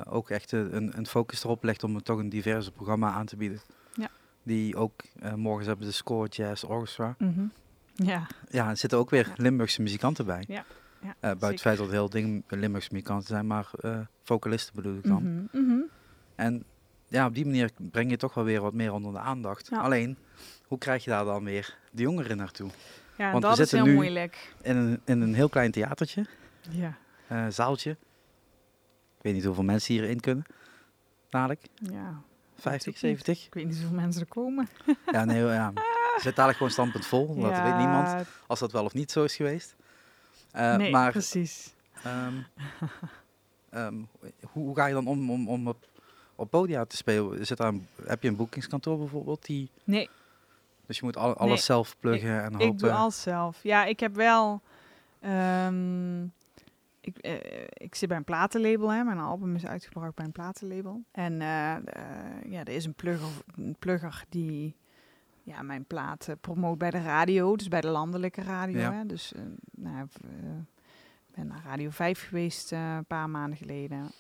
ook 0.10 0.30
echt 0.30 0.54
eh, 0.54 0.60
een, 0.60 0.98
een 0.98 1.08
focus 1.08 1.44
erop 1.44 1.64
legt 1.64 1.84
om 1.84 2.04
toch 2.04 2.18
een 2.20 2.30
diverse 2.30 2.72
programma 2.72 3.12
aan 3.12 3.26
te 3.26 3.36
bieden. 3.36 3.62
Ja. 3.94 4.10
Die 4.44 4.76
ook, 4.76 5.02
eh, 5.20 5.34
morgens 5.34 5.68
hebben 5.68 5.86
de 5.86 5.92
Score 5.92 6.28
Jazz 6.30 6.64
Orchestra. 6.64 7.16
Mhm. 7.18 7.46
Ja, 7.96 8.28
Ja, 8.50 8.70
er 8.70 8.78
zitten 8.78 8.98
ook 9.00 9.10
weer. 9.10 9.34
Limburgse 9.36 9.82
muzikanten 9.82 10.26
bij. 10.26 10.44
Ja. 10.48 10.66
ja 11.02 11.10
Eh, 11.10 11.14
buiten 11.20 11.50
het 11.50 11.62
feit 11.62 11.78
dat 11.78 11.90
heel 11.90 12.10
ding 12.10 12.44
Limburgse 12.48 12.90
muzikanten 12.92 13.28
zijn, 13.28 13.48
maar 13.48 13.70
eh, 13.80 14.00
vocalisten 14.24 14.76
bedoel 14.76 14.96
ik 14.98 15.04
dan. 15.04 15.48
Mhm, 15.52 15.64
mhm. 15.66 15.80
En 16.36 16.64
ja, 17.08 17.26
op 17.26 17.34
die 17.36 17.46
manier 17.46 17.70
breng 17.92 18.10
je 18.10 18.18
toch 18.18 18.34
wel 18.34 18.44
weer 18.44 18.62
wat 18.62 18.74
meer 18.74 18.94
onder 18.94 19.12
de 19.12 19.20
aandacht. 19.20 19.68
Ja. 19.70 19.80
Alleen, 19.80 20.18
hoe 20.68 20.78
krijg 20.78 21.04
je 21.04 21.10
daar 21.10 21.26
dan 21.26 21.44
weer 21.44 21.78
de 21.92 22.02
jongeren 22.02 22.38
naartoe? 22.38 22.70
Ja, 23.18 23.32
Want 23.32 23.44
we 23.44 23.50
dat 23.50 23.60
is 23.60 23.70
zitten 23.70 23.78
heel 23.78 23.88
nu- 23.88 23.94
moeilijk. 23.94 24.54
In 24.62 24.76
een, 24.78 25.02
in 25.06 25.22
een 25.22 25.34
heel 25.34 25.50
klein 25.50 25.72
theatertje, 25.72 26.26
Ja, 26.70 26.98
eh, 27.28 27.46
zaaltje. 27.50 27.98
Ik 29.24 29.30
weet 29.30 29.34
niet 29.38 29.48
hoeveel 29.48 29.64
mensen 29.64 29.94
hierin 29.94 30.20
kunnen. 30.20 30.46
Dadelijk, 31.30 31.62
ja. 31.92 32.22
50, 32.56 32.80
ook 32.80 32.86
niet. 32.86 32.98
70? 32.98 33.46
Ik 33.46 33.54
weet 33.54 33.66
niet 33.66 33.78
hoeveel 33.78 33.96
mensen 33.96 34.22
er 34.22 34.28
komen. 34.28 34.68
Ja, 35.12 35.26
nee, 35.26 35.44
ja. 35.44 35.74
Zit 36.22 36.36
dadelijk 36.36 36.58
gewoon 36.58 36.72
standpunt 36.72 37.06
vol, 37.06 37.36
dat 37.36 37.52
ja, 37.52 37.64
weet 37.64 37.76
niemand. 37.78 38.26
Als 38.48 38.60
dat 38.60 38.72
wel 38.72 38.84
of 38.84 38.94
niet 38.94 39.12
zo 39.12 39.24
is 39.24 39.36
geweest. 39.36 39.76
Eh, 40.52 40.76
nee, 40.76 40.92
maar 40.92 41.12
precies. 41.12 41.74
ehm, 42.04 42.34
ehm, 43.70 43.96
hoe, 44.52 44.64
hoe 44.64 44.76
ga 44.76 44.86
je 44.86 44.94
dan 44.94 45.08
om, 45.08 45.32
om, 45.32 45.50
om 45.50 45.68
op, 45.68 45.88
op 46.36 46.50
podia 46.50 46.86
te 46.86 46.96
spelen? 46.96 47.46
Zit 47.46 47.58
daar 47.58 47.68
een, 47.68 47.88
heb 48.06 48.22
je 48.24 48.28
een 48.30 48.36
boekingskantoor 48.36 48.98
bijvoorbeeld? 48.98 49.46
Die, 49.46 49.70
Nee, 49.84 50.10
dus 50.86 50.98
je 50.98 51.04
moet 51.06 51.18
al, 51.18 51.34
alles 51.36 51.54
Nee, 51.54 51.62
zelf 51.62 51.96
pluggen 52.00 52.44
en 52.44 52.52
hopen. 52.52 52.68
ik 52.68 52.80
doe 52.80 52.92
alles 52.92 53.22
zelf. 53.22 53.60
Ja, 53.64 53.86
ik 53.86 54.00
heb 54.00 54.16
wel... 54.16 54.62
ehm, 55.20 56.26
ik, 57.06 57.18
eh, 57.18 57.64
ik 57.74 57.96
zit 57.96 58.08
bij 58.10 58.18
een 58.18 58.24
platenlabel, 58.24 58.92
hè. 58.92 59.04
Mijn 59.04 59.20
album 59.20 59.56
is 59.56 59.66
uitgebracht 59.66 60.16
bij 60.16 60.26
een 60.26 60.32
platenlabel. 60.32 61.04
En 61.12 61.42
eh, 61.42 61.76
eh, 61.76 61.82
ja, 62.46 62.60
er 62.60 62.70
is 62.74 62.86
een 62.86 62.94
plugger, 62.94 63.30
een 63.56 63.76
plugger 63.80 64.24
die 64.30 64.76
ja, 65.44 65.62
mijn 65.62 65.86
plaat 65.86 66.28
eh, 66.28 66.36
promoot 66.42 66.78
bij 66.78 66.92
de 66.92 67.02
radio. 67.02 67.56
Dus 67.56 67.68
bij 67.68 67.82
de 67.82 67.88
landelijke 67.88 68.42
radio, 68.42 68.80
Ja. 68.80 68.94
hè. 68.94 69.06
Dus 69.06 69.34
nou, 69.72 70.04
ik 70.04 70.24
eh, 70.24 70.30
ben 71.36 71.48
naar 71.48 71.62
Radio 71.66 71.90
5 71.90 72.28
geweest 72.28 72.72
een 72.72 73.06
paar 73.08 73.30
maanden 73.30 73.58
geleden. 73.58 74.12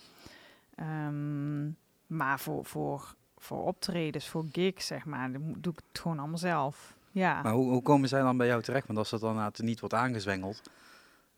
Ehm, 0.75 1.65
maar 2.07 2.39
voor, 2.39 2.65
voor, 2.65 3.15
voor 3.37 3.63
optredens, 3.63 4.27
voor 4.27 4.45
gigs, 4.51 4.87
zeg 4.87 5.05
maar, 5.05 5.31
doe 5.31 5.73
ik 5.73 5.81
het 5.91 5.99
gewoon 5.99 6.19
allemaal 6.19 6.37
zelf. 6.37 6.95
Ja. 7.11 7.41
Maar 7.41 7.53
hoe, 7.53 7.71
hoe 7.71 7.81
komen 7.81 8.09
zij 8.09 8.21
dan 8.21 8.37
bij 8.37 8.47
jou 8.47 8.61
terecht? 8.61 8.87
Want 8.87 8.99
als 8.99 9.09
dat 9.09 9.21
dan 9.21 9.51
niet 9.57 9.79
wordt 9.79 9.95
aangezwengeld, 9.95 10.61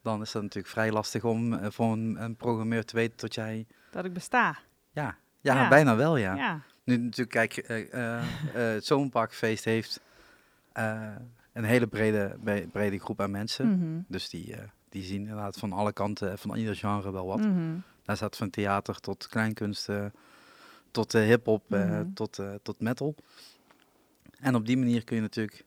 dan 0.05 0.21
is 0.21 0.31
dat 0.31 0.41
natuurlijk 0.41 0.73
vrij 0.73 0.91
lastig 0.91 1.23
om 1.23 1.53
eh, 1.53 1.67
voor 1.71 1.91
een, 1.91 2.23
een 2.23 2.35
programmeur 2.35 2.85
te 2.85 2.95
weten 2.95 3.17
dat 3.17 3.35
jij... 3.35 3.65
Dat 3.91 4.05
ik 4.05 4.13
besta. 4.13 4.57
Ja, 4.91 5.17
ja, 5.41 5.55
Ja. 5.55 5.67
bijna 5.69 5.95
wel, 5.95 6.17
ja. 6.17 6.35
Ja. 6.35 6.61
Nu 6.83 6.97
natuurlijk, 6.97 7.29
kijk, 7.29 7.57
eh, 7.57 7.93
eh, 7.93 8.17
eh, 8.53 8.73
het 8.75 8.85
Zomerparkfeest 8.85 9.63
heeft 9.65 9.99
een 11.53 11.63
hele 11.63 11.87
brede, 11.87 12.35
bre- 12.43 12.67
brede 12.71 12.99
groep 12.99 13.21
aan 13.21 13.31
mensen. 13.31 13.67
Mhm. 13.79 14.01
Dus 14.07 14.29
die, 14.29 14.55
die 14.89 15.03
zien 15.03 15.21
inderdaad 15.21 15.57
van 15.57 15.71
alle 15.73 15.93
kanten, 15.93 16.37
van 16.37 16.55
ieder 16.55 16.75
genre 16.75 17.11
wel 17.11 17.25
wat. 17.25 17.39
Mhm. 17.39 17.75
Daar 18.03 18.15
staat 18.15 18.37
van 18.37 18.49
theater 18.49 18.99
tot 18.99 19.27
kleinkunst, 19.27 19.89
eh, 19.89 20.05
tot 20.91 21.11
hip-hop, 21.11 21.63
Mhm. 21.69 22.13
tot, 22.13 22.39
tot 22.63 22.79
metal. 22.79 23.15
En 24.39 24.55
op 24.55 24.65
die 24.65 24.77
manier 24.77 25.03
kun 25.03 25.15
je 25.15 25.21
natuurlijk 25.21 25.65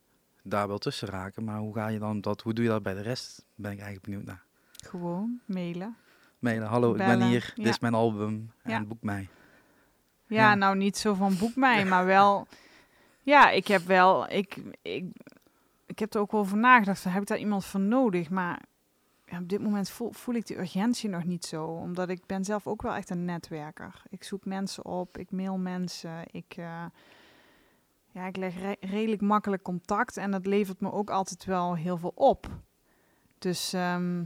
daar 0.48 0.68
wel 0.68 0.78
tussen 0.78 1.08
raken. 1.08 1.44
Maar 1.44 1.58
hoe 1.58 1.74
ga 1.74 1.86
je 1.88 1.98
dan 1.98 2.20
dat, 2.20 2.40
hoe 2.40 2.52
doe 2.52 2.64
je 2.64 2.70
dat 2.70 2.82
bij 2.82 2.94
de 2.94 3.00
rest? 3.00 3.44
Ben 3.54 3.70
ik 3.72 3.76
eigenlijk 3.78 4.06
benieuwd 4.06 4.24
naar. 4.24 4.42
Gewoon 4.86 5.40
mailen. 5.46 5.96
Mailen, 6.38 6.66
hallo, 6.68 6.90
ik 6.90 6.96
ben 6.96 7.22
hier, 7.22 7.52
dit 7.56 7.66
is 7.66 7.78
mijn 7.78 7.94
album 7.94 8.52
en 8.62 8.70
Ja. 8.70 8.84
boek 8.84 9.02
mij. 9.02 9.28
Ja, 10.26 10.36
Ja. 10.36 10.54
nou 10.54 10.76
niet 10.76 10.96
zo 10.96 11.14
van 11.14 11.36
boek 11.38 11.56
mij, 11.56 11.84
maar 11.84 12.04
wel. 12.06 12.46
Ja, 13.22 13.50
ik 13.50 13.66
heb 13.66 13.82
wel. 13.82 14.30
Ik, 14.30 14.56
ik, 14.82 15.04
ik 15.86 15.98
heb 15.98 16.14
er 16.14 16.20
ook 16.20 16.32
wel 16.32 16.40
over 16.40 16.56
nagedacht. 16.56 17.04
Heb 17.04 17.22
ik 17.22 17.28
daar 17.28 17.38
iemand 17.38 17.64
voor 17.64 17.80
nodig? 17.80 18.30
Maar 18.30 18.62
op 19.38 19.48
dit 19.48 19.60
moment 19.62 19.90
voel, 19.90 20.12
voel 20.12 20.34
ik 20.34 20.46
die 20.46 20.58
urgentie 20.58 21.08
nog 21.08 21.24
niet 21.24 21.44
zo. 21.44 21.64
Omdat 21.64 22.08
ik 22.08 22.26
ben 22.26 22.44
zelf 22.44 22.66
ook 22.66 22.82
wel 22.82 22.94
echt 22.94 23.10
een 23.10 23.24
netwerker. 23.24 24.02
Ik 24.10 24.24
zoek 24.24 24.44
mensen 24.44 24.84
op, 24.84 25.18
ik 25.18 25.30
mail 25.30 25.58
mensen. 25.58 26.22
Ik, 26.30 26.54
eh, 26.56 26.84
ja, 28.18 28.26
ik 28.26 28.36
leg 28.36 28.54
re- 28.60 28.76
redelijk 28.80 29.20
makkelijk 29.22 29.62
contact. 29.62 30.16
En 30.16 30.30
dat 30.30 30.46
levert 30.46 30.80
me 30.80 30.92
ook 30.92 31.10
altijd 31.10 31.44
wel 31.44 31.76
heel 31.76 31.96
veel 31.96 32.12
op. 32.14 32.46
Dus 33.38 33.72
ehm, 33.72 34.22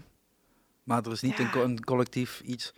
Maar 0.83 1.03
er 1.07 1.13
is 1.13 1.21
niet 1.21 1.39
een, 1.39 1.45
Ja. 1.45 1.51
co- 1.51 1.63
een 1.65 1.85
collectief 1.85 2.41
iets 2.41 2.73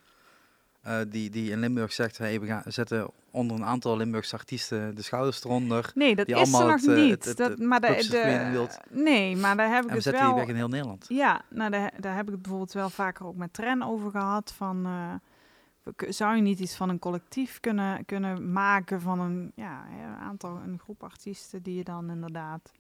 eh, 0.83 0.99
die, 1.09 1.31
die 1.31 1.51
in 1.51 1.59
Limburg 1.59 1.93
zegt, 1.93 2.19
hey, 2.19 2.41
we 2.41 2.47
gaan 2.47 2.63
zetten 2.67 3.11
onder 3.31 3.57
een 3.57 3.65
aantal 3.65 3.97
Limburgse 3.97 4.37
artiesten 4.37 4.95
de 4.95 5.03
schouders 5.03 5.45
eronder. 5.45 5.91
nee, 5.95 6.15
dat 6.17 6.27
Die 6.27 6.35
is 6.35 6.41
er 6.41 6.47
allemaal 6.55 6.71
nog 6.71 6.81
het, 6.81 6.91
eh, 6.91 6.97
niet. 7.05 7.11
het- 7.11 7.25
het- 7.25 7.37
dat, 7.37 7.59
maar 7.59 7.81
de, 7.81 8.07
de, 8.11 8.77
nee, 8.91 9.37
maar 9.37 9.57
daar 9.57 9.69
heb 9.69 9.77
ik 9.79 9.83
En 9.83 9.89
we 9.89 9.95
het 9.95 10.03
zetten 10.03 10.23
wel. 10.23 10.31
die 10.35 10.41
weg 10.41 10.49
in 10.51 10.57
heel 10.57 10.69
Nederland. 10.69 11.05
Ja, 11.09 11.43
nou, 11.51 11.71
daar, 11.71 11.93
daar 12.01 12.15
heb 12.17 12.25
ik 12.27 12.33
het 12.33 12.41
bijvoorbeeld 12.43 12.73
wel 12.73 12.91
vaker 12.91 13.27
ook 13.27 13.37
met 13.37 13.53
Tren 13.53 13.83
over 13.83 14.11
gehad. 14.11 14.53
Van, 14.57 14.85
eh, 14.87 15.15
zou 15.97 16.37
je 16.37 16.43
niet 16.43 16.59
iets 16.59 16.77
van 16.77 16.89
een 16.89 16.99
collectief 16.99 17.61
kunnen, 17.61 18.05
kunnen 18.05 18.53
maken 18.53 19.01
van 19.01 19.21
een, 19.21 19.53
ja, 19.55 19.85
een 19.89 20.17
aantal, 20.17 20.57
een 20.57 20.79
groep 20.79 21.03
artiesten 21.03 21.63
die 21.63 21.77
je 21.77 21.85
dan 21.85 22.11
inderdaad 22.11 22.73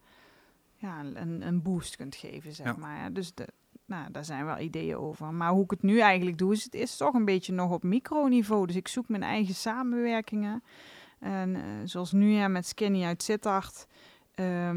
ja, 0.77 1.01
een, 1.01 1.47
een 1.47 1.63
boost 1.63 1.97
kunt 1.97 2.15
geven, 2.17 2.53
zeg 2.53 2.67
Ja. 2.67 2.77
maar. 2.79 2.99
Ja, 2.99 3.11
dus 3.11 3.35
de, 3.35 3.49
nou, 3.87 4.11
daar 4.11 4.25
zijn 4.25 4.45
wel 4.45 4.59
ideeën 4.59 4.97
over. 4.97 5.35
Maar 5.35 5.51
hoe 5.51 5.65
ik 5.65 5.71
het 5.71 5.83
nu 5.83 5.99
eigenlijk 5.99 6.39
doe, 6.39 6.53
is 6.53 6.65
het 6.65 6.75
is 6.75 6.97
toch 6.97 7.15
een 7.15 7.25
beetje 7.25 7.53
nog 7.53 7.71
op 7.71 7.83
microniveau. 7.83 8.67
Dus 8.67 8.77
ik 8.77 8.89
zoek 8.89 9.09
mijn 9.09 9.23
eigen 9.23 9.55
samenwerkingen. 9.55 10.63
En 11.19 11.55
eh, 11.57 11.63
zoals 11.85 12.13
nu 12.13 12.31
ja, 12.31 12.49
met 12.49 12.67
Skinny 12.67 13.05
uit 13.05 13.23
Sittard. 13.23 13.87
Eh, 14.35 14.71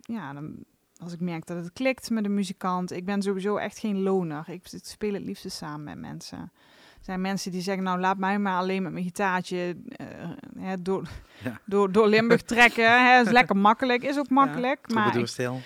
ja, 0.00 0.32
dan, 0.32 0.64
als 0.96 1.12
ik 1.12 1.20
merk 1.20 1.46
dat 1.46 1.56
het 1.64 1.72
klikt 1.72 2.10
met 2.10 2.24
een 2.24 2.34
muzikant. 2.34 2.90
Ik 2.92 3.04
ben 3.04 3.22
sowieso 3.22 3.56
echt 3.56 3.78
geen 3.78 4.02
loner. 4.02 4.48
Ik, 4.48 4.72
ik 4.72 4.84
speel 4.84 5.12
het 5.12 5.22
liefst 5.22 5.50
samen 5.50 5.84
met 5.84 5.98
mensen. 5.98 6.52
Zijn 7.04 7.20
mensen 7.20 7.50
die 7.50 7.60
zeggen, 7.60 7.84
nou 7.84 8.00
laat 8.00 8.18
mij 8.18 8.38
maar 8.38 8.58
alleen 8.58 8.82
met 8.82 8.92
mijn 8.92 9.04
gitaartje 9.04 9.76
eh, 9.86 10.06
hè, 10.58 10.82
door, 10.82 11.08
Ja. 11.44 11.60
door, 11.64 11.92
door 11.92 12.08
Limburg 12.08 12.42
trekken. 12.54 13.06
Hè, 13.06 13.20
is 13.20 13.30
lekker 13.30 13.56
makkelijk, 13.56 14.02
is 14.02 14.18
ook 14.18 14.28
makkelijk. 14.30 14.78
maar 14.78 14.78
ik, 14.78 14.86
Troubadourstijl. 14.86 15.60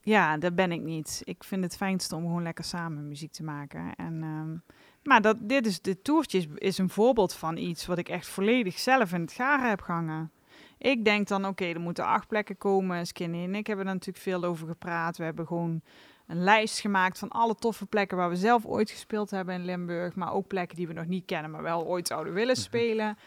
ja, 0.00 0.36
dat 0.38 0.54
ben 0.54 0.72
ik 0.72 0.80
niet. 0.80 1.20
Ik 1.24 1.44
vind 1.44 1.62
het 1.64 1.76
fijnste 1.76 2.14
om 2.16 2.22
gewoon 2.22 2.42
lekker 2.42 2.64
samen 2.64 3.08
muziek 3.08 3.32
te 3.32 3.42
maken. 3.44 3.94
En, 3.96 4.22
ehm, 4.22 4.56
maar 5.02 5.20
dat, 5.22 5.36
dit, 5.40 5.66
is, 5.66 5.80
dit 5.80 6.04
toertje 6.04 6.38
is, 6.38 6.46
is 6.54 6.78
een 6.78 6.90
voorbeeld 6.90 7.34
van 7.34 7.56
iets 7.56 7.86
wat 7.86 7.98
ik 7.98 8.08
echt 8.08 8.26
volledig 8.28 8.78
zelf 8.78 9.12
in 9.12 9.20
het 9.20 9.32
garen 9.32 9.68
heb 9.68 9.80
gehangen. 9.80 10.30
Ik 10.78 11.04
denk 11.04 11.28
dan, 11.28 11.46
oké, 11.46 11.64
er 11.64 11.80
moeten 11.80 12.04
acht 12.06 12.26
plekken 12.28 12.58
komen. 12.58 13.06
Skinny 13.06 13.44
en 13.44 13.54
ik 13.54 13.66
hebben 13.66 13.86
er 13.86 13.92
natuurlijk 13.92 14.24
veel 14.24 14.44
over 14.44 14.66
gepraat. 14.66 15.16
We 15.16 15.24
hebben 15.24 15.46
gewoon 15.46 15.82
een 16.26 16.42
lijst 16.42 16.80
gemaakt 16.80 17.18
van 17.18 17.28
alle 17.28 17.54
toffe 17.54 17.86
plekken 17.86 18.16
waar 18.16 18.28
we 18.28 18.36
zelf 18.36 18.64
ooit 18.64 18.90
gespeeld 18.90 19.30
hebben 19.30 19.54
in 19.54 19.64
Limburg. 19.64 20.14
Maar 20.14 20.32
ook 20.32 20.46
plekken 20.46 20.76
die 20.76 20.86
we 20.86 20.92
nog 20.92 21.06
niet 21.06 21.24
kennen, 21.24 21.50
maar 21.50 21.62
wel 21.62 21.86
ooit 21.86 22.06
zouden 22.06 22.32
willen 22.32 22.56
spelen. 22.56 23.18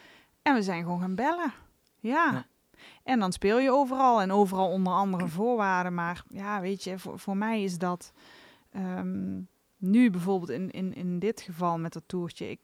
En 0.42 0.54
we 0.54 0.62
zijn 0.62 0.84
gewoon 0.84 1.00
gaan 1.00 1.16
bellen. 1.16 1.54
Ja. 2.00 2.32
Ja. 2.32 2.46
En 3.04 3.20
dan 3.20 3.32
speel 3.32 3.60
je 3.60 3.72
overal 3.72 4.22
en 4.22 4.32
overal 4.32 4.70
onder 4.70 4.94
andere 4.94 5.28
voorwaarden. 5.28 5.94
Maar 5.94 6.24
ja, 6.30 6.62
weet 6.62 6.84
je, 6.84 7.00
voor, 7.00 7.20
voor 7.20 7.38
mij 7.38 7.64
is 7.64 7.78
dat 7.78 8.12
ehm, 8.72 9.42
nu 9.78 10.10
bijvoorbeeld 10.10 10.50
in, 10.50 10.72
in, 10.72 10.94
in 10.94 11.20
dit 11.20 11.42
geval 11.42 11.78
met 11.78 11.94
dat 11.94 12.04
toertje. 12.06 12.50
Ik, 12.50 12.60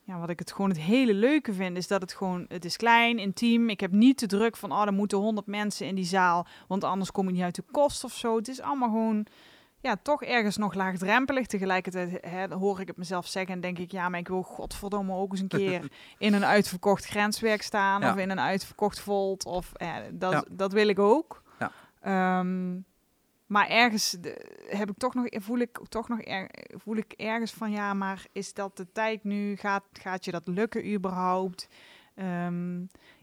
ja, 0.00 0.18
wat 0.18 0.30
ik 0.30 0.38
het 0.38 0.52
gewoon 0.52 0.70
het 0.70 0.80
hele 0.80 1.14
leuke 1.14 1.52
vind, 1.52 1.76
is 1.76 1.86
dat 1.86 2.00
het 2.00 2.12
gewoon, 2.12 2.44
het 2.48 2.64
is 2.64 2.76
klein, 2.76 3.18
intiem. 3.18 3.68
Ik 3.68 3.80
heb 3.80 3.92
niet 3.92 4.18
de 4.18 4.26
druk 4.26 4.56
van, 4.56 4.72
oh, 4.72 4.86
er 4.86 4.92
moeten 4.92 5.18
honderd 5.18 5.46
mensen 5.46 5.86
in 5.86 5.94
die 5.94 6.04
zaal, 6.04 6.46
want 6.68 6.84
anders 6.84 7.10
kom 7.10 7.26
je 7.26 7.32
niet 7.32 7.42
uit 7.42 7.54
de 7.54 7.64
kost 7.70 8.04
of 8.04 8.12
zo. 8.12 8.36
Het 8.36 8.48
is 8.48 8.60
allemaal 8.60 8.88
gewoon, 8.88 9.26
ja, 9.80 9.96
toch 10.02 10.22
ergens 10.22 10.56
nog 10.56 10.74
laagdrempelig. 10.74 11.46
Tegelijkertijd 11.46 12.18
hè, 12.26 12.54
hoor 12.54 12.80
ik 12.80 12.86
het 12.86 12.96
mezelf 12.96 13.26
zeggen 13.26 13.54
en 13.54 13.60
denk 13.60 13.78
ik, 13.78 13.90
ja, 13.92 14.08
maar 14.08 14.20
ik 14.20 14.28
wil 14.28 14.42
godverdomme 14.42 15.14
ook 15.14 15.30
eens 15.32 15.40
een 15.40 15.48
keer 15.48 15.92
in 16.18 16.32
een 16.34 16.44
uitverkocht 16.44 17.04
grenswerk 17.04 17.62
staan 17.62 18.00
Ja. 18.00 18.10
of 18.12 18.16
in 18.18 18.30
een 18.30 18.40
uitverkocht 18.40 19.00
volt 19.00 19.44
of 19.44 19.72
eh, 19.74 19.94
dat, 20.12 20.32
Ja. 20.32 20.44
dat 20.50 20.72
wil 20.72 20.88
ik 20.88 20.98
ook. 20.98 21.42
Ja. 21.58 21.72
Ehm, 22.00 22.74
maar 23.46 23.68
ergens 23.68 24.10
de- 24.20 24.66
heb 24.68 24.90
ik 24.90 24.96
toch 24.98 25.14
nog, 25.14 25.26
voel 25.30 25.58
ik 25.58 25.80
toch 25.88 26.08
nog 26.08 26.24
er, 26.24 26.50
voel 26.70 26.96
ik 26.96 27.12
ergens 27.12 27.52
van 27.52 27.70
ja, 27.70 27.94
maar 27.94 28.26
is 28.32 28.54
dat 28.54 28.76
de 28.76 28.92
tijd 28.92 29.24
nu? 29.24 29.56
Gaat, 29.56 29.84
gaat 29.92 30.24
je 30.24 30.30
dat 30.30 30.42
lukken 30.48 30.92
überhaupt? 30.92 31.68
Ehm, 32.14 32.80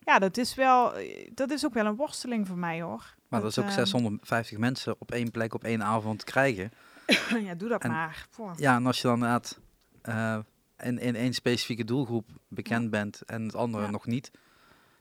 ja, 0.08 0.20
dat 0.20 0.38
is 0.38 0.56
wel, 0.56 0.94
dat 1.34 1.52
is 1.52 1.66
ook 1.66 1.74
wel 1.74 1.86
een 1.86 1.96
worsteling 1.96 2.48
voor 2.48 2.58
mij 2.58 2.82
hoor. 2.82 3.16
Maar 3.28 3.42
dat 3.42 3.50
is 3.50 3.58
ook 3.60 3.66
ehm, 3.66 3.74
650 3.74 4.58
mensen 4.58 4.96
op 5.00 5.12
één 5.12 5.32
plek 5.32 5.54
op 5.54 5.64
één 5.64 5.84
avond 5.84 6.24
krijgen. 6.24 6.72
ja, 7.48 7.56
doe 7.56 7.70
dat 7.70 7.82
En- 7.84 7.92
maar. 7.92 8.28
Poh. 8.36 8.52
Ja, 8.58 8.76
en 8.76 8.86
als 8.86 8.98
je 8.98 9.04
dan 9.08 9.14
inderdaad 9.14 9.60
eh, 10.02 10.38
in, 10.78 11.00
in 11.00 11.16
één 11.16 11.34
specifieke 11.34 11.84
doelgroep 11.84 12.30
bekend 12.48 12.84
Ja. 12.84 12.90
bent 12.90 13.22
en 13.22 13.44
het 13.44 13.56
andere 13.56 13.84
Ja. 13.84 13.90
nog 13.92 14.06
niet, 14.06 14.32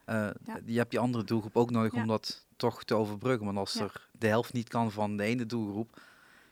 eh, 0.04 0.14
Ja. 0.44 0.58
je 0.64 0.78
hebt 0.78 0.90
die 0.90 1.00
andere 1.00 1.24
doelgroep 1.24 1.56
ook 1.56 1.70
nodig 1.70 1.92
om 1.92 2.06
dat 2.06 2.46
toch 2.56 2.84
te 2.84 2.94
overbruggen. 2.94 3.44
Want 3.44 3.58
als 3.58 3.80
er 3.80 4.08
de 4.12 4.26
helft 4.26 4.52
niet 4.52 4.68
kan 4.68 4.92
van 4.92 5.16
de 5.16 5.22
ene 5.22 5.46
doelgroep, 5.46 6.00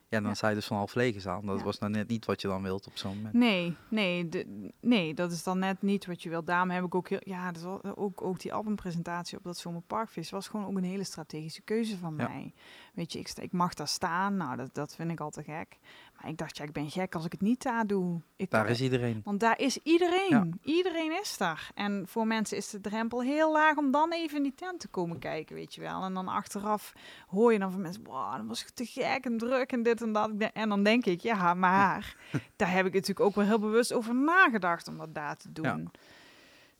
ja, 0.08 0.20
dan 0.20 0.28
Ja. 0.28 0.34
sta 0.34 0.48
je 0.48 0.54
dus 0.54 0.66
van 0.66 0.76
half 0.76 0.94
leeg 0.94 1.26
aan. 1.26 1.46
Dat 1.46 1.58
Ja. 1.58 1.64
was 1.64 1.78
nou 1.78 1.92
net 1.92 2.08
niet 2.08 2.24
wat 2.24 2.40
je 2.40 2.48
dan 2.48 2.62
wilt 2.62 2.86
op 2.86 2.96
zo'n 2.96 3.16
moment. 3.16 3.34
Nee, 3.34 3.76
nee, 3.88 4.28
de, 4.28 4.70
nee, 4.80 5.14
dat 5.14 5.32
is 5.32 5.42
dan 5.42 5.58
net 5.58 5.82
niet 5.82 6.06
wat 6.06 6.22
je 6.22 6.28
wilt. 6.28 6.46
Daarom 6.46 6.70
heb 6.70 6.84
ik 6.84 6.94
ook 6.94 7.08
heel, 7.08 7.20
ja, 7.24 7.52
dat 7.52 7.62
was 7.62 7.82
ook, 7.96 8.22
ook 8.22 8.40
die 8.40 8.52
albumpresentatie 8.54 9.38
op 9.38 9.44
dat 9.44 9.58
Zomerparkvis 9.58 10.30
was 10.30 10.48
gewoon 10.48 10.66
ook 10.66 10.76
een 10.76 10.84
hele 10.84 11.04
strategische 11.04 11.62
keuze 11.62 11.98
van 11.98 12.14
Ja. 12.16 12.28
mij. 12.28 12.52
Weet 12.94 13.12
je, 13.12 13.18
ik, 13.18 13.28
ik 13.30 13.52
mag 13.52 13.74
daar 13.74 13.88
staan, 13.88 14.36
nou, 14.36 14.56
dat, 14.56 14.74
dat 14.74 14.94
vind 14.94 15.10
ik 15.10 15.20
al 15.20 15.30
te 15.30 15.42
gek. 15.42 15.78
Maar 16.24 16.32
ik 16.32 16.38
dacht, 16.38 16.56
ja, 16.56 16.64
ik 16.64 16.72
ben 16.72 16.90
gek 16.90 17.14
als 17.14 17.24
ik 17.24 17.32
het 17.32 17.40
niet 17.40 17.62
daar 17.62 17.86
doe. 17.86 18.20
Ik, 18.36 18.50
Daar 18.50 18.70
is 18.70 18.80
iedereen. 18.80 19.20
Want 19.24 19.40
daar 19.40 19.58
is 19.58 19.78
iedereen. 19.82 20.28
Ja. 20.28 20.46
Iedereen 20.62 21.20
is 21.20 21.36
daar. 21.36 21.70
En 21.74 22.04
voor 22.08 22.26
mensen 22.26 22.56
is 22.56 22.70
de 22.70 22.80
drempel 22.80 23.22
heel 23.22 23.52
laag 23.52 23.76
om 23.76 23.90
dan 23.90 24.12
even 24.12 24.36
in 24.36 24.42
die 24.42 24.54
tent 24.54 24.80
te 24.80 24.88
komen 24.88 25.18
kijken, 25.18 25.54
weet 25.54 25.74
je 25.74 25.80
wel. 25.80 26.04
En 26.04 26.14
dan 26.14 26.28
achteraf 26.28 26.92
hoor 27.26 27.52
je 27.52 27.58
dan 27.58 27.72
van 27.72 27.80
mensen, 27.80 28.04
wow, 28.04 28.36
dat 28.36 28.46
was 28.46 28.64
te 28.74 28.84
gek 28.84 29.24
en 29.24 29.38
druk 29.38 29.72
en 29.72 29.82
dit 29.82 30.02
en 30.02 30.12
dat. 30.12 30.30
Ik 30.38 30.42
En 30.42 30.68
dan 30.68 30.82
denk 30.82 31.06
ik, 31.06 31.20
ja, 31.20 31.54
maar 31.54 32.16
daar 32.56 32.72
heb 32.72 32.86
ik 32.86 32.92
natuurlijk 32.92 33.20
ook 33.20 33.34
wel 33.34 33.44
heel 33.44 33.58
bewust 33.58 33.92
over 33.92 34.14
nagedacht 34.14 34.88
om 34.88 34.98
dat 34.98 35.14
daar 35.14 35.36
te 35.36 35.52
doen. 35.52 35.90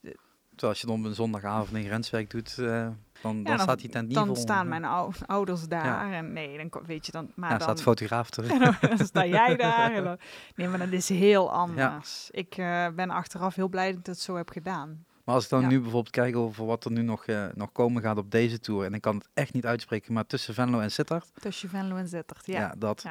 Ja. 0.01 0.12
Terwijl 0.49 0.72
als 0.72 0.80
je 0.80 0.86
dan 0.86 0.99
op 0.99 1.05
een 1.05 1.14
zondagavond 1.14 1.74
een 1.74 1.84
grenswerk 1.84 2.30
doet, 2.30 2.59
eh, 2.59 2.88
dan, 3.24 3.42
dan, 3.42 3.56
Ja, 3.56 3.62
staat 3.62 3.78
die 3.80 3.88
tent 3.90 4.06
niet 4.06 4.14
Dan 4.16 4.26
vol. 4.26 4.36
staan 4.36 4.62
Ja. 4.62 4.68
mijn 4.68 4.84
ou- 4.84 5.12
ouders 5.26 5.68
daar 5.68 6.12
en 6.12 6.32
nee, 6.32 6.56
dan 6.68 6.82
weet 6.86 7.06
je 7.06 7.12
dan, 7.12 7.30
maar 7.34 7.50
Ja, 7.50 7.56
dan, 7.56 7.64
staat 7.66 7.76
de 7.76 7.82
fotograaf 7.82 8.30
terug. 8.30 8.50
En 8.50 8.58
dan 8.58 8.98
sta 9.06 9.26
jij 9.26 9.56
daar. 9.56 10.02
dan- 10.02 10.18
nee, 10.54 10.68
maar 10.68 10.78
dat 10.78 10.92
is 10.92 11.08
heel 11.08 11.52
anders. 11.52 12.28
Ik 12.30 12.56
eh, 12.56 12.86
ben 12.94 13.10
achteraf 13.10 13.54
heel 13.54 13.68
blij 13.68 13.88
dat 13.88 13.98
ik 13.98 14.04
dat 14.04 14.18
zo 14.18 14.36
heb 14.36 14.48
gedaan. 14.50 15.04
Maar 15.24 15.34
als 15.34 15.44
ik 15.44 15.50
dan 15.50 15.60
Ja. 15.60 15.66
nu 15.68 15.74
bijvoorbeeld 15.80 16.10
kijk 16.10 16.36
over 16.36 16.66
wat 16.66 16.84
er 16.84 16.90
nu 16.90 17.02
nog, 17.02 17.26
eh, 17.26 17.44
nog 17.54 17.72
komen 17.72 18.02
gaat 18.02 18.16
op 18.18 18.30
deze 18.30 18.60
tour, 18.60 18.84
en 18.84 18.94
ik 18.94 19.00
kan 19.00 19.14
het 19.16 19.28
echt 19.34 19.52
niet 19.52 19.66
uitspreken, 19.66 20.12
maar 20.12 20.26
tussen 20.26 20.54
Venlo 20.54 20.80
en 20.80 20.90
Sittard, 20.90 21.30
Tussen 21.40 21.68
Venlo 21.68 21.96
en 21.96 22.08
Zittert, 22.08 22.46
ja, 22.46 22.58
ja. 22.60 22.74
dat, 22.78 23.04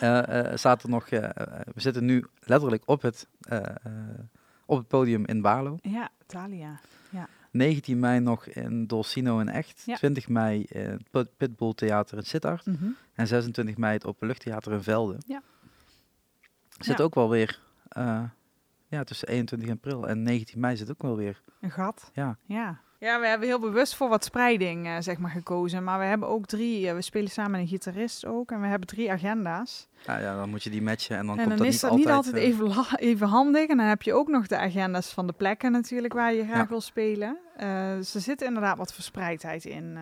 Ja. 0.00 0.56
staat 0.56 0.82
er 0.82 0.88
nog, 0.88 1.08
eh, 1.08 1.24
eh, 1.24 1.30
we 1.74 1.80
zitten 1.80 2.04
nu 2.04 2.26
letterlijk 2.40 2.82
op 2.86 3.02
het, 3.02 3.26
op 4.66 4.76
het 4.78 4.88
podium 4.88 5.26
in 5.26 5.40
Baarlo. 5.42 5.78
Ja, 5.82 6.08
Thalia. 6.26 6.80
19 7.50 7.98
mei 7.98 8.20
nog 8.20 8.46
in 8.46 8.86
Dolcino 8.86 9.38
in 9.38 9.48
Echt, 9.48 9.82
Ja. 9.86 9.96
20 9.96 10.28
mei 10.28 10.62
in 10.62 10.80
het 10.90 11.10
Pit- 11.10 11.36
Pitbull 11.36 11.72
Theater 11.74 12.18
in 12.18 12.24
Sittard 12.24 12.66
Mhm. 12.66 12.88
en 13.14 13.26
26 13.26 13.76
mei 13.76 13.92
het 13.92 14.06
Openluchttheater 14.06 14.72
in 14.72 14.82
Velde. 14.82 15.16
Ja. 15.26 15.42
Zit 16.78 16.98
Ja. 16.98 17.04
ook 17.04 17.14
wel 17.14 17.28
weer, 17.30 17.60
eh, 17.88 18.22
ja, 18.88 19.04
tussen 19.04 19.28
21 19.28 19.70
april 19.70 20.08
en 20.08 20.22
19 20.22 20.60
mei 20.60 20.76
zit 20.76 20.90
ook 20.90 21.02
wel 21.02 21.16
weer, 21.16 21.40
Een 21.60 21.70
gat. 21.70 22.10
ja. 22.14 22.38
Ja. 22.46 22.80
Ja, 23.00 23.20
we 23.20 23.26
hebben 23.26 23.48
heel 23.48 23.58
bewust 23.60 23.94
voor 23.94 24.08
wat 24.08 24.24
spreiding 24.24 24.86
eh, 24.86 24.96
zeg 25.00 25.18
maar, 25.18 25.30
gekozen. 25.30 25.84
Maar 25.84 25.98
we 25.98 26.04
hebben 26.04 26.28
ook 26.28 26.46
drie, 26.46 26.88
eh, 26.88 26.94
we 26.94 27.02
spelen 27.02 27.30
samen 27.30 27.50
met 27.50 27.60
een 27.60 27.66
gitarist 27.66 28.24
ook. 28.24 28.50
En 28.50 28.60
we 28.60 28.66
hebben 28.66 28.88
drie 28.88 29.12
agenda's. 29.12 29.88
Ja, 30.06 30.18
ja, 30.18 30.36
dan 30.36 30.50
moet 30.50 30.62
je 30.62 30.70
die 30.70 30.82
matchen 30.82 31.16
en 31.16 31.26
dan 31.26 31.38
en 31.38 31.44
komt 31.44 31.58
dan 31.58 31.66
dat 31.66 31.66
is 31.66 31.72
niet 31.72 31.80
dat 31.80 31.90
altijd... 31.90 32.06
niet 32.06 32.14
altijd 32.14 32.34
eh, 32.34 32.42
even, 32.42 32.98
even 32.98 33.26
handig. 33.26 33.68
En 33.68 33.76
dan 33.76 33.86
heb 33.86 34.02
je 34.02 34.14
ook 34.14 34.28
nog 34.28 34.46
de 34.46 34.56
agenda's 34.56 35.12
van 35.12 35.26
de 35.26 35.32
plekken 35.32 35.72
natuurlijk 35.72 36.12
waar 36.12 36.34
je 36.34 36.44
graag 36.44 36.56
Ja. 36.56 36.68
wil 36.68 36.80
spelen. 36.80 37.38
Eh, 37.56 37.94
dus 37.94 38.14
er 38.14 38.20
zit 38.20 38.42
inderdaad 38.42 38.78
wat 38.78 38.94
verspreidheid 38.94 39.64
in, 39.64 39.98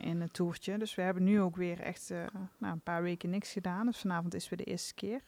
in 0.00 0.20
het 0.20 0.32
toertje. 0.32 0.78
Dus 0.78 0.94
we 0.94 1.02
hebben 1.02 1.24
nu 1.24 1.40
ook 1.40 1.56
weer 1.56 1.80
echt 1.80 2.12
nou, 2.58 2.72
een 2.72 2.80
paar 2.80 3.02
weken 3.02 3.30
niks 3.30 3.52
gedaan. 3.52 3.86
Dus 3.86 3.98
vanavond 3.98 4.34
is 4.34 4.48
weer 4.48 4.58
de 4.58 4.70
eerste 4.70 4.94
keer. 4.94 5.20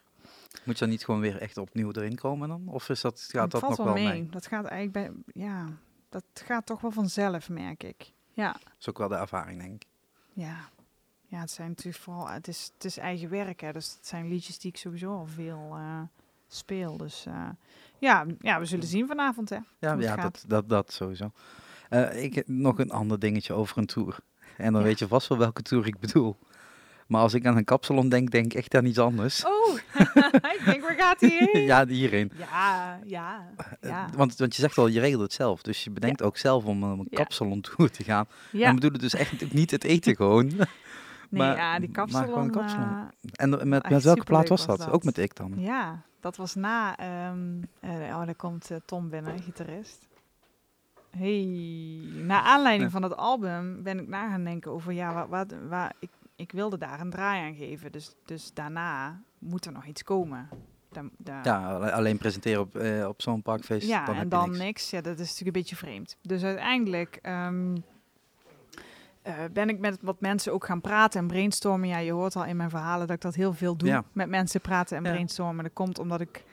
Moet 0.65 0.75
je 0.75 0.81
dan 0.81 0.89
niet 0.89 1.05
gewoon 1.05 1.21
weer 1.21 1.41
echt 1.41 1.57
opnieuw 1.57 1.93
erin 1.93 2.15
komen 2.15 2.49
dan? 2.49 2.63
Of 2.67 2.89
is 2.89 3.01
dat, 3.01 3.29
gaat 3.29 3.51
dat 3.51 3.61
nog 3.61 3.77
wel 3.77 3.87
wel 3.87 3.95
mee. 3.95 4.09
mee? 4.09 4.29
Dat 4.31 4.47
gaat 4.47 4.65
eigenlijk 4.65 4.93
bij, 4.93 5.43
ja, 5.45 5.67
dat 6.13 6.25
gaat 6.45 6.67
toch 6.67 6.81
wel 6.81 6.91
vanzelf, 6.91 7.49
merk 7.49 7.83
ik. 7.83 8.13
Ja, 8.33 8.53
Dat 8.53 8.73
is 8.81 8.89
ook 8.89 8.99
wel 8.99 9.09
de 9.09 9.15
ervaring, 9.15 9.61
denk 9.61 9.83
ik. 9.83 9.89
ja. 10.33 10.57
Ja, 11.27 11.41
het 11.41 11.51
zijn 11.51 11.69
natuurlijk 11.69 12.05
vooral, 12.05 12.29
het 12.29 12.49
is, 12.49 12.71
het 12.75 12.85
is 12.85 12.97
eigen 12.99 13.29
werk, 13.31 13.61
hè. 13.61 13.73
Dus 13.73 13.93
het 13.97 14.07
zijn 14.07 14.29
liedjes 14.29 14.59
die 14.59 14.71
ik 14.71 14.77
sowieso 14.77 15.13
al 15.13 15.27
veel 15.27 15.69
eh, 15.77 16.01
speel. 16.49 16.97
Dus 16.97 17.27
eh, 17.27 17.49
ja, 17.99 18.27
ja, 18.39 18.59
we 18.59 18.65
zullen 18.65 18.87
zien 18.87 19.07
vanavond, 19.07 19.49
hè. 19.49 19.59
Ja, 19.79 19.93
ja 19.99 20.17
dat, 20.17 20.45
dat, 20.47 20.69
dat 20.69 20.93
sowieso. 20.93 21.33
Eh, 21.89 22.23
ik 22.23 22.35
heb 22.35 22.49
nog 22.49 22.79
een 22.79 22.91
ander 22.91 23.19
dingetje 23.19 23.53
over 23.55 23.79
een 23.79 23.87
tour. 23.87 24.19
En 24.57 24.73
dan 24.73 24.81
Ja. 24.81 24.87
weet 24.87 24.99
je 24.99 25.09
vast 25.09 25.29
wel 25.29 25.39
welke 25.39 25.63
tour 25.63 25.87
ik 25.87 25.99
bedoel. 25.99 26.37
Maar 27.13 27.21
als 27.21 27.35
ik 27.35 27.47
aan 27.47 27.57
een 27.57 27.65
kapsalon 27.65 28.09
denk, 28.09 28.31
denk 28.31 28.45
ik 28.45 28.55
echt 28.55 28.75
aan 28.75 28.85
iets 28.85 28.99
anders. 28.99 29.45
Oh, 29.47 29.77
ik 30.57 30.61
denk, 30.65 30.83
waar 30.83 30.95
gaat 30.95 31.21
hij 31.21 31.49
heen? 31.53 31.63
ja, 31.73 31.87
hierheen. 31.87 32.31
Ja, 32.37 32.99
ja, 33.05 33.49
ja. 33.81 34.07
Eh, 34.09 34.15
Want, 34.17 34.37
want 34.37 34.55
je 34.57 34.63
zegt 34.63 34.79
al, 34.79 34.87
je 34.87 35.01
regelt 35.01 35.23
het 35.23 35.33
zelf. 35.33 35.63
Dus 35.63 35.85
je 35.85 35.91
bedenkt 35.91 36.23
ook 36.23 36.37
zelf 36.37 36.65
om 36.65 36.83
een 36.83 37.07
Ja. 37.11 37.17
kapsalon 37.23 37.61
tour 37.77 37.91
te 37.91 38.05
gaan. 38.05 38.27
ja. 38.53 38.69
En 38.69 38.75
bedoelen 38.75 39.01
dus 39.01 39.15
echt 39.15 39.53
niet 39.53 39.71
het 39.71 39.85
eten 39.85 40.17
gewoon. 40.17 40.47
nee, 40.47 40.57
maar- 41.31 41.57
ja, 41.57 41.79
die 41.79 41.91
maar 41.93 42.07
gewoon 42.07 42.09
kapsalon. 42.09 42.45
een 42.45 42.51
kapsalon. 42.51 42.89
eh, 42.91 43.09
En 43.33 43.51
met, 43.51 43.65
met 43.69 43.83
Echt 43.85 44.05
welke 44.05 44.25
plaat 44.25 44.49
was 44.49 44.67
was 44.67 44.77
dat? 44.77 44.87
dat. 44.87 44.95
Ook 44.95 45.05
met 45.05 45.19
ik 45.19 45.37
dan. 45.37 45.53
Ja, 45.57 46.03
dat 46.21 46.37
was 46.37 46.55
na. 46.55 46.97
ehm 46.97 47.39
eh, 47.81 47.91
oh, 47.91 48.25
daar 48.25 48.35
komt 48.35 48.71
eh, 48.71 48.77
Tom 48.85 49.09
binnen, 49.11 49.39
gitarist. 49.43 50.07
Hey, 51.17 51.45
naar 52.27 52.43
aanleiding 52.43 52.85
Ja. 52.85 52.91
van 53.01 53.03
het 53.03 53.17
album 53.17 53.83
ben 53.83 53.99
ik 53.99 54.09
na 54.09 54.29
gaan 54.29 54.45
denken 54.45 54.71
over 54.71 54.93
ja, 54.93 55.15
wat, 55.15 55.29
wat, 55.29 55.55
waar, 55.69 55.93
ik, 55.99 56.09
ik 56.43 56.53
wilde 56.53 56.79
daar 56.79 57.01
een 57.01 57.11
draai 57.11 57.43
aan 57.49 57.55
geven. 57.55 57.93
Dus, 57.93 58.15
dus 58.25 58.51
daarna 58.55 59.21
moet 59.39 59.65
er 59.67 59.73
nog 59.73 59.85
iets 59.87 60.03
komen. 60.03 60.49
Ja, 61.43 61.73
alle- 61.75 61.93
alleen 61.93 62.19
presenteren 62.19 62.61
op, 62.61 62.75
eh, 62.77 63.07
op 63.09 63.23
zo'n 63.23 63.43
parkfeest. 63.43 63.87
ja, 63.87 64.05
dan 64.05 64.15
en 64.17 64.29
dan 64.29 64.51
niks. 64.51 64.59
niks. 64.63 64.91
Ja, 64.91 65.01
dat 65.01 65.13
is 65.19 65.29
natuurlijk 65.29 65.47
een 65.57 65.63
beetje 65.63 65.77
vreemd. 65.77 66.17
Dus 66.23 66.43
uiteindelijk 66.45 67.19
ehm, 67.23 67.77
eh, 69.23 69.35
ben 69.53 69.69
ik 69.69 69.79
met 69.79 69.99
wat 70.03 70.21
mensen 70.21 70.53
ook 70.53 70.65
gaan 70.65 70.81
praten 70.81 71.21
en 71.21 71.27
brainstormen. 71.27 71.89
Ja, 71.89 71.99
je 71.99 72.13
hoort 72.13 72.37
al 72.37 72.45
in 72.45 72.57
mijn 72.57 72.71
verhalen 72.71 73.07
dat 73.07 73.17
ik 73.17 73.23
dat 73.23 73.35
heel 73.35 73.53
veel 73.53 73.77
doe. 73.77 73.89
Ja. 73.89 74.05
Met 74.13 74.29
mensen 74.29 74.61
praten 74.61 74.97
en 74.97 75.05
Ja. 75.05 75.11
brainstormen. 75.11 75.65
Dat 75.65 75.73
komt 75.73 75.99
omdat 75.99 76.21
ik... 76.21 76.45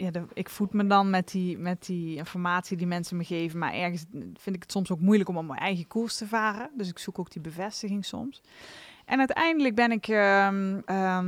Ja, 0.00 0.10
ik 0.32 0.48
voed 0.48 0.72
me 0.72 0.86
dan 0.86 1.10
met 1.10 1.30
die, 1.30 1.58
met 1.58 1.86
die 1.86 2.16
informatie 2.16 2.76
die 2.76 2.86
mensen 2.86 3.16
me 3.16 3.24
geven. 3.24 3.58
Maar 3.58 3.74
ergens 3.74 4.04
vind 4.34 4.56
ik 4.56 4.62
het 4.62 4.72
soms 4.72 4.90
ook 4.90 5.00
moeilijk 5.00 5.28
om 5.28 5.36
op 5.36 5.46
mijn 5.46 5.58
eigen 5.58 5.86
koers 5.86 6.16
te 6.16 6.26
varen. 6.26 6.70
Dus 6.76 6.88
ik 6.88 6.98
zoek 6.98 7.18
ook 7.18 7.30
die 7.30 7.42
bevestiging 7.42 8.04
soms. 8.04 8.42
En 9.04 9.18
uiteindelijk 9.18 9.74
ben 9.74 9.92
ik 9.92 10.08
ehm, 10.08 10.80
ehm, 10.84 11.26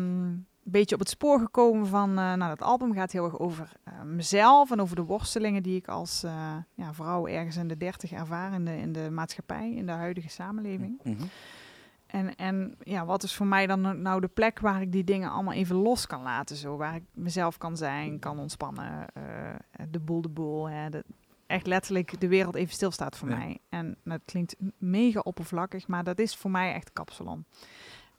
een 0.65 0.73
beetje 0.73 0.95
op 0.95 1.01
het 1.01 1.11
spoor 1.11 1.39
gekomen 1.39 1.87
van... 1.87 2.09
eh, 2.09 2.15
nou, 2.15 2.49
dat 2.49 2.63
album 2.63 2.93
gaat 2.93 3.13
heel 3.13 3.25
erg 3.25 3.39
over 3.39 3.73
eh, 3.85 4.03
mezelf 4.03 4.71
en 4.71 4.81
over 4.81 4.97
de 4.97 5.05
worstelingen 5.05 5.63
die 5.63 5.77
ik 5.77 5.89
als 5.89 6.23
eh, 6.23 6.57
ja, 6.75 6.95
vrouw 6.95 7.27
ergens 7.27 7.57
in 7.57 7.69
de 7.69 7.77
dertig 7.77 8.13
ervaar 8.13 8.53
in 8.53 8.65
de, 8.65 8.77
in 8.77 8.93
de 8.93 9.11
maatschappij, 9.11 9.73
in 9.73 9.87
de 9.87 9.93
huidige 9.93 10.29
samenleving. 10.29 11.01
Mhm. 11.03 11.25
En, 12.13 12.37
en 12.37 12.75
ja, 12.83 13.05
wat 13.05 13.23
is 13.23 13.35
voor 13.35 13.47
mij 13.47 13.67
dan 13.67 14.03
nou 14.03 14.21
de 14.21 14.29
plek 14.29 14.59
waar 14.59 14.81
ik 14.81 14.93
die 14.93 15.05
dingen 15.05 15.31
allemaal 15.31 15.55
even 15.55 15.77
los 15.77 16.07
kan 16.07 16.23
laten? 16.23 16.57
Zo, 16.57 16.77
waar 16.77 16.95
ik 16.95 17.03
mezelf 17.13 17.59
kan 17.59 17.77
zijn, 17.77 18.19
kan 18.19 18.39
ontspannen, 18.39 19.07
eh, 19.15 19.85
de 19.91 19.99
boel 20.01 20.21
de 20.23 20.29
boel. 20.29 20.69
Hè, 20.69 20.91
de, 20.91 21.05
echt 21.47 21.67
letterlijk 21.67 22.21
de 22.21 22.29
wereld 22.29 22.55
even 22.55 22.73
stilstaat 22.75 23.17
voor 23.17 23.29
Ja. 23.29 23.37
mij. 23.37 23.59
En 23.69 23.97
dat 24.05 24.21
klinkt 24.25 24.57
mega 24.79 25.21
oppervlakkig, 25.21 25.87
maar 25.89 26.05
dat 26.05 26.19
is 26.19 26.37
voor 26.37 26.51
mij 26.51 26.73
echt 26.75 26.93
kapsalon. 26.93 27.45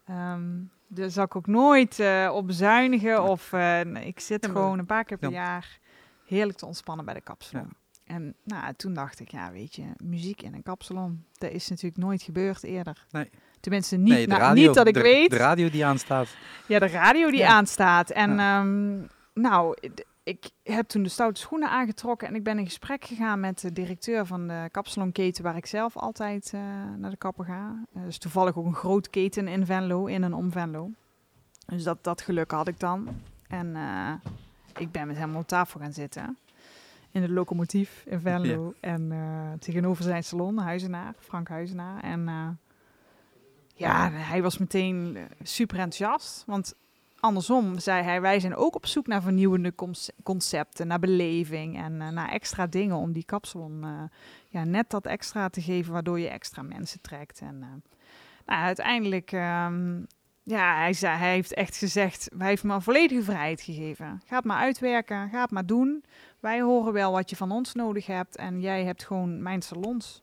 Ehm 0.04 0.50
daar 0.86 1.10
zal 1.10 1.24
ik 1.24 1.36
ook 1.36 1.46
nooit 1.46 1.98
eh, 2.00 2.30
op 2.34 2.46
bezuinigen. 2.46 3.22
Of 3.22 3.52
eh, 3.52 3.80
ik 4.06 4.20
zit 4.20 4.44
Ja, 4.46 4.50
gewoon 4.52 4.78
een 4.78 4.86
paar 4.86 5.04
keer 5.04 5.18
per 5.18 5.30
Ja. 5.30 5.34
jaar 5.44 5.78
heerlijk 6.26 6.58
te 6.58 6.66
ontspannen 6.66 7.04
bij 7.04 7.14
de 7.14 7.20
kapsalon. 7.20 7.70
En 8.04 8.34
nou, 8.44 8.74
toen 8.74 8.94
dacht 8.94 9.20
ik, 9.20 9.30
ja, 9.30 9.52
weet 9.52 9.74
je, 9.74 9.84
muziek 10.04 10.42
in 10.42 10.54
een 10.54 10.62
kapsalon, 10.62 11.24
dat 11.32 11.50
is 11.50 11.68
natuurlijk 11.68 11.96
nooit 12.02 12.22
gebeurd 12.22 12.62
eerder. 12.64 13.06
Nee. 13.10 13.30
Tenminste, 13.64 13.96
niet, 13.96 14.12
Nee, 14.12 14.22
de 14.22 14.26
nou, 14.26 14.40
radio, 14.40 14.66
niet 14.66 14.74
dat 14.74 14.86
ik 14.86 14.94
de, 14.94 15.00
weet. 15.02 15.30
De 15.30 15.36
radio 15.36 15.70
die 15.70 15.84
aanstaat. 15.84 16.28
Ja, 16.66 16.78
de 16.78 16.86
radio 16.86 17.30
die 17.30 17.40
Ja. 17.40 17.48
aanstaat. 17.48 18.10
En 18.10 18.38
ehm, 18.38 18.96
nou, 19.34 19.76
ik 20.22 20.50
heb 20.62 20.88
toen 20.88 21.02
de 21.02 21.08
stoute 21.08 21.40
schoenen 21.40 21.70
aangetrokken 21.70 22.28
en 22.28 22.34
ik 22.34 22.42
ben 22.42 22.58
in 22.58 22.64
gesprek 22.64 23.04
gegaan 23.04 23.40
met 23.40 23.60
de 23.60 23.72
directeur 23.72 24.26
van 24.26 24.48
de 24.48 24.68
kapsalonketen 24.70 25.44
waar 25.44 25.56
ik 25.56 25.66
zelf 25.66 25.96
altijd 25.96 26.50
eh, 26.54 26.60
naar 26.96 27.10
de 27.10 27.16
kapper 27.16 27.44
ga. 27.44 27.84
Uh, 27.96 28.04
dus 28.04 28.18
toevallig 28.18 28.56
ook 28.56 28.66
een 28.66 28.74
groot 28.74 29.10
keten 29.10 29.48
in 29.48 29.66
Venlo, 29.66 30.06
in 30.06 30.24
en 30.24 30.34
om 30.34 30.52
Venlo. 30.52 30.90
Dus 31.66 31.82
dat, 31.82 32.04
dat 32.04 32.20
geluk 32.20 32.50
had 32.50 32.68
ik 32.68 32.80
dan. 32.80 33.08
En 33.48 33.66
uh, 33.66 34.12
ik 34.76 34.90
ben 34.90 35.06
met 35.06 35.16
hem 35.16 35.36
op 35.36 35.46
tafel 35.48 35.80
gaan 35.80 35.92
zitten. 35.92 36.38
In 37.10 37.20
de 37.20 37.30
locomotief 37.30 38.02
in 38.06 38.20
Venlo. 38.20 38.74
Ja. 38.80 38.88
En 38.90 39.12
tegenover 39.58 40.04
zijn 40.04 40.24
salon, 40.24 40.58
Huizenaar, 40.58 41.14
Frank 41.18 41.48
Huizenaar. 41.48 42.02
En 42.02 42.28
ja, 43.74 44.10
hij 44.12 44.42
was 44.42 44.58
meteen 44.58 45.18
super 45.42 45.78
enthousiast. 45.78 46.42
Want 46.46 46.74
andersom 47.20 47.78
zei 47.78 48.02
hij, 48.02 48.20
wij 48.20 48.40
zijn 48.40 48.56
ook 48.56 48.74
op 48.74 48.86
zoek 48.86 49.06
naar 49.06 49.22
vernieuwende 49.22 49.74
concepten, 50.22 50.86
naar 50.86 50.98
beleving 50.98 51.76
en 51.76 51.92
uh, 51.92 52.08
naar 52.08 52.28
extra 52.28 52.66
dingen 52.66 52.96
om 52.96 53.12
die 53.12 53.24
kapsalon 53.24 53.80
uh, 53.84 54.02
ja, 54.48 54.64
net 54.64 54.90
dat 54.90 55.06
extra 55.06 55.48
te 55.48 55.62
geven, 55.62 55.92
waardoor 55.92 56.20
je 56.20 56.28
extra 56.28 56.62
mensen 56.62 57.00
trekt. 57.00 57.40
En 57.40 57.58
nou, 58.46 58.62
uiteindelijk, 58.62 59.32
um, 59.32 60.06
ja, 60.42 60.76
hij, 60.76 60.92
zei, 60.92 61.16
hij 61.16 61.32
heeft 61.32 61.54
echt 61.54 61.76
gezegd, 61.76 62.30
hij 62.38 62.48
heeft 62.48 62.64
me 62.64 62.80
volledige 62.80 63.22
vrijheid 63.22 63.60
gegeven. 63.60 64.22
Ga 64.26 64.36
het 64.36 64.44
maar 64.44 64.58
uitwerken, 64.58 65.28
ga 65.28 65.40
het 65.40 65.50
maar 65.50 65.66
doen. 65.66 66.04
Wij 66.40 66.60
horen 66.60 66.92
wel 66.92 67.12
wat 67.12 67.30
je 67.30 67.36
van 67.36 67.50
ons 67.50 67.74
nodig 67.74 68.06
hebt 68.06 68.36
en 68.36 68.60
jij 68.60 68.84
hebt 68.84 69.04
gewoon 69.04 69.42
mijn 69.42 69.62
salons 69.62 70.22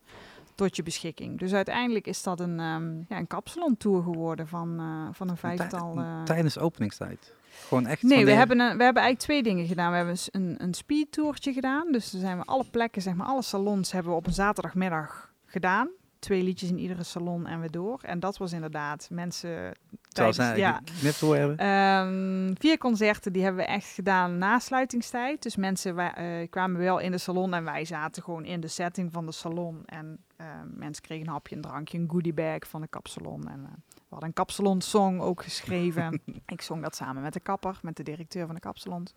tot 0.62 0.76
je 0.76 0.84
beschikking. 0.84 1.39
Dus 1.39 1.53
uiteindelijk 1.53 2.07
is 2.07 2.24
dat 2.24 2.39
een, 2.39 2.59
um, 2.59 3.05
ja, 3.09 3.18
een 3.18 3.28
kapsalon 3.28 3.78
tour 3.78 4.03
geworden 4.03 4.47
van, 4.47 4.82
uh, 4.82 5.07
van 5.12 5.30
een 5.30 5.38
vijftal. 5.38 5.97
Uh... 5.97 6.24
Tijdens 6.24 6.57
openingstijd? 6.57 7.34
Gewoon 7.68 7.88
echt? 7.88 8.03
Nee, 8.03 8.26
we, 8.26 8.32
hebben 8.32 8.59
een, 8.59 8.78
we 8.78 8.84
hebben 8.84 9.01
eigenlijk 9.01 9.20
twee 9.20 9.43
dingen 9.43 9.66
gedaan. 9.66 9.89
We 9.91 9.97
hebben 9.97 10.18
een, 10.32 10.55
een 10.57 10.74
speed 10.74 11.12
tourtje 11.12 11.53
gedaan. 11.53 11.91
Dus 11.91 12.12
dan 12.12 12.22
zijn 12.22 12.38
we 12.38 12.43
alle 12.43 12.66
plekken, 12.72 13.01
zeg 13.01 13.14
maar, 13.14 13.28
alle 13.28 13.41
salons 13.41 13.91
hebben 13.91 14.12
we 14.12 14.18
op 14.18 14.28
een 14.28 14.34
zaterdagmiddag 14.34 15.34
gedaan 15.45 15.89
twee 16.22 16.43
liedjes 16.43 16.70
in 16.70 16.80
iedere 16.80 17.03
salon 17.03 17.47
en 17.47 17.62
we 17.62 17.70
door. 17.70 17.99
En 18.01 18.20
dat 18.20 18.38
was 18.38 18.51
inderdaad 18.51 19.07
mensen. 19.12 19.74
Tijdens, 20.07 20.55
ja, 20.55 20.82
net 21.01 21.16
voor 21.16 21.36
hebben. 21.36 21.68
Um, 21.68 22.55
vier 22.59 22.78
concerten 22.78 23.34
die 23.34 23.43
hebben 23.43 23.66
we 23.66 23.72
echt 23.72 23.88
gedaan 23.88 24.38
na 24.38 24.59
sluitingstijd. 24.59 25.43
Dus 25.43 25.55
mensen 25.55 25.95
uh, 25.95 26.49
kwamen 26.49 26.80
wel 26.80 26.99
in 26.99 27.12
de 27.12 27.18
salon 27.18 27.53
en 27.53 27.64
wij 27.64 27.86
zaten 27.86 28.24
gewoon 28.24 28.45
in 28.45 28.59
de 28.59 28.68
setting 28.68 29.12
van 29.12 29.26
de 29.26 29.32
salon. 29.32 29.82
En 29.86 30.18
mensen 30.66 31.04
kregen 31.04 31.26
een 31.26 31.32
hapje, 31.32 31.56
een 31.56 31.62
drankje, 31.62 31.98
een 31.98 32.10
goodiebag 32.10 32.68
van 32.68 32.82
de 32.82 32.88
kapsalon. 32.88 33.48
En 33.48 33.60
uh, 33.60 33.70
we 33.94 34.10
hadden 34.10 34.28
een 34.28 34.34
kapsalon 34.34 34.82
song 34.82 35.20
ook 35.20 35.44
geschreven. 35.44 36.22
Ik 36.46 36.62
zong 36.62 36.82
dat 36.82 36.96
samen 36.96 37.22
met 37.22 37.34
de 37.34 37.39
kapper, 37.39 37.80
met 37.82 37.98
de 37.98 38.04
directeur 38.04 38.46
van 38.46 38.56
de 38.56 38.62
kapsalons. 38.62 39.14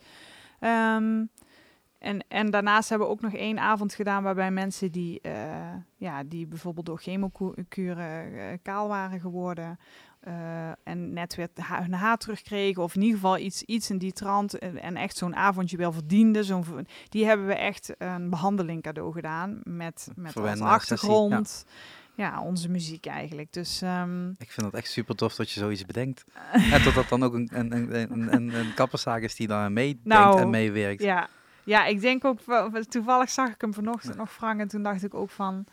Um, 0.60 1.30
en, 2.04 2.24
en 2.28 2.50
daarnaast 2.50 2.88
hebben 2.88 3.06
we 3.06 3.12
ook 3.12 3.20
nog 3.20 3.34
één 3.34 3.58
avond 3.58 3.94
gedaan 3.94 4.22
waarbij 4.22 4.50
mensen 4.50 4.92
die, 4.92 5.18
uh, 5.22 5.32
ja, 5.96 6.22
die 6.24 6.46
bijvoorbeeld 6.46 6.86
door 6.86 6.98
chemokuren 6.98 8.32
uh, 8.32 8.44
kaal 8.62 8.88
waren 8.88 9.20
geworden. 9.20 9.78
Uh, 10.28 10.68
en 10.84 11.12
net 11.12 11.34
weer 11.34 11.48
hun 11.54 11.94
haar 11.94 12.16
terugkregen. 12.18 12.82
Of 12.82 12.94
in 12.94 13.00
ieder 13.02 13.16
geval 13.16 13.38
iets, 13.38 13.62
iets 13.62 13.90
in 13.90 13.98
die 13.98 14.12
trant. 14.12 14.58
En, 14.58 14.82
en 14.82 14.96
echt 14.96 15.16
zo'n 15.16 15.36
avondje 15.36 15.76
wel 15.76 15.92
verdiende. 15.92 16.42
Zo'n, 16.42 16.86
die 17.08 17.26
hebben 17.26 17.46
we 17.46 17.54
echt 17.54 17.94
een 17.98 18.30
behandeling 18.30 18.82
cadeau 18.82 19.12
gedaan. 19.12 19.60
Met, 19.64 20.08
met 20.16 20.36
als 20.36 20.60
achtergrond. 20.60 21.64
Ja. 22.14 22.24
ja. 22.24 22.42
onze 22.42 22.68
muziek 22.68 23.06
eigenlijk. 23.06 23.52
Dus, 23.52 23.80
um... 23.82 24.34
Ik 24.38 24.50
vind 24.50 24.66
het 24.66 24.74
echt 24.74 24.90
super 24.90 25.16
tof 25.16 25.34
dat 25.34 25.50
je 25.50 25.60
zoiets 25.60 25.84
bedenkt. 25.84 26.24
en 26.72 26.82
dat 26.82 26.94
dat 26.94 27.08
dan 27.08 27.22
ook 27.22 27.34
een, 27.34 27.48
een, 27.52 27.72
een, 27.72 28.32
een, 28.32 28.54
een, 28.54 28.74
kapperszaak 28.74 29.22
is 29.22 29.34
die 29.34 29.46
daar 29.46 29.72
meedenkt 29.72 30.04
nou, 30.04 30.40
en 30.40 30.50
meewerkt. 30.50 31.02
Ja, 31.02 31.28
ja, 31.64 31.84
ik 31.84 32.00
denk 32.00 32.24
ook, 32.24 32.38
toevallig 32.88 33.30
zag 33.30 33.48
ik 33.48 33.60
hem 33.60 33.74
vanochtend 33.74 34.16
nog 34.16 34.32
frank 34.32 34.60
en 34.60 34.68
toen 34.68 34.82
dacht 34.82 35.04
ik 35.04 35.14
ook 35.14 35.30
van, 35.30 35.64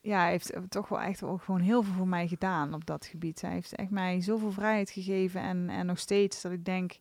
ja, 0.00 0.20
hij 0.20 0.30
heeft 0.30 0.52
toch 0.68 0.88
wel 0.88 1.00
echt 1.00 1.22
ook 1.22 1.42
gewoon 1.42 1.60
heel 1.60 1.82
veel 1.82 1.94
voor 1.94 2.08
mij 2.08 2.28
gedaan 2.28 2.74
op 2.74 2.86
dat 2.86 3.06
gebied. 3.06 3.40
Hij 3.40 3.52
heeft 3.52 3.74
echt 3.74 3.90
mij 3.90 4.20
zoveel 4.20 4.52
vrijheid 4.52 4.90
gegeven 4.90 5.40
en, 5.40 5.68
en 5.70 5.86
nog 5.86 5.98
steeds 5.98 6.40
dat 6.40 6.52
ik 6.52 6.64
denk, 6.64 6.98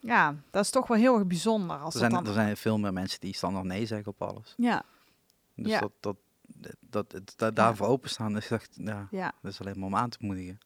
ja, 0.00 0.34
dat 0.50 0.64
is 0.64 0.70
toch 0.70 0.86
wel 0.86 0.96
heel 0.96 1.14
erg 1.14 1.26
bijzonder. 1.26 1.76
Als 1.76 1.94
er, 1.94 2.00
zijn, 2.00 2.12
dan... 2.12 2.26
er 2.26 2.32
zijn 2.32 2.56
veel 2.56 2.78
meer 2.78 2.92
mensen 2.92 3.20
die 3.20 3.34
standaard 3.34 3.64
nee 3.64 3.86
zeggen 3.86 4.12
op 4.12 4.22
alles. 4.22 4.54
Ja. 4.56 4.82
Dus 5.54 5.70
ja. 5.70 5.80
dat, 5.80 5.92
dat, 6.00 6.16
dat, 6.80 7.10
dat, 7.10 7.32
dat 7.36 7.56
daarvoor 7.56 7.86
openstaan 7.86 8.36
is 8.36 8.50
echt, 8.50 8.76
ja, 8.80 9.08
ja, 9.10 9.32
dat 9.42 9.52
is 9.52 9.60
alleen 9.60 9.78
maar 9.78 9.86
om 9.86 9.96
aan 9.96 10.10
te 10.10 10.18
moedigen. 10.20 10.58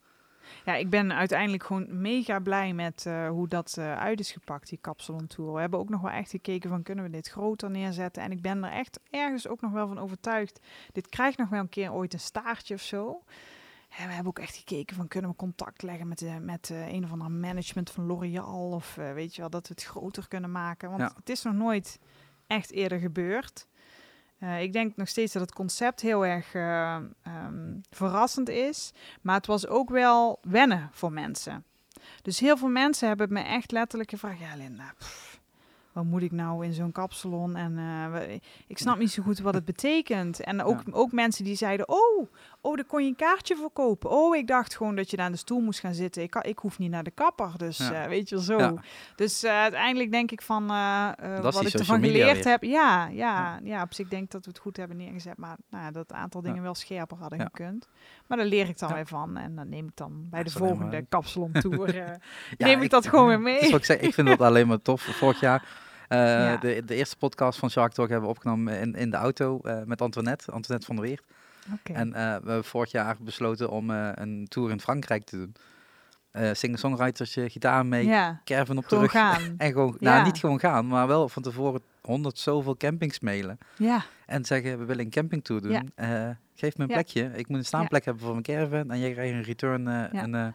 Ja, 0.64 0.74
ik 0.74 0.90
ben 0.90 1.12
uiteindelijk 1.12 1.64
gewoon 1.64 2.00
mega 2.00 2.38
blij 2.38 2.72
met 2.72 3.04
uh, 3.08 3.28
hoe 3.28 3.48
dat 3.48 3.76
uh, 3.78 3.98
uit 3.98 4.20
is 4.20 4.32
gepakt, 4.32 4.68
die 4.68 4.78
kapsalon 4.80 5.26
tour. 5.26 5.52
We 5.52 5.60
hebben 5.60 5.78
ook 5.78 5.88
nog 5.88 6.00
wel 6.00 6.10
echt 6.10 6.30
gekeken 6.30 6.70
van 6.70 6.82
kunnen 6.82 7.04
we 7.04 7.10
dit 7.10 7.28
groter 7.28 7.70
neerzetten. 7.70 8.22
En 8.22 8.30
ik 8.30 8.42
ben 8.42 8.64
er 8.64 8.72
echt 8.72 9.00
ergens 9.10 9.48
ook 9.48 9.60
nog 9.60 9.72
wel 9.72 9.88
van 9.88 9.98
overtuigd. 9.98 10.60
Dit 10.92 11.08
krijgt 11.08 11.38
nog 11.38 11.48
wel 11.48 11.60
een 11.60 11.68
keer 11.68 11.92
ooit 11.92 12.12
een 12.12 12.20
staartje 12.20 12.74
of 12.74 12.82
zo. 12.82 13.22
En 13.88 14.06
we 14.06 14.12
hebben 14.12 14.26
ook 14.26 14.38
echt 14.38 14.56
gekeken 14.56 14.96
van 14.96 15.08
kunnen 15.08 15.30
we 15.30 15.36
contact 15.36 15.82
leggen 15.82 16.08
met, 16.08 16.20
uh, 16.20 16.36
met 16.36 16.70
een 16.72 17.04
of 17.04 17.12
ander 17.12 17.30
management 17.30 17.90
van 17.90 18.06
L'Oreal. 18.06 18.70
Of 18.70 18.94
weet 18.94 19.34
je 19.34 19.40
wel, 19.40 19.50
dat 19.50 19.68
we 19.68 19.74
het 19.74 19.84
groter 19.84 20.28
kunnen 20.28 20.52
maken. 20.52 20.88
Want 20.88 21.00
ja. 21.00 21.12
het 21.16 21.28
is 21.28 21.42
nog 21.42 21.54
nooit 21.54 21.98
echt 22.46 22.70
eerder 22.70 22.98
gebeurd. 22.98 23.66
Uh, 24.42 24.62
ik 24.62 24.72
denk 24.72 24.96
nog 24.96 25.08
steeds 25.08 25.32
dat 25.32 25.42
het 25.42 25.52
concept 25.52 26.00
heel 26.00 26.26
erg 26.26 26.54
uh, 26.54 26.96
um, 27.46 27.80
verrassend 27.90 28.48
is. 28.48 28.92
Maar 29.20 29.36
het 29.36 29.46
was 29.46 29.66
ook 29.66 29.90
wel 29.90 30.38
wennen 30.42 30.88
voor 30.92 31.12
mensen. 31.12 31.64
Dus 32.22 32.40
heel 32.40 32.56
veel 32.56 32.68
mensen 32.68 33.08
hebben 33.08 33.32
me 33.32 33.40
echt 33.40 33.70
letterlijk 33.70 34.10
gevraagd: 34.10 34.40
Ja, 34.40 34.56
Linda, 34.56 34.94
pff, 34.98 35.40
wat 35.92 36.04
moet 36.04 36.22
ik 36.22 36.32
nou 36.32 36.64
in 36.64 36.72
zo'n 36.72 36.92
kapsalon? 36.92 37.56
En 37.56 37.72
uh, 37.72 38.32
ik 38.66 38.78
snap 38.78 38.98
niet 38.98 39.10
zo 39.10 39.22
goed 39.22 39.38
wat 39.38 39.54
het 39.54 39.64
betekent. 39.64 40.40
En 40.40 40.62
ook, 40.62 40.82
ja. 40.86 40.92
ook 40.92 41.12
mensen 41.12 41.44
die 41.44 41.56
zeiden, 41.56 41.88
oh, 41.88 42.28
oh, 42.62 42.76
daar 42.76 42.84
kon 42.84 43.02
je 43.02 43.08
een 43.08 43.16
kaartje 43.16 43.56
voor 43.56 43.70
kopen. 43.70 44.10
Oh, 44.10 44.36
ik 44.36 44.46
dacht 44.46 44.76
gewoon 44.76 44.96
dat 44.96 45.10
je 45.10 45.16
daar 45.16 45.26
aan 45.26 45.32
de 45.32 45.38
stoel 45.38 45.60
moest 45.60 45.80
gaan 45.80 45.94
zitten. 45.94 46.22
Ik, 46.22 46.34
ik 46.34 46.58
hoef 46.58 46.78
niet 46.78 46.90
naar 46.90 47.02
de 47.02 47.10
kapper, 47.10 47.50
dus 47.56 47.78
ja. 47.78 48.02
uh, 48.02 48.08
weet 48.08 48.28
je 48.28 48.42
zo. 48.42 48.58
Ja. 48.58 48.74
Dus 49.16 49.44
uh, 49.44 49.50
uiteindelijk 49.50 50.10
denk 50.10 50.30
ik 50.30 50.42
van, 50.42 50.66
wat 51.42 51.66
ik 51.66 51.72
ervan 51.72 52.00
geleerd 52.00 52.44
heb. 52.44 52.62
Ja, 52.62 53.08
ja, 53.08 53.60
ja, 53.64 53.82
op 53.82 53.94
zich 53.94 54.08
denk 54.08 54.24
ik 54.24 54.30
dat 54.30 54.44
we 54.44 54.50
het 54.50 54.60
goed 54.60 54.76
hebben 54.76 54.96
neergezet. 54.96 55.36
Maar 55.36 55.56
nou, 55.70 55.92
dat 55.92 56.12
aantal 56.12 56.42
dingen 56.42 56.62
wel 56.62 56.74
scherper 56.74 57.16
hadden 57.16 57.40
gekund. 57.40 57.88
Maar 58.26 58.38
daar 58.38 58.46
leer 58.46 58.68
ik 58.68 58.78
dan 58.78 58.92
weer 58.92 59.06
van. 59.06 59.36
En 59.36 59.54
dan 59.54 59.68
neem 59.68 59.86
ik 59.86 59.96
dan 59.96 60.26
bij 60.30 60.42
de 60.42 60.50
volgende 60.50 60.90
maar... 60.90 61.02
kapsalon 61.08 61.52
tour, 61.60 62.18
neem 62.58 62.78
ik, 62.78 62.84
ik 62.84 62.90
dat 62.90 63.06
gewoon 63.06 63.26
weer 63.26 63.40
mee. 63.52 63.60
ik, 63.60 63.84
zeg, 63.84 63.98
ik 63.98 64.14
vind 64.14 64.28
dat 64.28 64.40
alleen 64.40 64.66
maar 64.66 64.82
tof. 64.82 65.02
Vorig 65.02 65.40
jaar 65.40 65.90
uh, 66.12 66.18
ja. 66.18 66.56
de, 66.56 66.82
de 66.84 66.94
eerste 66.94 67.16
podcast 67.16 67.58
van 67.58 67.70
Shark 67.70 67.92
Talk 67.92 68.08
hebben 68.08 68.28
we 68.28 68.34
opgenomen 68.34 68.80
in, 68.80 68.94
in 68.94 69.10
de 69.10 69.16
auto 69.16 69.60
uh, 69.62 69.82
met 69.84 70.02
Antoinette, 70.02 70.52
Antoinette 70.52 70.86
van 70.86 70.96
der 70.96 71.04
Weert. 71.04 71.22
Okay. 71.72 71.96
En 71.96 72.08
uh, 72.08 72.14
we 72.14 72.18
hebben 72.20 72.64
vorig 72.64 72.90
jaar 72.90 73.16
besloten 73.20 73.70
om 73.70 73.90
een 73.90 74.46
tour 74.48 74.70
in 74.70 74.80
Frankrijk 74.80 75.24
te 75.24 75.36
doen. 75.36 75.54
Singer-songwriters, 76.54 77.36
gitaar 77.46 77.86
mee, 77.86 78.06
ja. 78.06 78.40
caravan 78.44 78.78
op 78.78 78.88
de 78.88 78.98
rug. 78.98 79.10
Gaan. 79.10 79.54
en 79.58 79.72
gewoon, 79.72 79.96
ja. 79.98 80.12
nou 80.12 80.24
niet 80.24 80.38
gewoon 80.38 80.60
gaan, 80.60 80.86
maar 80.86 81.06
wel 81.06 81.28
van 81.28 81.42
tevoren 81.42 81.80
honderd 82.02 82.38
zoveel 82.38 82.76
campings 82.76 83.20
mailen. 83.20 83.58
Ja. 83.76 84.04
En 84.26 84.44
zeggen, 84.44 84.78
we 84.78 84.84
willen 84.84 85.04
een 85.04 85.10
campingtour 85.10 85.60
doen. 85.60 85.92
geef 86.54 86.76
me 86.76 86.82
een 86.82 86.86
plekje. 86.86 87.30
Ik 87.34 87.48
moet 87.48 87.58
een 87.58 87.64
staanplek 87.64 88.04
hebben 88.04 88.22
voor 88.22 88.32
mijn 88.32 88.44
caravan. 88.44 88.90
En 88.90 88.98
jij 88.98 89.12
krijgt 89.12 89.34
een 89.34 89.42
return, 89.42 89.86
een 89.86 90.54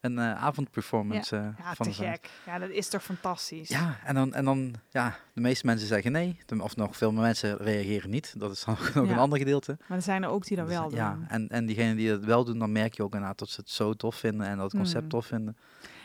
een 0.00 0.12
uh, 0.12 0.42
avondperformance 0.42 1.36
ja. 1.36 1.42
Uh, 1.42 1.48
ja, 1.58 1.74
van 1.74 1.86
te 1.86 1.92
gek. 1.92 2.30
Ja, 2.46 2.58
dat 2.58 2.70
is 2.70 2.88
toch 2.88 3.02
fantastisch. 3.02 3.68
Ja, 3.68 3.98
en 4.04 4.14
dan, 4.14 4.34
en 4.34 4.44
dan, 4.44 4.74
ja, 4.90 5.16
de 5.32 5.40
meeste 5.40 5.66
mensen 5.66 5.88
zeggen 5.88 6.12
nee. 6.12 6.38
Of 6.58 6.76
nog 6.76 6.96
veel 6.96 7.12
meer 7.12 7.22
mensen 7.22 7.56
reageren 7.56 8.10
niet. 8.10 8.34
Dat 8.38 8.52
is 8.52 8.64
dan 8.64 8.76
nog 8.94 9.06
ja. 9.06 9.12
een 9.12 9.18
ander 9.18 9.38
gedeelte. 9.38 9.76
Maar 9.88 9.96
er 9.96 10.02
zijn 10.02 10.22
er 10.22 10.28
ook 10.28 10.46
die 10.46 10.56
dat 10.56 10.68
wel 10.68 10.88
doen. 10.88 10.98
Ja, 10.98 11.18
en, 11.28 11.48
en 11.48 11.66
diegenen 11.66 11.96
die 11.96 12.08
dat 12.08 12.24
wel 12.24 12.44
doen, 12.44 12.58
dan 12.58 12.72
merk 12.72 12.94
je 12.94 13.02
ook 13.02 13.12
inderdaad 13.12 13.38
dat 13.38 13.48
ze 13.48 13.60
het 13.60 13.70
zo 13.70 13.94
tof 13.94 14.14
vinden 14.14 14.46
en 14.46 14.56
dat 14.56 14.72
het 14.72 14.80
concept 14.80 15.02
mm. 15.02 15.08
tof 15.08 15.26
vinden. 15.26 15.56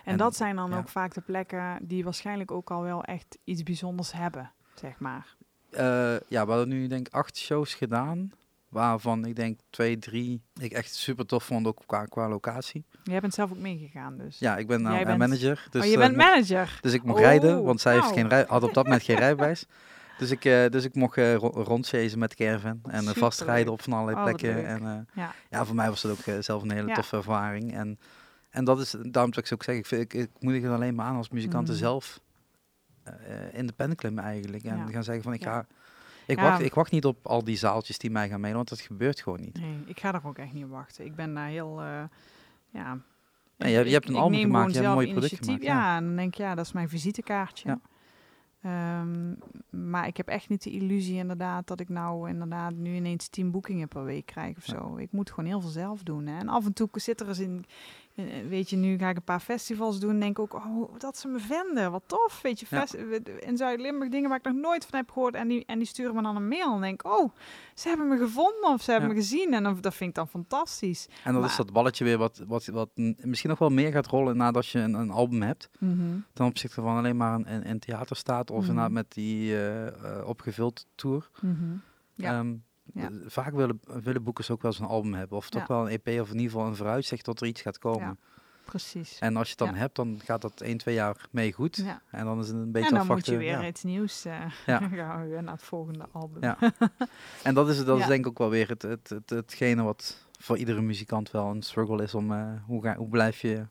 En, 0.03 0.11
en, 0.11 0.17
dat 0.17 0.35
zijn 0.35 0.55
dan 0.55 0.69
ja. 0.69 0.77
ook 0.77 0.89
vaak 0.89 1.13
de 1.13 1.21
plekken 1.21 1.77
die 1.81 2.03
waarschijnlijk 2.03 2.51
ook 2.51 2.71
al 2.71 2.81
wel 2.81 3.03
echt 3.03 3.37
iets 3.43 3.63
bijzonders 3.63 4.11
hebben, 4.11 4.51
zeg 4.75 4.99
maar. 4.99 5.35
Uh, 5.71 5.79
ja, 6.27 6.45
we 6.45 6.51
hadden 6.51 6.67
nu 6.67 6.87
denk 6.87 7.07
ik 7.07 7.13
acht 7.13 7.37
shows 7.37 7.73
gedaan. 7.73 8.31
Waarvan 8.75 9.25
ik 9.25 9.35
denk 9.35 9.59
twee, 9.69 9.97
drie 9.97 10.41
ik 10.59 10.71
echt 10.71 10.95
super 10.95 11.25
tof 11.25 11.43
vond, 11.43 11.67
ook 11.67 11.81
qua, 11.85 12.05
qua 12.05 12.29
locatie. 12.29 12.85
Jij 13.03 13.19
bent 13.19 13.33
zelf 13.33 13.51
ook 13.51 13.57
meegegaan 13.57 14.17
dus? 14.17 14.39
Ja, 14.39 14.57
ik 14.57 14.67
ben 14.67 14.81
nou 14.81 15.05
bent... 15.05 15.17
manager. 15.17 15.67
Dus, 15.69 15.83
oh, 15.83 15.89
je 15.89 15.97
bent 15.97 16.11
uh, 16.11 16.17
manager? 16.17 16.77
Dus 16.81 16.93
ik 16.93 17.03
mocht 17.03 17.19
oh, 17.19 17.25
rijden, 17.25 17.63
want 17.63 17.81
zij 17.81 17.93
heeft 17.93 18.11
geen 18.11 18.29
rij, 18.29 18.45
had 18.47 18.63
op 18.63 18.73
dat 18.73 18.83
moment 18.83 19.03
geen 19.03 19.15
rijbewijs. 19.15 19.65
Dus 20.17 20.31
ik, 20.31 20.45
uh, 20.45 20.69
dus 20.69 20.83
ik 20.83 20.95
mocht 20.95 21.17
uh, 21.17 21.35
rondchasen 21.35 22.19
met 22.19 22.35
caravan 22.35 22.79
en 22.83 23.03
uh, 23.03 23.09
vastrijden 23.09 23.73
op 23.73 23.81
van 23.81 23.93
allerlei 23.93 24.17
oh, 24.17 24.23
plekken. 24.23 24.65
En 24.65 25.07
ja. 25.13 25.33
ja, 25.49 25.65
voor 25.65 25.75
mij 25.75 25.89
was 25.89 26.01
dat 26.01 26.11
ook 26.11 26.43
zelf 26.43 26.61
een 26.61 26.71
hele 26.71 26.87
ja. 26.87 26.93
toffe 26.93 27.15
ervaring. 27.15 27.73
En, 27.73 27.99
en 28.49 28.65
dat 28.65 28.79
is, 28.79 28.91
daarom 28.91 29.33
zou 29.33 29.45
ik 29.45 29.53
ook 29.53 29.63
zeggen, 29.63 29.77
ik, 29.77 29.85
vind, 29.85 30.01
ik, 30.01 30.13
ik 30.13 30.29
moedig 30.39 30.61
het 30.63 30.71
alleen 30.71 30.95
maar 30.95 31.05
aan 31.05 31.15
als 31.15 31.29
muzikanten 31.29 31.73
mm. 31.73 31.79
zelf 31.79 32.19
in 33.51 33.67
de 33.67 33.73
pen 33.73 33.95
klimmen 33.95 34.23
eigenlijk. 34.23 34.63
En 34.63 34.77
ja. 34.77 34.85
gaan 34.85 35.03
zeggen 35.03 35.23
van 35.23 35.33
ik 35.33 35.43
ga 35.43 35.65
ik, 36.25 36.37
ja. 36.37 36.43
wacht, 36.43 36.61
ik 36.61 36.73
wacht 36.73 36.91
niet 36.91 37.05
op 37.05 37.27
al 37.27 37.43
die 37.43 37.57
zaaltjes 37.57 37.97
die 37.97 38.11
mij 38.11 38.29
gaan 38.29 38.39
mailen, 38.39 38.57
want 38.57 38.69
dat 38.69 38.79
gebeurt 38.79 39.21
gewoon 39.21 39.39
niet. 39.39 39.59
Nee, 39.59 39.77
ik 39.85 39.99
ga 39.99 40.13
er 40.13 40.27
ook 40.27 40.37
echt 40.37 40.53
niet 40.53 40.63
op 40.63 40.69
wachten. 40.69 41.05
Ik 41.05 41.15
ben 41.15 41.33
daar 41.33 41.47
heel, 41.47 41.81
uh, 41.81 42.03
ja... 42.69 42.97
je, 43.57 43.67
je, 43.67 43.89
hebt 43.89 44.09
een 44.09 44.15
album 44.15 44.39
gemaakt, 44.39 44.73
je 44.73 44.75
hebt 44.75 44.87
een 44.87 44.93
mooi 44.93 45.11
product 45.11 45.45
gemaakt. 45.45 45.63
Ja, 45.63 45.73
ja, 45.73 45.97
en 45.97 46.05
dan 46.05 46.15
denk 46.15 46.33
ik, 46.33 46.39
ja, 46.39 46.55
dat 46.55 46.65
is 46.65 46.71
mijn 46.71 46.89
visitekaartje. 46.89 47.69
Ja. 47.69 47.79
Ehm, 48.65 49.33
maar 49.69 50.07
ik 50.07 50.17
heb 50.17 50.27
echt 50.27 50.49
niet 50.49 50.63
de 50.63 50.71
illusie 50.71 51.17
inderdaad 51.17 51.67
dat 51.67 51.79
ik 51.79 51.89
nou 51.89 52.29
inderdaad 52.29 52.73
nu 52.73 52.95
ineens 52.95 53.27
tien 53.27 53.51
boekingen 53.51 53.87
per 53.87 54.03
week 54.03 54.25
krijg 54.25 54.57
of 54.57 54.65
Ja. 54.65 54.73
zo. 54.73 54.97
Ik 54.97 55.11
moet 55.11 55.29
gewoon 55.29 55.45
heel 55.45 55.61
veel 55.61 55.69
zelf 55.69 56.03
doen. 56.03 56.27
Hè. 56.27 56.39
En 56.39 56.49
af 56.49 56.65
en 56.65 56.73
toe 56.73 56.89
zit 56.91 57.21
er 57.21 57.27
eens 57.27 57.39
in- 57.39 57.65
weet 58.49 58.69
je, 58.69 58.75
nu 58.75 58.97
ga 58.97 59.09
ik 59.09 59.15
een 59.15 59.23
paar 59.23 59.39
festivals 59.39 59.99
doen 59.99 60.09
en 60.09 60.19
denk 60.19 60.37
ik 60.37 60.39
ook, 60.39 60.53
oh, 60.65 60.93
dat 60.99 61.17
ze 61.17 61.27
me 61.27 61.39
vinden, 61.39 61.91
wat 61.91 62.03
tof. 62.05 62.41
Weet 62.41 62.59
je, 62.59 62.65
Ja. 62.69 62.85
in 63.39 63.57
Zuid-Limburg 63.57 64.11
dingen 64.11 64.29
waar 64.29 64.37
ik 64.37 64.45
nog 64.45 64.53
nooit 64.55 64.85
van 64.85 64.99
heb 64.99 65.11
gehoord 65.11 65.35
en 65.35 65.47
die, 65.47 65.63
en 65.65 65.77
die 65.77 65.87
sturen 65.87 66.15
me 66.15 66.21
dan 66.21 66.35
een 66.35 66.47
mail 66.47 66.75
en 66.75 66.81
denk 66.81 67.05
oh, 67.05 67.29
ze 67.73 67.87
hebben 67.87 68.07
me 68.07 68.17
gevonden 68.17 68.69
of 68.73 68.81
ze 68.81 68.91
hebben 68.91 69.09
Ja. 69.09 69.15
me 69.15 69.21
gezien 69.21 69.53
en 69.53 69.63
dan, 69.63 69.77
dat 69.81 69.93
vind 69.95 70.09
ik 70.09 70.15
dan 70.15 70.27
fantastisch. 70.27 71.07
En 71.23 71.33
dat 71.33 71.45
is 71.45 71.55
dat 71.55 71.73
balletje 71.73 72.03
weer 72.03 72.17
wat, 72.17 72.41
wat, 72.47 72.65
wat 72.65 72.89
misschien 73.21 73.49
nog 73.49 73.59
wel 73.59 73.69
meer 73.69 73.91
gaat 73.91 74.07
rollen 74.07 74.37
nadat 74.37 74.67
je 74.67 74.79
een, 74.79 74.93
een 74.93 75.11
album 75.11 75.41
hebt. 75.41 75.69
ten 76.33 76.45
opzichte 76.45 76.81
van 76.81 76.97
alleen 76.97 77.17
maar 77.17 77.33
een, 77.33 77.53
een, 77.53 77.69
een 77.69 77.79
theater 77.79 78.15
staat 78.15 78.51
of 78.51 78.57
Mhm. 78.59 78.67
inderdaad 78.69 78.91
met 78.91 79.13
die 79.13 79.51
eh, 79.53 79.87
eh, 79.87 80.27
opgevuld 80.27 80.85
tour. 80.95 81.29
Mhm. 81.41 81.53
Ja. 82.15 82.37
Ehm, 82.39 82.53
Ja. 83.01 83.09
Vaak 83.25 83.53
willen, 83.53 83.79
willen 84.03 84.23
boekers 84.23 84.49
ook 84.51 84.61
wel 84.61 84.71
eens 84.71 84.79
een 84.79 84.85
album 84.87 85.13
hebben 85.13 85.37
of 85.37 85.49
toch 85.49 85.61
Ja. 85.67 85.75
wel 85.75 85.89
een 85.91 85.99
EP 86.03 86.21
of 86.21 86.27
in 86.29 86.35
ieder 86.35 86.51
geval 86.51 86.67
een 86.67 86.75
vooruitzicht 86.75 87.23
tot 87.23 87.41
er 87.41 87.47
iets 87.47 87.61
gaat 87.61 87.77
komen. 87.79 88.07
Ja. 88.07 88.15
Precies. 88.65 89.19
En 89.19 89.35
als 89.37 89.49
je 89.49 89.55
het 89.57 89.67
dan 89.67 89.75
hebt, 89.75 89.95
dan 89.95 90.19
gaat 90.23 90.41
dat 90.41 90.61
1, 90.61 90.77
2 90.77 90.95
jaar 90.95 91.27
mee 91.31 91.53
goed. 91.53 91.75
Ja. 91.75 92.01
En 92.11 92.25
dan 92.25 92.39
is 92.39 92.47
het 92.47 92.55
een 92.55 92.71
beetje 92.71 92.87
En 92.87 92.93
dan 92.93 93.01
afwachten. 93.01 93.33
moet 93.33 93.43
je 93.43 93.49
weer 93.57 93.67
iets 93.67 93.83
nieuws 93.83 94.25
eh 94.25 94.39
Ja. 94.65 94.77
gaan 94.89 95.21
we 95.23 95.27
weer 95.29 95.43
naar 95.43 95.53
het 95.53 95.63
volgende 95.63 96.07
album. 96.11 96.43
Ja. 96.43 96.57
En 97.43 97.53
dat 97.53 97.69
is, 97.69 97.85
dat 97.85 97.99
is 97.99 98.05
denk 98.05 98.19
ik 98.19 98.27
ook 98.27 98.37
wel 98.37 98.49
weer 98.49 98.67
het, 98.69 98.81
het, 98.81 99.09
het, 99.09 99.29
hetgene 99.29 99.83
wat 99.83 100.25
voor 100.39 100.57
iedere 100.57 100.81
muzikant 100.81 101.31
wel 101.31 101.49
een 101.49 101.61
struggle 101.61 102.03
is 102.03 102.13
om 102.15 102.31
eh, 102.33 102.47
hoe, 102.65 102.83
ga, 102.83 102.95
hoe 102.95 103.09
blijf 103.09 103.41
je 103.41 103.55
Hoe 103.55 103.65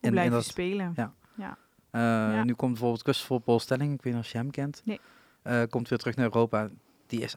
in- 0.00 0.10
blijf 0.10 0.26
in 0.26 0.32
je 0.32 0.38
dat- 0.38 0.44
spelen? 0.44 0.92
Ja. 0.96 1.12
Ja. 1.34 1.56
Ja. 1.92 2.44
Nu 2.44 2.54
komt 2.54 2.70
bijvoorbeeld 2.72 3.02
Christopher 3.02 3.40
Paul 3.40 3.60
Stelling, 3.60 3.94
ik 3.94 4.02
weet 4.02 4.14
niet 4.14 4.22
of 4.22 4.30
je 4.30 4.38
hem 4.38 4.50
kent. 4.50 4.82
Nee. 4.84 5.66
Komt 5.68 5.88
weer 5.88 5.98
terug 5.98 6.16
naar 6.16 6.24
Europa. 6.24 6.68
Die, 7.06 7.20
is, 7.20 7.36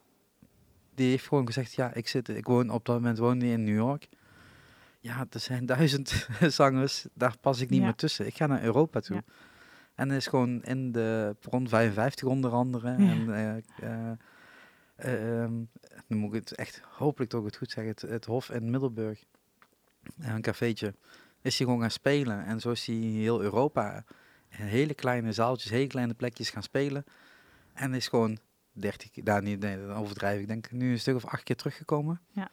die 0.96 1.10
heeft 1.10 1.28
gewoon 1.28 1.46
gezegd, 1.46 1.74
ja, 1.74 1.94
ik, 1.94 2.08
zit, 2.08 2.30
ik 2.30 2.46
woon 2.46 2.70
op 2.70 2.86
dat 2.86 2.96
moment 2.96 3.18
woon 3.18 3.42
in 3.42 3.64
New 3.64 3.76
York. 3.76 4.08
Ja, 5.00 5.26
er 5.30 5.40
zijn 5.40 5.66
duizend 5.76 6.28
zangers, 6.42 7.06
daar 7.14 7.36
pas 7.42 7.60
ik 7.60 7.70
niet 7.70 7.80
Ja. 7.80 7.86
meer 7.86 7.96
tussen. 7.96 8.26
Ik 8.26 8.36
ga 8.36 8.48
naar 8.48 8.64
Europa 8.64 9.00
toe. 9.00 9.16
Ja. 9.16 9.24
En 9.96 10.12
is 10.12 10.28
gewoon 10.28 10.64
in 10.64 10.92
de 10.92 11.36
rond 11.42 11.70
55 11.70 12.28
onder 12.28 12.52
andere. 12.52 12.90
Ja. 12.90 12.96
En, 12.98 13.34
eh, 13.34 13.56
eh, 13.56 14.12
eh, 14.96 15.44
ehm, 15.44 15.54
dan 16.08 16.18
moet 16.18 16.34
ik 16.34 16.40
het 16.40 16.56
echt 16.56 16.82
hopelijk 16.92 17.32
toch 17.32 17.46
het 17.46 17.56
goed 17.58 17.72
zeggen. 17.72 17.94
Het, 17.94 18.02
het 18.02 18.26
Hof 18.26 18.50
in 18.50 18.70
Middelburg, 18.70 19.24
een 20.20 20.42
cafeetje, 20.42 20.94
is 21.42 21.58
hij 21.58 21.66
gewoon 21.68 21.82
gaan 21.82 21.92
spelen. 21.92 22.46
En 22.46 22.60
zo 22.60 22.72
is 22.72 22.86
hij 22.86 22.96
heel 22.96 23.42
Europa 23.42 24.04
in 24.50 24.66
hele 24.66 24.94
kleine 24.94 25.32
zaaltjes, 25.32 25.72
hele 25.72 25.88
kleine 25.88 26.14
plekjes 26.14 26.50
gaan 26.50 26.64
spelen. 26.64 27.04
En 27.74 27.94
is 27.94 28.08
gewoon 28.08 28.38
30 28.76 29.12
keer, 29.12 29.24
daar 29.24 29.42
niet, 29.42 29.60
nee, 29.60 29.78
dan 29.88 29.96
overdrijf 29.96 30.36
ik, 30.36 30.42
Ik 30.42 30.48
denk 30.48 30.72
nu 30.72 30.92
een 30.92 31.00
stuk 31.00 31.16
of 31.16 31.26
acht 31.26 31.44
keer 31.44 31.56
teruggekomen. 31.56 32.22
Ja. 32.32 32.50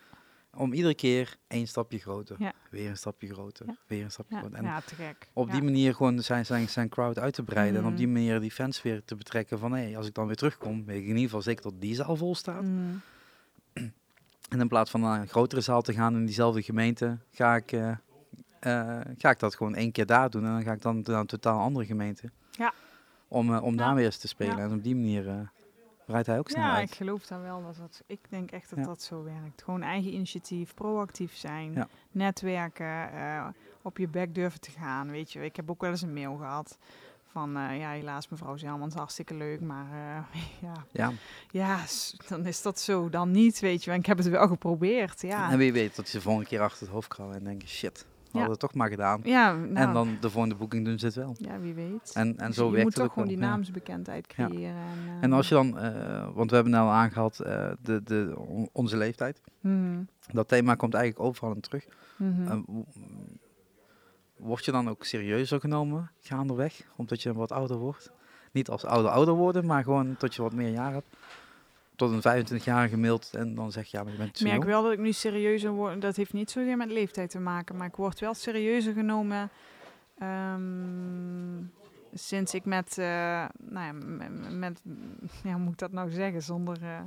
Om 0.56 0.72
iedere 0.72 0.94
keer 0.94 1.36
één 1.48 1.66
stapje 1.66 1.98
groter, 1.98 2.36
Ja. 2.38 2.52
weer 2.70 2.88
een 2.90 2.96
stapje 2.96 3.28
groter, 3.32 3.66
Ja. 3.66 3.76
weer 3.86 4.04
een 4.04 4.10
stapje 4.10 4.36
groter. 4.38 4.58
En 4.58 4.64
ja, 4.64 4.80
te 4.80 4.94
gek. 4.94 5.28
op 5.32 5.50
die 5.50 5.62
manier 5.62 5.94
gewoon 5.94 6.20
zijn, 6.22 6.46
zijn, 6.46 6.68
zijn 6.68 6.88
crowd 6.88 7.18
uit 7.18 7.34
te 7.34 7.42
breiden. 7.42 7.80
En 7.80 7.84
op 7.86 7.90
Mm. 7.90 7.96
die 7.96 8.08
manier 8.08 8.40
die 8.40 8.50
fans 8.50 8.82
weer 8.82 9.04
te 9.04 9.16
betrekken 9.16 9.58
van, 9.58 9.72
hé, 9.72 9.96
als 9.96 10.06
ik 10.06 10.14
dan 10.14 10.26
weer 10.26 10.36
terugkom, 10.36 10.84
weet 10.84 10.96
ik 10.96 11.02
in 11.02 11.08
ieder 11.08 11.22
geval 11.24 11.42
zeker 11.42 11.62
dat 11.62 11.80
die 11.80 11.94
zaal 11.94 12.16
vol 12.16 12.34
staat. 12.34 12.62
Mm. 12.62 13.00
En 14.52 14.60
in 14.60 14.68
plaats 14.68 14.90
van 14.90 15.00
naar 15.00 15.20
een 15.20 15.28
grotere 15.28 15.60
zaal 15.60 15.82
te 15.82 15.92
gaan 15.92 16.14
in 16.14 16.24
diezelfde 16.26 16.62
gemeente, 16.62 17.18
ga 17.30 17.56
ik, 17.56 17.72
eh, 17.72 17.90
eh, 18.60 19.00
ga 19.18 19.30
ik 19.30 19.38
dat 19.38 19.54
gewoon 19.56 19.74
één 19.74 19.92
keer 19.92 20.06
daar 20.06 20.30
doen. 20.30 20.44
En 20.44 20.50
dan 20.52 20.62
ga 20.62 20.72
ik 20.72 20.82
dan 20.82 21.02
naar 21.06 21.20
een 21.20 21.26
totaal 21.26 21.60
andere 21.60 21.86
gemeente. 21.86 22.30
Ja. 22.50 22.72
Om, 23.28 23.54
eh, 23.54 23.62
om 23.62 23.76
daar 23.76 23.94
weer 23.94 24.04
eens 24.04 24.16
te 24.18 24.28
spelen. 24.28 24.58
En 24.58 24.72
op 24.72 24.82
die 24.82 24.94
manier 24.94 25.50
breidt 26.06 26.26
hij 26.26 26.38
ook 26.38 26.48
snel 26.50 26.62
Ja, 26.64 26.74
uit. 26.74 26.88
ik 26.88 26.94
geloof 26.96 27.26
daar 27.26 27.42
wel 27.42 27.62
dat 27.62 27.76
dat. 27.76 28.02
Ik 28.06 28.18
denk 28.28 28.50
echt 28.50 28.70
dat 28.70 28.78
Ja. 28.78 28.84
dat 28.84 29.02
zo 29.02 29.22
werkt. 29.24 29.62
Gewoon 29.62 29.82
eigen 29.82 30.12
initiatief, 30.14 30.74
proactief 30.74 31.36
zijn, 31.36 31.72
Ja. 31.72 31.88
netwerken, 32.10 33.12
eh, 33.12 33.46
op 33.82 33.98
je 33.98 34.08
bek 34.08 34.34
durven 34.34 34.60
te 34.60 34.70
gaan. 34.70 35.10
Weet 35.10 35.32
je, 35.32 35.44
ik 35.44 35.56
heb 35.56 35.70
ook 35.70 35.80
wel 35.80 35.90
eens 35.90 36.02
een 36.02 36.12
mail 36.12 36.36
gehad 36.36 36.78
van 37.26 37.56
eh, 37.56 37.78
ja, 37.78 37.90
helaas 37.90 38.28
mevrouw 38.28 38.56
Zelmans, 38.56 38.94
hartstikke 38.94 39.34
leuk, 39.34 39.60
maar 39.60 39.86
eh, 39.92 40.40
ja, 40.68 40.84
Ja. 40.90 41.12
ja, 41.50 41.78
dan 42.28 42.46
is 42.46 42.62
dat 42.62 42.80
zo, 42.80 43.08
dan 43.08 43.30
niet, 43.30 43.60
weet 43.60 43.84
je. 43.84 43.90
En 43.90 43.98
ik 43.98 44.06
heb 44.06 44.18
het 44.18 44.28
wel 44.28 44.46
geprobeerd, 44.48 45.20
ja. 45.22 45.50
En 45.50 45.58
wie 45.58 45.72
weet 45.72 45.96
dat 45.96 46.08
ze 46.08 46.16
de 46.16 46.22
volgende 46.22 46.48
keer 46.48 46.60
achter 46.60 46.80
het 46.82 46.90
hoofd 46.90 47.08
krabben 47.08 47.36
en 47.36 47.44
denken, 47.44 47.68
shit, 47.68 48.06
Ja. 48.32 48.38
hadden 48.38 48.50
het 48.50 48.60
toch 48.60 48.74
maar 48.74 48.88
gedaan. 48.88 49.20
Ja, 49.24 49.54
nou, 49.54 49.74
En 49.74 49.92
dan 49.92 50.16
de 50.20 50.30
volgende 50.30 50.54
boeking 50.56 50.84
doen 50.84 50.98
ze 50.98 51.06
het 51.06 51.14
wel. 51.14 51.34
ja, 51.38 51.58
wie 51.60 51.74
weet. 51.74 52.10
En, 52.14 52.38
en 52.38 52.46
Dus 52.46 52.56
zo 52.56 52.64
je 52.64 52.70
werkt 52.70 52.84
moet 52.84 52.94
toch 52.94 53.04
ook 53.04 53.12
gewoon 53.12 53.28
die 53.28 53.38
naamsbekendheid 53.38 54.26
creëren. 54.26 54.74
En, 54.76 55.18
En 55.20 55.30
eh, 55.30 55.36
als 55.36 55.48
je 55.48 55.54
dan, 55.54 55.78
eh, 55.78 56.28
want 56.34 56.48
we 56.50 56.54
hebben 56.54 56.72
nou 56.72 56.86
al 56.86 56.92
aangehaald 56.92 57.40
uh, 57.46 57.70
de, 57.82 58.02
de, 58.02 58.34
on- 58.36 58.68
onze 58.72 58.96
leeftijd. 58.96 59.40
mhm, 59.60 60.02
Dat 60.32 60.48
thema 60.48 60.74
komt 60.74 60.94
eigenlijk 60.94 61.24
overal 61.26 61.54
in 61.54 61.60
terug. 61.60 61.86
w- 62.16 62.60
word 64.36 64.64
je 64.64 64.72
dan 64.72 64.88
ook 64.88 65.04
serieuzer 65.04 65.60
genomen 65.60 66.10
gaandeweg, 66.20 66.80
omdat 66.96 67.22
je 67.22 67.32
wat 67.34 67.52
ouder 67.52 67.76
wordt? 67.76 68.10
Niet 68.52 68.68
als 68.68 68.84
ouder 68.84 69.10
ouder 69.10 69.34
worden, 69.34 69.66
maar 69.66 69.82
gewoon 69.82 70.16
tot 70.16 70.34
je 70.34 70.42
wat 70.42 70.52
meer 70.52 70.70
jaar 70.70 70.92
hebt. 70.92 71.16
Tot 72.10 72.24
een 72.24 72.44
25-jarige 72.60 72.96
mailt 72.96 73.30
en 73.34 73.54
dan 73.54 73.72
zeg 73.72 73.86
je, 73.86 73.96
ja, 73.96 74.02
maar 74.02 74.12
je 74.12 74.18
bent 74.18 74.36
Ik 74.40 74.42
merk 74.46 74.54
jong. 74.56 74.66
wel 74.68 74.82
dat 74.82 74.92
ik 74.92 74.98
nu 74.98 75.12
serieuzer 75.12 75.70
word. 75.70 76.00
Dat 76.00 76.16
heeft 76.16 76.32
niet 76.32 76.50
zozeer 76.50 76.76
met 76.76 76.90
leeftijd 76.90 77.30
te 77.30 77.38
maken, 77.40 77.76
maar 77.76 77.86
ik 77.86 77.96
word 77.96 78.20
wel 78.20 78.34
serieuzer 78.34 78.92
genomen. 78.94 79.50
ehm, 80.18 81.62
sinds 82.14 82.54
ik 82.54 82.64
met, 82.64 82.98
eh, 82.98 83.04
nou 83.58 83.86
ja, 83.86 83.92
met, 84.50 84.80
ja, 85.44 85.52
hoe 85.52 85.60
moet 85.62 85.72
ik 85.72 85.78
dat 85.78 85.92
nou 85.92 86.10
zeggen, 86.10 86.42
zonder, 86.42 86.82
eh, 86.82 87.00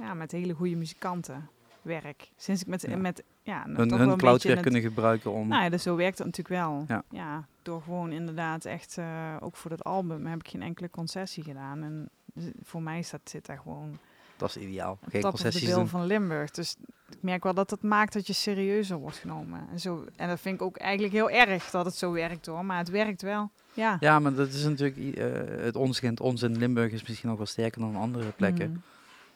ja, 0.00 0.14
met 0.14 0.32
hele 0.32 0.52
goede 0.52 0.76
muzikanten 0.76 1.48
werk. 1.82 2.30
Sinds 2.36 2.60
ik 2.62 2.66
met, 2.68 2.82
Ja. 2.82 2.96
met 2.96 3.22
ja, 3.42 3.66
nou, 3.66 3.76
Hun, 3.96 4.08
toch 4.08 4.16
cloud 4.16 4.42
weer 4.42 4.60
kunnen 4.60 4.80
gebruiken 4.80 5.32
om... 5.32 5.48
nou 5.48 5.62
ja, 5.62 5.68
dus 5.68 5.82
zo 5.82 5.96
werkt 5.96 6.18
het 6.18 6.26
natuurlijk 6.26 6.62
wel. 6.64 6.84
Ja. 6.88 7.02
Ja. 7.10 7.46
door 7.62 7.82
gewoon 7.82 8.12
inderdaad 8.12 8.64
echt, 8.64 8.98
eh, 8.98 9.36
ook 9.40 9.56
voor 9.56 9.70
dat 9.70 9.84
album 9.84 10.26
heb 10.26 10.40
ik 10.40 10.48
geen 10.48 10.62
enkele 10.62 10.90
concessie 10.90 11.42
gedaan. 11.42 11.82
En 11.82 12.08
voor 12.62 12.82
mij 12.82 13.02
staat, 13.02 13.20
zit 13.24 13.46
daar 13.46 13.58
gewoon 13.58 13.98
Dat 14.36 14.48
is 14.48 14.56
ideaal. 14.56 14.98
Geen 15.08 15.22
concessies 15.22 15.64
bill 15.64 15.74
doen. 15.74 15.88
van 15.88 16.06
Limburg. 16.06 16.50
Dus 16.50 16.76
ik 17.10 17.22
merk 17.22 17.42
wel 17.42 17.54
dat 17.54 17.68
dat 17.70 17.82
maakt 17.82 18.12
dat 18.12 18.26
je 18.26 18.32
serieuzer 18.32 18.96
wordt 18.96 19.16
genomen. 19.16 19.68
En, 19.72 19.80
zo, 19.80 20.04
en 20.16 20.28
dat 20.28 20.40
vind 20.40 20.54
ik 20.54 20.62
ook 20.62 20.76
eigenlijk 20.76 21.12
heel 21.14 21.30
erg 21.30 21.70
dat 21.70 21.84
het 21.84 21.94
zo 21.94 22.12
werkt 22.12 22.46
hoor. 22.46 22.64
Maar 22.64 22.78
het 22.78 22.90
werkt 22.90 23.22
wel. 23.22 23.50
Ja. 23.74 23.96
Ja, 24.00 24.18
maar 24.18 24.34
dat 24.34 24.48
is 24.48 24.64
natuurlijk... 24.64 25.16
eh, 25.16 25.64
het 25.64 25.76
ons 25.76 26.00
kent 26.00 26.20
ons 26.20 26.42
in 26.42 26.56
Limburg 26.58 26.92
is 26.92 27.06
misschien 27.06 27.28
nog 27.28 27.38
wel 27.38 27.46
sterker 27.46 27.80
dan 27.80 27.96
andere 27.96 28.30
plekken. 28.30 28.70
Mm. 28.70 28.82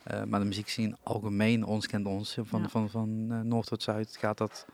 Eh, 0.03 0.23
maar 0.25 0.41
de 0.41 0.47
muziek 0.47 0.69
zien 0.69 0.97
algemeen, 1.03 1.65
ons 1.65 1.87
kent 1.87 2.07
ons, 2.07 2.39
van, 2.43 2.61
Ja. 2.63 2.69
van, 2.69 2.91
van 2.91 3.27
eh, 3.31 3.41
noord 3.41 3.67
tot 3.67 3.83
zuid 3.83 4.17
gaat 4.17 4.39
dat... 4.39 4.67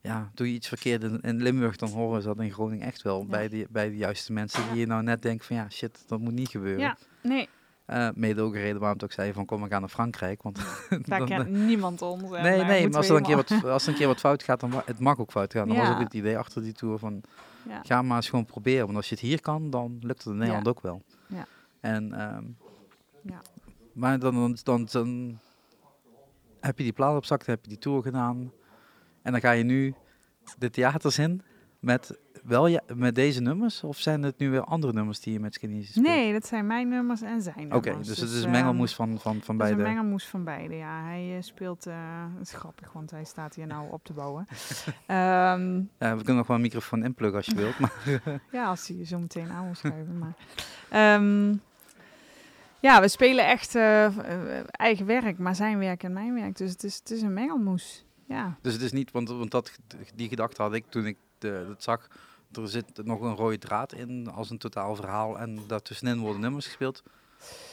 Ja, 0.00 0.30
doe 0.34 0.48
je 0.48 0.54
iets 0.54 0.68
verkeerd 0.68 1.02
in, 1.02 1.20
in 1.20 1.42
Limburg, 1.42 1.76
dan 1.76 1.88
horen 1.90 2.22
ze 2.22 2.28
dat 2.28 2.38
in 2.38 2.52
Groningen 2.52 2.86
echt 2.86 3.02
wel. 3.02 3.20
Ja. 3.20 3.26
Bij, 3.26 3.48
de, 3.48 3.66
bij 3.70 3.88
de 3.88 3.96
juiste 3.96 4.32
mensen 4.32 4.68
die 4.70 4.80
je 4.80 4.86
nou 4.86 5.02
net 5.02 5.22
denkt 5.22 5.44
van 5.44 5.56
ja, 5.56 5.70
shit, 5.70 6.04
dat 6.06 6.20
moet 6.20 6.32
niet 6.32 6.48
gebeuren. 6.48 6.96
Nee, 7.24 7.48
Eh, 7.84 8.08
mede 8.14 8.42
ook 8.42 8.54
een 8.54 8.60
reden 8.60 8.78
waarom 8.80 8.96
ik 8.98 9.04
ook 9.04 9.12
zei 9.12 9.32
van 9.32 9.44
kom, 9.44 9.62
we 9.62 9.68
gaan 9.68 9.80
naar 9.80 9.88
Frankrijk. 9.90 10.42
Want 10.42 10.56
daar 11.06 11.18
dan, 11.18 11.26
kent 11.28 11.48
niemand 11.50 12.02
ons. 12.02 12.22
en 12.22 12.42
nee, 12.42 12.62
nee, 12.64 12.88
maar 12.88 12.96
als 12.96 13.08
er, 13.08 13.16
een 13.16 13.22
keer 13.22 13.36
wat, 13.36 13.64
als 13.64 13.82
er 13.82 13.88
een 13.88 13.94
keer 13.98 14.06
wat 14.06 14.20
fout 14.20 14.42
gaat, 14.42 14.60
dan 14.60 14.70
ma- 14.70 14.82
het 14.86 14.98
mag 14.98 15.18
ook 15.18 15.30
fout 15.30 15.52
gaan. 15.52 15.68
Dat 15.68 15.76
was 15.76 15.88
ook 15.88 15.98
het 15.98 16.14
idee 16.14 16.38
achter 16.38 16.62
die 16.62 16.72
tour 16.72 16.98
van 16.98 17.22
Ja. 17.68 17.80
ga 17.82 18.02
maar 18.02 18.16
eens 18.16 18.28
gewoon 18.28 18.44
proberen. 18.44 18.84
Want 18.84 18.96
als 18.96 19.08
je 19.08 19.14
het 19.14 19.24
hier 19.24 19.40
kan, 19.40 19.70
dan 19.70 19.96
lukt 20.00 20.18
het 20.24 20.32
in 20.32 20.38
Nederland 20.38 20.64
Ja. 20.64 20.70
ook 20.70 20.80
wel. 20.80 21.02
Ja. 21.26 21.46
En, 21.80 22.12
ehm, 22.12 22.44
Ja. 23.22 23.40
Maar 23.92 24.18
dan, 24.18 24.34
dan, 24.34 24.56
dan, 24.62 24.88
dan 24.92 25.38
heb 26.60 26.78
je 26.78 26.84
die 26.84 26.92
plaat 26.92 27.16
op 27.16 27.24
zak, 27.24 27.44
dan 27.44 27.54
heb 27.54 27.62
je 27.64 27.68
die 27.70 27.78
tour 27.78 28.02
gedaan. 28.02 28.52
En 29.22 29.32
dan 29.32 29.40
ga 29.40 29.50
je 29.50 29.64
nu 29.64 29.94
de 30.58 30.70
theaters 30.70 31.18
in 31.18 31.42
met, 31.78 32.18
wel 32.44 32.66
ja, 32.66 32.80
met 32.94 33.14
deze 33.14 33.40
nummers? 33.40 33.82
Of 33.84 33.98
zijn 33.98 34.22
het 34.22 34.38
nu 34.38 34.50
weer 34.50 34.64
andere 34.64 34.92
nummers 34.92 35.20
die 35.20 35.32
je 35.32 35.40
met 35.40 35.54
Skinny 35.54 35.82
speelt? 35.84 36.06
Nee, 36.06 36.32
dat 36.32 36.46
zijn 36.46 36.66
mijn 36.66 36.88
nummers 36.88 37.22
en 37.22 37.42
zijn 37.42 37.74
Oké, 37.74 37.88
nummers. 37.88 38.08
dus 38.08 38.18
het 38.18 38.30
is 38.30 38.36
een 38.36 38.42
ehm, 38.42 38.50
mengelmoes 38.52 38.94
van, 38.94 39.08
van, 39.08 39.20
van 39.20 39.32
Het 39.34 39.48
is 39.48 39.56
beide. 39.56 39.76
een 39.76 39.82
mengelmoes 39.94 40.26
van 40.26 40.44
beide, 40.44 40.74
ja. 40.74 41.02
Hij 41.04 41.36
eh, 41.36 41.42
speelt, 41.42 41.86
eh 41.86 41.94
het 42.38 42.46
is 42.48 42.52
grappig, 42.54 42.92
want 42.92 43.10
hij 43.10 43.24
staat 43.24 43.54
hier 43.54 43.66
nou 43.66 43.90
op 43.92 44.04
te 44.04 44.12
bouwen. 44.12 44.46
Ehm, 45.06 45.74
Ja, 45.98 46.16
we 46.16 46.16
kunnen 46.16 46.36
nog 46.36 46.46
wel 46.46 46.56
een 46.56 46.62
microfoon 46.62 47.04
inpluggen 47.04 47.36
als 47.36 47.46
je 47.46 47.54
wilt. 47.54 47.78
Maar 47.78 47.92
ja, 48.52 48.64
als 48.66 48.88
hij 48.88 48.96
je 48.96 49.04
zo 49.04 49.18
meteen 49.18 49.50
aan 49.50 49.64
wil 49.64 49.74
schuiven. 49.74 50.18
Maar, 50.18 50.34
Ehm, 50.90 51.54
ja, 52.80 53.00
we 53.00 53.08
spelen 53.08 53.46
echt 53.46 53.74
eh, 53.74 54.60
eigen 54.70 55.06
werk, 55.06 55.38
maar 55.38 55.54
zijn 55.54 55.78
werk 55.78 56.02
en 56.02 56.12
mijn 56.12 56.34
werk. 56.34 56.56
Dus 56.56 56.70
het 56.70 56.84
is, 56.84 56.96
het 56.96 57.10
is 57.10 57.22
een 57.22 57.32
mengelmoes. 57.34 58.04
Ja, 58.28 58.56
Dus 58.60 58.72
het 58.72 58.82
is 58.82 58.92
niet, 58.92 59.10
want, 59.10 59.28
want 59.28 59.50
dat, 59.50 59.78
die 60.14 60.28
gedachte 60.28 60.62
had 60.62 60.74
ik 60.74 60.84
toen 60.88 61.06
ik 61.06 61.16
de, 61.38 61.66
het 61.68 61.82
zag. 61.82 62.08
Er 62.56 62.68
zit 62.68 63.04
nog 63.04 63.20
een 63.20 63.36
rode 63.36 63.58
draad 63.58 63.92
in 63.92 64.30
als 64.30 64.50
een 64.50 64.58
totaal 64.58 64.94
verhaal 64.94 65.38
en 65.38 65.58
daartussenin 65.66 66.18
worden 66.18 66.40
nummers 66.40 66.66
gespeeld. 66.66 67.02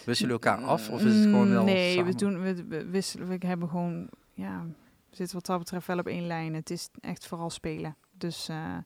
Wisselen 0.05 0.15
jullie 0.15 0.31
elkaar 0.31 0.63
af 0.63 0.89
of 0.89 1.01
is 1.01 1.15
het 1.15 1.23
gewoon 1.23 1.49
wel 1.49 1.63
Nee, 1.63 2.03
we, 2.03 2.15
doen, 2.15 2.41
we, 2.41 2.65
we 2.65 2.85
wisselen, 2.85 3.27
we 3.27 3.47
hebben 3.47 3.69
gewoon, 3.69 4.09
ja, 4.33 4.65
we 5.09 5.15
zitten 5.15 5.35
wat 5.35 5.45
dat 5.45 5.59
betreft 5.59 5.87
wel 5.87 5.97
op 5.97 6.07
één 6.07 6.27
lijn. 6.27 6.53
Het 6.53 6.69
is 6.69 6.89
echt 7.01 7.27
vooral 7.27 7.49
spelen. 7.49 7.95
Dus 8.11 8.49
eh, 8.49 8.77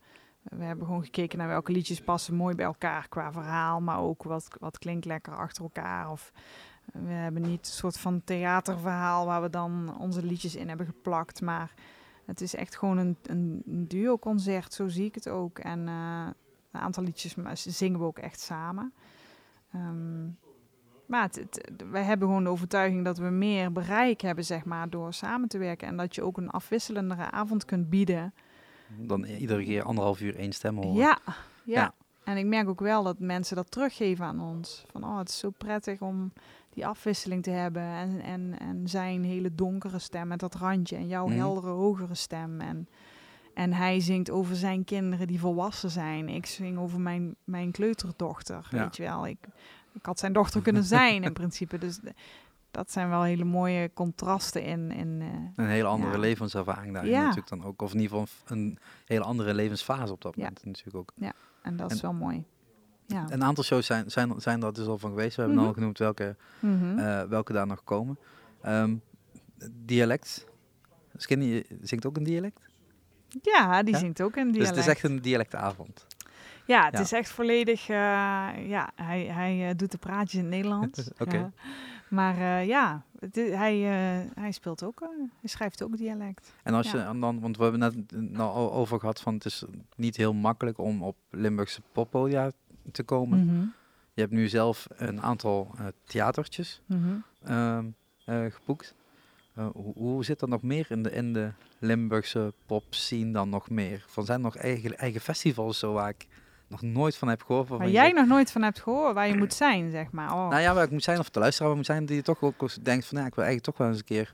We 0.43 0.63
hebben 0.63 0.85
gewoon 0.85 1.03
gekeken 1.03 1.37
naar 1.37 1.47
welke 1.47 1.71
liedjes 1.71 2.01
passen 2.01 2.33
mooi 2.35 2.55
bij 2.55 2.65
elkaar 2.65 3.07
qua 3.07 3.31
verhaal, 3.31 3.81
maar 3.81 3.99
ook 3.99 4.23
wat, 4.23 4.47
wat 4.59 4.77
klinkt 4.77 5.05
lekker 5.05 5.35
achter 5.35 5.63
elkaar. 5.63 6.11
Of 6.11 6.31
we 6.93 7.11
hebben 7.11 7.41
niet 7.41 7.67
een 7.67 7.73
soort 7.73 7.97
van 7.97 8.21
theaterverhaal 8.23 9.25
waar 9.25 9.41
we 9.41 9.49
dan 9.49 9.97
onze 9.99 10.23
liedjes 10.23 10.55
in 10.55 10.67
hebben 10.67 10.85
geplakt, 10.85 11.41
maar 11.41 11.73
het 12.25 12.41
is 12.41 12.55
echt 12.55 12.77
gewoon 12.77 12.97
een, 12.97 13.17
een 13.23 13.61
duo-concert, 13.87 14.73
zo 14.73 14.87
zie 14.87 15.05
ik 15.05 15.15
het 15.15 15.29
ook. 15.29 15.59
En 15.59 15.87
eh, 15.87 16.27
een 16.71 16.79
aantal 16.79 17.03
liedjes 17.03 17.35
zingen 17.53 17.99
we 17.99 18.05
ook 18.05 18.19
echt 18.19 18.39
samen. 18.39 18.93
Ehm, 19.71 20.25
maar 21.05 21.29
het, 21.31 21.71
wij 21.91 22.03
hebben 22.03 22.27
gewoon 22.27 22.43
de 22.43 22.49
overtuiging 22.49 23.05
dat 23.05 23.17
we 23.17 23.29
meer 23.29 23.71
bereik 23.71 24.21
hebben, 24.21 24.45
zeg 24.45 24.65
maar, 24.65 24.89
door 24.89 25.13
samen 25.13 25.47
te 25.47 25.57
werken. 25.57 25.87
En 25.87 25.97
dat 25.97 26.15
je 26.15 26.21
ook 26.21 26.37
een 26.37 26.49
afwisselendere 26.49 27.31
avond 27.31 27.65
kunt 27.65 27.89
bieden. 27.89 28.33
Dan 28.97 29.23
iedere 29.23 29.63
keer 29.63 29.83
anderhalf 29.83 30.21
uur 30.21 30.35
één 30.35 30.53
stem 30.53 30.75
horen. 30.75 30.93
Ja, 30.93 31.19
ja, 31.63 31.93
En 32.23 32.37
ik 32.37 32.45
merk 32.45 32.67
ook 32.69 32.79
wel 32.79 33.03
dat 33.03 33.19
mensen 33.19 33.55
dat 33.55 33.71
teruggeven 33.71 34.25
aan 34.25 34.41
ons. 34.41 34.85
Van, 34.91 35.03
oh, 35.03 35.17
het 35.17 35.29
is 35.29 35.37
zo 35.37 35.49
prettig 35.49 36.01
om 36.01 36.31
die 36.75 36.87
afwisseling 36.87 37.43
te 37.43 37.49
hebben. 37.49 37.83
En, 37.83 38.21
en, 38.21 38.59
en 38.59 38.87
zijn 38.87 39.23
hele 39.23 39.55
donkere 39.55 39.99
stem 39.99 40.27
met 40.27 40.39
dat 40.39 40.55
randje. 40.55 40.95
En 40.95 41.07
jouw 41.07 41.27
mhm. 41.27 41.37
heldere, 41.37 41.67
hogere 41.69 42.15
stem. 42.15 42.61
En, 42.61 42.87
en 43.53 43.73
hij 43.73 43.99
zingt 43.99 44.29
over 44.31 44.55
zijn 44.55 44.83
kinderen 44.83 45.27
die 45.27 45.39
volwassen 45.39 45.89
zijn. 45.89 46.29
Ik 46.29 46.45
zing 46.45 46.77
over 46.77 46.99
mijn, 46.99 47.35
mijn 47.43 47.71
kleuterdochter, 47.71 48.67
weet 48.71 48.95
je 48.95 49.03
wel. 49.03 49.27
Ik, 49.27 49.37
ik 49.93 50.05
had 50.05 50.19
zijn 50.19 50.33
dochter 50.33 50.61
kunnen 50.61 50.83
zijn 50.97 51.23
in 51.23 51.33
principe. 51.33 51.77
Dus 51.77 51.99
dat 52.71 52.91
zijn 52.91 53.09
wel 53.09 53.23
hele 53.23 53.43
mooie 53.43 53.91
contrasten 53.93 54.63
in. 54.63 54.91
in 54.91 55.21
uh, 55.21 55.27
een 55.55 55.67
hele 55.67 55.87
andere 55.87 56.19
levenservaring 56.19 56.93
daarin 56.93 57.11
ja. 57.11 57.19
natuurlijk 57.19 57.49
dan 57.49 57.63
ook. 57.63 57.81
Of 57.81 57.93
in 57.93 57.99
ieder 57.99 58.17
geval 58.17 58.57
een 58.57 58.79
hele 59.05 59.23
andere 59.23 59.53
levensfase 59.53 60.13
op 60.13 60.21
dat 60.21 60.35
moment 60.35 60.65
natuurlijk 60.65 60.97
ook. 60.97 61.11
Ja, 61.15 61.33
en 61.61 61.75
dat 61.75 61.91
is 61.91 62.01
wel 62.01 62.13
mooi. 62.13 62.45
Ja. 63.07 63.25
Een 63.29 63.43
aantal 63.43 63.63
shows 63.63 63.85
zijn, 63.85 64.11
zijn, 64.11 64.33
zijn 64.37 64.63
er 64.63 64.73
dus 64.73 64.87
al 64.87 64.97
van 64.97 65.09
geweest. 65.09 65.35
We 65.35 65.41
hebben 65.41 65.59
mm 65.59 65.67
al 65.67 65.73
genoemd 65.73 65.97
welke, 65.97 66.35
mm 66.59 66.95
welke 67.29 67.53
daar 67.53 67.67
nog 67.67 67.83
komen. 67.83 68.17
Um, 68.65 69.01
dialect. 69.71 70.47
Skinny 71.15 71.65
zingt 71.81 72.05
ook 72.05 72.17
een 72.17 72.23
dialect? 72.23 72.59
Ja, 73.41 73.83
die 73.83 73.97
zingt 73.97 74.21
ook 74.21 74.35
een 74.35 74.51
dialect. 74.51 74.59
Dus 74.59 74.67
het 74.69 74.77
is 74.77 74.87
echt 74.87 75.03
een 75.03 75.21
dialectavond. 75.21 76.05
Ja, 76.65 76.85
het 76.85 76.99
is 76.99 77.11
echt 77.11 77.29
volledig. 77.29 77.89
Uh, 77.89 77.95
ja, 78.67 78.89
hij, 78.95 79.25
hij 79.25 79.69
uh, 79.69 79.75
doet 79.75 79.91
de 79.91 79.97
praatjes 79.97 80.33
in 80.33 80.39
het 80.39 80.49
Nederlands. 80.49 81.09
Oké. 81.17 81.51
Maar 82.09 82.65
ja, 82.65 83.03
hij, 83.33 83.77
hij 84.33 84.51
speelt 84.51 84.83
ook. 84.83 84.99
hij 85.39 85.49
schrijft 85.49 85.83
ook 85.83 85.97
dialect. 85.97 86.53
En 86.63 86.73
als 86.73 86.91
je 86.91 86.97
dan, 87.19 87.39
want 87.39 87.57
we 87.57 87.63
hebben 87.63 87.79
net 87.79 88.11
nou 88.33 88.71
over 88.71 88.99
gehad 88.99 89.21
van 89.21 89.33
het 89.33 89.45
is 89.45 89.63
niet 89.95 90.15
heel 90.15 90.33
makkelijk 90.33 90.77
om 90.77 91.03
op 91.03 91.15
Limburgse 91.29 91.81
poppodia 91.91 92.51
te 92.91 93.03
komen. 93.03 93.39
Mm 93.39 93.73
Je 94.13 94.21
hebt 94.21 94.33
nu 94.33 94.47
zelf 94.47 94.87
een 94.95 95.21
aantal 95.21 95.75
theatertjes 96.03 96.81
mm 96.85 97.23
geboekt. 98.49 98.95
Hoe, 99.53 99.93
hoe, 99.95 100.23
zit 100.23 100.41
er 100.41 100.47
nog 100.47 100.61
meer 100.61 100.85
in 100.89 101.03
de, 101.03 101.11
in 101.11 101.33
de 101.33 101.51
Limburgse 101.79 102.53
pop 102.65 102.83
scene 102.89 103.31
dan 103.31 103.49
nog 103.49 103.69
meer? 103.69 104.05
Van 104.07 104.25
zijn 104.25 104.37
er 104.37 104.43
nog 104.43 104.55
eigen, 104.55 104.97
eigen 104.97 105.21
festivals 105.21 105.79
zo 105.79 105.93
waar 105.93 106.09
ik 106.09 106.27
nog 106.67 106.81
nooit 106.81 107.17
van 107.17 107.27
heb 107.27 107.43
gehoord. 107.43 107.67
Waar 107.67 107.89
jij 107.89 108.11
nog 108.11 108.27
nooit 108.27 108.51
van 108.51 108.61
hebt 108.61 108.79
gehoord, 108.79 109.13
waar 109.13 109.27
je 109.27 109.37
moet 109.37 109.53
zijn, 109.53 109.91
zeg 109.91 110.11
maar. 110.11 110.33
Oh. 110.33 110.49
Nou 110.49 110.61
ja, 110.61 110.73
waar 110.73 110.83
ik 110.83 110.91
moet 110.91 111.03
zijn, 111.03 111.19
of 111.19 111.29
de 111.29 111.39
luisteraar 111.39 111.75
moet 111.75 111.85
zijn, 111.85 112.05
die 112.05 112.21
toch 112.21 112.41
ook 112.41 112.83
denkt 112.83 113.05
van, 113.05 113.17
ja, 113.17 113.25
ik 113.25 113.35
wil 113.35 113.43
eigenlijk 113.43 113.63
toch 113.63 113.77
wel 113.77 113.87
eens 113.87 113.97
een 113.97 114.05
keer... 114.05 114.33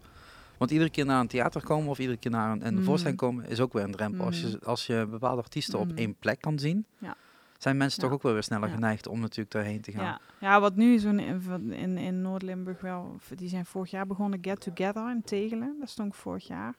Want 0.57 0.73
iedere 0.73 0.89
keer 0.89 1.05
naar 1.05 1.19
een 1.19 1.27
theater 1.27 1.63
komen 1.63 1.89
of 1.89 1.99
iedere 1.99 2.17
keer 2.17 2.31
naar 2.31 2.51
een, 2.51 2.65
een 2.67 2.75
mm. 2.75 2.83
voorstelling 2.83 3.17
komen, 3.17 3.45
is 3.45 3.59
ook 3.59 3.73
weer 3.73 3.83
een 3.83 3.91
drempel. 3.91 4.25
Als, 4.25 4.41
je, 4.41 4.59
als 4.63 4.85
je 4.85 5.07
bepaalde 5.09 5.41
artiesten 5.41 5.79
op 5.79 5.91
één 5.95 6.15
plek 6.15 6.41
kan 6.41 6.59
zien, 6.59 6.85
ja. 6.97 7.15
Zijn 7.61 7.77
mensen 7.77 8.01
toch 8.01 8.11
ook 8.11 8.21
wel 8.21 8.33
weer 8.33 8.43
sneller 8.43 8.69
geneigd 8.69 9.07
om 9.07 9.19
natuurlijk 9.19 9.51
daarheen 9.51 9.81
te 9.81 9.91
gaan. 9.91 10.03
Ja, 10.03 10.21
ja 10.39 10.59
wat 10.59 10.75
nu 10.75 10.99
zo'n 10.99 11.19
in, 11.19 11.71
in, 11.71 11.97
in 11.97 12.21
Noord-Limburg 12.21 12.81
wel, 12.81 13.15
die 13.35 13.49
zijn 13.49 13.65
vorig 13.65 13.91
jaar 13.91 14.07
begonnen, 14.07 14.39
Get 14.41 14.61
Together 14.61 15.09
in 15.09 15.21
Tegelen. 15.21 15.75
Dat 15.79 15.89
stond 15.89 16.15
vorig 16.15 16.47
jaar. 16.47 16.75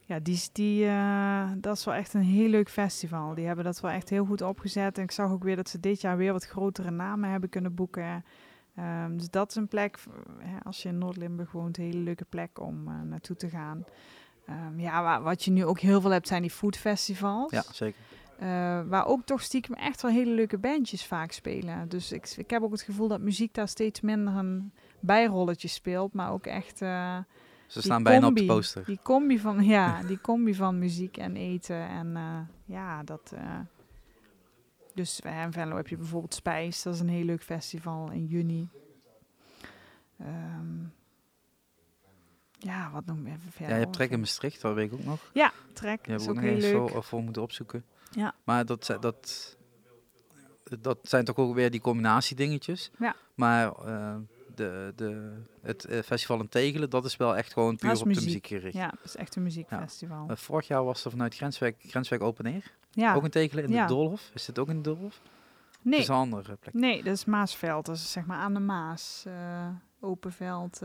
Ja, 0.00 0.18
die, 0.18 0.42
die, 0.52 0.84
uh, 0.84 1.50
dat 1.56 1.76
is 1.76 1.84
wel 1.84 1.94
echt 1.94 2.14
een 2.14 2.22
heel 2.22 2.48
leuk 2.48 2.70
festival. 2.70 3.34
Die 3.34 3.46
hebben 3.46 3.64
dat 3.64 3.80
wel 3.80 3.90
echt 3.90 4.08
heel 4.10 4.24
goed 4.24 4.42
opgezet. 4.42 4.98
En 4.98 5.04
ik 5.04 5.10
zag 5.10 5.30
ook 5.30 5.44
weer 5.44 5.56
dat 5.56 5.68
ze 5.68 5.80
dit 5.80 6.00
jaar 6.00 6.16
weer 6.16 6.32
wat 6.32 6.46
grotere 6.46 6.90
namen 6.90 7.30
hebben 7.30 7.48
kunnen 7.48 7.74
boeken. 7.74 8.24
Um, 8.78 9.16
dus 9.16 9.30
dat 9.30 9.50
is 9.50 9.56
een 9.56 9.68
plek, 9.68 9.98
als 10.62 10.82
je 10.82 10.88
in 10.88 10.98
Noord-Limburg 10.98 11.52
woont, 11.52 11.78
een 11.78 11.84
hele 11.84 11.98
leuke 11.98 12.24
plek 12.24 12.60
om 12.60 12.88
uh, 12.88 13.00
naartoe 13.02 13.36
te 13.36 13.48
gaan. 13.48 13.84
Um, 14.50 14.80
ja, 14.80 15.22
wat 15.22 15.44
je 15.44 15.50
nu 15.50 15.64
ook 15.64 15.78
heel 15.78 16.00
veel 16.00 16.10
hebt, 16.10 16.28
zijn 16.28 16.42
die 16.42 16.50
foodfestivals. 16.50 17.50
Ja, 17.50 17.64
zeker. 17.72 18.00
Uh, 18.42 18.80
waar 18.86 19.06
ook 19.06 19.24
toch 19.24 19.42
stiekem 19.42 19.74
echt 19.74 20.02
wel 20.02 20.10
hele 20.10 20.30
leuke 20.30 20.58
bandjes 20.58 21.06
vaak 21.06 21.32
spelen. 21.32 21.88
Dus 21.88 22.12
ik, 22.12 22.34
ik 22.36 22.50
heb 22.50 22.62
ook 22.62 22.72
het 22.72 22.82
gevoel 22.82 23.08
dat 23.08 23.20
muziek 23.20 23.54
daar 23.54 23.68
steeds 23.68 24.00
minder 24.00 24.34
een 24.34 24.72
bijrolletje 25.00 25.68
speelt, 25.68 26.12
maar 26.12 26.32
ook 26.32 26.46
echt 26.46 26.80
ze 27.66 27.82
staan 27.82 28.02
bijna 28.02 28.26
op 28.26 28.36
de 28.36 28.44
poster. 28.44 28.84
Die 28.84 28.98
combi 29.02 29.38
van, 29.38 29.64
ja, 29.64 30.00
die 30.08 30.20
combi 30.20 30.54
van 30.54 30.78
muziek 30.78 31.16
en 31.16 31.36
eten. 31.36 31.88
En 31.88 32.06
uh, 32.06 32.38
ja, 32.64 33.02
dat... 33.02 33.32
Uh, 33.34 33.58
dus 34.94 35.20
in 35.20 35.52
Venlo 35.52 35.76
heb 35.76 35.88
je 35.88 35.96
bijvoorbeeld 35.96 36.34
Spijs. 36.34 36.82
Dat 36.82 36.94
is 36.94 37.00
een 37.00 37.08
heel 37.08 37.24
leuk 37.24 37.42
festival 37.42 38.10
in 38.10 38.26
juni. 38.26 38.68
Um, 40.20 40.92
ja, 42.58 42.90
wat 42.90 43.06
nog 43.06 43.16
even 43.18 43.50
verder. 43.50 43.68
Ja, 43.68 43.74
je 43.74 43.82
hebt 43.82 43.92
Trek 43.92 44.10
in 44.10 44.18
Maastricht, 44.18 44.60
dat 44.60 44.74
weet 44.74 44.92
ik 44.92 44.98
ook 44.98 45.04
nog. 45.04 45.30
Ja, 45.32 45.52
Trek 45.72 46.06
is 46.06 46.28
ook 46.28 46.40
heel 46.40 46.56
leuk. 46.56 46.88
Zo 46.90 47.00
voor 47.00 47.22
moeten 47.22 47.42
opzoeken. 47.42 47.84
Ja. 48.14 48.34
Maar 48.44 48.66
dat, 48.66 48.96
dat, 49.00 49.56
dat 50.80 50.98
zijn 51.02 51.24
toch 51.24 51.36
ook 51.36 51.54
weer 51.54 51.70
die 51.70 51.80
combinatiedingetjes. 51.80 52.90
Ja. 52.98 53.14
Maar... 53.34 53.72
Uh, 53.86 54.14
de, 54.54 54.92
de, 54.96 55.32
het 55.62 55.86
uh, 55.90 56.02
festival 56.02 56.40
in 56.40 56.48
Tegelen, 56.48 56.90
dat 56.90 57.04
is 57.04 57.16
wel 57.16 57.36
echt 57.36 57.52
gewoon 57.52 57.76
puur 57.76 57.90
op 57.90 57.98
de 57.98 58.04
muziek 58.04 58.46
gericht. 58.46 58.74
Ja, 58.74 58.86
het 58.86 59.04
is 59.04 59.16
echt 59.16 59.36
een 59.36 59.42
muziekfestival. 59.42 60.24
Ja. 60.26 60.30
Uh, 60.30 60.36
vorig 60.36 60.66
jaar 60.66 60.84
was 60.84 61.04
er 61.04 61.10
vanuit 61.10 61.34
Grenswijk, 61.34 61.76
Grenswijk 61.78 62.22
Open 62.22 62.46
Air. 62.46 62.72
Ja. 62.90 63.14
Ook 63.14 63.24
in 63.24 63.30
Tegelen 63.30 63.64
in 63.64 63.70
ja. 63.70 63.86
de 63.86 63.94
Doolhof. 63.94 64.30
Is 64.34 64.44
dit 64.44 64.58
ook 64.58 64.68
in 64.68 64.76
de 64.76 64.82
Doolhof? 64.82 65.20
Nee. 65.82 65.92
Dat 65.92 66.00
is 66.00 66.08
een 66.08 66.14
andere 66.14 66.56
plek. 66.56 66.74
Nee, 66.74 67.02
dat 67.02 67.14
is 67.14 67.24
Maasveld. 67.24 67.86
Dat 67.86 67.96
is 67.96 68.12
zeg 68.12 68.26
maar 68.26 68.38
aan 68.38 68.54
de 68.54 68.60
Maas. 68.60 69.24
Uh, 69.26 69.66
Openveld. 70.00 70.80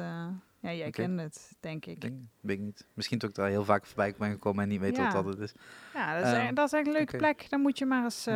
Ja, 0.62 0.74
jij 0.74 0.88
okay. 0.88 1.06
kent 1.06 1.20
het, 1.20 1.56
denk 1.60 1.86
ik. 1.86 2.02
Denk, 2.02 2.14
weet 2.42 2.58
ik 2.58 2.64
niet. 2.64 2.86
Misschien 2.94 3.18
dat 3.18 3.30
ik 3.30 3.36
daar 3.36 3.50
heel 3.50 3.66
vaak 3.66 3.86
voorbij 3.86 4.16
ben 4.18 4.32
gekomen 4.32 4.64
en 4.64 4.70
niet 4.70 4.80
weet 4.80 4.98
wat 4.98 5.12
dat 5.12 5.26
het 5.26 5.40
is. 5.40 5.54
Ja, 5.94 6.20
dat 6.20 6.26
is, 6.26 6.34
uh, 6.34 6.50
dat 6.54 6.66
is 6.66 6.74
echt 6.74 6.88
een 6.88 6.94
leuke 6.94 7.16
okay. 7.16 7.20
plek. 7.20 7.50
Dan 7.50 7.62
moet 7.62 7.78
je 7.78 7.86
maar 7.86 8.04
eens... 8.04 8.28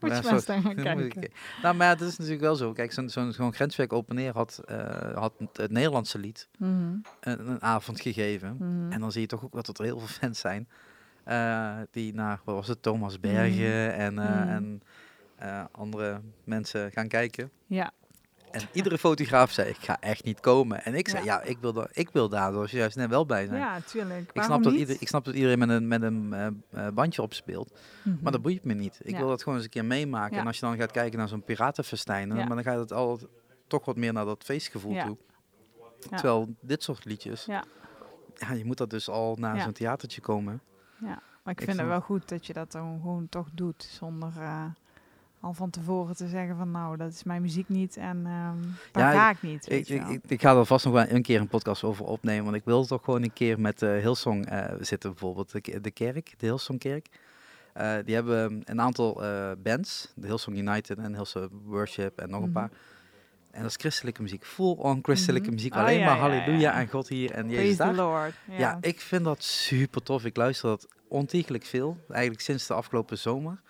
Moet 0.00 0.16
je 0.16 0.22
maar 0.30 0.62
gaan 0.62 0.74
kijken. 1.08 1.30
Nou, 1.62 1.76
maar 1.76 1.86
ja, 1.86 1.94
dat 1.94 2.08
is 2.08 2.16
natuurlijk 2.16 2.42
wel 2.44 2.56
zo. 2.56 2.72
Kijk, 2.72 2.92
zo'n 2.92 3.08
zo'n 3.08 3.32
zo 3.32 3.50
grenswerk 3.50 3.92
open 3.92 4.14
neer 4.14 4.32
had, 4.32 4.62
uh, 4.70 5.14
had 5.14 5.32
het 5.52 5.70
Nederlandse 5.70 6.18
lied 6.18 6.48
mm 6.58 6.68
-hmm. 6.68 7.02
een, 7.20 7.48
een, 7.48 7.62
avond 7.62 8.00
gegeven. 8.00 8.52
Mm 8.52 8.58
-hmm. 8.58 8.92
En 8.92 9.00
dan 9.00 9.12
zie 9.12 9.20
je 9.20 9.26
toch 9.26 9.44
ook 9.44 9.64
dat 9.64 9.78
er 9.78 9.84
heel 9.84 9.98
veel 9.98 10.08
fans 10.08 10.40
zijn. 10.40 10.68
Uh, 11.28 11.76
die 11.90 12.14
naar, 12.14 12.40
wat 12.44 12.54
was 12.54 12.68
het, 12.68 12.82
Thomas 12.82 13.20
Bergen 13.20 13.84
mm. 13.84 14.18
en, 14.18 14.18
en 14.48 14.82
andere 15.70 16.20
mensen 16.44 16.90
gaan 16.90 17.08
kijken. 17.08 17.50
Ja. 17.66 17.92
En 18.50 18.62
iedere 18.72 18.98
fotograaf 18.98 19.50
zei, 19.50 19.68
ik 19.68 19.76
ga 19.76 20.00
echt 20.00 20.24
niet 20.24 20.40
komen. 20.40 20.84
En 20.84 20.94
ik 20.94 21.08
zei, 21.08 21.24
ja, 21.24 21.42
ik, 21.42 21.58
wil 21.60 21.72
daar, 21.72 21.88
ik 21.92 22.10
wil 22.10 22.28
daar 22.28 22.52
dus 22.52 22.70
juist 22.70 22.96
net 22.96 23.08
wel 23.08 23.26
bij 23.26 23.46
zijn. 23.46 23.60
Ja, 23.60 23.80
tuurlijk. 23.80 24.30
Ik 24.32 24.42
snap, 24.42 24.62
dat 24.62 24.72
ieder, 24.72 24.96
ik 25.00 25.08
snap 25.08 25.24
dat 25.24 25.34
iedereen 25.34 25.58
met 25.58 25.68
een, 25.68 25.88
met 25.88 26.02
een 26.02 26.34
uh, 26.74 26.88
bandje 26.88 27.22
opspeelt. 27.22 27.70
Mm 27.70 28.12
-hmm. 28.12 28.18
Maar 28.22 28.32
dat 28.32 28.42
boeit 28.42 28.64
me 28.64 28.74
niet. 28.74 29.00
Ik 29.02 29.16
wil 29.16 29.28
dat 29.28 29.42
gewoon 29.42 29.54
eens 29.54 29.64
een 29.64 29.70
keer 29.70 29.84
meemaken. 29.84 30.38
En 30.38 30.46
als 30.46 30.58
je 30.58 30.66
dan 30.66 30.76
gaat 30.76 30.90
kijken 30.90 31.18
naar 31.18 31.28
zo'n 31.28 31.44
piratenfestijn, 31.44 32.28
maar 32.28 32.48
dan 32.48 32.62
gaat 32.62 32.78
het 32.78 32.92
al 32.92 33.20
toch 33.66 33.84
wat 33.84 33.96
meer 33.96 34.12
naar 34.12 34.24
dat 34.24 34.44
feestgevoel 34.44 35.04
toe. 35.04 35.16
Terwijl 36.08 36.54
dit 36.60 36.82
soort 36.82 37.04
liedjes, 37.04 37.44
ja. 37.44 37.64
Ja, 38.34 38.52
je 38.52 38.64
moet 38.64 38.76
dat 38.76 38.90
dus 38.90 39.08
al 39.08 39.36
naar 39.38 39.60
zo'n 39.60 39.72
theatertje 39.72 40.20
komen. 40.20 40.60
Ja, 41.00 41.22
maar 41.42 41.52
ik, 41.52 41.60
ik 41.60 41.64
vind 41.64 41.78
het 41.78 41.86
wel 41.86 42.00
goed 42.00 42.28
dat 42.28 42.46
je 42.46 42.52
dat 42.52 42.72
dan 42.72 43.00
gewoon 43.00 43.28
toch 43.28 43.48
doet, 43.52 43.88
zonder... 43.90 44.32
Uh 44.36 44.64
al 45.40 45.54
van 45.54 45.70
tevoren 45.70 46.16
te 46.16 46.28
zeggen 46.28 46.56
van 46.56 46.70
nou, 46.70 46.96
dat 46.96 47.12
is 47.12 47.22
mijn 47.22 47.42
muziek 47.42 47.68
niet 47.68 47.96
en 47.96 48.16
um, 48.16 48.76
daar 48.92 49.14
ja, 49.14 49.20
ga 49.20 49.30
ik 49.30 49.42
niet. 49.42 49.70
Ik, 49.70 49.88
ik, 49.88 50.20
ik, 50.26 50.40
ga 50.40 50.56
er 50.56 50.66
vast 50.66 50.84
nog 50.84 50.94
wel 50.94 51.06
een 51.08 51.22
keer 51.22 51.40
een 51.40 51.48
podcast 51.48 51.84
over 51.84 52.04
opnemen, 52.04 52.44
want 52.44 52.56
ik 52.56 52.64
wil 52.64 52.86
toch 52.86 53.04
gewoon 53.04 53.22
een 53.22 53.32
keer 53.32 53.60
met 53.60 53.82
uh, 53.82 53.98
Hillsong 53.98 54.52
uh, 54.52 54.64
zitten 54.80 55.10
bijvoorbeeld, 55.10 55.52
de, 55.52 55.80
de 55.80 55.90
kerk, 55.90 56.34
de 56.36 56.46
Hillsong-kerk. 56.46 57.08
Uh, 57.76 57.94
die 58.04 58.14
hebben 58.14 58.62
een 58.64 58.80
aantal 58.80 59.22
bands, 59.62 60.12
de 60.14 60.26
Hillsong 60.26 60.56
United 60.56 60.98
en 60.98 61.14
Hillsong 61.14 61.50
Worship 61.64 62.18
en 62.18 62.30
nog 62.30 62.42
een 62.42 62.48
mm 62.48 62.54
-hmm. 62.56 62.68
paar. 62.68 62.78
En 63.50 63.62
dat 63.62 63.70
is 63.70 63.76
christelijke 63.76 64.22
muziek, 64.22 64.44
full 64.44 64.74
on 64.78 64.98
christelijke 65.02 65.40
mm 65.40 65.46
-hmm. 65.46 65.54
muziek, 65.54 65.74
alleen 65.74 65.94
oh, 65.94 66.00
ja, 66.00 66.06
maar 66.06 66.18
halleluja 66.18 66.58
ja, 66.58 66.74
en 66.74 66.88
God 66.88 67.08
hier 67.08 67.30
en 67.30 67.48
Jezus 67.48 67.76
daar. 67.76 67.94
Lord. 67.94 68.34
Ja, 68.58 68.78
ik 68.80 69.00
vind 69.00 69.24
dat 69.24 69.42
super 69.42 70.02
tof. 70.02 70.24
Ik 70.24 70.36
luister 70.36 70.68
dat 70.68 70.88
ontiegelijk 71.08 71.64
veel, 71.64 71.98
eigenlijk 72.08 72.42
sinds 72.42 72.66
de 72.66 72.74
afgelopen 72.74 73.18
zomer. 73.18 73.60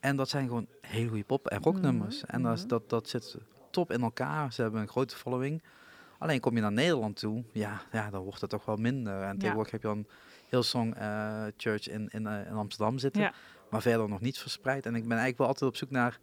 En 0.00 0.16
dat 0.16 0.28
zijn 0.28 0.46
gewoon 0.46 0.66
hele 0.80 1.08
goede 1.08 1.24
pop- 1.24 1.46
en 1.46 1.62
rocknummers. 1.62 2.16
Mm 2.22 2.28
En 2.28 2.42
dat, 2.42 2.64
dat, 2.68 2.88
dat 2.88 3.08
zit 3.08 3.36
top 3.70 3.92
in 3.92 4.02
elkaar. 4.02 4.52
Ze 4.52 4.62
hebben 4.62 4.80
een 4.80 4.88
grote 4.88 5.16
following. 5.16 5.62
Alleen 6.18 6.40
kom 6.40 6.54
je 6.54 6.60
naar 6.60 6.72
Nederland 6.72 7.16
toe, 7.16 7.44
ja, 7.52 7.82
ja 7.92 8.10
dan 8.10 8.22
wordt 8.22 8.40
het 8.40 8.50
toch 8.50 8.64
wel 8.64 8.76
minder. 8.76 9.22
En 9.22 9.38
tegenwoordig 9.38 9.72
heb 9.72 9.82
je 9.82 9.88
dan 9.88 10.06
Hillsong 10.48 10.94
eh, 10.94 11.44
Church 11.56 11.88
in, 11.88 12.08
in, 12.08 12.26
eh, 12.26 12.46
in 12.46 12.52
Amsterdam 12.52 12.98
zitten. 12.98 13.22
Ja. 13.22 13.32
Maar 13.70 13.82
verder 13.82 14.08
nog 14.08 14.20
niet 14.20 14.38
verspreid. 14.38 14.86
En 14.86 14.94
ik 14.94 15.02
ben 15.02 15.10
eigenlijk 15.10 15.38
wel 15.38 15.46
altijd 15.46 15.70
op 15.70 15.76
zoek 15.76 15.90
naar... 15.90 16.18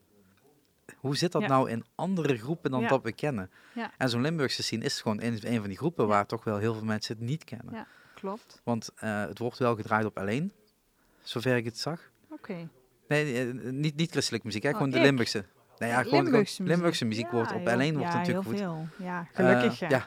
Hoe 0.98 1.18
zit 1.18 1.32
dat 1.32 1.42
Ja. 1.42 1.48
nou 1.48 1.70
in 1.70 1.86
andere 1.96 2.38
groepen 2.38 2.72
dan 2.72 2.88
dat 2.88 3.04
we 3.04 3.12
kennen? 3.12 3.52
En 3.98 4.10
zo'n 4.10 4.22
Limburgse 4.22 4.64
scene 4.64 4.84
is 4.86 5.02
gewoon 5.02 5.22
een, 5.22 5.40
een 5.42 5.60
van 5.60 5.68
die 5.68 5.78
groepen 5.78 6.08
waar 6.08 6.26
toch 6.26 6.44
wel 6.44 6.58
heel 6.58 6.74
veel 6.74 6.84
mensen 6.84 7.16
het 7.18 7.26
niet 7.26 7.44
kennen. 7.44 7.74
Ja. 7.74 7.88
Klopt. 8.16 8.62
Want 8.64 8.90
eh, 8.96 9.26
het 9.26 9.40
wordt 9.40 9.58
wel 9.58 9.76
gedraaid 9.76 10.06
op 10.06 10.18
alleen, 10.18 10.52
zover 11.22 11.56
ik 11.56 11.66
het 11.66 11.78
zag. 11.78 12.02
Oké. 12.30 12.70
Nee, 13.08 13.50
eh, 13.50 13.72
niet, 13.72 13.96
niet 13.96 14.12
christelijke 14.12 14.46
muziek, 14.48 14.64
hè? 14.64 14.70
Oh, 14.70 14.76
gewoon 14.76 14.90
de? 14.90 15.00
Limburgse. 15.00 15.46
Nee, 15.78 15.90
ja, 15.90 16.04
gewoon 16.04 16.24
Limburgse 16.24 16.56
gewoon 16.56 16.68
muziek. 16.68 16.68
Limburgse 16.68 17.06
muziek 17.06 17.32
wordt 17.32 17.54
op 17.54 17.62
Ja, 17.68 17.76
L1 17.76 17.80
heel- 17.80 17.94
wordt 17.94 18.12
ja, 18.12 18.18
natuurlijk 18.18 18.46
heel 18.46 18.52
goed. 18.52 18.58
veel. 18.98 19.06
Ja, 19.06 19.28
gelukkig 19.34 19.82
Eh, 19.82 19.90
ja. 19.90 20.06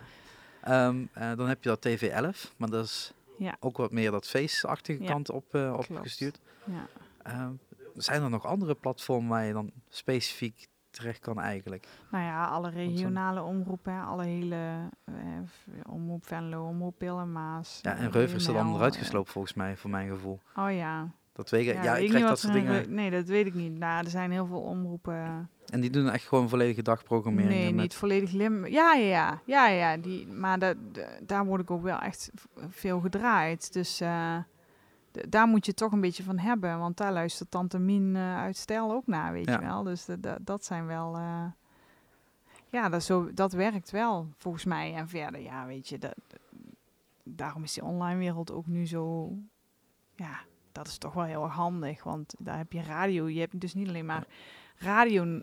Ehm, 0.63 1.05
eh, 1.13 1.37
dan 1.37 1.49
heb 1.49 1.63
je 1.63 1.69
dat 1.69 1.81
TV11, 1.81 2.55
maar 2.57 2.69
dat 2.71 2.85
is 2.85 3.13
ook 3.61 3.77
wat 3.77 3.93
meer 3.93 4.11
dat 4.11 4.27
face-achtige 4.29 5.03
Ja, 5.03 5.11
kant 5.11 5.31
op, 5.31 5.55
eh, 5.55 5.75
opgestuurd. 5.77 6.41
Ja. 6.65 6.87
Ehm, 7.23 7.53
zijn 7.95 8.23
er 8.23 8.31
nog 8.31 8.47
andere 8.47 8.75
platformen 8.75 9.29
waar 9.31 9.45
je 9.45 9.53
dan 9.53 9.71
specifiek 9.89 10.67
terecht 10.91 11.19
kan 11.21 11.41
eigenlijk? 11.41 11.87
Nou 12.11 12.25
ja, 12.25 12.45
alle 12.47 12.71
regionale 12.71 13.43
omroepen, 13.43 14.05
alle 14.05 14.25
hele 14.25 14.89
eh, 15.05 15.15
omroep 15.87 16.27
Venlo, 16.27 16.67
omroep 16.67 16.95
Pil 16.99 17.19
en 17.19 17.33
Maas. 17.33 17.79
Ja, 17.83 17.95
eh, 17.97 18.03
en 18.03 18.11
Reuf 18.11 18.35
is 18.35 18.47
er 18.47 18.53
dan 18.53 18.67
WML, 18.67 18.77
eruit 18.77 18.95
eh, 18.95 19.01
geslopen 19.01 19.33
volgens 19.33 19.55
mij, 19.55 19.77
voor 19.77 19.91
mijn 19.91 20.09
gevoel. 20.09 20.41
Oh 20.57 20.73
ja. 20.73 21.09
Dat 21.41 21.51
weet 21.51 21.67
ik. 21.77 21.83
Ja, 21.83 21.97
ik 21.97 22.09
krijg 22.09 22.27
dat 22.27 22.39
soort 22.39 22.55
in 22.55 22.65
dingen. 22.65 22.95
Nee, 22.95 23.11
dat 23.11 23.25
weet 23.25 23.47
ik 23.47 23.55
niet. 23.55 23.79
Nou, 23.79 24.05
er 24.05 24.11
zijn 24.11 24.31
heel 24.31 24.47
veel 24.47 24.61
omroepen. 24.61 25.51
En 25.67 25.81
die 25.81 25.91
doen 25.91 26.11
echt 26.11 26.25
gewoon 26.29 26.49
volledige 26.49 26.83
dagprogrammering. 26.83 27.53
Nee, 27.53 27.65
met- 27.73 27.75
niet 27.83 27.95
volledig 27.95 28.33
lim. 28.33 28.67
Ja, 28.67 28.95
ja, 28.95 29.07
ja, 29.09 29.41
ja, 29.45 29.69
ja. 29.69 29.97
Die, 29.97 30.27
maar 30.27 30.59
da, 30.59 30.75
da- 30.93 31.09
daar 31.23 31.45
word 31.47 31.61
ik 31.61 31.71
ook 31.71 31.83
wel 31.83 31.99
echt 31.99 32.31
veel 32.69 33.01
gedraaid. 33.01 33.73
Dus 33.73 34.01
eh, 34.01 34.37
daar 35.29 35.47
moet 35.47 35.67
je 35.67 35.75
toch 35.75 35.93
een 35.93 36.01
beetje 36.01 36.23
van 36.23 36.39
hebben. 36.39 36.79
Want 36.79 36.97
daar 36.97 37.13
luistert 37.13 37.51
Tante 37.51 37.79
Mien 37.79 38.17
eh, 38.17 38.37
uit 38.39 38.57
Stijl 38.57 38.93
ook 38.93 39.07
naar, 39.07 39.33
weet 39.33 39.47
Ja. 39.49 39.53
je 39.53 39.67
wel. 39.67 39.83
Dus 39.83 40.05
dat- 40.05 40.23
dat- 40.23 40.39
dat 40.47 40.65
zijn 40.65 40.87
wel... 40.87 41.17
eh, 41.17 41.45
ja, 42.69 42.89
dat, 42.89 43.03
zo, 43.03 43.31
dat 43.35 43.53
werkt 43.53 43.91
wel, 43.91 44.29
volgens 44.37 44.65
mij. 44.65 44.95
En 44.95 45.09
verder, 45.09 45.41
ja, 45.41 45.67
weet 45.67 45.89
je... 45.89 45.99
Dat, 45.99 46.15
daarom 47.25 47.63
is 47.63 47.73
die 47.73 47.85
online 47.85 48.19
wereld 48.19 48.53
ook 48.53 48.67
nu 48.67 48.87
zo... 48.87 49.33
Ja, 50.15 50.41
dat 50.73 50.87
is 50.87 50.99
toch 50.99 51.13
wel 51.13 51.25
heel 51.25 51.45
erg 51.45 51.53
handig. 51.53 52.03
Want 52.03 52.35
daar 52.39 52.57
heb 52.57 52.73
je 52.73 52.83
radio. 52.83 53.29
Je 53.29 53.41
hebt 53.41 53.61
dus 53.61 53.75
niet 53.75 53.89
alleen 53.89 54.07
maar 54.07 54.27
radio 54.77 55.43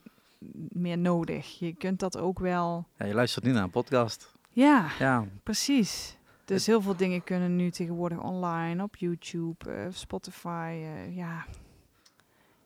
meer 0.70 0.98
nodig. 0.98 1.60
Je 1.60 1.74
kunt 1.74 2.00
dat 2.00 2.18
ook 2.18 2.40
wel... 2.40 2.88
Ja, 2.98 3.06
je 3.06 3.14
luistert 3.14 3.46
nu 3.46 3.52
naar 3.52 3.64
een 3.64 3.70
podcast. 3.70 4.36
Ja, 4.50 4.88
Ja, 5.00 5.26
precies. 5.44 6.18
Dus 6.46 6.66
heel 6.66 6.82
veel 6.82 6.96
dingen 6.96 7.24
kunnen 7.24 7.56
nu 7.56 7.72
tegenwoordig 7.72 8.20
online, 8.20 8.84
op 8.84 8.96
YouTube, 8.96 9.72
eh, 9.72 9.86
Spotify. 9.90 10.72
eh, 10.72 11.16
ja. 11.16 11.46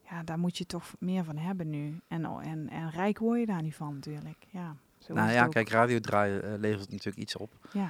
ja, 0.10 0.24
daar 0.24 0.40
moet 0.40 0.58
je 0.58 0.66
toch 0.66 0.94
meer 1.00 1.24
van 1.24 1.38
hebben 1.38 1.70
nu. 1.70 2.00
En, 2.08 2.26
en, 2.26 2.70
en 2.70 2.90
rijk 2.90 3.20
word 3.20 3.40
je 3.40 3.46
daar 3.46 3.62
niet 3.62 3.76
van 3.76 3.94
natuurlijk. 3.94 4.46
Ja, 4.50 4.76
zo 5.00 5.14
nou 5.14 5.32
ja, 5.32 5.48
kijk, 5.48 5.70
radio 5.70 6.00
draaien 6.00 6.44
eh, 6.44 6.60
levert 6.60 6.90
natuurlijk 6.90 7.18
iets 7.18 7.36
op. 7.36 7.52
Ja. 7.72 7.90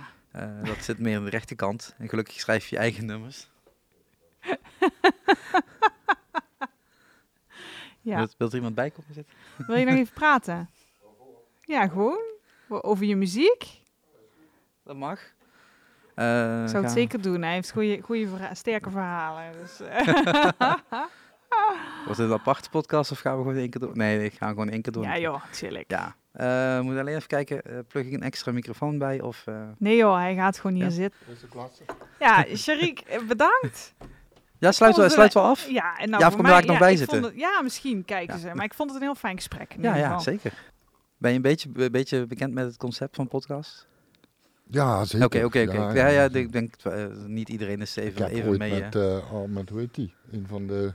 Dat 0.63 0.83
zit 0.83 0.99
meer 0.99 1.17
aan 1.17 1.23
de 1.23 1.29
rechterkant. 1.29 1.95
En 1.97 2.09
gelukkig 2.09 2.39
schrijf 2.39 2.67
je 2.67 2.77
eigen 2.77 3.05
nummers. 3.05 3.49
ja. 8.01 8.15
Wilt, 8.17 8.35
wilt 8.37 8.49
er 8.51 8.55
iemand 8.57 8.75
bij 8.75 8.89
komen 8.89 9.13
zitten? 9.13 9.33
Wil 9.67 9.75
je 9.75 9.85
nog 9.85 9.95
even 9.95 10.13
praten? 10.23 10.69
Ja, 11.61 11.87
gewoon. 11.87 12.19
Over 12.67 13.05
je 13.05 13.15
muziek? 13.15 13.67
Dat 14.83 14.95
mag. 14.95 15.19
Eh, 16.15 16.63
Ik 16.63 16.69
zou 16.69 16.83
het 16.83 16.91
zeker 16.91 17.21
doen. 17.21 17.41
Hij 17.41 17.53
heeft 17.53 17.71
goede, 17.71 18.01
goede 18.01 18.27
verha- 18.27 18.53
sterke 18.53 18.89
verhalen. 18.89 19.53
Dus, 19.61 19.79
eh. 19.79 20.07
Was 22.07 22.17
dit 22.17 22.25
een 22.27 22.33
aparte 22.33 22.69
podcast 22.69 23.11
of 23.11 23.19
gaan 23.19 23.35
we 23.37 23.43
gewoon 23.43 23.57
één 23.57 23.69
keer 23.69 23.81
doen? 23.81 23.91
Nee, 23.93 24.23
ik 24.23 24.33
ga 24.33 24.47
gewoon 24.49 24.69
één 24.69 24.81
keer 24.81 24.91
doen. 24.93 25.03
ja 25.03 25.17
joh, 25.17 25.43
chillig. 25.51 25.83
Ja. 25.87 26.15
Eh, 26.31 26.45
we 26.77 26.79
moeten 26.83 27.01
alleen 27.01 27.15
even 27.15 27.27
kijken, 27.27 27.61
eh, 27.61 27.77
plug 27.87 28.05
ik 28.05 28.13
een 28.13 28.21
extra 28.23 28.51
microfoon 28.51 28.97
bij 28.97 29.21
of... 29.21 29.47
eh, 29.47 29.61
Nee 29.77 29.95
joh, 29.95 30.15
hij 30.15 30.35
gaat 30.35 30.59
gewoon 30.59 30.75
hier 30.75 30.85
Ja? 30.85 30.89
zitten. 30.91 31.19
Klasse. 31.49 31.83
Ja, 32.19 32.45
Sharik, 32.55 32.99
eh, 32.99 33.21
bedankt. 33.27 33.93
Ja, 34.61 34.71
sluit 34.71 34.95
wel, 34.95 35.09
sluit 35.09 35.33
wel 35.33 35.43
af. 35.43 35.69
Ja, 35.69 35.97
en 35.97 36.09
nou 36.09 36.21
Ja, 36.23 36.27
voor 36.31 36.39
kom 36.41 36.49
daar 36.49 36.65
nog 36.65 36.79
bij 36.79 36.91
ik 36.91 36.97
zitten. 36.97 37.19
vond 37.21 37.31
het- 37.31 37.41
ja, 37.41 37.61
misschien 37.61 38.05
kijken 38.05 38.35
Ja. 38.35 38.39
ze. 38.41 38.51
Maar 38.55 38.65
ik 38.65 38.73
vond 38.73 38.89
het 38.89 38.99
een 38.99 39.05
heel 39.05 39.15
fijn 39.15 39.35
gesprek. 39.35 39.75
Ja, 39.79 39.95
ja, 39.95 40.19
zeker. 40.19 40.53
Ben 41.17 41.29
je 41.31 41.35
een 41.35 41.41
beetje, 41.41 41.69
een 41.73 41.91
beetje 41.91 42.25
bekend 42.27 42.53
met 42.53 42.65
het 42.65 42.77
concept 42.77 43.15
van 43.15 43.27
podcast? 43.27 43.87
Ja, 44.67 45.05
zeker. 45.05 45.25
Oké, 45.25 45.43
oké, 45.43 45.61
oké. 45.61 45.73
Ja, 45.77 45.93
Ja, 45.93 46.07
ja, 46.07 46.29
ik 46.31 46.51
denk, 46.51 46.75
eh, 46.83 47.05
niet 47.25 47.49
iedereen 47.49 47.81
is 47.81 47.97
Ik 47.97 48.03
even, 48.03 48.21
heb 48.23 48.31
even 48.31 48.57
mee. 48.57 48.79
met, 48.81 48.95
al 49.31 49.47
met, 49.47 49.69
hoe 49.69 49.79
heet 49.79 49.95
die? 49.95 50.13
Een 50.31 50.45
van 50.47 50.67
de 50.67 50.93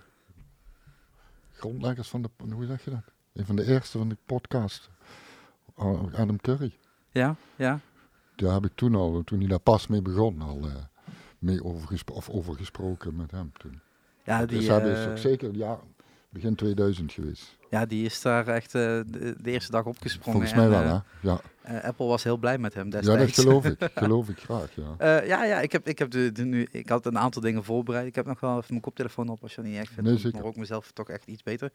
grondleggers 1.53 2.09
van 2.09 2.23
de, 2.23 2.29
hoe 2.53 2.67
zeg 2.67 2.85
je 2.85 2.91
dat? 2.91 3.03
Een 3.33 3.47
van 3.47 3.57
de 3.57 3.65
eerste 3.67 3.99
van 3.99 4.09
de 4.09 4.17
podcast. 4.27 4.91
Al- 5.75 6.11
Adam 6.17 6.41
Curry. 6.41 6.77
ja, 7.11 7.37
ja. 7.57 7.81
Daar 8.37 8.53
heb 8.53 8.65
ik 8.65 8.73
toen 8.75 8.95
al, 8.95 9.23
toen 9.25 9.39
hij 9.39 9.49
daar 9.49 9.59
pas 9.59 9.87
mee 9.87 10.03
begon, 10.03 10.41
al 10.43 10.59
eh, 10.65 10.75
mee 11.47 11.65
over, 11.65 12.03
of 12.13 12.29
over 12.29 12.55
gesproken 12.55 13.17
met 13.17 13.31
hem 13.31 13.53
toen. 13.53 13.81
Ja, 14.25 14.47
die, 14.47 14.59
dus 14.59 14.67
dat 14.67 14.83
is 14.83 15.05
eh, 15.05 15.11
ook 15.11 15.19
zeker 15.19 15.55
ja, 15.55 15.81
begin 16.29 16.55
2000 16.55 17.13
geweest. 17.13 17.57
ja, 17.71 17.87
die 17.87 18.05
is 18.05 18.23
daar 18.23 18.49
echt 18.49 18.75
eh, 18.75 18.81
de, 19.07 19.35
de 19.41 19.51
eerste 19.51 19.71
dag 19.71 19.85
opgesprongen. 19.85 20.33
Volgens 20.33 20.55
mij 20.55 20.65
en, 20.65 20.71
wel, 20.71 20.83
eh, 20.83 21.01
hè? 21.21 21.31
Ja, 21.31 21.81
Apple 21.83 22.07
was 22.07 22.25
heel 22.25 22.37
blij 22.37 22.59
met 22.59 22.75
hem 22.75 22.85
ja 22.85 22.91
destijds. 22.91 23.37
dat 23.37 23.45
geloof 23.45 23.65
ik. 23.65 23.91
geloof 23.95 24.29
ik 24.29 24.39
graag, 24.39 24.71
ja. 24.75 25.23
Ja, 25.25 25.45
ja, 25.45 25.61
ik 25.61 25.73
heb, 25.73 25.89
ik 25.89 25.99
heb 25.99 26.11
de, 26.11 26.33
de 26.33 26.45
nu, 26.45 26.69
ik 26.71 26.89
had 26.89 27.07
een 27.07 27.19
aantal 27.19 27.43
dingen 27.43 27.65
voorbereid. 27.65 28.07
Ik 28.07 28.15
heb 28.15 28.27
nog 28.27 28.41
wel 28.41 28.57
even 28.57 28.67
mijn 28.69 28.81
koptelefoon 28.81 29.29
op 29.29 29.43
als 29.43 29.55
je 29.55 29.63
dat 29.63 29.71
niet 29.71 29.81
echt 29.81 29.93
vindt. 29.93 30.11
Nee, 30.11 30.19
zeker. 30.19 30.39
Maar 30.39 30.49
ook 30.49 30.57
mezelf 30.57 30.93
toch 30.93 31.09
echt 31.09 31.27
iets 31.27 31.43
beter. 31.43 31.73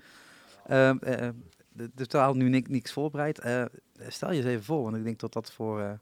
Ehm 0.68 0.98
eh, 0.98 1.30
de, 1.74 1.92
totaal 1.96 2.34
nu 2.34 2.50
niks, 2.50 2.70
niks 2.70 2.92
voorbereid. 2.92 3.42
Stel 4.08 4.32
je 4.32 4.38
eens 4.38 4.46
even 4.46 4.64
voor, 4.64 4.84
want 4.84 4.96
ik 4.96 5.04
denk 5.04 5.20
dat 5.20 5.34
dat 5.34 5.52
voor 5.52 6.00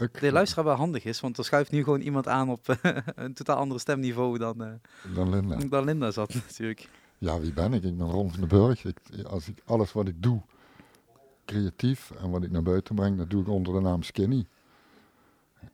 Ik, 0.00 0.20
de 0.20 0.32
luisteraar 0.32 0.64
wel 0.64 0.74
handig 0.74 1.04
is. 1.04 1.20
Want 1.20 1.38
er 1.38 1.44
schuift 1.44 1.70
nu 1.70 1.82
gewoon 1.82 2.00
iemand 2.00 2.28
aan 2.28 2.48
op 2.50 2.68
eh, 2.68 2.96
een 3.24 3.34
totaal 3.34 3.56
ander 3.56 3.80
stemniveau 3.80 4.38
dan, 4.38 4.64
eh, 4.64 4.72
Dan 5.14 5.30
Linda. 5.30 5.56
dan 5.56 5.84
Linda 5.84 6.10
zat 6.10 6.34
natuurlijk. 6.48 6.88
Ja, 7.18 7.40
wie 7.40 7.52
ben 7.52 7.72
ik? 7.72 7.82
Ik 7.82 7.98
ben 7.98 8.10
Ron 8.10 8.30
van 8.30 8.40
den 8.40 8.48
Burg. 8.48 8.84
Ik, 8.84 8.98
als 9.26 9.48
ik, 9.48 9.62
alles 9.64 9.92
wat 9.92 10.08
ik 10.08 10.22
doe, 10.22 10.40
creatief 11.44 12.10
en 12.10 12.30
wat 12.30 12.42
ik 12.42 12.50
naar 12.50 12.62
buiten 12.62 12.94
breng, 12.94 13.18
dat 13.18 13.30
doe 13.30 13.40
ik 13.42 13.48
onder 13.48 13.74
de 13.74 13.80
naam 13.80 14.02
Skinny. 14.02 14.46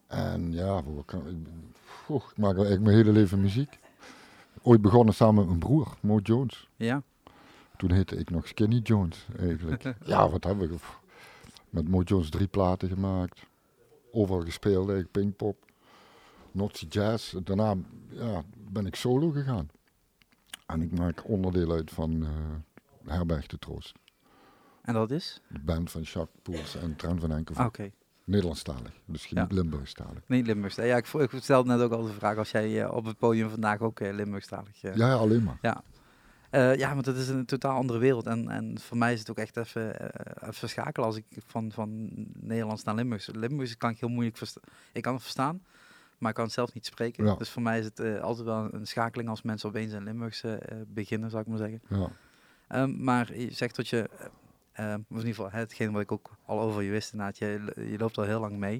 En 0.07 0.53
ja, 0.53 0.83
kan, 1.05 1.27
ik, 1.29 1.37
goh, 2.07 2.23
ik 2.31 2.37
maak 2.37 2.55
eigenlijk 2.55 2.83
mijn 2.85 2.97
hele 2.97 3.13
leven 3.13 3.41
muziek. 3.41 3.79
Ooit 4.63 4.81
begonnen 4.81 5.15
samen 5.15 5.35
met 5.35 5.47
mijn 5.47 5.59
broer, 5.59 5.97
Mo 6.01 6.19
Jones. 6.19 6.69
Ja, 6.77 7.03
Toen 7.77 7.91
heette 7.93 8.17
ik 8.17 8.31
nog 8.31 8.47
Skinny 8.49 8.81
Jones 8.83 9.27
eigenlijk. 9.39 9.95
ja, 10.05 10.29
wat 10.31 10.45
heb 10.45 10.63
ik 10.63 10.71
pff, 10.71 11.01
met 11.71 11.89
Mo 11.89 12.01
Jones 12.03 12.31
drie 12.31 12.47
platen 12.47 12.89
gemaakt. 12.89 13.41
Overal 14.13 14.41
gespeeld, 14.45 14.77
eigenlijk 14.89 15.11
Pinkpop, 15.11 15.65
Nazi 16.53 16.87
Jazz. 16.89 17.35
Daarna 17.45 17.75
ja, 18.09 18.43
ben 18.71 18.87
ik 18.87 18.95
solo 18.95 19.31
gegaan. 19.31 19.69
En 20.67 20.83
ik 20.83 20.99
maak 20.99 21.29
onderdeel 21.29 21.73
uit 21.73 21.91
van 21.91 22.23
eh 22.25 22.29
Herberg 23.13 23.47
de 23.47 23.59
Troost. 23.59 23.93
en 24.83 24.95
dat 24.95 25.11
is? 25.11 25.41
De 25.49 25.59
band 25.59 25.91
van 25.91 26.03
Jacques 26.03 26.41
Poels 26.43 26.77
en 26.77 26.97
Trent 26.97 27.21
van 27.21 27.33
Enkel. 27.33 27.65
Oké, 27.65 27.91
Nederlandstalig, 28.25 28.93
dus 29.05 29.27
Ja. 29.27 29.43
niet 29.43 29.53
Limburgstalig. 29.53 30.23
niet 30.27 30.47
Limburgs. 30.47 30.75
Ja, 30.77 30.97
ik, 30.97 31.07
ik 31.07 31.31
stelde 31.43 31.69
net 31.69 31.81
ook 31.81 31.93
al 31.93 32.03
de 32.03 32.13
vraag 32.13 32.37
als 32.37 32.51
jij 32.51 32.83
eh, 32.85 32.93
op 32.95 33.05
het 33.05 33.19
podium 33.19 33.51
vandaag 33.51 33.81
ook 33.81 34.01
uh, 34.01 34.13
Limburgstalig... 34.13 34.83
eh, 34.83 34.95
Ja, 34.97 35.07
ja, 35.09 35.15
alleen 35.15 35.43
maar. 35.43 35.59
Eh, 36.51 36.77
ja, 36.77 36.95
want 36.95 37.07
het 37.07 37.17
is 37.17 37.29
een 37.29 37.45
totaal 37.45 37.77
andere 37.77 37.99
wereld. 37.99 38.27
En, 38.27 38.49
en 38.49 38.79
voor 38.81 38.97
mij 38.97 39.13
is 39.13 39.19
het 39.19 39.31
ook 39.31 39.39
echt 39.39 39.57
even, 39.57 40.13
even 40.49 40.69
schakelen 40.69 41.07
als 41.07 41.17
ik 41.17 41.25
van, 41.47 41.73
van 41.73 42.09
Nederlands 42.41 42.85
naar 42.85 42.95
Limburgs. 42.95 43.31
Limburgs 43.33 43.77
kan 43.77 43.91
ik 43.91 44.01
heel 44.01 44.09
moeilijk 44.09 44.37
verstaan. 44.37 44.63
Ik 44.93 45.03
kan 45.03 45.13
het 45.13 45.23
verstaan, 45.23 45.63
maar 46.19 46.31
ik 46.31 46.37
kan 46.37 46.45
het 46.45 46.55
zelf 46.55 46.75
niet 46.75 46.87
spreken. 46.87 47.25
Ja. 47.25 47.35
Dus 47.35 47.51
voor 47.51 47.63
mij 47.63 47.79
is 47.79 47.85
het 47.85 48.01
eh, 48.01 48.21
altijd 48.21 48.47
wel 48.47 48.75
een 48.75 48.87
schakeling 48.87 49.29
als 49.29 49.43
mensen 49.43 49.69
opeens 49.69 49.93
in 49.93 50.05
Limburgs 50.05 50.45
beginnen, 50.87 51.31
zou 51.31 51.43
ik 51.43 51.49
maar 51.49 51.59
zeggen. 51.59 51.83
Ja. 51.89 52.11
Ehm, 52.71 53.05
maar 53.05 53.39
je 53.39 53.53
zegt 53.53 53.77
dat 53.77 53.89
je, 53.89 54.09
eh, 54.73 54.93
eh, 54.93 55.01
of 55.01 55.07
in 55.09 55.17
ieder 55.17 55.35
geval 55.35 55.51
hetgeen 55.51 55.93
wat 55.93 56.03
ik 56.03 56.13
ook 56.13 56.31
al 56.45 56.61
over 56.61 56.83
je 56.83 56.91
wist 56.91 57.13
inderdaad, 57.13 57.39
je, 57.39 57.73
je 57.77 57.99
loopt 57.99 58.19
al 58.19 58.25
heel 58.25 58.41
lang 58.41 58.57
mee. 58.57 58.75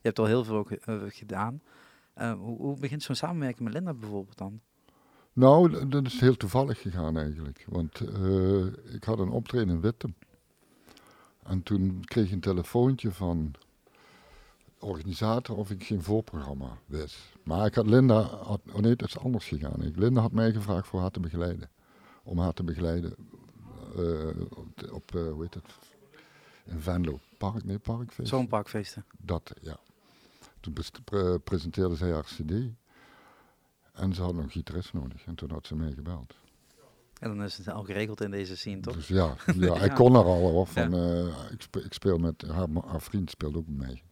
Je 0.00 0.06
hebt 0.06 0.18
al 0.18 0.26
heel 0.26 0.44
veel 0.44 0.56
ook, 0.56 0.70
gedaan. 1.08 1.62
Eh, 2.14 2.32
hoe, 2.32 2.56
hoe 2.56 2.78
begint 2.80 3.02
zo'n 3.02 3.14
samenwerking 3.14 3.64
met 3.64 3.72
Linda 3.72 3.94
bijvoorbeeld 3.94 4.38
dan? 4.38 4.60
Nou, 5.38 5.88
dat 5.88 6.06
is 6.06 6.20
heel 6.20 6.36
toevallig 6.36 6.80
gegaan 6.80 7.18
eigenlijk. 7.18 7.64
Want 7.68 8.00
eh, 8.00 8.66
ik 8.94 9.04
had 9.04 9.18
een 9.18 9.30
optreden 9.30 9.68
in 9.68 9.80
Wittem. 9.80 10.14
En 11.42 11.62
toen 11.62 12.02
kreeg 12.04 12.26
ik 12.26 12.32
een 12.32 12.40
telefoontje 12.40 13.12
van 13.12 13.54
de 14.78 14.86
organisator 14.86 15.56
of 15.56 15.70
ik 15.70 15.84
geen 15.84 16.02
voorprogramma 16.02 16.78
wist. 16.86 17.18
Maar 17.42 17.66
ik 17.66 17.74
had 17.74 17.86
Linda, 17.86 18.20
had, 18.22 18.60
oh 18.72 18.78
nee, 18.78 18.96
is 18.96 19.18
anders 19.18 19.44
gegaan. 19.44 19.82
Ik, 19.82 19.96
Linda 19.96 20.20
had 20.20 20.32
mij 20.32 20.52
gevraagd 20.52 20.88
voor 20.88 21.00
haar 21.00 21.10
te 21.10 21.20
begeleiden. 21.20 21.70
Om 22.22 22.38
haar 22.38 22.52
te 22.52 22.64
begeleiden 22.64 23.14
eh, 23.96 24.92
op, 24.92 25.14
eh, 25.14 25.30
hoe 25.30 25.42
heet 25.42 25.54
het, 25.54 25.78
in 26.64 26.80
Venlo. 26.80 27.18
Park, 27.36 27.64
nee, 27.64 27.78
Parkfeest. 27.78 28.28
Zo'n 28.28 28.48
parkfeesten. 28.48 29.04
Dat, 29.18 29.52
ja. 29.60 29.78
Toen 30.60 30.74
pre- 31.04 31.38
presenteerde 31.38 31.96
zij 31.96 32.12
haar 32.12 32.24
cd. 32.24 32.52
En 33.98 34.14
ze 34.14 34.22
hadden 34.22 34.42
een 34.42 34.50
gitarist 34.50 34.92
nodig. 34.92 35.24
En 35.26 35.34
toen 35.34 35.50
had 35.50 35.66
ze 35.66 35.74
mij 35.76 35.92
gebeld. 35.92 36.34
En 37.20 37.28
dan 37.28 37.42
is 37.42 37.56
het 37.58 37.68
al 37.68 37.84
geregeld 37.84 38.20
in 38.20 38.30
deze 38.30 38.56
scene, 38.56 38.80
toch? 38.80 38.94
Dus 38.94 39.08
ja, 39.08 39.34
ja, 39.58 39.74
ik 39.80 39.94
kon 39.94 40.14
er 40.14 40.24
al 40.24 40.50
hoor. 40.50 40.66
Van, 40.66 40.94
eh, 40.94 41.26
ik, 41.52 41.62
speel, 41.62 41.84
ik 41.84 41.92
speel 41.92 42.18
met 42.18 42.42
haar, 42.42 42.66
haar 42.86 43.00
vriend 43.02 43.30
speelt 43.30 43.56
ook 43.56 43.66
bij 43.66 43.74
mij. 43.86 44.02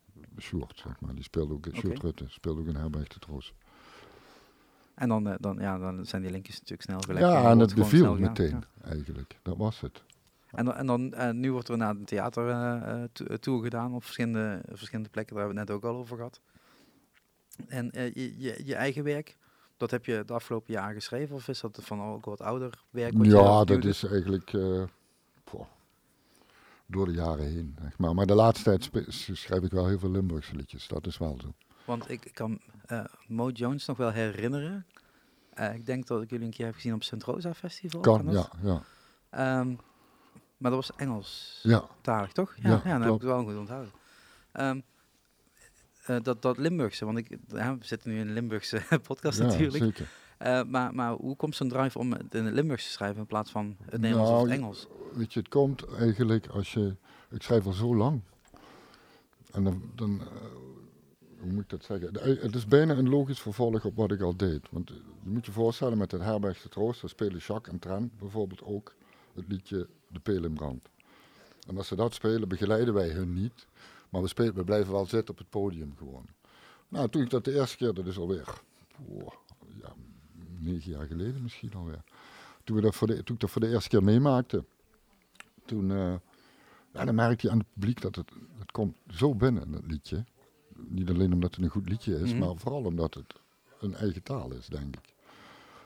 Sjoerd, 0.41 0.79
zeg 0.85 1.01
maar. 1.01 1.15
Die 1.15 1.23
speelde 1.25 1.55
ook, 1.55 1.67
Sjoerd 1.75 2.03
Rutte, 2.03 2.25
speelde 2.29 2.61
ook 2.61 2.67
in 2.67 2.77
Herberg 2.77 3.09
de 3.09 3.19
Troost. 3.19 3.53
En 4.95 5.09
dan, 5.09 5.29
eh, 5.29 5.35
dan, 5.41 5.59
ja, 5.61 5.79
dan 5.79 6.05
zijn 6.07 6.23
die 6.23 6.31
linkjes 6.31 6.55
natuurlijk 6.55 6.83
snel 6.83 7.01
gelegd. 7.01 7.21
Ja, 7.27 7.43
dan 7.43 7.51
en 7.51 7.59
het 7.59 7.75
beviel 7.75 8.15
meteen, 8.17 8.51
Ja. 8.51 8.63
eigenlijk. 8.91 9.39
Dat 9.43 9.57
was 9.57 9.81
het. 9.81 10.03
En, 10.51 10.77
en 10.77 10.87
dan, 10.87 11.13
eh, 11.15 11.31
nu 11.31 11.53
wordt 11.53 11.69
er 11.69 11.77
naar 11.77 11.91
een 11.91 12.05
theater 12.05 12.49
eh, 12.49 13.03
eh, 13.03 13.09
to- 13.13 13.25
eh, 13.25 13.37
tour 13.37 13.63
gedaan 13.63 13.95
op 13.95 14.03
verschillende, 14.03 14.61
verschillende 14.73 15.11
plekken. 15.11 15.37
Daar 15.37 15.45
hebben 15.45 15.65
we 15.67 15.73
het 15.73 15.81
net 15.83 15.91
ook 15.91 15.95
al 15.95 16.01
over 16.01 16.17
gehad. 16.17 16.41
En 17.69 17.91
eh, 17.91 18.15
je, 18.15 18.41
je, 18.41 18.63
je 18.65 18.75
eigen 18.75 19.05
werk, 19.05 19.37
dat 19.77 19.91
heb 19.91 20.05
je 20.05 20.23
de 20.27 20.33
afgelopen 20.33 20.73
jaren 20.73 20.95
geschreven? 20.95 21.37
Of 21.37 21.49
is 21.49 21.61
dat 21.61 21.79
van 21.83 22.03
ook 22.03 22.25
wat 22.25 22.41
ouder 22.41 22.83
werk? 22.91 23.13
wat 23.13 23.27
je 23.27 23.33
Ja, 23.33 23.65
dat 23.65 23.85
is 23.85 24.05
eigenlijk 24.05 24.53
eh, 24.53 24.83
poh, 25.45 25.67
door 26.87 27.07
de 27.07 27.13
jaren 27.13 27.47
heen. 27.47 27.77
Zeg 27.83 27.99
maar. 27.99 28.15
maar 28.15 28.27
de 28.27 28.35
laatste 28.35 28.65
tijd 28.65 28.91
schrijf 29.11 29.63
ik 29.63 29.71
wel 29.73 29.87
heel 29.87 29.99
veel 29.99 30.11
Limburgse 30.11 30.57
liedjes. 30.57 30.89
Dat 30.89 31.07
is 31.07 31.19
wel 31.19 31.39
zo. 31.41 31.55
Want 31.85 32.11
ik 32.11 32.31
kan 32.33 32.61
eh, 32.87 33.05
Mo 33.27 33.49
Jones 33.49 33.87
nog 33.87 33.97
wel 33.97 34.11
herinneren. 34.11 34.87
Eh, 35.55 35.75
ik 35.75 35.87
denk 35.87 36.07
dat 36.07 36.23
ik 36.23 36.31
jullie 36.31 36.47
een 36.47 36.53
keer 36.53 36.67
heb 36.67 36.75
gezien 36.75 36.95
op 36.95 37.03
Sint 37.03 37.25
Rosa 37.25 37.55
Festival. 37.55 38.01
Kan, 38.01 38.25
dat? 38.25 38.35
ja, 38.35 38.69
ja. 38.69 38.83
Ehm, 39.31 39.75
maar 40.57 40.71
dat 40.71 40.87
was 40.87 40.97
Engels 40.97 41.61
Ja, 41.63 41.85
talig, 42.01 42.33
toch? 42.33 42.55
Ja, 42.57 42.71
Ja, 42.71 42.81
ja, 42.85 42.99
dan 42.99 43.03
heb 43.03 43.15
ik 43.15 43.21
wel 43.21 43.45
goed 43.45 43.57
onthouden. 43.57 43.93
Ehm, 44.53 44.81
eh, 46.07 46.17
dat, 46.23 46.43
dat 46.43 46.59
Limburgse, 46.59 47.05
want 47.05 47.19
ik, 47.19 47.39
ja, 47.49 47.79
we 47.79 47.85
zitten 47.85 48.11
nu 48.11 48.19
in 48.19 48.27
een 48.27 48.33
Limburgse 48.33 48.83
podcast 49.09 49.39
ja 49.39 49.45
natuurlijk. 49.45 49.85
zeker. 49.85 50.09
Eh, 50.39 50.63
maar, 50.65 50.95
maar 50.95 51.13
hoe 51.13 51.37
komt 51.37 51.57
zo'n 51.57 51.69
drive 51.69 51.99
om 51.99 52.13
het 52.13 52.35
in 52.35 52.45
het 52.45 52.55
Limburgs 52.55 52.85
te 52.85 52.91
schrijven 52.91 53.19
in 53.19 53.27
plaats 53.27 53.51
van 53.51 53.77
het 53.83 54.01
Nederlands 54.01 54.31
of 54.31 54.37
Nou, 54.37 54.49
het 54.51 54.59
Engels? 54.59 54.87
Weet 55.13 55.33
je, 55.33 55.39
het 55.39 55.49
komt 55.49 55.85
eigenlijk 55.95 56.47
als 56.47 56.73
je... 56.73 56.97
Ik 57.31 57.43
schrijf 57.43 57.67
al 57.67 57.73
zo 57.73 57.97
lang. 57.97 58.21
En 59.53 59.65
dan... 59.65 59.83
dan 59.95 60.21
eh, 60.21 60.27
hoe 61.41 61.53
moet 61.53 61.63
ik 61.63 61.71
dat 61.71 61.85
zeggen? 61.85 62.13
De- 62.13 62.39
Het 62.43 62.55
is 62.55 62.67
bijna 62.67 62.95
een 62.97 63.09
logisch 63.09 63.41
vervolg 63.41 63.85
op 63.85 63.97
wat 63.97 64.13
ik 64.13 64.21
al 64.21 64.37
deed. 64.37 64.69
Want 64.71 64.89
je 65.23 65.31
moet 65.31 65.47
je 65.47 65.53
voorstellen, 65.53 65.99
met 65.99 66.11
het 66.13 66.21
Herbergse 66.23 66.69
Troost, 66.69 67.01
daar 67.01 67.11
spelen 67.11 67.39
Jacques 67.39 67.73
en 67.75 67.79
Trent 67.81 68.19
bijvoorbeeld 68.19 68.63
ook 68.63 68.95
het 69.35 69.45
liedje 69.49 69.89
De 70.09 70.19
Peel 70.21 70.45
in 70.45 70.53
Brand. 70.55 70.89
En 71.69 71.77
als 71.77 71.87
ze 71.89 71.95
dat 71.97 72.15
spelen, 72.15 72.49
begeleiden 72.49 72.95
wij 72.95 73.09
hun 73.09 73.33
niet. 73.35 73.67
Maar 74.09 74.23
we, 74.23 74.29
spelen, 74.29 74.55
we 74.55 74.65
blijven 74.65 74.93
wel 74.93 75.07
zitten 75.07 75.31
op 75.35 75.39
het 75.39 75.51
podium 75.51 75.95
gewoon. 75.97 76.27
Nou, 76.89 77.09
toen 77.09 77.23
ik 77.23 77.31
dat 77.31 77.45
de 77.45 77.55
eerste 77.55 77.77
keer, 77.77 77.95
dat 77.95 78.07
is 78.07 78.19
alweer 78.19 78.61
oh, 79.09 79.33
ja, 79.83 79.93
negen 80.59 80.91
jaar 80.91 81.07
geleden 81.07 81.43
misschien 81.43 81.75
alweer. 81.75 82.03
Toen, 82.65 82.77
we 82.77 82.83
dat 82.83 82.95
voor 82.95 83.07
de, 83.07 83.23
toen 83.23 83.35
ik 83.35 83.41
dat 83.41 83.51
voor 83.51 83.61
de 83.61 83.69
eerste 83.71 83.89
keer 83.89 84.03
meemaakte, 84.05 84.65
toen 85.65 85.91
eh, 85.91 86.15
ja, 86.93 87.05
dan 87.05 87.15
merkte 87.15 87.47
je 87.47 87.53
aan 87.53 87.59
het 87.59 87.73
publiek 87.73 88.01
dat 88.01 88.15
het, 88.17 88.31
het 88.59 88.73
komt 88.73 88.95
zo 89.09 89.35
binnen, 89.35 89.71
dat 89.71 89.83
liedje. 89.87 90.25
Niet 90.77 91.11
alleen 91.11 91.33
omdat 91.33 91.55
het 91.55 91.65
een 91.65 91.71
goed 91.71 91.89
liedje 91.89 92.21
is, 92.21 92.31
Mhm. 92.31 92.39
maar 92.39 92.57
vooral 92.57 92.85
omdat 92.85 93.15
het 93.15 93.35
een 93.81 93.95
eigen 93.95 94.23
taal 94.23 94.53
is, 94.53 94.67
denk 94.67 94.97
ik. 94.97 95.15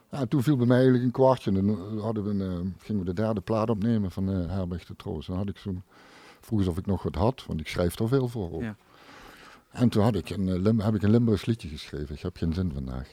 En 0.08 0.28
toen 0.28 0.42
viel 0.42 0.56
bij 0.56 0.66
mij 0.66 0.76
eigenlijk 0.76 1.04
een 1.04 1.10
kwartje. 1.12 1.50
En 1.50 1.66
dan 1.66 1.98
hadden 1.98 2.24
we 2.24 2.30
een, 2.30 2.40
eh, 2.66 2.72
gingen 2.84 3.00
we 3.00 3.06
de 3.06 3.22
derde 3.22 3.40
plaat 3.40 3.70
opnemen 3.70 4.10
van 4.10 4.30
eh 4.30 4.46
Herberg 4.50 4.84
de 4.84 4.96
Troost. 4.96 5.26
Dan 5.26 5.36
had 5.36 5.48
ik 5.48 5.56
zo'n, 5.56 5.82
vroeg 6.40 6.58
eens 6.58 6.68
of 6.68 6.78
ik 6.78 6.86
nog 6.86 7.02
wat 7.02 7.14
had, 7.14 7.44
want 7.46 7.60
ik 7.60 7.68
schrijf 7.68 7.98
er 7.98 8.08
veel 8.08 8.28
voor 8.28 8.50
op. 8.50 8.62
Ja. 8.62 8.76
En 9.70 9.88
toen 9.88 10.02
had 10.02 10.14
ik 10.14 10.30
een, 10.30 10.48
eh, 10.48 10.58
Lim- 10.60 10.80
heb 10.80 10.94
ik 10.94 11.02
een 11.02 11.10
Limburgs 11.10 11.44
liedje 11.46 11.68
geschreven. 11.68 12.14
Ik 12.14 12.20
heb 12.20 12.36
geen 12.36 12.54
zin 12.54 12.70
vandaag. 12.74 13.08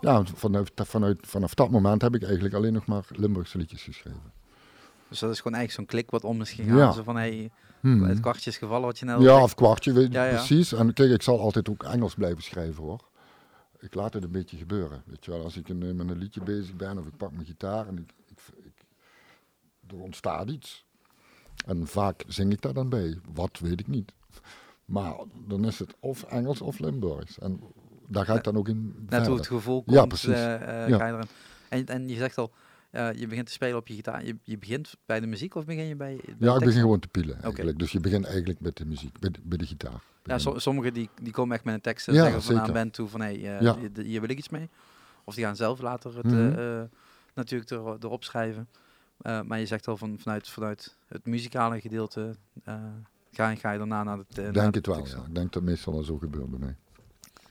Ja, 0.00 0.24
vanuit, 0.24 0.70
vanuit, 0.74 1.18
vanaf 1.26 1.54
dat 1.54 1.70
moment 1.70 2.02
heb 2.02 2.14
ik 2.14 2.22
eigenlijk 2.22 2.54
alleen 2.54 2.72
nog 2.72 2.86
maar 2.86 3.04
Limburgse 3.08 3.58
liedjes 3.58 3.82
geschreven. 3.82 4.32
Dus 5.08 5.18
dat 5.18 5.30
is 5.30 5.40
gewoon 5.40 5.56
eigenlijk 5.58 5.72
zo'n 5.72 5.98
klik 5.98 6.10
wat 6.10 6.24
om 6.30 6.40
is 6.40 6.50
gegaan. 6.52 6.76
Ja. 6.76 6.92
Zo 6.92 7.02
van, 7.02 7.16
hey, 7.16 7.50
Hmm. 7.80 8.02
het 8.02 8.20
kwartje 8.20 8.50
is 8.50 8.56
gevallen 8.56 8.86
wat 8.86 8.98
je 8.98 9.04
net 9.04 9.20
Ja, 9.22 9.42
of 9.42 9.54
kwartje, 9.54 9.92
weet 9.92 10.06
je 10.06 10.12
Ja, 10.12 10.24
ja. 10.24 10.30
precies. 10.34 10.72
En 10.72 10.92
kijk, 10.92 11.10
ik 11.10 11.22
zal 11.22 11.40
altijd 11.40 11.68
ook 11.68 11.82
Engels 11.82 12.14
blijven 12.14 12.42
schrijven 12.42 12.82
hoor. 12.82 13.08
Ik 13.80 13.94
laat 13.94 14.14
het 14.14 14.24
een 14.24 14.30
beetje 14.30 14.56
gebeuren. 14.56 15.02
Weet 15.06 15.24
je 15.24 15.30
wel, 15.30 15.42
als 15.42 15.56
ik 15.56 15.68
een, 15.68 15.82
eh, 15.82 15.92
met 15.92 16.08
een 16.10 16.18
liedje 16.18 16.42
bezig 16.42 16.74
ben 16.76 16.98
of 16.98 17.06
ik 17.06 17.16
pak 17.16 17.32
mijn 17.32 17.46
gitaar 17.46 17.86
en 17.88 17.98
ik, 17.98 18.12
ik, 18.26 18.38
ik, 18.64 18.84
er 19.90 19.96
ontstaat 20.00 20.50
iets. 20.50 20.84
En 21.66 21.86
vaak 21.86 22.24
zing 22.26 22.52
ik 22.52 22.60
daar 22.62 22.72
dan 22.74 22.88
bij. 22.88 23.18
Wat 23.34 23.58
weet 23.58 23.80
ik 23.80 23.86
niet. 23.88 24.12
Maar 24.84 25.14
dan 25.46 25.64
is 25.64 25.78
het 25.78 25.94
of 26.00 26.22
Engels 26.22 26.60
of 26.60 26.78
Limburgs. 26.78 27.38
En 27.38 27.60
daar 28.08 28.24
ga 28.24 28.34
ik 28.34 28.44
dan 28.44 28.56
ook 28.56 28.68
in 28.68 28.84
Net 28.84 28.94
verder. 29.08 29.26
hoe 29.28 29.36
het 29.36 29.46
gevoel 29.46 29.82
komt, 29.82 29.96
Ja, 29.96 30.06
precies. 30.06 30.28
eh, 30.28 30.54
eh, 30.82 30.88
Ja. 30.88 30.96
ga 30.98 31.06
je 31.06 31.12
erin. 31.12 31.28
En, 31.68 31.86
en 31.86 32.08
je 32.08 32.16
zegt 32.16 32.38
al, 32.38 32.52
je 32.90 33.26
begint 33.28 33.46
te 33.46 33.52
spelen 33.52 33.76
op 33.76 33.88
je 33.88 33.94
gitaar. 33.94 34.24
Je, 34.24 34.36
je 34.42 34.58
begint 34.58 34.94
bij 35.06 35.20
de 35.20 35.26
muziek 35.26 35.54
of 35.54 35.64
begin 35.64 35.84
je 35.86 35.96
bij, 35.96 36.20
Ja, 36.38 36.54
ik 36.54 36.64
begin 36.64 36.80
gewoon 36.80 36.98
te 37.00 37.08
pielen 37.08 37.42
eigenlijk. 37.42 37.78
Dus 37.78 37.92
je 37.92 38.00
begint 38.00 38.24
eigenlijk 38.24 38.60
met 38.60 38.76
de 38.76 38.84
muziek, 38.84 39.18
bij 39.18 39.30
de, 39.30 39.38
bij 39.42 39.58
de 39.58 39.66
gitaar. 39.66 40.02
Ja, 40.24 40.38
so- 40.38 40.58
sommigen 40.58 40.94
die, 40.94 41.08
die 41.22 41.32
komen 41.32 41.54
echt 41.56 41.64
met 41.64 41.74
een 41.74 41.80
tekst 41.80 42.08
en 42.08 42.14
Ja, 42.14 42.22
zeggen 42.22 42.42
van 42.42 42.54
aan 42.54 42.58
zeker. 42.66 42.80
band 42.80 42.92
toe 42.94 43.08
van 43.08 43.20
hey, 43.20 43.34
eh, 43.34 43.60
Ja. 43.60 43.76
hier- 44.02 44.20
wil 44.20 44.30
ik 44.30 44.38
iets 44.38 44.48
mee. 44.48 44.68
Of 45.24 45.34
die 45.34 45.44
gaan 45.44 45.56
zelf 45.56 45.80
later 45.80 46.16
het 46.16 46.24
Mhm. 46.26 46.86
natuurlijk 47.34 47.70
er, 47.70 47.78
erop 48.00 48.24
schrijven. 48.24 48.68
Eh, 49.22 49.40
maar 49.42 49.58
je 49.58 49.66
zegt 49.66 49.88
al 49.88 49.96
van, 49.96 50.18
vanuit, 50.18 50.48
vanuit 50.48 50.96
het 51.08 51.26
muzikale 51.26 51.80
gedeelte 51.80 52.36
eh, 52.64 52.74
ga, 53.32 53.48
je- 53.48 53.56
ga 53.56 53.70
je 53.72 53.78
daarna 53.78 54.02
naar 54.02 54.18
het 54.18 54.38
eh, 54.38 54.44
naar 54.44 54.52
denk 54.52 54.72
de 54.72 54.78
het 54.78 54.86
wel, 54.86 55.06
ja. 55.06 55.26
Ik 55.28 55.34
denk 55.34 55.52
dat 55.52 55.62
meestal 55.62 55.92
al 55.92 56.02
zo 56.02 56.18
gebeurt 56.18 56.50
bij 56.50 56.58
mij. 56.58 56.76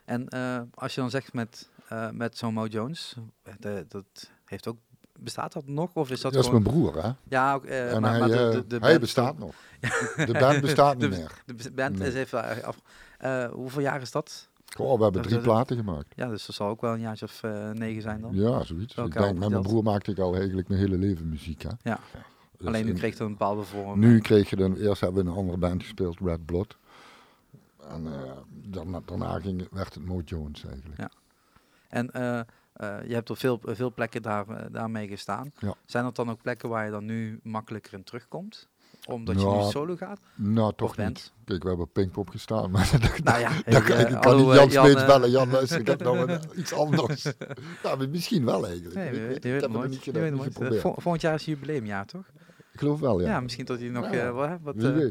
En 0.06 0.28
als 0.74 0.96
je 0.96 1.02
dan 1.02 1.10
zegt 1.10 1.34
met, 1.34 1.70
met 2.12 2.38
zo'n 2.38 2.54
Mo 2.54 2.66
Jones, 2.66 3.16
de- 3.60 3.86
dat 3.88 4.32
heeft 4.46 4.68
ook, 4.68 4.78
bestaat 5.20 5.54
dat 5.54 5.68
nog? 5.68 5.94
Of 5.94 6.10
is 6.10 6.22
dat, 6.22 6.34
Dat 6.34 6.42
is 6.44 6.48
gewoon... 6.50 6.64
mijn 6.64 6.76
broer, 6.76 7.04
hè? 7.04 7.12
Ja, 7.24 7.54
ook, 7.54 7.66
en 7.66 8.02
maar, 8.02 8.10
hij, 8.12 8.20
maar 8.20 8.30
de, 8.30 8.36
de, 8.36 8.68
de 8.68 8.78
hij 8.78 8.90
band- 8.90 9.00
bestaat 9.00 9.38
nog. 9.38 9.56
De 10.26 10.36
band 10.40 10.62
bestaat 10.62 10.98
niet 10.98 11.10
meer. 11.10 11.44
De 11.46 11.72
band 11.72 11.98
Nee. 11.98 12.08
is 12.08 12.14
even 12.14 12.64
af. 12.64 12.82
hoeveel 13.52 13.82
jaar 13.82 14.02
is 14.02 14.12
dat? 14.12 14.50
Goh, 14.76 14.98
we 14.98 15.04
hebben 15.04 15.22
drie 15.22 15.40
platen 15.40 15.78
gemaakt. 15.78 16.14
Ja, 16.16 16.28
dus 16.28 16.46
dat 16.46 16.56
zal 16.56 16.68
ook 16.68 16.82
wel 16.82 16.94
een 16.94 17.00
jaartje 17.00 17.26
of 17.26 17.44
eh, 17.44 17.70
negen 17.70 18.02
zijn 18.02 18.22
dan. 18.22 18.34
Ja, 18.36 18.64
zoiets. 18.64 18.96
Ik 18.96 19.14
denk, 19.14 19.38
met 19.38 19.50
mijn 19.50 19.62
broer 19.62 19.84
maakte 19.84 20.12
ik 20.12 20.20
al 20.20 20.36
eigenlijk 20.36 20.68
mijn 20.68 20.80
hele 20.80 20.98
leven 20.98 21.30
muziek, 21.30 21.62
hè? 21.62 21.70
Ja. 21.82 22.00
Dus 22.58 22.68
Alleen 22.68 22.86
nu 22.86 22.92
in- 22.92 22.98
kreeg 22.98 23.12
het 23.12 23.20
een 23.20 23.28
bepaalde 23.30 23.64
vorm. 23.64 24.00
Nu 24.00 24.20
kreeg 24.20 24.50
je 24.50 24.56
dan, 24.56 24.76
eerst 24.76 25.02
hebben 25.02 25.24
we 25.24 25.30
een 25.30 25.36
andere 25.36 25.58
band 25.58 25.82
gespeeld, 25.84 26.20
Red 26.20 26.46
Blood. 26.46 26.78
En 27.90 28.14
eh, 28.14 28.32
daarna, 28.52 29.02
daarna 29.06 29.40
ging, 29.40 29.68
werd 29.72 29.94
het 29.94 30.06
Mo 30.06 30.22
Jones 30.26 30.66
eigenlijk. 30.66 31.00
Ja. 31.00 31.10
En 31.88 32.12
eh, 32.12 32.42
je 33.08 33.14
hebt 33.14 33.30
op 33.30 33.38
veel, 33.38 33.60
veel 33.64 33.94
plekken 33.94 34.22
daar, 34.22 34.72
daarmee 34.72 35.08
gestaan. 35.08 35.52
Ja. 35.60 35.74
Zijn 35.86 36.04
dat 36.04 36.16
dan 36.16 36.30
ook 36.30 36.42
plekken 36.42 36.70
waar 36.70 36.86
je 36.86 36.92
dan 36.92 37.06
nu 37.06 37.40
makkelijker 37.44 37.94
in 37.94 38.04
terugkomt? 38.04 38.68
Omdat 39.08 39.40
je 39.40 39.46
Nou, 39.46 39.64
nu 39.66 39.70
solo 39.72 39.96
gaat? 39.96 40.20
Nou, 40.36 40.74
toch 40.76 40.98
niet. 40.98 41.32
Kijk, 41.46 41.62
we 41.64 41.68
hebben 41.70 41.86
op 41.86 41.94
Pinkpop 41.94 42.30
gestaan, 42.30 42.72
maar 42.72 42.90
dat, 43.02 43.24
Nou 43.24 43.40
ja, 43.40 43.50
dat, 43.50 43.64
hey, 43.66 44.02
ik 44.02 44.10
eh, 44.10 44.20
kan 44.20 44.38
niet 44.38 44.48
eh, 44.48 44.56
Jan 44.56 44.70
Jan, 44.70 44.86
Smeets 44.86 45.02
eh, 45.02 45.08
bellen. 45.08 45.30
Jan, 45.32 45.52
luister, 45.52 45.80
ik 45.80 45.88
heb 45.88 46.04
nou 46.04 46.32
een- 46.32 46.40
iets 46.60 46.74
anders. 46.74 47.24
maar 47.84 48.10
misschien 48.10 48.46
wel 48.46 48.66
eigenlijk. 48.66 48.96
Nee, 48.96 49.08
ik, 49.10 49.14
je 49.14 49.20
weet, 49.22 49.36
ik 49.38 49.44
je 49.44 49.52
weet 49.52 49.62
heb 49.62 49.72
niet 49.72 49.94
Je 50.06 50.12
gedaan, 50.12 50.34
niet 50.34 50.42
geprobeerd. 50.44 50.82
Vol- 50.82 50.96
volgend 50.98 51.22
jaar 51.22 51.34
is 51.34 51.46
jubileumjaar, 51.46 52.06
toch? 52.06 52.26
Ik 52.74 52.80
geloof 52.80 53.00
wel, 53.00 53.20
ja. 53.22 53.28
Ja, 53.28 53.40
misschien 53.40 53.66
dat 53.66 53.80
je 53.80 53.92
nog 53.92 54.06
Ja, 54.06 54.14
ja. 54.14 54.28
eh, 54.28 54.34
wat, 54.34 54.50
wat, 54.62 54.76
eh, 54.84 55.08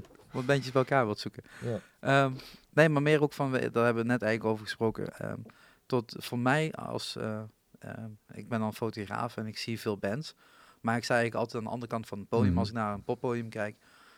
bandjes 0.46 0.72
bij 0.72 0.82
elkaar 0.82 1.04
wilt 1.04 1.18
zoeken. 1.18 1.42
Ja. 1.64 1.80
Ehm, 2.00 2.32
nee, 2.72 2.88
maar 2.88 3.02
meer 3.02 3.22
ook 3.22 3.32
van, 3.32 3.50
daar 3.52 3.60
hebben 3.60 3.94
we 3.94 4.02
net 4.08 4.22
eigenlijk 4.22 4.44
over 4.44 4.64
gesproken. 4.64 5.18
ehm, 5.18 5.38
tot 5.86 6.14
voor 6.18 6.38
mij 6.38 6.72
als, 6.72 7.16
eh, 7.16 7.40
ehm, 7.78 8.08
ik 8.32 8.48
ben 8.48 8.60
dan 8.60 8.74
fotograaf 8.74 9.36
en 9.36 9.46
ik 9.46 9.58
zie 9.58 9.80
veel 9.80 9.96
bands. 9.98 10.34
Maar 10.80 10.96
ik 10.96 11.04
sta 11.04 11.14
eigenlijk 11.14 11.42
altijd 11.44 11.62
aan 11.62 11.68
de 11.68 11.74
andere 11.74 11.92
kant 11.92 12.06
van 12.06 12.18
het 12.18 12.28
podium. 12.28 12.50
Mhm. 12.50 12.58
Als 12.58 12.68
ik 12.68 12.74
naar 12.74 12.92
een 12.94 13.04
poppodium 13.04 13.48
kijk, 13.48 13.76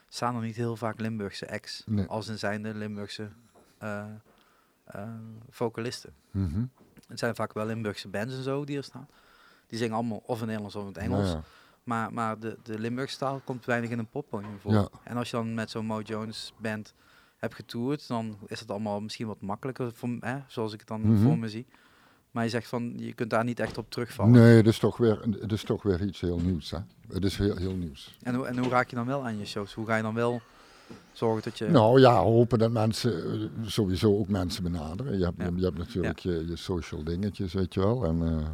staan 0.08 0.36
er 0.36 0.42
niet 0.42 0.56
heel 0.56 0.76
vaak 0.76 1.00
Limburgse 1.00 1.50
acts. 1.50 1.82
Nee. 1.86 2.06
Als 2.06 2.28
in 2.28 2.38
zijnde 2.38 2.74
Limburgse 2.74 3.30
eh, 3.78 4.04
eh, 4.84 5.08
vocalisten. 5.50 6.12
Mhm. 6.30 6.64
Het 7.08 7.18
zijn 7.18 7.34
vaak 7.34 7.52
wel 7.52 7.66
Limburgse 7.66 8.08
bands 8.08 8.34
en 8.34 8.42
zo 8.42 8.64
die 8.64 8.76
er 8.76 8.84
staan. 8.84 9.08
Die 9.66 9.78
zingen 9.78 9.94
allemaal 9.94 10.22
of 10.26 10.40
in 10.40 10.46
Nederlands 10.46 10.76
of 10.76 10.82
in 10.82 10.88
het 10.88 10.96
Engels. 10.98 11.30
Ja. 11.32 11.42
Maar, 11.84 12.12
maar 12.12 12.38
de, 12.38 12.58
de 12.62 12.78
Limburgse 12.78 13.18
taal 13.18 13.40
komt 13.44 13.64
weinig 13.64 13.90
in 13.90 13.98
een 13.98 14.08
poppodium 14.10 14.58
voor. 14.60 14.72
Ja. 14.72 14.88
En 15.04 15.16
als 15.16 15.30
je 15.30 15.36
dan 15.36 15.54
met 15.54 15.70
zo'n 15.70 15.86
Mo 15.86 16.00
Jones 16.00 16.52
band 16.58 16.94
hebt 17.36 17.54
getoerd, 17.54 18.08
dan 18.08 18.38
is 18.46 18.60
het 18.60 18.70
allemaal 18.70 19.00
misschien 19.00 19.26
wat 19.26 19.40
makkelijker, 19.40 19.92
voor, 19.94 20.08
hè, 20.20 20.38
zoals 20.46 20.72
ik 20.72 20.78
het 20.78 20.88
dan 20.88 21.00
Mhm. 21.00 21.22
voor 21.22 21.38
me 21.38 21.48
zie. 21.48 21.66
Maar 22.32 22.44
je 22.44 22.50
zegt 22.50 22.68
van, 22.68 22.92
je 22.96 23.12
kunt 23.12 23.30
daar 23.30 23.44
niet 23.44 23.60
echt 23.60 23.78
op 23.78 23.90
terugvallen. 23.90 24.32
Nee, 24.32 24.56
het 24.56 24.66
is, 24.66 24.78
toch 24.78 24.96
weer, 24.96 25.20
het 25.40 25.52
is 25.52 25.64
toch 25.64 25.82
weer 25.82 26.02
iets 26.02 26.20
heel 26.20 26.38
nieuws. 26.38 26.70
Hè? 26.70 26.78
Het 27.08 27.24
is 27.24 27.36
heel, 27.36 27.56
heel 27.56 27.74
nieuws. 27.74 28.16
En, 28.22 28.34
hoe, 28.34 28.46
en 28.46 28.58
hoe 28.58 28.68
raak 28.68 28.90
je 28.90 28.96
dan 28.96 29.06
wel 29.06 29.24
aan 29.24 29.38
je 29.38 29.44
shows? 29.46 29.74
Hoe 29.74 29.86
ga 29.86 29.96
je 29.96 30.02
dan 30.02 30.14
wel 30.14 30.40
zorgen 31.12 31.42
dat 31.42 31.58
je... 31.58 31.68
Nou 31.68 32.00
ja, 32.00 32.22
hopen 32.22 32.58
dat 32.58 32.70
mensen 32.70 33.32
eh, 33.32 33.48
sowieso 33.66 34.18
ook 34.18 34.28
mensen 34.28 34.62
benaderen. 34.62 35.18
Je 35.18 35.24
hebt, 35.24 35.36
Ja. 35.38 35.50
je 35.56 35.64
hebt 35.64 35.78
natuurlijk 35.78 36.18
je, 36.18 36.46
je 36.48 36.56
social 36.56 37.04
dingetjes, 37.04 37.52
weet 37.52 37.74
je 37.74 37.80
wel. 37.80 38.04
En 38.04 38.22
eh, 38.22 38.48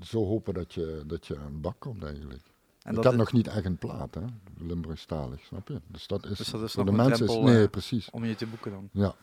zo 0.00 0.24
hopen 0.26 0.54
dat 0.54 0.74
je, 0.74 1.02
dat 1.06 1.26
je 1.26 1.38
aan 1.38 1.52
de 1.52 1.58
bak 1.58 1.76
komt 1.78 2.04
eigenlijk. 2.04 2.42
en 2.82 2.96
ik 2.96 3.02
heb 3.02 3.14
nog 3.14 3.32
niet 3.32 3.46
echt 3.48 3.64
een 3.64 3.78
plaat, 3.78 4.14
hè. 4.14 4.24
Limburgstalig, 4.58 5.40
snap 5.40 5.68
je? 5.68 5.80
Dus 5.86 6.06
dat 6.06 6.26
is, 6.26 6.38
Dus 6.38 6.50
dat 6.50 6.62
is 6.62 6.72
voor 6.72 6.84
nog 6.84 6.94
de 6.94 7.02
mensen 7.02 7.26
is... 7.26 7.36
Nee, 7.36 7.62
eh, 7.62 7.70
precies. 7.70 8.10
Om 8.10 8.24
je 8.24 8.34
te 8.34 8.46
boeken 8.46 8.70
dan. 8.70 8.88
Ja. 8.92 9.14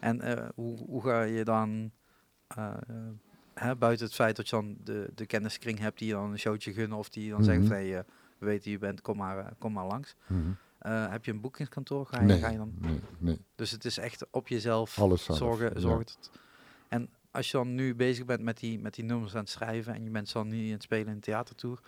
En 0.00 0.50
hoe, 0.54 0.78
hoe 0.78 1.02
ga 1.02 1.22
je 1.22 1.44
dan... 1.44 1.90
eh, 2.56 2.66
eh, 2.88 2.96
hè, 3.54 3.76
buiten 3.76 4.06
het 4.06 4.14
feit 4.14 4.36
dat 4.36 4.48
je 4.48 4.56
dan 4.56 4.76
de, 4.84 5.10
de 5.14 5.26
kenniskring 5.26 5.78
hebt 5.78 5.98
die 5.98 6.08
je 6.08 6.14
dan 6.14 6.30
een 6.30 6.38
showtje 6.38 6.72
gunnen 6.72 6.98
of 6.98 7.08
die 7.08 7.30
dan 7.30 7.44
zeggen 7.44 7.62
Mhm. 7.64 7.72
van 7.72 7.82
hey, 7.82 7.98
eh, 7.98 8.04
we 8.38 8.46
weten 8.46 8.62
wie 8.64 8.72
je 8.72 8.78
bent, 8.78 9.00
kom 9.00 9.16
maar, 9.16 9.52
kom 9.58 9.72
maar 9.72 9.86
langs. 9.86 10.14
Mhm. 10.26 10.50
Heb 11.10 11.24
je 11.24 11.32
een 11.32 11.40
boekingskantoor? 11.40 12.06
Ga 12.06 12.20
je, 12.20 12.26
nee, 12.26 12.38
ga 12.38 12.48
je 12.50 12.56
dan? 12.56 12.72
nee, 12.78 13.00
nee, 13.18 13.38
Dus 13.54 13.70
het 13.70 13.84
is 13.84 13.98
echt 13.98 14.26
op 14.30 14.48
jezelf 14.48 14.98
alles 14.98 15.24
zelf. 15.24 15.38
zorgen. 15.38 15.70
ja. 15.74 15.80
zorgen 15.80 16.06
En 16.88 17.08
als 17.30 17.50
je 17.50 17.56
dan 17.56 17.74
nu 17.74 17.94
bezig 17.94 18.24
bent 18.24 18.42
met 18.42 18.58
die, 18.58 18.78
met 18.78 18.94
die 18.94 19.04
nummers 19.04 19.34
aan 19.34 19.40
het 19.40 19.48
schrijven 19.50 19.94
en 19.94 20.02
je 20.04 20.10
bent 20.10 20.32
dan 20.32 20.48
nu 20.48 20.66
aan 20.66 20.72
het 20.72 20.82
spelen 20.82 21.06
in 21.06 21.12
een 21.12 21.20
theatertour, 21.20 21.80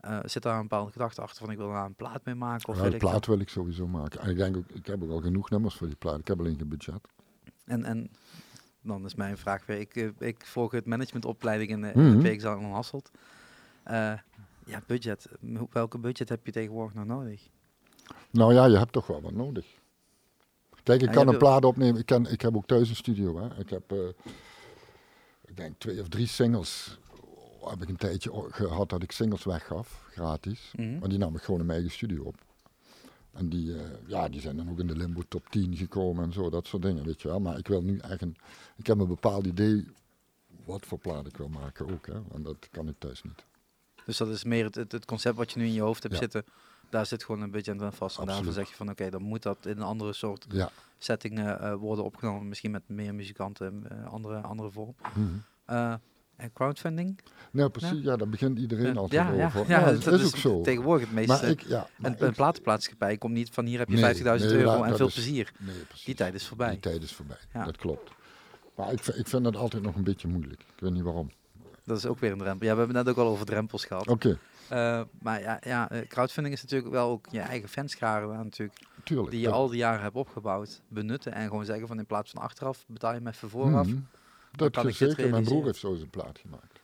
eh, 0.00 0.18
zit 0.24 0.42
daar 0.42 0.56
een 0.56 0.62
bepaalde 0.62 0.92
gedachte 0.92 1.20
achter 1.20 1.44
van 1.44 1.50
ik 1.50 1.58
wil 1.58 1.68
daar 1.68 1.84
een 1.84 1.94
plaat 1.94 2.24
mee 2.24 2.34
maken? 2.34 2.68
Of 2.68 2.76
Ja, 2.76 2.82
wil 2.82 2.92
ik 2.92 2.98
plaat 2.98 3.26
wil 3.26 3.38
ik 3.40 3.48
sowieso 3.48 3.86
maken. 3.86 4.20
En 4.20 4.30
ik 4.30 4.36
denk 4.36 4.56
ook, 4.56 4.68
ik 4.70 4.86
heb 4.86 5.02
ook 5.02 5.10
al 5.10 5.20
genoeg 5.20 5.50
nummers 5.50 5.74
voor 5.74 5.86
die 5.86 5.96
plaat. 5.96 6.18
Ik 6.18 6.26
heb 6.28 6.38
alleen 6.38 6.56
geen 6.56 6.68
budget. 6.68 7.00
En, 7.64 7.84
en 7.84 8.10
dan 8.82 9.04
is 9.04 9.14
mijn 9.14 9.38
vraag 9.38 9.66
weer, 9.66 9.78
ik, 9.80 9.96
eh, 9.96 10.08
ik 10.18 10.46
volg 10.46 10.72
het 10.72 10.86
managementopleiding 10.86 11.70
in, 11.70 11.80
de- 11.80 11.92
Mhm. 11.94 12.00
in 12.00 12.20
de 12.20 12.30
in 12.32 12.70
Hasselt. 12.70 13.10
Eh, 13.82 14.12
ja, 14.66 14.82
budget. 14.86 15.26
Welke 15.70 15.98
budget 15.98 16.28
heb 16.28 16.46
je 16.46 16.52
tegenwoordig 16.52 16.94
nog 16.94 17.04
nodig? 17.06 17.48
Nou 18.30 18.54
ja, 18.54 18.64
je 18.66 18.78
hebt 18.78 18.92
toch 18.92 19.06
wel 19.06 19.20
wat 19.20 19.32
nodig. 19.32 19.66
Kijk, 20.82 21.02
ik 21.02 21.10
kan 21.10 21.28
een 21.28 21.38
plaat 21.38 21.64
opnemen. 21.64 22.00
Ik, 22.00 22.06
kan, 22.06 22.28
ik 22.28 22.40
heb 22.40 22.56
ook 22.56 22.66
thuis 22.66 22.88
een 22.88 22.96
studio. 22.96 23.38
Hè. 23.38 23.60
Ik 23.60 23.70
heb, 23.70 23.92
ik 25.44 25.56
denk, 25.56 25.74
twee 25.78 26.00
of 26.00 26.08
drie 26.08 26.26
singles. 26.26 26.98
Heb 27.64 27.82
ik 27.82 27.88
een 27.88 27.96
tijdje 27.96 28.46
gehad 28.50 28.88
dat 28.88 29.02
ik 29.02 29.12
singles 29.12 29.44
weggaf, 29.44 30.04
gratis. 30.10 30.72
Mhm. 30.76 30.98
Maar 30.98 31.08
die 31.08 31.18
nam 31.18 31.36
ik 31.36 31.42
gewoon 31.42 31.60
in 31.60 31.66
mijn 31.66 31.78
eigen 31.78 31.96
studio 31.96 32.22
op. 32.22 32.34
En 33.32 33.48
die, 33.48 33.74
eh, 33.74 33.80
ja, 34.06 34.28
die 34.28 34.40
zijn 34.40 34.56
dan 34.56 34.70
ook 34.70 34.78
in 34.78 34.86
de 34.86 34.96
Limbo 34.96 35.22
top 35.28 35.48
10 35.50 35.76
gekomen 35.76 36.24
en 36.24 36.32
zo, 36.32 36.50
dat 36.50 36.66
soort 36.66 36.82
dingen, 36.82 37.04
weet 37.04 37.22
je 37.22 37.28
wel. 37.28 37.40
Maar 37.40 37.58
ik 37.58 37.68
wil 37.68 37.82
nu 37.82 37.98
echt 37.98 38.22
een, 38.22 38.36
ik 38.76 38.86
heb 38.86 38.98
een 38.98 39.06
bepaald 39.08 39.46
idee 39.46 39.86
wat 40.64 40.86
voor 40.86 40.98
plaat 40.98 41.26
ik 41.26 41.36
wil 41.36 41.48
maken 41.48 41.88
ook, 41.92 42.06
hè. 42.06 42.20
En 42.34 42.42
dat 42.42 42.68
kan 42.70 42.88
ik 42.88 42.94
thuis 42.98 43.22
niet. 43.22 43.44
Dus 44.06 44.16
dat 44.16 44.28
is 44.28 44.44
meer 44.44 44.64
het, 44.64 44.74
het, 44.74 44.92
het 44.92 45.04
concept 45.04 45.36
wat 45.36 45.52
je 45.52 45.58
nu 45.58 45.64
in 45.66 45.72
je 45.72 45.80
hoofd 45.80 46.02
hebt 46.02 46.14
Ja. 46.14 46.20
zitten. 46.20 46.44
Daar 46.90 47.06
zit 47.06 47.24
gewoon 47.24 47.40
een 47.40 47.50
beetje 47.50 47.80
aan 47.80 47.92
vast. 47.92 48.18
En 48.18 48.26
daarvoor 48.26 48.52
zeg 48.52 48.68
je 48.68 48.74
van 48.74 48.90
oké, 48.90 49.10
dan 49.10 49.22
moet 49.22 49.42
dat 49.42 49.66
in 49.66 49.76
een 49.76 49.82
andere 49.82 50.12
soort 50.12 50.46
Ja. 50.48 50.70
setting 50.98 51.38
eh, 51.38 51.74
worden 51.74 52.04
opgenomen. 52.04 52.48
Misschien 52.48 52.70
met 52.70 52.88
meer 52.88 53.14
muzikanten, 53.14 53.84
eh, 53.90 54.06
andere, 54.12 54.40
andere 54.40 54.70
vorm. 54.70 54.94
En 55.64 56.00
crowdfunding? 56.54 57.18
Nou, 57.50 57.70
precies, 57.70 58.02
ja, 58.02 58.16
daar 58.16 58.28
begint 58.28 58.58
iedereen 58.58 58.96
altijd 58.96 59.22
ja, 59.28 59.32
ja, 59.32 59.46
over. 59.46 59.68
ja, 59.68 59.78
Ja, 59.78 59.92
dat, 59.92 60.06
is 60.20 60.26
ook 60.26 60.36
zo. 60.36 60.60
Tegenwoordig 60.60 61.04
het 61.06 61.14
meeste. 61.14 61.32
Maar 61.32 61.44
ik, 61.50 61.62
een, 61.64 62.14
een 62.18 63.10
ik- 63.10 63.18
komt 63.18 63.32
niet 63.32 63.50
van 63.50 63.64
hier 63.66 63.78
heb 63.78 63.88
je 63.88 63.94
Nee, 63.96 64.14
50.000 64.14 64.22
nee, 64.24 64.38
euro 64.58 64.64
dat- 64.72 64.82
en 64.82 64.88
dat 64.88 64.96
veel 64.96 65.06
is- 65.06 65.12
plezier. 65.14 65.52
Nee, 65.58 65.74
precies. 65.88 66.04
Die 66.04 66.14
tijd 66.14 66.34
is 66.34 66.46
voorbij. 66.46 66.70
Die 66.70 66.80
tijd 66.80 67.02
is 67.02 67.12
voorbij, 67.12 67.36
dat 67.64 67.76
klopt. 67.76 68.10
Maar 68.76 68.92
ik, 68.92 69.06
ik 69.06 69.26
vind 69.28 69.44
dat 69.44 69.56
altijd 69.56 69.82
nog 69.82 69.94
een 69.94 70.04
beetje 70.04 70.28
moeilijk. 70.28 70.60
Ik 70.60 70.80
weet 70.80 70.92
niet 70.92 71.02
waarom. 71.02 71.30
Dat 71.84 71.96
is 71.96 72.06
ook 72.06 72.18
weer 72.18 72.32
een 72.32 72.38
drempel. 72.38 72.66
Ja, 72.66 72.72
we 72.72 72.78
hebben 72.78 72.96
het 72.96 73.06
net 73.06 73.14
ook 73.16 73.24
al 73.24 73.30
over 73.32 73.46
drempels 73.46 73.84
gehad. 73.84 74.08
Oké, 74.08 74.38
Eh, 74.68 75.00
maar 75.20 75.40
ja, 75.40 75.58
ja, 75.60 75.90
eh, 75.90 76.06
crowdfunding 76.08 76.54
is 76.54 76.62
natuurlijk 76.62 76.90
wel 76.92 77.08
ook 77.10 77.26
je 77.30 77.40
eigen 77.40 77.68
fanscharen 77.68 78.28
natuurlijk, 78.36 78.78
tuurlijk. 79.04 79.30
die 79.30 79.40
je 79.40 79.46
dat- 79.46 79.54
al 79.54 79.68
die 79.68 79.78
jaren 79.78 80.02
hebt 80.02 80.14
opgebouwd, 80.14 80.80
benutten 80.88 81.32
en 81.32 81.48
gewoon 81.48 81.64
zeggen 81.64 81.86
van 81.88 81.98
in 81.98 82.06
plaats 82.06 82.30
van 82.30 82.42
achteraf 82.42 82.84
betaal 82.86 83.14
je 83.14 83.20
me 83.20 83.30
even 83.30 83.48
vooraf 83.50 83.86
Mhm. 83.86 83.96
Dat 84.52 84.72
kan 84.72 84.86
is 84.88 85.00
ik 85.00 85.08
zeker. 85.08 85.30
Mijn 85.30 85.44
broer 85.44 85.64
heeft 85.64 85.78
zo 85.78 85.94
zijn 85.94 86.10
plaat 86.10 86.38
gemaakt. 86.38 86.80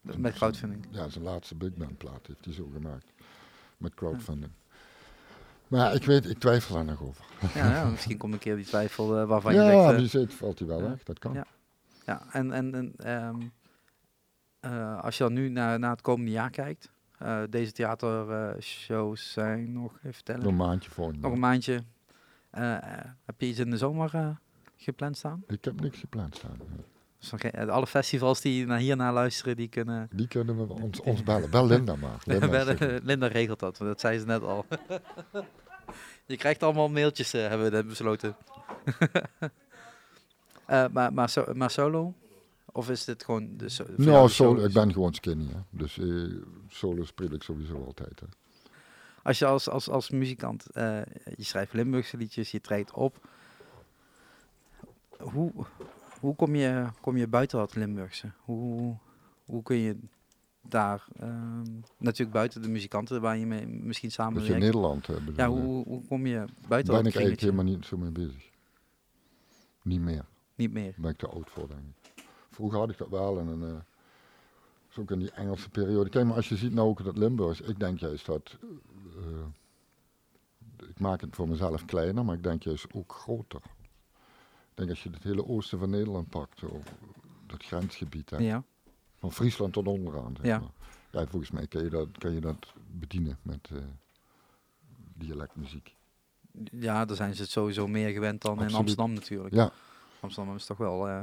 met 0.00 0.34
crowdfunding. 0.34 0.86
Ja, 0.90 1.08
zijn 1.08 1.24
laatste 1.24 1.54
Big 1.54 1.74
Band 1.74 1.98
plaat 1.98 2.26
heeft 2.26 2.44
hij 2.44 2.54
zo 2.54 2.68
gemaakt. 2.72 3.12
Met 3.76 3.94
crowdfunding. 3.94 4.52
Maar 5.68 5.80
ja, 5.80 5.90
ik 5.90 6.04
weet, 6.04 6.30
ik 6.30 6.38
twijfel 6.38 6.74
daar 6.74 6.84
nog 6.84 7.02
over. 7.02 7.24
Ja, 7.54 7.70
ja, 7.70 7.84
misschien 7.90 8.16
komt 8.16 8.32
een 8.32 8.38
keer 8.38 8.56
die 8.56 8.64
twijfel 8.64 9.18
eh, 9.18 9.26
waarvan 9.26 9.54
je 9.54 9.60
ja, 9.60 9.66
denkt... 9.70 9.90
eh, 9.92 9.96
wie 9.96 10.08
zit, 10.08 10.34
valt 10.34 10.58
hij 10.58 10.68
wel 10.68 10.82
ja. 10.82 10.88
weg. 10.88 11.02
Dat 11.02 11.18
kan. 11.18 11.32
Ja. 11.32 11.46
Ja, 12.06 12.22
en, 12.32 12.52
en, 12.52 12.74
en 12.74 12.92
ehm, 12.96 13.40
eh, 14.60 15.00
als 15.02 15.16
je 15.16 15.24
dan 15.24 15.32
nu 15.32 15.48
naar, 15.48 15.78
naar 15.78 15.90
het 15.90 16.00
komende 16.00 16.30
jaar 16.30 16.50
kijkt, 16.50 16.90
eh, 17.18 17.42
deze 17.50 17.72
theatershows 17.72 19.32
zijn 19.32 19.72
nog, 19.72 19.92
even 19.96 20.04
Nog 20.06 20.22
tellen, 20.22 20.46
een 20.46 20.56
maandje 20.56 20.90
voor. 20.90 21.14
nog 21.18 21.32
een 21.32 21.38
maandje. 21.38 21.82
Eh, 22.50 22.76
eh, 22.76 23.04
heb 23.24 23.40
je 23.40 23.46
iets 23.46 23.58
in 23.58 23.70
de 23.70 23.76
zomer 23.76 24.14
eh, 24.14 24.28
gepland 24.84 25.16
staan? 25.16 25.44
Ik 25.46 25.64
heb 25.64 25.80
niks 25.80 25.98
gepland 25.98 26.36
staan. 26.36 26.58
Dus 27.20 27.68
alle 27.68 27.86
festivals 27.86 28.40
die 28.40 28.66
naar 28.66 28.78
hierna 28.78 29.12
luisteren, 29.12 29.56
die 29.56 29.68
kunnen... 29.68 30.08
Die 30.12 30.28
kunnen 30.28 30.56
we 30.56 30.72
ons, 30.72 31.00
ons 31.00 31.22
bellen. 31.22 31.50
Bel 31.50 31.66
Linda 31.66 31.96
maar. 31.96 32.22
Linda, 33.02 33.26
regelt 33.26 33.58
dat, 33.60 33.78
want 33.78 33.90
dat 33.90 34.00
zei 34.00 34.18
ze 34.18 34.26
net 34.26 34.42
al. 34.42 34.66
je 36.26 36.36
krijgt 36.36 36.62
allemaal 36.62 36.88
mailtjes, 36.88 37.32
eh, 37.32 37.48
hebben 37.48 37.70
we 37.70 37.76
net 37.76 37.88
besloten. 37.88 38.36
Eh, 40.66 40.84
maar, 40.92 41.12
maar, 41.12 41.28
so- 41.28 41.52
maar 41.54 41.70
solo? 41.70 42.14
Of 42.72 42.90
is 42.90 43.04
dit 43.04 43.24
gewoon 43.24 43.56
de 43.56 43.68
so 43.68 43.84
nou, 43.96 44.28
solo, 44.28 44.64
ik 44.64 44.72
ben 44.72 44.92
gewoon 44.92 45.14
skinny. 45.14 45.46
Hè. 45.46 45.60
Dus 45.70 45.98
eh, 45.98 46.06
solo 46.68 47.04
speel 47.04 47.32
ik 47.32 47.42
sowieso 47.42 47.84
altijd. 47.84 48.20
Hè. 48.20 48.26
Als 49.22 49.38
je 49.38 49.46
als, 49.46 49.68
als, 49.68 49.88
als 49.88 50.10
muzikant, 50.10 50.66
je 50.72 51.04
schrijft 51.36 51.72
Limburgse 51.72 52.16
liedjes, 52.16 52.50
je 52.50 52.60
treedt 52.60 52.92
op. 52.92 53.28
Hoe, 55.20 55.52
hoe 56.20 56.36
kom, 56.36 56.54
je, 56.54 56.86
kom 57.00 57.16
je 57.16 57.28
buiten 57.28 57.58
dat 57.58 57.74
Limburgse? 57.74 58.30
Hoe, 58.44 58.96
hoe 59.44 59.62
kun 59.62 59.76
je 59.76 59.96
daar, 60.62 61.06
ehm, 61.16 61.64
natuurlijk 61.98 62.32
buiten 62.32 62.62
de 62.62 62.68
muzikanten 62.68 63.20
waar 63.20 63.36
je 63.36 63.46
mee 63.46 63.66
misschien 63.66 64.08
Dus 64.08 64.18
in 64.18 64.24
samenwerkt. 64.24 64.58
Nederland 64.58 65.08
eh, 65.08 65.14
bedoel 65.16 65.34
Ja, 65.36 65.48
hoe, 65.48 65.84
hoe 65.84 66.06
kom 66.06 66.26
je 66.26 66.44
buiten 66.68 66.94
ben 66.94 67.02
dat 67.02 67.12
ik 67.12 67.18
eigenlijk 67.18 67.40
helemaal 67.40 67.64
niet 67.64 67.86
zo 67.86 67.96
mee 67.96 68.10
bezig. 68.10 68.50
Niet 69.82 70.00
meer. 70.00 70.24
Niet 70.54 70.72
meer. 70.72 70.90
Daar 70.90 71.00
ben 71.00 71.10
ik 71.10 71.16
te 71.16 71.28
oud 71.28 71.50
voor, 71.50 71.68
denk 71.68 71.80
ik. 71.80 72.24
Vroeger 72.50 72.78
had 72.78 72.90
ik 72.90 72.98
dat 72.98 73.08
wel 73.08 73.38
en 73.38 73.46
een, 73.46 73.62
eh, 73.62 73.80
is 74.90 74.98
ook 74.98 75.10
in 75.10 75.18
die 75.18 75.30
Engelse 75.30 75.68
periode. 75.70 76.10
Kijk, 76.10 76.26
maar 76.26 76.36
als 76.36 76.48
je 76.48 76.56
ziet 76.56 76.72
nou 76.72 76.88
ook 76.88 77.04
dat 77.04 77.16
Limburgs, 77.16 77.60
ik 77.60 77.78
denk 77.78 77.98
juist 77.98 78.26
dat, 78.26 78.58
eh, 79.16 79.46
ik 80.88 81.00
maak 81.00 81.20
het 81.20 81.34
voor 81.34 81.48
mezelf 81.48 81.84
kleiner, 81.84 82.24
maar 82.24 82.34
ik 82.34 82.42
denk 82.42 82.62
juist 82.62 82.86
ook 82.92 83.12
groter. 83.12 83.60
Ik 84.70 84.76
denk 84.76 84.90
als 84.90 85.02
je 85.02 85.10
het 85.10 85.22
hele 85.22 85.46
oosten 85.46 85.78
van 85.78 85.90
Nederland 85.90 86.28
pakt, 86.28 86.58
zo, 86.58 86.80
dat 87.46 87.62
grensgebied, 87.64 88.30
hè, 88.30 88.36
Ja. 88.36 88.62
van 89.16 89.32
Friesland 89.32 89.72
tot 89.72 89.86
onderaan. 89.86 90.34
Zeg 90.36 90.46
Ja. 90.46 90.58
maar. 90.58 90.70
ja, 91.22 91.26
volgens 91.26 91.50
mij 91.50 91.66
kan 91.66 91.82
je 91.84 91.90
dat, 91.90 92.08
kan 92.18 92.32
je 92.32 92.40
dat 92.40 92.72
bedienen 92.90 93.38
met 93.42 93.68
eh, 93.72 93.78
dialectmuziek. 95.14 95.96
ja, 96.72 97.04
daar 97.04 97.16
zijn 97.16 97.34
ze 97.34 97.42
het 97.42 97.50
sowieso 97.50 97.86
meer 97.86 98.10
gewend 98.10 98.42
dan 98.42 98.62
in. 98.62 98.74
Amsterdam 98.74 99.12
natuurlijk. 99.12 99.54
Ja. 99.54 99.70
Amsterdam 100.20 100.54
is 100.54 100.66
toch 100.66 100.76
wel, 100.78 101.08
eh, 101.08 101.22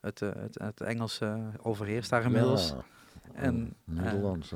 het, 0.00 0.22
eh, 0.22 0.30
het, 0.34 0.58
het 0.58 0.80
Engels 0.80 1.20
eh, 1.20 1.44
overheerst 1.62 2.10
daar 2.10 2.24
inmiddels. 2.24 2.68
Ja, 2.68 2.84
En, 3.34 3.74
Nederlands. 3.84 4.52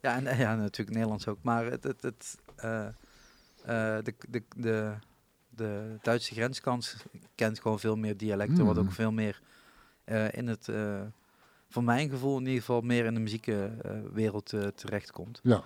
Ja, 0.00 0.16
en, 0.16 0.36
ja, 0.38 0.54
natuurlijk 0.56 0.90
Nederlands 0.96 1.28
ook. 1.28 1.38
Maar 1.42 1.64
het, 1.64 1.84
het, 1.84 2.02
het, 2.02 2.38
de, 2.54 4.14
de, 4.28 4.42
de, 4.56 4.94
de 5.60 5.96
Duitse 6.02 6.34
grenskant 6.34 6.96
kent 7.34 7.60
gewoon 7.60 7.80
veel 7.80 7.96
meer 7.96 8.16
dialecten. 8.16 8.64
Wat 8.64 8.78
ook 8.78 8.92
veel 8.92 9.12
meer 9.12 9.40
eh, 10.04 10.32
in 10.32 10.46
het, 10.48 10.68
eh, 10.68 11.00
voor 11.68 11.84
mijn 11.84 12.10
gevoel 12.10 12.38
in 12.38 12.44
ieder 12.44 12.58
geval, 12.60 12.80
meer 12.80 13.04
in 13.04 13.14
de 13.14 13.20
muziekwereld 13.20 14.52
eh 14.52 14.66
terechtkomt. 14.66 15.40
Ja. 15.42 15.62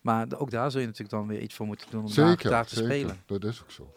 Maar 0.00 0.26
ook 0.38 0.50
daar 0.50 0.70
zul 0.70 0.80
je 0.80 0.86
natuurlijk 0.86 1.14
dan 1.14 1.26
weer 1.26 1.40
iets 1.40 1.54
voor 1.54 1.66
moeten 1.66 1.90
doen 1.90 2.02
om 2.02 2.08
Zeker, 2.08 2.50
daar, 2.50 2.66
te 2.66 2.74
zeker. 2.74 2.90
spelen. 2.90 3.22
Dat 3.26 3.44
is 3.44 3.62
ook 3.62 3.70
zo. 3.70 3.94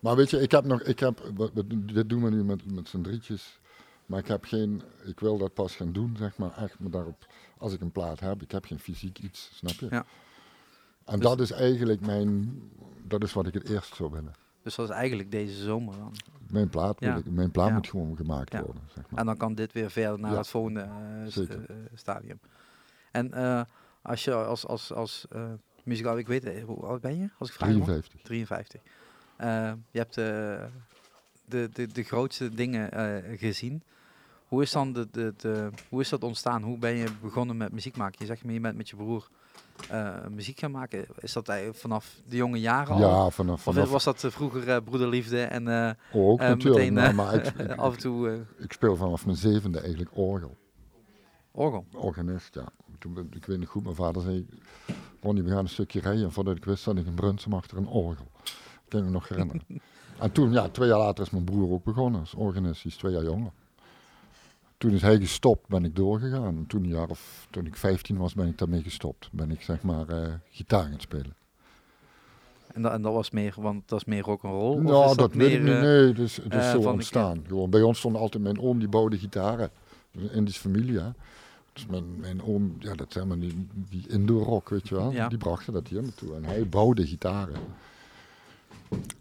Maar 0.00 0.16
weet 0.16 0.30
je, 0.30 0.40
ik 0.40 0.50
heb 0.50 0.64
nog, 0.64 0.82
ik 0.82 0.98
heb, 0.98 1.22
dit 1.78 2.08
doen 2.08 2.22
we 2.22 2.30
nu 2.30 2.44
met, 2.44 2.72
met 2.72 2.88
z'n 2.88 3.00
drietjes. 3.00 3.58
Maar 4.06 4.18
ik 4.18 4.26
heb 4.26 4.44
geen, 4.44 4.82
ik 5.04 5.20
wil 5.20 5.38
dat 5.38 5.54
pas 5.54 5.76
gaan 5.76 5.92
doen, 5.92 6.16
zeg 6.18 6.36
maar, 6.36 6.56
echt 6.56 6.78
me 6.78 6.90
daarop, 6.90 7.26
als 7.58 7.72
ik 7.72 7.80
een 7.80 7.92
plaat 7.92 8.20
heb, 8.20 8.42
ik 8.42 8.50
heb 8.50 8.64
geen 8.64 8.78
fysiek 8.78 9.18
iets, 9.18 9.50
snap 9.54 9.72
je? 9.72 9.86
Ja. 9.90 10.04
En 11.04 11.18
Dus- 11.18 11.28
dat 11.28 11.40
is 11.40 11.50
eigenlijk 11.50 12.00
mijn, 12.00 12.60
dat 13.02 13.22
is 13.22 13.32
wat 13.32 13.46
ik 13.46 13.54
het 13.54 13.68
eerst 13.68 13.94
zou 13.94 14.10
willen. 14.10 14.32
Dus 14.62 14.74
dat 14.74 14.88
is 14.88 14.94
eigenlijk 14.94 15.30
deze 15.30 15.62
zomer 15.62 15.96
dan. 15.96 16.12
Mijn 16.50 16.68
plaat, 16.68 17.00
Ja. 17.00 17.16
ik, 17.16 17.30
mijn 17.30 17.50
plaat 17.50 17.68
Ja. 17.68 17.74
moet 17.74 17.88
gewoon 17.88 18.16
gemaakt 18.16 18.52
Ja. 18.52 18.62
worden, 18.62 18.82
zeg 18.94 19.10
maar. 19.10 19.20
En 19.20 19.26
dan 19.26 19.36
kan 19.36 19.54
dit 19.54 19.72
weer 19.72 19.90
verder 19.90 20.18
naar 20.18 20.36
het 20.36 20.48
volgende 20.48 20.80
eh, 20.80 20.90
Zeker. 21.26 21.64
eh, 21.70 21.76
stadium. 21.94 22.40
En 23.12 23.32
eh, 23.32 23.62
als 24.02 24.24
je 24.24 24.34
als, 24.34 24.66
als, 24.66 24.92
als 24.92 25.26
eh 25.30 25.52
muzikaal, 25.84 26.18
ik 26.18 26.26
weet, 26.26 26.44
eh, 26.44 26.64
hoe 26.64 26.84
oud 26.86 27.00
ben 27.00 27.18
je? 27.18 27.28
Als 27.38 27.48
ik 27.48 27.54
vraag 27.54 27.68
mag? 27.68 27.84
53. 27.86 28.20
53. 28.22 28.80
Eh, 29.36 29.72
je 29.90 29.98
hebt 29.98 30.16
eh, 30.18 30.64
de, 31.44 31.68
de, 31.72 31.86
de 31.86 32.02
grootste 32.02 32.48
dingen 32.54 32.92
eh, 32.92 33.38
gezien. 33.38 33.82
Hoe 34.48 34.62
is, 34.62 34.72
dan 34.72 34.92
de, 34.92 35.08
de, 35.10 35.34
de, 35.36 35.70
hoe 35.88 36.00
is 36.00 36.08
dat 36.08 36.22
ontstaan? 36.24 36.62
Hoe 36.62 36.78
ben 36.78 36.94
je 36.94 37.06
begonnen 37.22 37.56
met 37.56 37.72
muziek 37.72 37.96
maken? 37.96 38.16
Je 38.18 38.26
zegt 38.26 38.44
me, 38.44 38.52
je 38.52 38.60
bent 38.60 38.76
met 38.76 38.88
je 38.88 38.96
broer 38.96 39.28
eh, 39.88 40.26
muziek 40.30 40.58
gaan 40.58 40.70
maken. 40.70 41.06
Is 41.18 41.32
dat 41.32 41.52
vanaf 41.72 42.20
de 42.28 42.36
jonge 42.36 42.60
jaren 42.60 42.94
al? 42.94 43.00
Ja, 43.00 43.30
vanaf, 43.30 43.66
Of 43.66 43.74
vanaf 43.74 43.90
was 43.90 44.04
dat 44.04 44.24
eh, 44.24 44.30
vroeger 44.30 44.68
eh, 44.68 44.76
broederliefde 44.84 45.42
en 45.42 45.96
oh, 46.12 46.30
ook 46.30 46.38
natuurlijk, 46.38 46.76
meteen 46.76 46.92
maar, 46.92 47.14
maar 47.14 47.34
ik, 47.34 47.46
ik, 47.46 47.76
af 47.86 47.92
en 47.92 47.98
toe 47.98 48.46
ik 48.58 48.72
speel 48.72 48.96
vanaf 48.96 49.24
mijn 49.24 49.36
zevende 49.36 49.80
eigenlijk 49.80 50.10
orgel. 50.14 50.56
orgel? 51.50 51.84
organist, 51.92 52.54
ja. 52.54 52.68
Toen, 52.98 53.30
ik 53.32 53.46
weet 53.46 53.58
niet 53.58 53.68
goed, 53.68 53.82
mijn 53.82 53.94
vader 53.94 54.22
zei, 54.22 54.46
Ronnie, 55.20 55.42
we 55.42 55.50
gaan 55.50 55.58
een 55.58 55.68
stukje 55.68 56.00
rijden. 56.00 56.24
En 56.24 56.32
voordat 56.32 56.56
ik 56.56 56.64
wist, 56.64 56.82
zat 56.82 56.96
ik 56.96 57.06
in 57.06 57.14
Brunsum 57.14 57.52
achter 57.52 57.76
een 57.76 57.88
orgel. 57.88 58.26
Ik 58.44 58.88
kan 58.88 59.04
me 59.04 59.10
nog 59.10 59.28
herinneren. 59.28 59.64
en 60.18 60.32
toen, 60.32 60.52
ja, 60.52 60.68
twee 60.68 60.88
jaar 60.88 60.98
later 60.98 61.24
is 61.24 61.30
mijn 61.30 61.44
broer 61.44 61.70
ook 61.72 61.84
begonnen 61.84 62.20
als 62.20 62.34
organist. 62.34 62.82
Die 62.82 62.90
is 62.90 62.98
twee 62.98 63.12
jaar 63.12 63.24
jonger. 63.24 63.52
Toen 64.80 64.90
is 64.90 65.02
hij 65.02 65.16
gestopt, 65.18 65.68
ben 65.68 65.84
ik 65.84 65.96
doorgegaan. 65.96 66.64
Toen, 66.68 66.84
jaar 66.84 67.08
of, 67.08 67.46
toen 67.50 67.66
ik 67.66 67.76
15 67.76 68.16
was, 68.16 68.34
ben 68.34 68.46
ik 68.46 68.58
daarmee 68.58 68.82
gestopt. 68.82 69.28
Ben 69.32 69.50
ik 69.50 69.62
zeg 69.62 69.82
maar 69.82 70.08
eh, 70.08 70.32
gitaar 70.50 70.82
gaan 70.88 71.00
spelen. 71.00 71.34
En, 72.74 72.82
dat, 72.82 72.92
en 72.92 73.02
dat 73.02 73.12
was 73.12 73.30
meer, 73.30 73.54
want 73.56 73.88
dat 73.88 73.98
is 74.00 74.04
meer 74.04 74.22
rock'n'roll? 74.22 74.76
of 74.76 74.82
Nou, 74.82 75.10
is 75.10 75.16
dat, 75.16 75.32
weet 75.34 75.52
ik 75.52 75.62
meer, 75.62 75.74
niet. 75.74 75.74
eh, 75.74 75.80
Nee, 75.82 76.06
het 76.08 76.18
is, 76.18 76.36
het 76.36 76.54
is 76.54 76.64
eh, 76.64 76.70
zo 76.70 76.90
ontstaan. 76.90 77.44
Gewoon, 77.46 77.70
bij 77.70 77.82
ons 77.82 77.98
stond 77.98 78.16
altijd 78.16 78.42
mijn 78.42 78.60
oom, 78.60 78.78
die 78.78 78.88
bouwde 78.88 79.18
gitaren. 79.18 79.70
Indische 80.32 80.60
familie, 80.60 80.98
hè. 80.98 81.08
Dus 81.72 81.86
mijn, 81.86 82.20
mijn 82.20 82.42
oom, 82.42 82.76
ja, 82.78 82.94
dat 82.94 83.12
zijn 83.12 83.28
maar 83.28 83.38
die, 83.38 83.66
die 83.88 84.04
indoor 84.08 84.42
rock, 84.44 84.68
weet 84.68 84.88
je 84.88 84.94
wel. 84.94 85.12
Ja. 85.12 85.28
Die 85.28 85.38
brachten 85.38 85.72
dat 85.72 85.88
hier 85.88 86.02
naartoe. 86.02 86.34
En 86.34 86.44
hij 86.44 86.68
bouwde 86.68 87.06
gitaren. 87.06 87.56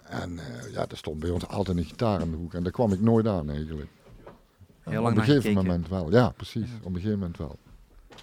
En 0.04 0.40
ja, 0.72 0.86
er 0.90 0.98
stond 0.98 1.20
bij 1.20 1.30
ons 1.30 1.48
altijd 1.48 1.78
een 1.78 1.84
gitaar 1.86 2.22
in 2.22 2.32
de 2.32 2.38
hoek. 2.38 2.54
En 2.54 2.64
daar 2.64 2.72
kwam 2.72 2.92
ik 2.92 3.02
nooit 3.02 3.28
aan 3.28 3.50
eigenlijk. 3.50 3.90
Heel 4.90 5.02
lang 5.02 5.14
op 5.14 5.20
een 5.20 5.26
gegeven 5.26 5.42
gekeken. 5.50 5.66
moment 5.68 5.90
wel. 5.90 6.12
Ja, 6.12 6.30
precies. 6.30 6.70
Op 6.82 6.86
een 6.86 6.94
gegeven 6.96 7.20
moment 7.20 7.38
wel. 7.38 7.58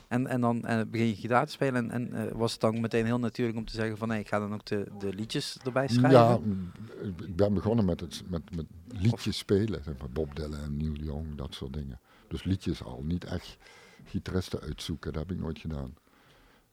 En, 0.09 0.26
en 0.26 0.40
dan 0.40 0.64
eh, 0.64 0.80
begin 0.90 1.06
je 1.06 1.14
gitaar 1.14 1.47
te 1.47 1.52
spelen 1.52 1.90
en, 1.90 2.12
en 2.12 2.28
eh, 2.28 2.32
was 2.32 2.52
het 2.52 2.60
dan 2.60 2.80
meteen 2.80 3.05
heel 3.05 3.18
natuurlijk 3.18 3.59
om 3.59 3.64
te 3.64 3.74
zeggen 3.74 3.97
van 3.98 4.09
nee, 4.09 4.20
ik 4.20 4.28
ga 4.28 4.38
dan 4.38 4.55
ook 4.55 4.64
de, 4.66 4.86
de 4.98 5.14
liedjes 5.14 5.59
erbij 5.64 5.88
schrijven? 5.88 6.10
Ja, 6.10 6.38
ik 7.26 7.36
ben 7.36 7.55
begonnen 7.55 7.84
met, 7.84 8.01
het, 8.01 8.22
met, 8.28 8.56
met 8.56 8.66
liedjes 8.88 9.38
spelen. 9.38 9.82
Zeg 9.84 9.94
maar 9.98 10.10
Bob 10.10 10.36
Dylan 10.36 10.60
en 10.60 10.76
Neil 10.76 10.93
Young, 10.93 11.34
dat 11.36 11.55
soort 11.55 11.72
dingen. 11.72 12.01
Dus 12.28 12.44
liedjes 12.44 12.82
al, 12.84 13.02
niet 13.05 13.24
echt 13.24 13.56
gitaristen 14.05 14.60
uitzoeken. 14.60 15.12
Dat 15.12 15.22
heb 15.22 15.36
ik 15.36 15.43
nooit 15.43 15.59
gedaan. 15.59 15.94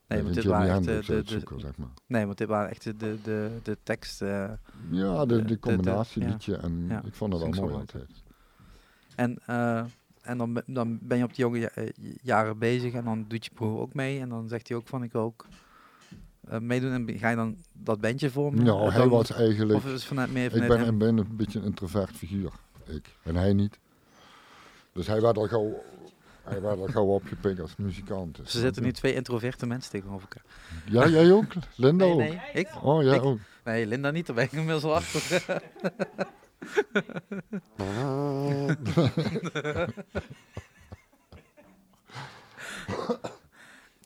nee, 0.08 0.18
En 0.20 0.24
want 0.24 0.36
dit 0.36 0.44
waren 0.46 0.70
echt 0.88 1.08
de, 1.08 1.24
de, 1.24 1.42
zeg 1.58 1.78
maar. 1.78 1.88
nee, 2.08 2.26
want 2.26 2.38
dit 2.38 2.48
waren 2.48 2.70
echt 2.70 2.84
de, 2.84 2.96
de, 3.24 3.50
de, 3.64 3.78
tekst. 3.84 4.22
eh, 4.22 4.52
Ja, 4.90 5.26
de- 5.26 5.36
de, 5.36 5.42
de- 5.42 5.48
de 5.48 5.60
combinatie 5.60 6.20
de- 6.22 6.26
ja. 6.28 6.32
liedje 6.34 6.56
en 6.56 6.86
Ja, 6.90 7.04
ik 7.06 7.14
vond 7.14 7.34
het 7.34 7.42
wel 7.42 7.64
mooi 7.66 7.74
altijd. 7.76 8.10
En 9.16 9.38
eh, 9.46 9.84
en 10.22 10.38
dan, 10.38 10.54
ben- 10.54 10.64
dan 10.68 11.00
ben 11.02 11.18
je 11.18 11.24
op 11.24 11.30
die 11.36 11.44
jonge 11.46 11.60
ja- 11.60 11.70
eh, 11.70 11.90
jaren 12.22 12.58
bezig 12.58 12.94
en 12.94 13.04
dan 13.04 13.26
doet 13.28 13.46
je 13.46 13.52
broer 13.54 13.80
ook 13.80 13.94
mee 13.94 14.20
en 14.20 14.30
dan 14.30 14.48
zegt 14.48 14.68
hij 14.68 14.78
ook 14.78 14.88
van 14.88 15.04
ik 15.04 15.12
wil 15.12 15.22
ook 15.22 15.46
eh, 16.48 16.60
meedoen 16.60 16.92
en 17.08 17.18
ga 17.20 17.30
je 17.30 17.36
dan 17.36 17.58
dat 17.74 18.02
bandje 18.02 18.30
vormen? 18.30 18.64
Nou, 18.64 18.92
hij 18.92 19.08
was 19.08 19.32
eigenlijk... 19.32 19.74
Of 19.80 19.86
is 19.86 19.92
het 19.92 20.04
vanuit 20.04 20.32
meer 20.32 20.46
Ik 20.46 20.52
vanuit 20.52 20.70
ben, 20.70 20.80
hem? 20.82 20.98
ben 20.98 21.18
een 21.18 21.36
beetje 21.36 21.60
een 21.60 21.66
introvert 21.66 22.12
figuur. 22.16 22.52
Ik. 22.86 23.16
En 23.24 23.36
hij 23.36 23.54
niet. 23.54 23.80
Dus 24.94 25.08
hij 25.08 25.22
werd 25.22 25.38
al 25.38 25.48
gauw, 25.48 25.84
hij 26.44 26.62
werd 26.62 26.80
al 26.80 26.88
gauw 26.88 27.06
opgepikt 27.06 27.60
als 27.60 27.76
muzikant. 27.76 28.36
Dus 28.36 28.52
Ze 28.52 28.60
zitten 28.60 28.84
nu 28.84 28.92
twee 28.92 29.14
introverte 29.14 29.66
mensen 29.66 29.92
tegenover 29.92 30.28
elkaar. 30.30 30.44
Ja, 30.86 31.08
jij 31.22 31.32
ook? 31.32 31.54
Linda 31.76 32.06
Nee, 32.06 32.14
ook? 32.14 32.20
nee, 32.20 32.42
ik? 32.54 32.70
Oh, 32.84 33.04
jij 33.04 33.16
Ik? 33.16 33.24
ook. 33.24 33.40
Nee, 33.64 33.88
Linda 33.88 34.12
niet, 34.12 34.26
daar 34.26 34.36
ben 34.36 34.46
ik 34.46 34.52
inmiddels 34.52 34.84
al 34.84 34.96
achter. 34.96 35.46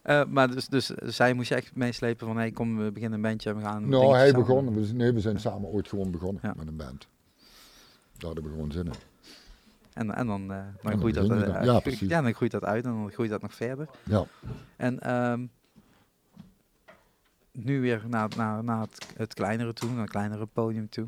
Eh, 0.02 0.26
maar 0.26 0.52
dus, 0.52 0.68
dus 0.68 0.86
zij 0.86 1.34
moest 1.34 1.50
je 1.50 1.56
echt 1.56 1.76
meeslepen 1.76 2.28
van, 2.28 2.38
hey, 2.38 2.52
kom, 2.52 2.78
we 2.78 2.92
beginnen 2.92 3.18
een 3.20 3.26
bandje 3.30 3.50
en 3.50 3.56
we 3.56 3.62
gaan 3.62 3.90
Nou, 3.90 4.16
hij 4.16 4.28
samen 4.30 4.46
begon. 4.46 4.74
We, 4.74 4.94
nee, 4.94 5.12
we 5.12 5.20
zijn 5.20 5.40
samen 5.40 5.70
ooit 5.70 5.88
gewoon 5.88 6.12
begonnen 6.12 6.42
Ja. 6.44 6.54
met 6.58 6.68
een 6.68 6.76
band. 6.76 7.08
Daar 8.18 8.26
hadden 8.26 8.44
we 8.44 8.50
gewoon 8.50 8.72
zin 8.72 8.86
in. 8.86 8.92
En, 9.94 10.16
en 10.16 10.28
dan, 10.28 10.48
dan 10.48 10.66
dan 10.82 10.98
groeit 10.98 11.16
dat, 11.16 11.24
eh, 11.24 11.30
dan. 11.30 11.40
Ja, 11.50 11.62
groeit- 11.64 11.84
precies. 11.84 12.10
ja, 12.10 12.22
dan 12.22 12.34
groeit 12.34 12.52
dat 12.52 12.64
uit 12.64 12.86
en 12.86 12.92
dan 12.92 13.12
groeit 13.12 13.30
dat 13.30 13.42
nog 13.42 13.54
verder. 13.54 13.88
Ja. 14.04 14.26
En 14.76 15.00
ehm, 15.00 15.46
nu 17.52 17.82
weer 17.82 18.04
naar, 18.08 18.30
naar, 18.38 18.64
naar 18.64 18.82
het, 18.82 19.08
het 19.16 19.34
kleinere 19.34 19.74
toe, 19.74 19.90
naar 19.92 20.02
het 20.02 20.10
kleinere 20.10 20.46
podium 20.46 20.90
toe. 20.90 21.08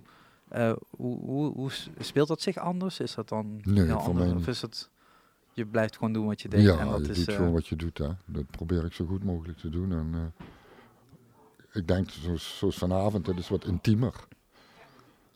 Eh, 0.50 0.74
hoe, 0.90 1.20
hoe, 1.20 1.54
hoe 1.54 1.72
s- 1.72 1.90
speelt 2.00 2.28
dat 2.28 2.42
zich 2.42 2.58
anders? 2.58 3.00
Is 3.00 3.16
dat 3.16 3.30
dan 3.30 3.60
Nee, 3.64 3.86
heel 3.86 3.96
anders? 3.98 4.28
mij 4.28 4.36
Of 4.38 4.48
is 4.48 4.62
het, 4.62 4.90
je 5.54 5.66
blijft 5.66 5.98
gewoon 5.98 6.14
doen 6.14 6.26
wat 6.26 6.42
je 6.42 6.48
deed? 6.50 6.62
Ja, 6.64 6.78
en 6.80 6.88
dat 6.90 7.06
je 7.06 7.12
is, 7.12 7.18
doet 7.18 7.28
eh, 7.28 7.36
gewoon 7.36 7.52
wat 7.52 7.68
je 7.68 7.76
doet. 7.76 7.98
Hè. 7.98 8.10
Dat 8.26 8.48
probeer 8.52 8.86
ik 8.86 8.94
zo 8.94 9.06
goed 9.06 9.24
mogelijk 9.24 9.58
te 9.58 9.70
doen. 9.70 9.92
En, 9.92 10.10
eh, 10.14 10.46
ik 11.74 11.88
denk, 11.88 12.10
zoals, 12.10 12.58
zoals 12.58 12.78
vanavond, 12.78 13.28
het 13.28 13.38
is 13.38 13.50
wat 13.50 13.66
intiemer. 13.66 14.14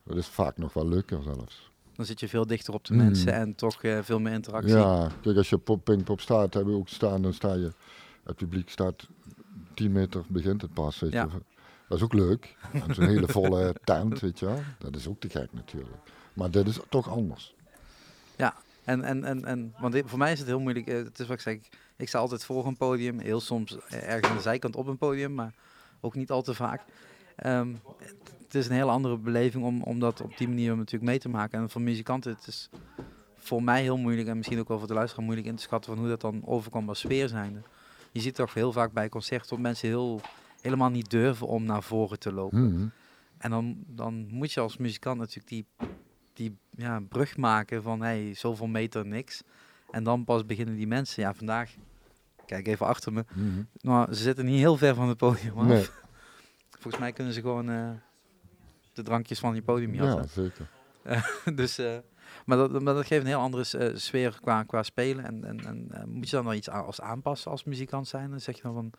Dat 0.04 0.18
is 0.18 0.28
vaak 0.28 0.58
nog 0.58 0.74
wel 0.74 0.88
leuker 0.88 1.24
zelfs. 1.24 1.72
dan 1.96 2.06
zit 2.06 2.20
je 2.20 2.28
veel 2.28 2.48
dichter 2.48 2.74
op 2.74 2.86
de 2.86 2.94
Mm. 2.94 3.00
mensen 3.00 3.34
en 3.34 3.56
toch 3.56 3.80
veel 4.02 4.20
meer 4.20 4.34
interactie. 4.34 4.76
Ja, 4.76 5.10
kijk, 5.22 5.38
als 5.38 5.50
je 5.50 5.60
op 5.66 5.80
Pinkpop 5.84 6.20
staat, 6.22 6.54
hebben 6.54 6.74
we 6.74 6.80
ook 6.80 6.88
staan, 6.90 7.22
dan 7.22 7.34
sta 7.34 7.54
je, 7.54 7.72
het 8.24 8.36
publiek 8.36 8.70
staat 8.70 9.08
10 9.74 9.92
meter, 9.92 10.24
begint 10.28 10.62
het 10.62 10.74
pas, 10.74 11.00
weet 11.00 11.12
Ja. 11.12 11.28
je. 11.32 11.42
Dat 11.88 11.98
is 11.98 12.04
ook 12.04 12.14
leuk. 12.14 12.56
Zo'n 12.92 13.06
hele 13.08 13.28
volle 13.28 13.76
tent, 13.84 14.20
weet 14.20 14.40
je 14.40 14.46
wel. 14.46 14.60
Dat 14.78 14.96
is 14.96 15.08
ook 15.08 15.20
te 15.20 15.30
gek 15.30 15.54
natuurlijk. 15.54 15.96
Maar 16.34 16.52
dit 16.52 16.68
is 16.68 16.80
toch 16.90 17.10
anders. 17.10 17.56
En, 18.84 19.04
en, 19.04 19.24
en, 19.24 19.46
en 19.46 19.74
want 19.80 19.96
voor 20.06 20.18
mij 20.18 20.32
is 20.32 20.40
het 20.40 20.48
heel 20.48 20.60
moeilijk. 20.60 20.88
eh, 20.88 20.96
het 20.96 21.20
is 21.20 21.28
wat 21.28 21.36
ik 21.36 21.42
zeg, 21.44 21.58
ik- 21.98 22.08
sta 22.08 22.20
altijd 22.20 22.46
voor 22.46 22.66
een 22.66 22.78
podium. 22.78 23.20
Heel 23.20 23.40
soms 23.42 23.78
ergens 23.90 24.28
aan 24.30 24.36
de 24.36 24.42
zijkant 24.42 24.76
op 24.76 24.88
een 24.88 24.98
podium, 24.98 25.34
maar 25.34 25.54
ook 26.02 26.16
niet 26.16 26.32
al 26.32 26.42
te 26.42 26.54
vaak. 26.54 26.82
Ehm, 27.36 27.74
het, 27.98 28.16
het 28.44 28.56
is 28.56 28.66
een 28.68 28.72
hele 28.76 28.92
andere 28.92 29.18
beleving 29.18 29.64
om, 29.64 29.82
om 29.84 30.00
dat 30.00 30.22
op 30.22 30.38
die 30.38 30.48
manier 30.48 30.76
natuurlijk 30.76 31.04
mee 31.04 31.20
te 31.20 31.30
maken. 31.30 31.60
En 31.60 31.70
voor 31.70 31.82
muzikanten, 31.82 32.32
het 32.36 32.48
is 32.48 32.70
voor 33.38 33.64
mij 33.64 33.82
heel 33.82 33.98
moeilijk 33.98 34.28
en 34.28 34.38
misschien 34.38 34.60
ook 34.60 34.68
wel 34.68 34.80
voor 34.80 34.88
de 34.88 34.94
luisteraar 34.94 35.26
moeilijk 35.26 35.48
in 35.48 35.56
te 35.56 35.62
schatten 35.62 35.92
van 35.92 36.00
hoe 36.00 36.10
dat 36.10 36.22
dan 36.22 36.42
overkomt 36.46 36.88
als 36.90 37.00
sfeer 37.00 37.28
zijnde. 37.28 37.60
Je 38.12 38.20
ziet 38.22 38.36
toch 38.36 38.54
heel 38.54 38.72
vaak 38.72 38.92
bij 38.92 39.10
concerten 39.10 39.50
dat 39.50 39.60
mensen 39.60 39.88
heel, 39.88 40.22
helemaal 40.64 40.90
niet 40.90 41.10
durven 41.10 41.48
om 41.48 41.64
naar 41.64 41.84
voren 41.84 42.20
te 42.20 42.34
lopen. 42.34 42.74
Mhm. 42.74 42.88
En 43.38 43.50
dan, 43.50 43.84
dan 43.88 44.28
moet 44.30 44.52
je 44.52 44.60
als 44.60 44.78
muzikant 44.78 45.18
natuurlijk 45.18 45.48
die, 45.48 45.66
die 46.34 46.58
ja, 46.70 47.00
brug 47.10 47.38
maken 47.38 47.84
van 47.84 48.02
hey, 48.02 48.34
zoveel 48.34 48.68
meter 48.68 49.06
niks. 49.06 49.44
En 49.92 50.04
dan 50.04 50.24
pas 50.24 50.46
beginnen 50.46 50.76
die 50.76 50.88
mensen. 50.88 51.24
Ja, 51.24 51.34
vandaag, 51.34 51.76
kijk 52.46 52.68
even 52.68 52.86
achter 52.86 53.14
me. 53.14 53.26
Mhm. 53.34 53.64
Nou, 53.82 54.14
ze 54.14 54.22
zitten 54.22 54.46
niet 54.46 54.60
heel 54.60 54.78
ver 54.78 54.96
van 54.96 55.08
het 55.08 55.18
podium 55.18 55.58
af. 55.58 55.66
Nee. 55.66 55.86
Volgens 56.80 56.98
mij 56.98 57.12
kunnen 57.12 57.34
ze 57.34 57.42
gewoon 57.42 57.70
eh, 57.70 57.92
de 58.94 59.02
drankjes 59.02 59.40
van 59.40 59.56
je 59.56 59.62
podium 59.62 59.94
Ja, 59.94 60.04
jatten. 60.06 60.30
zeker. 60.30 60.70
dus, 61.60 61.78
eh, 61.78 61.98
maar, 62.46 62.58
dat, 62.58 62.82
maar 62.82 62.94
dat 62.94 63.06
geeft 63.06 63.22
een 63.22 63.28
heel 63.28 63.40
andere 63.40 63.78
eh, 63.78 63.96
sfeer 63.96 64.38
qua, 64.42 64.64
qua 64.64 64.84
spelen. 64.84 65.26
En, 65.26 65.44
en, 65.44 65.92
en 65.92 66.10
moet 66.10 66.30
je 66.30 66.36
dan 66.36 66.46
wel 66.46 66.54
iets 66.54 66.70
als 66.70 67.02
aanpassen 67.02 67.52
als 67.52 67.64
muzikant 67.64 68.08
zijn? 68.08 68.30
Dan 68.30 68.40
zeg 68.40 68.56
je 68.56 68.62
dan 68.62 68.74
van... 68.74 68.92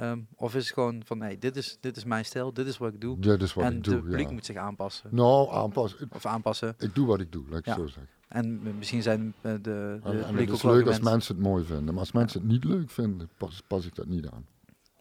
ehm, 0.00 0.18
of 0.34 0.54
is 0.54 0.64
het 0.64 0.74
gewoon 0.74 1.02
van, 1.04 1.18
nee, 1.18 1.38
dit 1.38 1.56
is, 1.56 1.76
dit 1.80 1.96
is 1.96 2.04
mijn 2.04 2.24
stijl, 2.24 2.52
dit 2.52 2.66
is 2.66 2.78
wat 2.78 2.92
ik 2.92 3.00
doe. 3.00 3.18
Dat 3.18 3.42
is 3.42 3.54
wat 3.54 3.64
en 3.64 3.76
ik 3.76 3.84
doe, 3.84 4.00
publiek 4.00 4.26
ja. 4.26 4.32
moet 4.32 4.46
zich 4.46 4.56
aanpassen. 4.56 5.10
Nou, 5.12 5.50
aanpassen. 5.52 6.08
Of 6.12 6.26
aanpassen. 6.26 6.74
ik 6.78 6.94
doe 6.94 7.06
wat 7.06 7.20
ik 7.20 7.32
doe, 7.32 7.44
laat 7.48 7.58
ik 7.58 7.66
Ja. 7.66 7.74
zo 7.74 7.86
zeggen. 7.86 8.08
En 8.28 8.60
misschien 8.78 9.02
zijn 9.02 9.34
eh, 9.40 9.52
de, 9.52 9.60
de 9.62 9.98
En, 10.02 10.12
en 10.12 10.18
publiek 10.18 10.40
het 10.40 10.48
ook 10.50 10.54
is 10.54 10.62
leuk 10.62 10.86
als 10.86 11.00
mensen 11.00 11.34
het 11.34 11.44
mooi 11.44 11.64
vinden. 11.64 11.84
Maar 11.84 11.98
als 11.98 12.12
mensen 12.12 12.40
het 12.40 12.50
niet 12.50 12.64
leuk 12.64 12.90
vinden, 12.90 13.28
pas, 13.36 13.62
pas 13.66 13.86
ik 13.86 13.94
dat 13.94 14.06
niet 14.06 14.28
aan. 14.28 14.46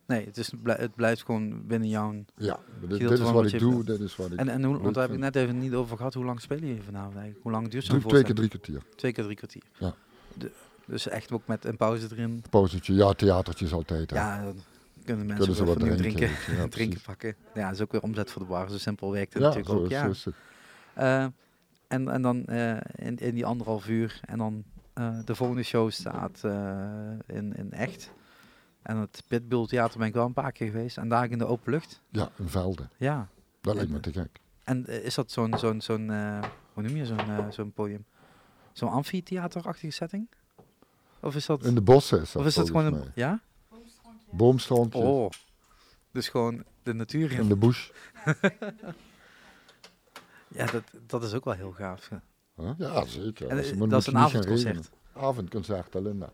Nee, 0.06 0.26
het, 0.26 0.38
is, 0.38 0.52
het 0.64 0.96
blijft 0.96 1.24
gewoon 1.24 1.68
binnen 1.68 1.90
jouw... 1.90 2.24
Ja, 2.36 2.60
dit, 2.88 3.00
dit 3.00 3.12
is 3.12 3.20
wat 3.20 3.46
ik 3.46 3.52
je 3.52 3.58
doe, 3.58 3.84
dit 3.84 4.00
is 4.00 4.16
wat 4.16 4.32
ik 4.32 4.40
En, 4.40 4.50
en 4.50 4.64
hoe, 4.64 4.78
want 4.78 4.94
daar 4.94 5.04
heb 5.04 5.14
ik 5.14 5.20
net 5.20 5.36
even 5.36 5.60
niet 5.60 5.74
over 5.74 5.98
gehad. 5.98 6.14
Hoe 6.14 6.26
lang 6.26 6.42
spelen 6.42 6.68
jullie 6.68 6.84
vanavond 6.84 7.14
eigenlijk? 7.14 7.44
Hoe 7.44 7.52
lang 7.52 7.68
duurt 7.68 7.86
zo'n 7.86 8.00
twee 8.00 8.24
keer 8.24 8.36
drie 8.36 8.50
kwartier. 8.50 8.82
Twee 8.96 9.12
keer 9.12 9.24
drie 9.24 9.36
kwartier. 9.36 9.64
Ja. 9.78 9.94
De- 10.34 10.52
dus 10.86 11.08
echt 11.08 11.32
ook 11.32 11.48
met 11.48 11.66
een 11.66 11.78
pauze 11.78 12.08
erin. 12.12 12.44
Pauzetje, 12.50 12.94
ja, 12.94 13.14
theatertjes 13.14 13.74
altijd. 13.74 14.10
hè. 14.10 14.16
Ja, 14.16 14.54
kunnen 15.10 15.26
mensen 15.28 15.54
Kunnen 15.56 15.76
ze 15.76 15.80
wat 15.80 16.00
drinken. 16.00 16.28
drinken, 16.28 16.56
ja, 16.56 16.68
drinken 16.78 17.02
pakken. 17.02 17.36
Ja, 17.54 17.66
dat 17.66 17.74
is 17.74 17.82
ook 17.82 17.92
weer 17.92 18.02
omzet 18.02 18.32
voor 18.32 18.42
de 18.42 18.48
bar. 18.48 18.70
Zo 18.70 18.78
simpel 18.78 19.12
werkt 19.12 19.34
het 19.34 19.42
Ja, 19.42 19.48
natuurlijk 19.48 19.76
zo 19.76 19.84
ook. 19.84 19.90
Ja. 19.90 20.14
zo. 20.14 20.32
Eh, 20.94 21.26
en, 21.88 22.10
en 22.10 22.22
dan 22.22 22.46
eh, 22.46 22.78
in, 22.96 23.18
in 23.18 23.34
die 23.36 23.46
anderhalf 23.46 23.88
uur. 23.88 24.20
En 24.26 24.38
dan 24.38 24.64
eh, 24.94 25.20
de 25.26 25.36
volgende 25.36 25.64
show 25.64 25.92
staat 25.92 26.44
in, 27.28 27.56
in 27.56 27.72
echt. 27.72 28.12
En 28.82 28.98
het 28.98 29.24
Pitbull 29.28 29.66
Theater 29.66 29.98
ben 30.00 30.08
ik 30.08 30.14
wel 30.14 30.26
een 30.26 30.34
paar 30.34 30.52
keer 30.52 30.68
geweest. 30.68 30.98
En 30.98 31.10
daar 31.10 31.32
in 31.32 31.38
de 31.38 31.46
open 31.46 31.72
lucht. 31.72 32.02
Ja, 32.10 32.30
in 32.38 32.50
velden. 32.50 32.90
Ja. 32.98 33.28
Dat 33.62 33.76
lijkt 33.76 33.92
me 33.92 34.00
te 34.00 34.12
gek. 34.12 34.40
En 34.64 34.86
is 34.86 35.16
dat 35.16 35.32
zo'n, 35.32 35.58
zo'n, 35.58 35.82
zo'n 35.82 36.10
hoe 36.74 36.84
noem 36.84 36.96
je 36.96 37.06
zo'n, 37.06 37.52
zo'n 37.52 37.72
podium? 37.72 38.06
Zo'n 38.74 38.90
amfitheaterachtige 38.90 39.92
setting? 39.92 40.28
Of 41.22 41.36
is 41.36 41.46
dat, 41.46 41.64
In 41.66 41.76
de 41.76 41.82
bossen 41.82 42.22
is 42.22 42.32
dat 42.32 42.42
of 42.42 42.48
is 42.48 42.56
dat 42.56 42.68
gewoon 42.68 42.86
een, 42.94 43.04
ja? 43.16 43.42
Boomstrompjes. 44.32 45.04
Oh. 45.04 45.30
Dus 46.12 46.30
gewoon 46.30 46.64
de 46.84 46.94
natuur 46.94 47.32
in. 47.32 47.40
In 47.40 47.48
de 47.48 47.56
bush. 47.58 47.90
Ja, 50.52 50.66
dat, 50.66 50.84
dat 51.08 51.24
is 51.24 51.34
ook 51.34 51.44
wel 51.46 51.54
heel 51.54 51.72
gaaf. 51.72 52.10
ja. 52.10 52.22
Huh? 52.56 52.72
Ja, 52.78 53.06
zeker. 53.06 53.48
En, 53.48 53.50
eh, 53.50 53.56
dat 53.56 53.66
is 53.66 53.72
een 53.72 53.78
je 53.78 53.86
niet 53.86 54.04
gaan 54.04 54.16
avondconcert. 54.18 54.90
Avondconcert, 55.14 55.94
Linda. 55.94 56.30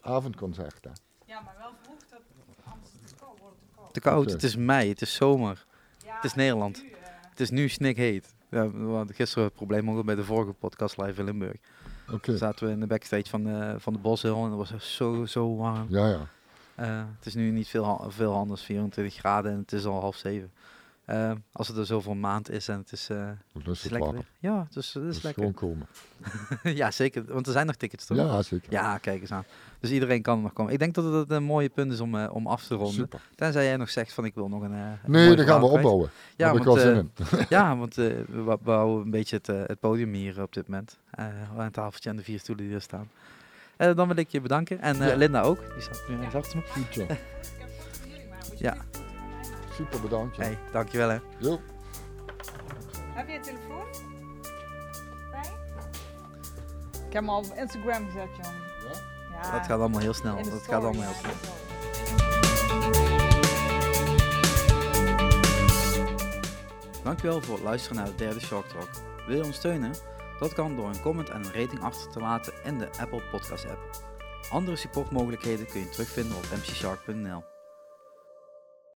Avondconcert, 0.00 0.84
hè. 0.84 0.90
Ja, 1.24 1.40
maar 1.40 1.54
wel 1.58 1.70
vroeg 1.82 1.98
dat 2.10 2.20
anders 2.64 2.90
te 3.06 3.14
koud 3.14 3.38
wordt. 3.38 3.58
Te 3.58 3.66
koud. 3.76 3.92
Te 3.92 4.00
koud, 4.00 4.22
Oké. 4.24 4.32
het 4.32 4.42
is 4.42 4.56
mei, 4.56 4.88
het 4.88 5.00
is 5.02 5.14
zomer. 5.14 5.66
Ja, 6.04 6.14
Het 6.14 6.24
is 6.24 6.34
Nederland. 6.34 6.82
nu, 6.82 6.90
eh, 6.90 6.96
Het 7.30 7.40
is 7.40 7.50
nu 7.50 7.68
snikheet. 7.68 8.34
Ja, 8.50 8.70
we 8.70 8.84
hadden 8.94 9.14
gisteren 9.16 9.44
het 9.44 9.54
probleem 9.54 9.90
ook 9.90 10.04
bij 10.04 10.14
de 10.14 10.24
vorige 10.24 10.52
podcast 10.52 10.96
live 10.96 11.18
in 11.18 11.24
Limburg. 11.24 11.56
Oké. 12.12 12.36
Zaten 12.36 12.66
we 12.66 12.72
in 12.72 12.80
de 12.80 12.86
backstage 12.86 13.28
van 13.28 13.44
de, 13.44 13.74
van 13.78 13.92
de 13.92 13.98
en 14.24 14.42
het 14.42 14.70
was 14.70 14.94
zo, 14.96 15.24
zo 15.24 15.56
warm. 15.56 15.86
Ja, 15.88 16.08
ja. 16.08 16.28
Eh, 16.78 17.02
het 17.16 17.26
is 17.26 17.34
nu 17.34 17.50
niet 17.50 17.68
veel, 17.68 18.04
veel 18.08 18.34
anders, 18.34 18.62
24 18.62 19.14
graden 19.14 19.52
en 19.52 19.58
het 19.58 19.72
is 19.72 19.84
al 19.84 20.00
half 20.00 20.16
zeven. 20.16 20.50
Eh, 21.04 21.32
als 21.52 21.68
het 21.68 21.76
er 21.76 21.86
zoveel 21.86 22.14
maand 22.14 22.50
is 22.50 22.68
en 22.68 22.78
het 22.78 22.92
is, 22.92 23.08
eh, 23.10 23.26
het 23.52 23.66
is 23.66 23.84
is 23.84 23.90
lekker 23.90 24.12
weer. 24.12 24.26
Ja, 24.38 24.66
dus 24.70 24.94
het 24.94 25.04
is 25.04 25.14
Dus 25.14 25.22
lekker. 25.22 25.42
gewoon 25.42 25.54
komen. 25.58 25.86
ja, 26.80 26.90
zeker. 26.90 27.24
Want 27.28 27.46
er 27.46 27.52
zijn 27.52 27.66
nog 27.66 27.74
tickets, 27.76 28.06
toch? 28.06 28.16
Ja, 28.16 28.42
zeker. 28.42 28.72
Ja, 28.72 28.98
kijk 28.98 29.20
eens 29.20 29.32
aan. 29.32 29.44
Dus 29.80 29.90
iedereen 29.90 30.22
kan 30.22 30.36
er 30.36 30.42
nog 30.42 30.52
komen. 30.52 30.72
Ik 30.72 30.78
denk 30.78 30.94
dat 30.94 31.12
het 31.12 31.30
een 31.30 31.42
mooie 31.42 31.68
punt 31.68 31.92
is 31.92 32.00
om, 32.00 32.14
eh, 32.16 32.34
om 32.34 32.46
af 32.46 32.64
te 32.66 32.74
ronden. 32.74 32.94
Super. 32.94 33.20
Tenzij 33.34 33.64
jij 33.64 33.76
nog 33.76 33.90
zegt 33.90 34.12
van 34.12 34.24
ik 34.24 34.34
wil 34.34 34.48
nog 34.48 34.62
een. 34.62 34.72
eh, 34.72 34.78
een 35.04 35.10
Nee, 35.10 35.36
dat 35.36 35.46
gaan 35.46 35.60
we 35.60 35.66
opbouwen. 35.66 36.10
Ja, 36.36 36.44
Daar 36.44 36.48
heb 36.48 36.56
ik 36.60 36.66
want, 36.66 36.82
wel 36.82 36.94
zin 36.94 37.10
in. 37.38 37.46
ja, 37.56 37.76
want 37.76 37.98
eh, 37.98 38.04
we, 38.06 38.42
we 38.44 38.58
bouwen 38.62 39.04
een 39.04 39.10
beetje 39.10 39.36
het, 39.36 39.46
het 39.46 39.80
podium 39.80 40.12
hier 40.12 40.42
op 40.42 40.52
dit 40.52 40.68
moment. 40.68 40.98
Eh 41.10 41.24
aan 41.56 41.64
het 41.64 41.72
tafeltje 41.72 42.10
en 42.10 42.16
de 42.16 42.22
vier 42.22 42.38
stoelen 42.38 42.64
die 42.66 42.74
er 42.74 42.80
staan. 42.82 43.08
Eh, 43.78 43.94
dan 43.96 44.08
wil 44.08 44.16
ik 44.16 44.28
je 44.28 44.40
bedanken. 44.40 44.80
En 44.80 45.02
eh, 45.02 45.08
Ja. 45.08 45.14
Linda 45.16 45.40
ook. 45.42 45.58
Die 45.74 45.82
staat 45.82 46.02
nu 46.08 46.22
eens 46.24 46.34
achter 46.34 46.56
me. 46.58 46.62
Goed. 46.82 47.06
Ja, 48.60 48.76
Super 49.74 50.00
bedankt. 50.00 50.36
Ja. 50.36 50.42
hey, 50.42 50.58
dankjewel 50.72 51.08
hè. 51.08 51.18
Jo. 51.38 51.60
Heb 53.12 53.28
je 53.28 53.34
een 53.34 53.42
telefoon? 53.42 53.84
Bij? 55.30 55.50
Ik 57.06 57.12
heb 57.12 57.22
hem 57.22 57.28
al 57.28 57.38
op 57.38 57.52
Instagram 57.56 58.06
gezet, 58.06 58.28
John. 58.36 58.54
Ja? 58.92 59.00
Ja. 59.42 59.50
Dat 59.52 59.66
gaat 59.66 59.70
allemaal 59.80 60.00
heel 60.00 60.14
snel. 60.14 60.36
Dat 60.36 60.46
story, 60.46 60.60
gaat 60.64 60.82
allemaal 60.84 61.02
heel 61.02 61.12
snel. 61.20 61.32
Dankjewel 67.02 67.40
voor 67.40 67.54
het 67.54 67.64
luisteren 67.64 67.96
naar 67.96 68.06
de 68.06 68.14
derde 68.14 68.40
Shark 68.40 68.66
Talk. 68.68 68.88
Wil 69.26 69.36
je 69.36 69.44
ons 69.44 69.56
steunen? 69.56 69.94
Dat 70.38 70.52
kan 70.52 70.76
door 70.76 70.88
een 70.88 71.00
comment 71.00 71.28
en 71.28 71.44
een 71.44 71.52
rating 71.52 71.82
achter 71.82 72.10
te 72.10 72.20
laten 72.20 72.52
in 72.64 72.78
de 72.78 72.88
Apple 73.00 73.22
Podcast 73.30 73.66
app. 73.66 74.06
Andere 74.50 74.76
supportmogelijkheden 74.76 75.66
kun 75.66 75.80
je 75.80 75.88
terugvinden 75.88 76.36
op 76.36 76.44
mcshark.nl. 76.56 77.57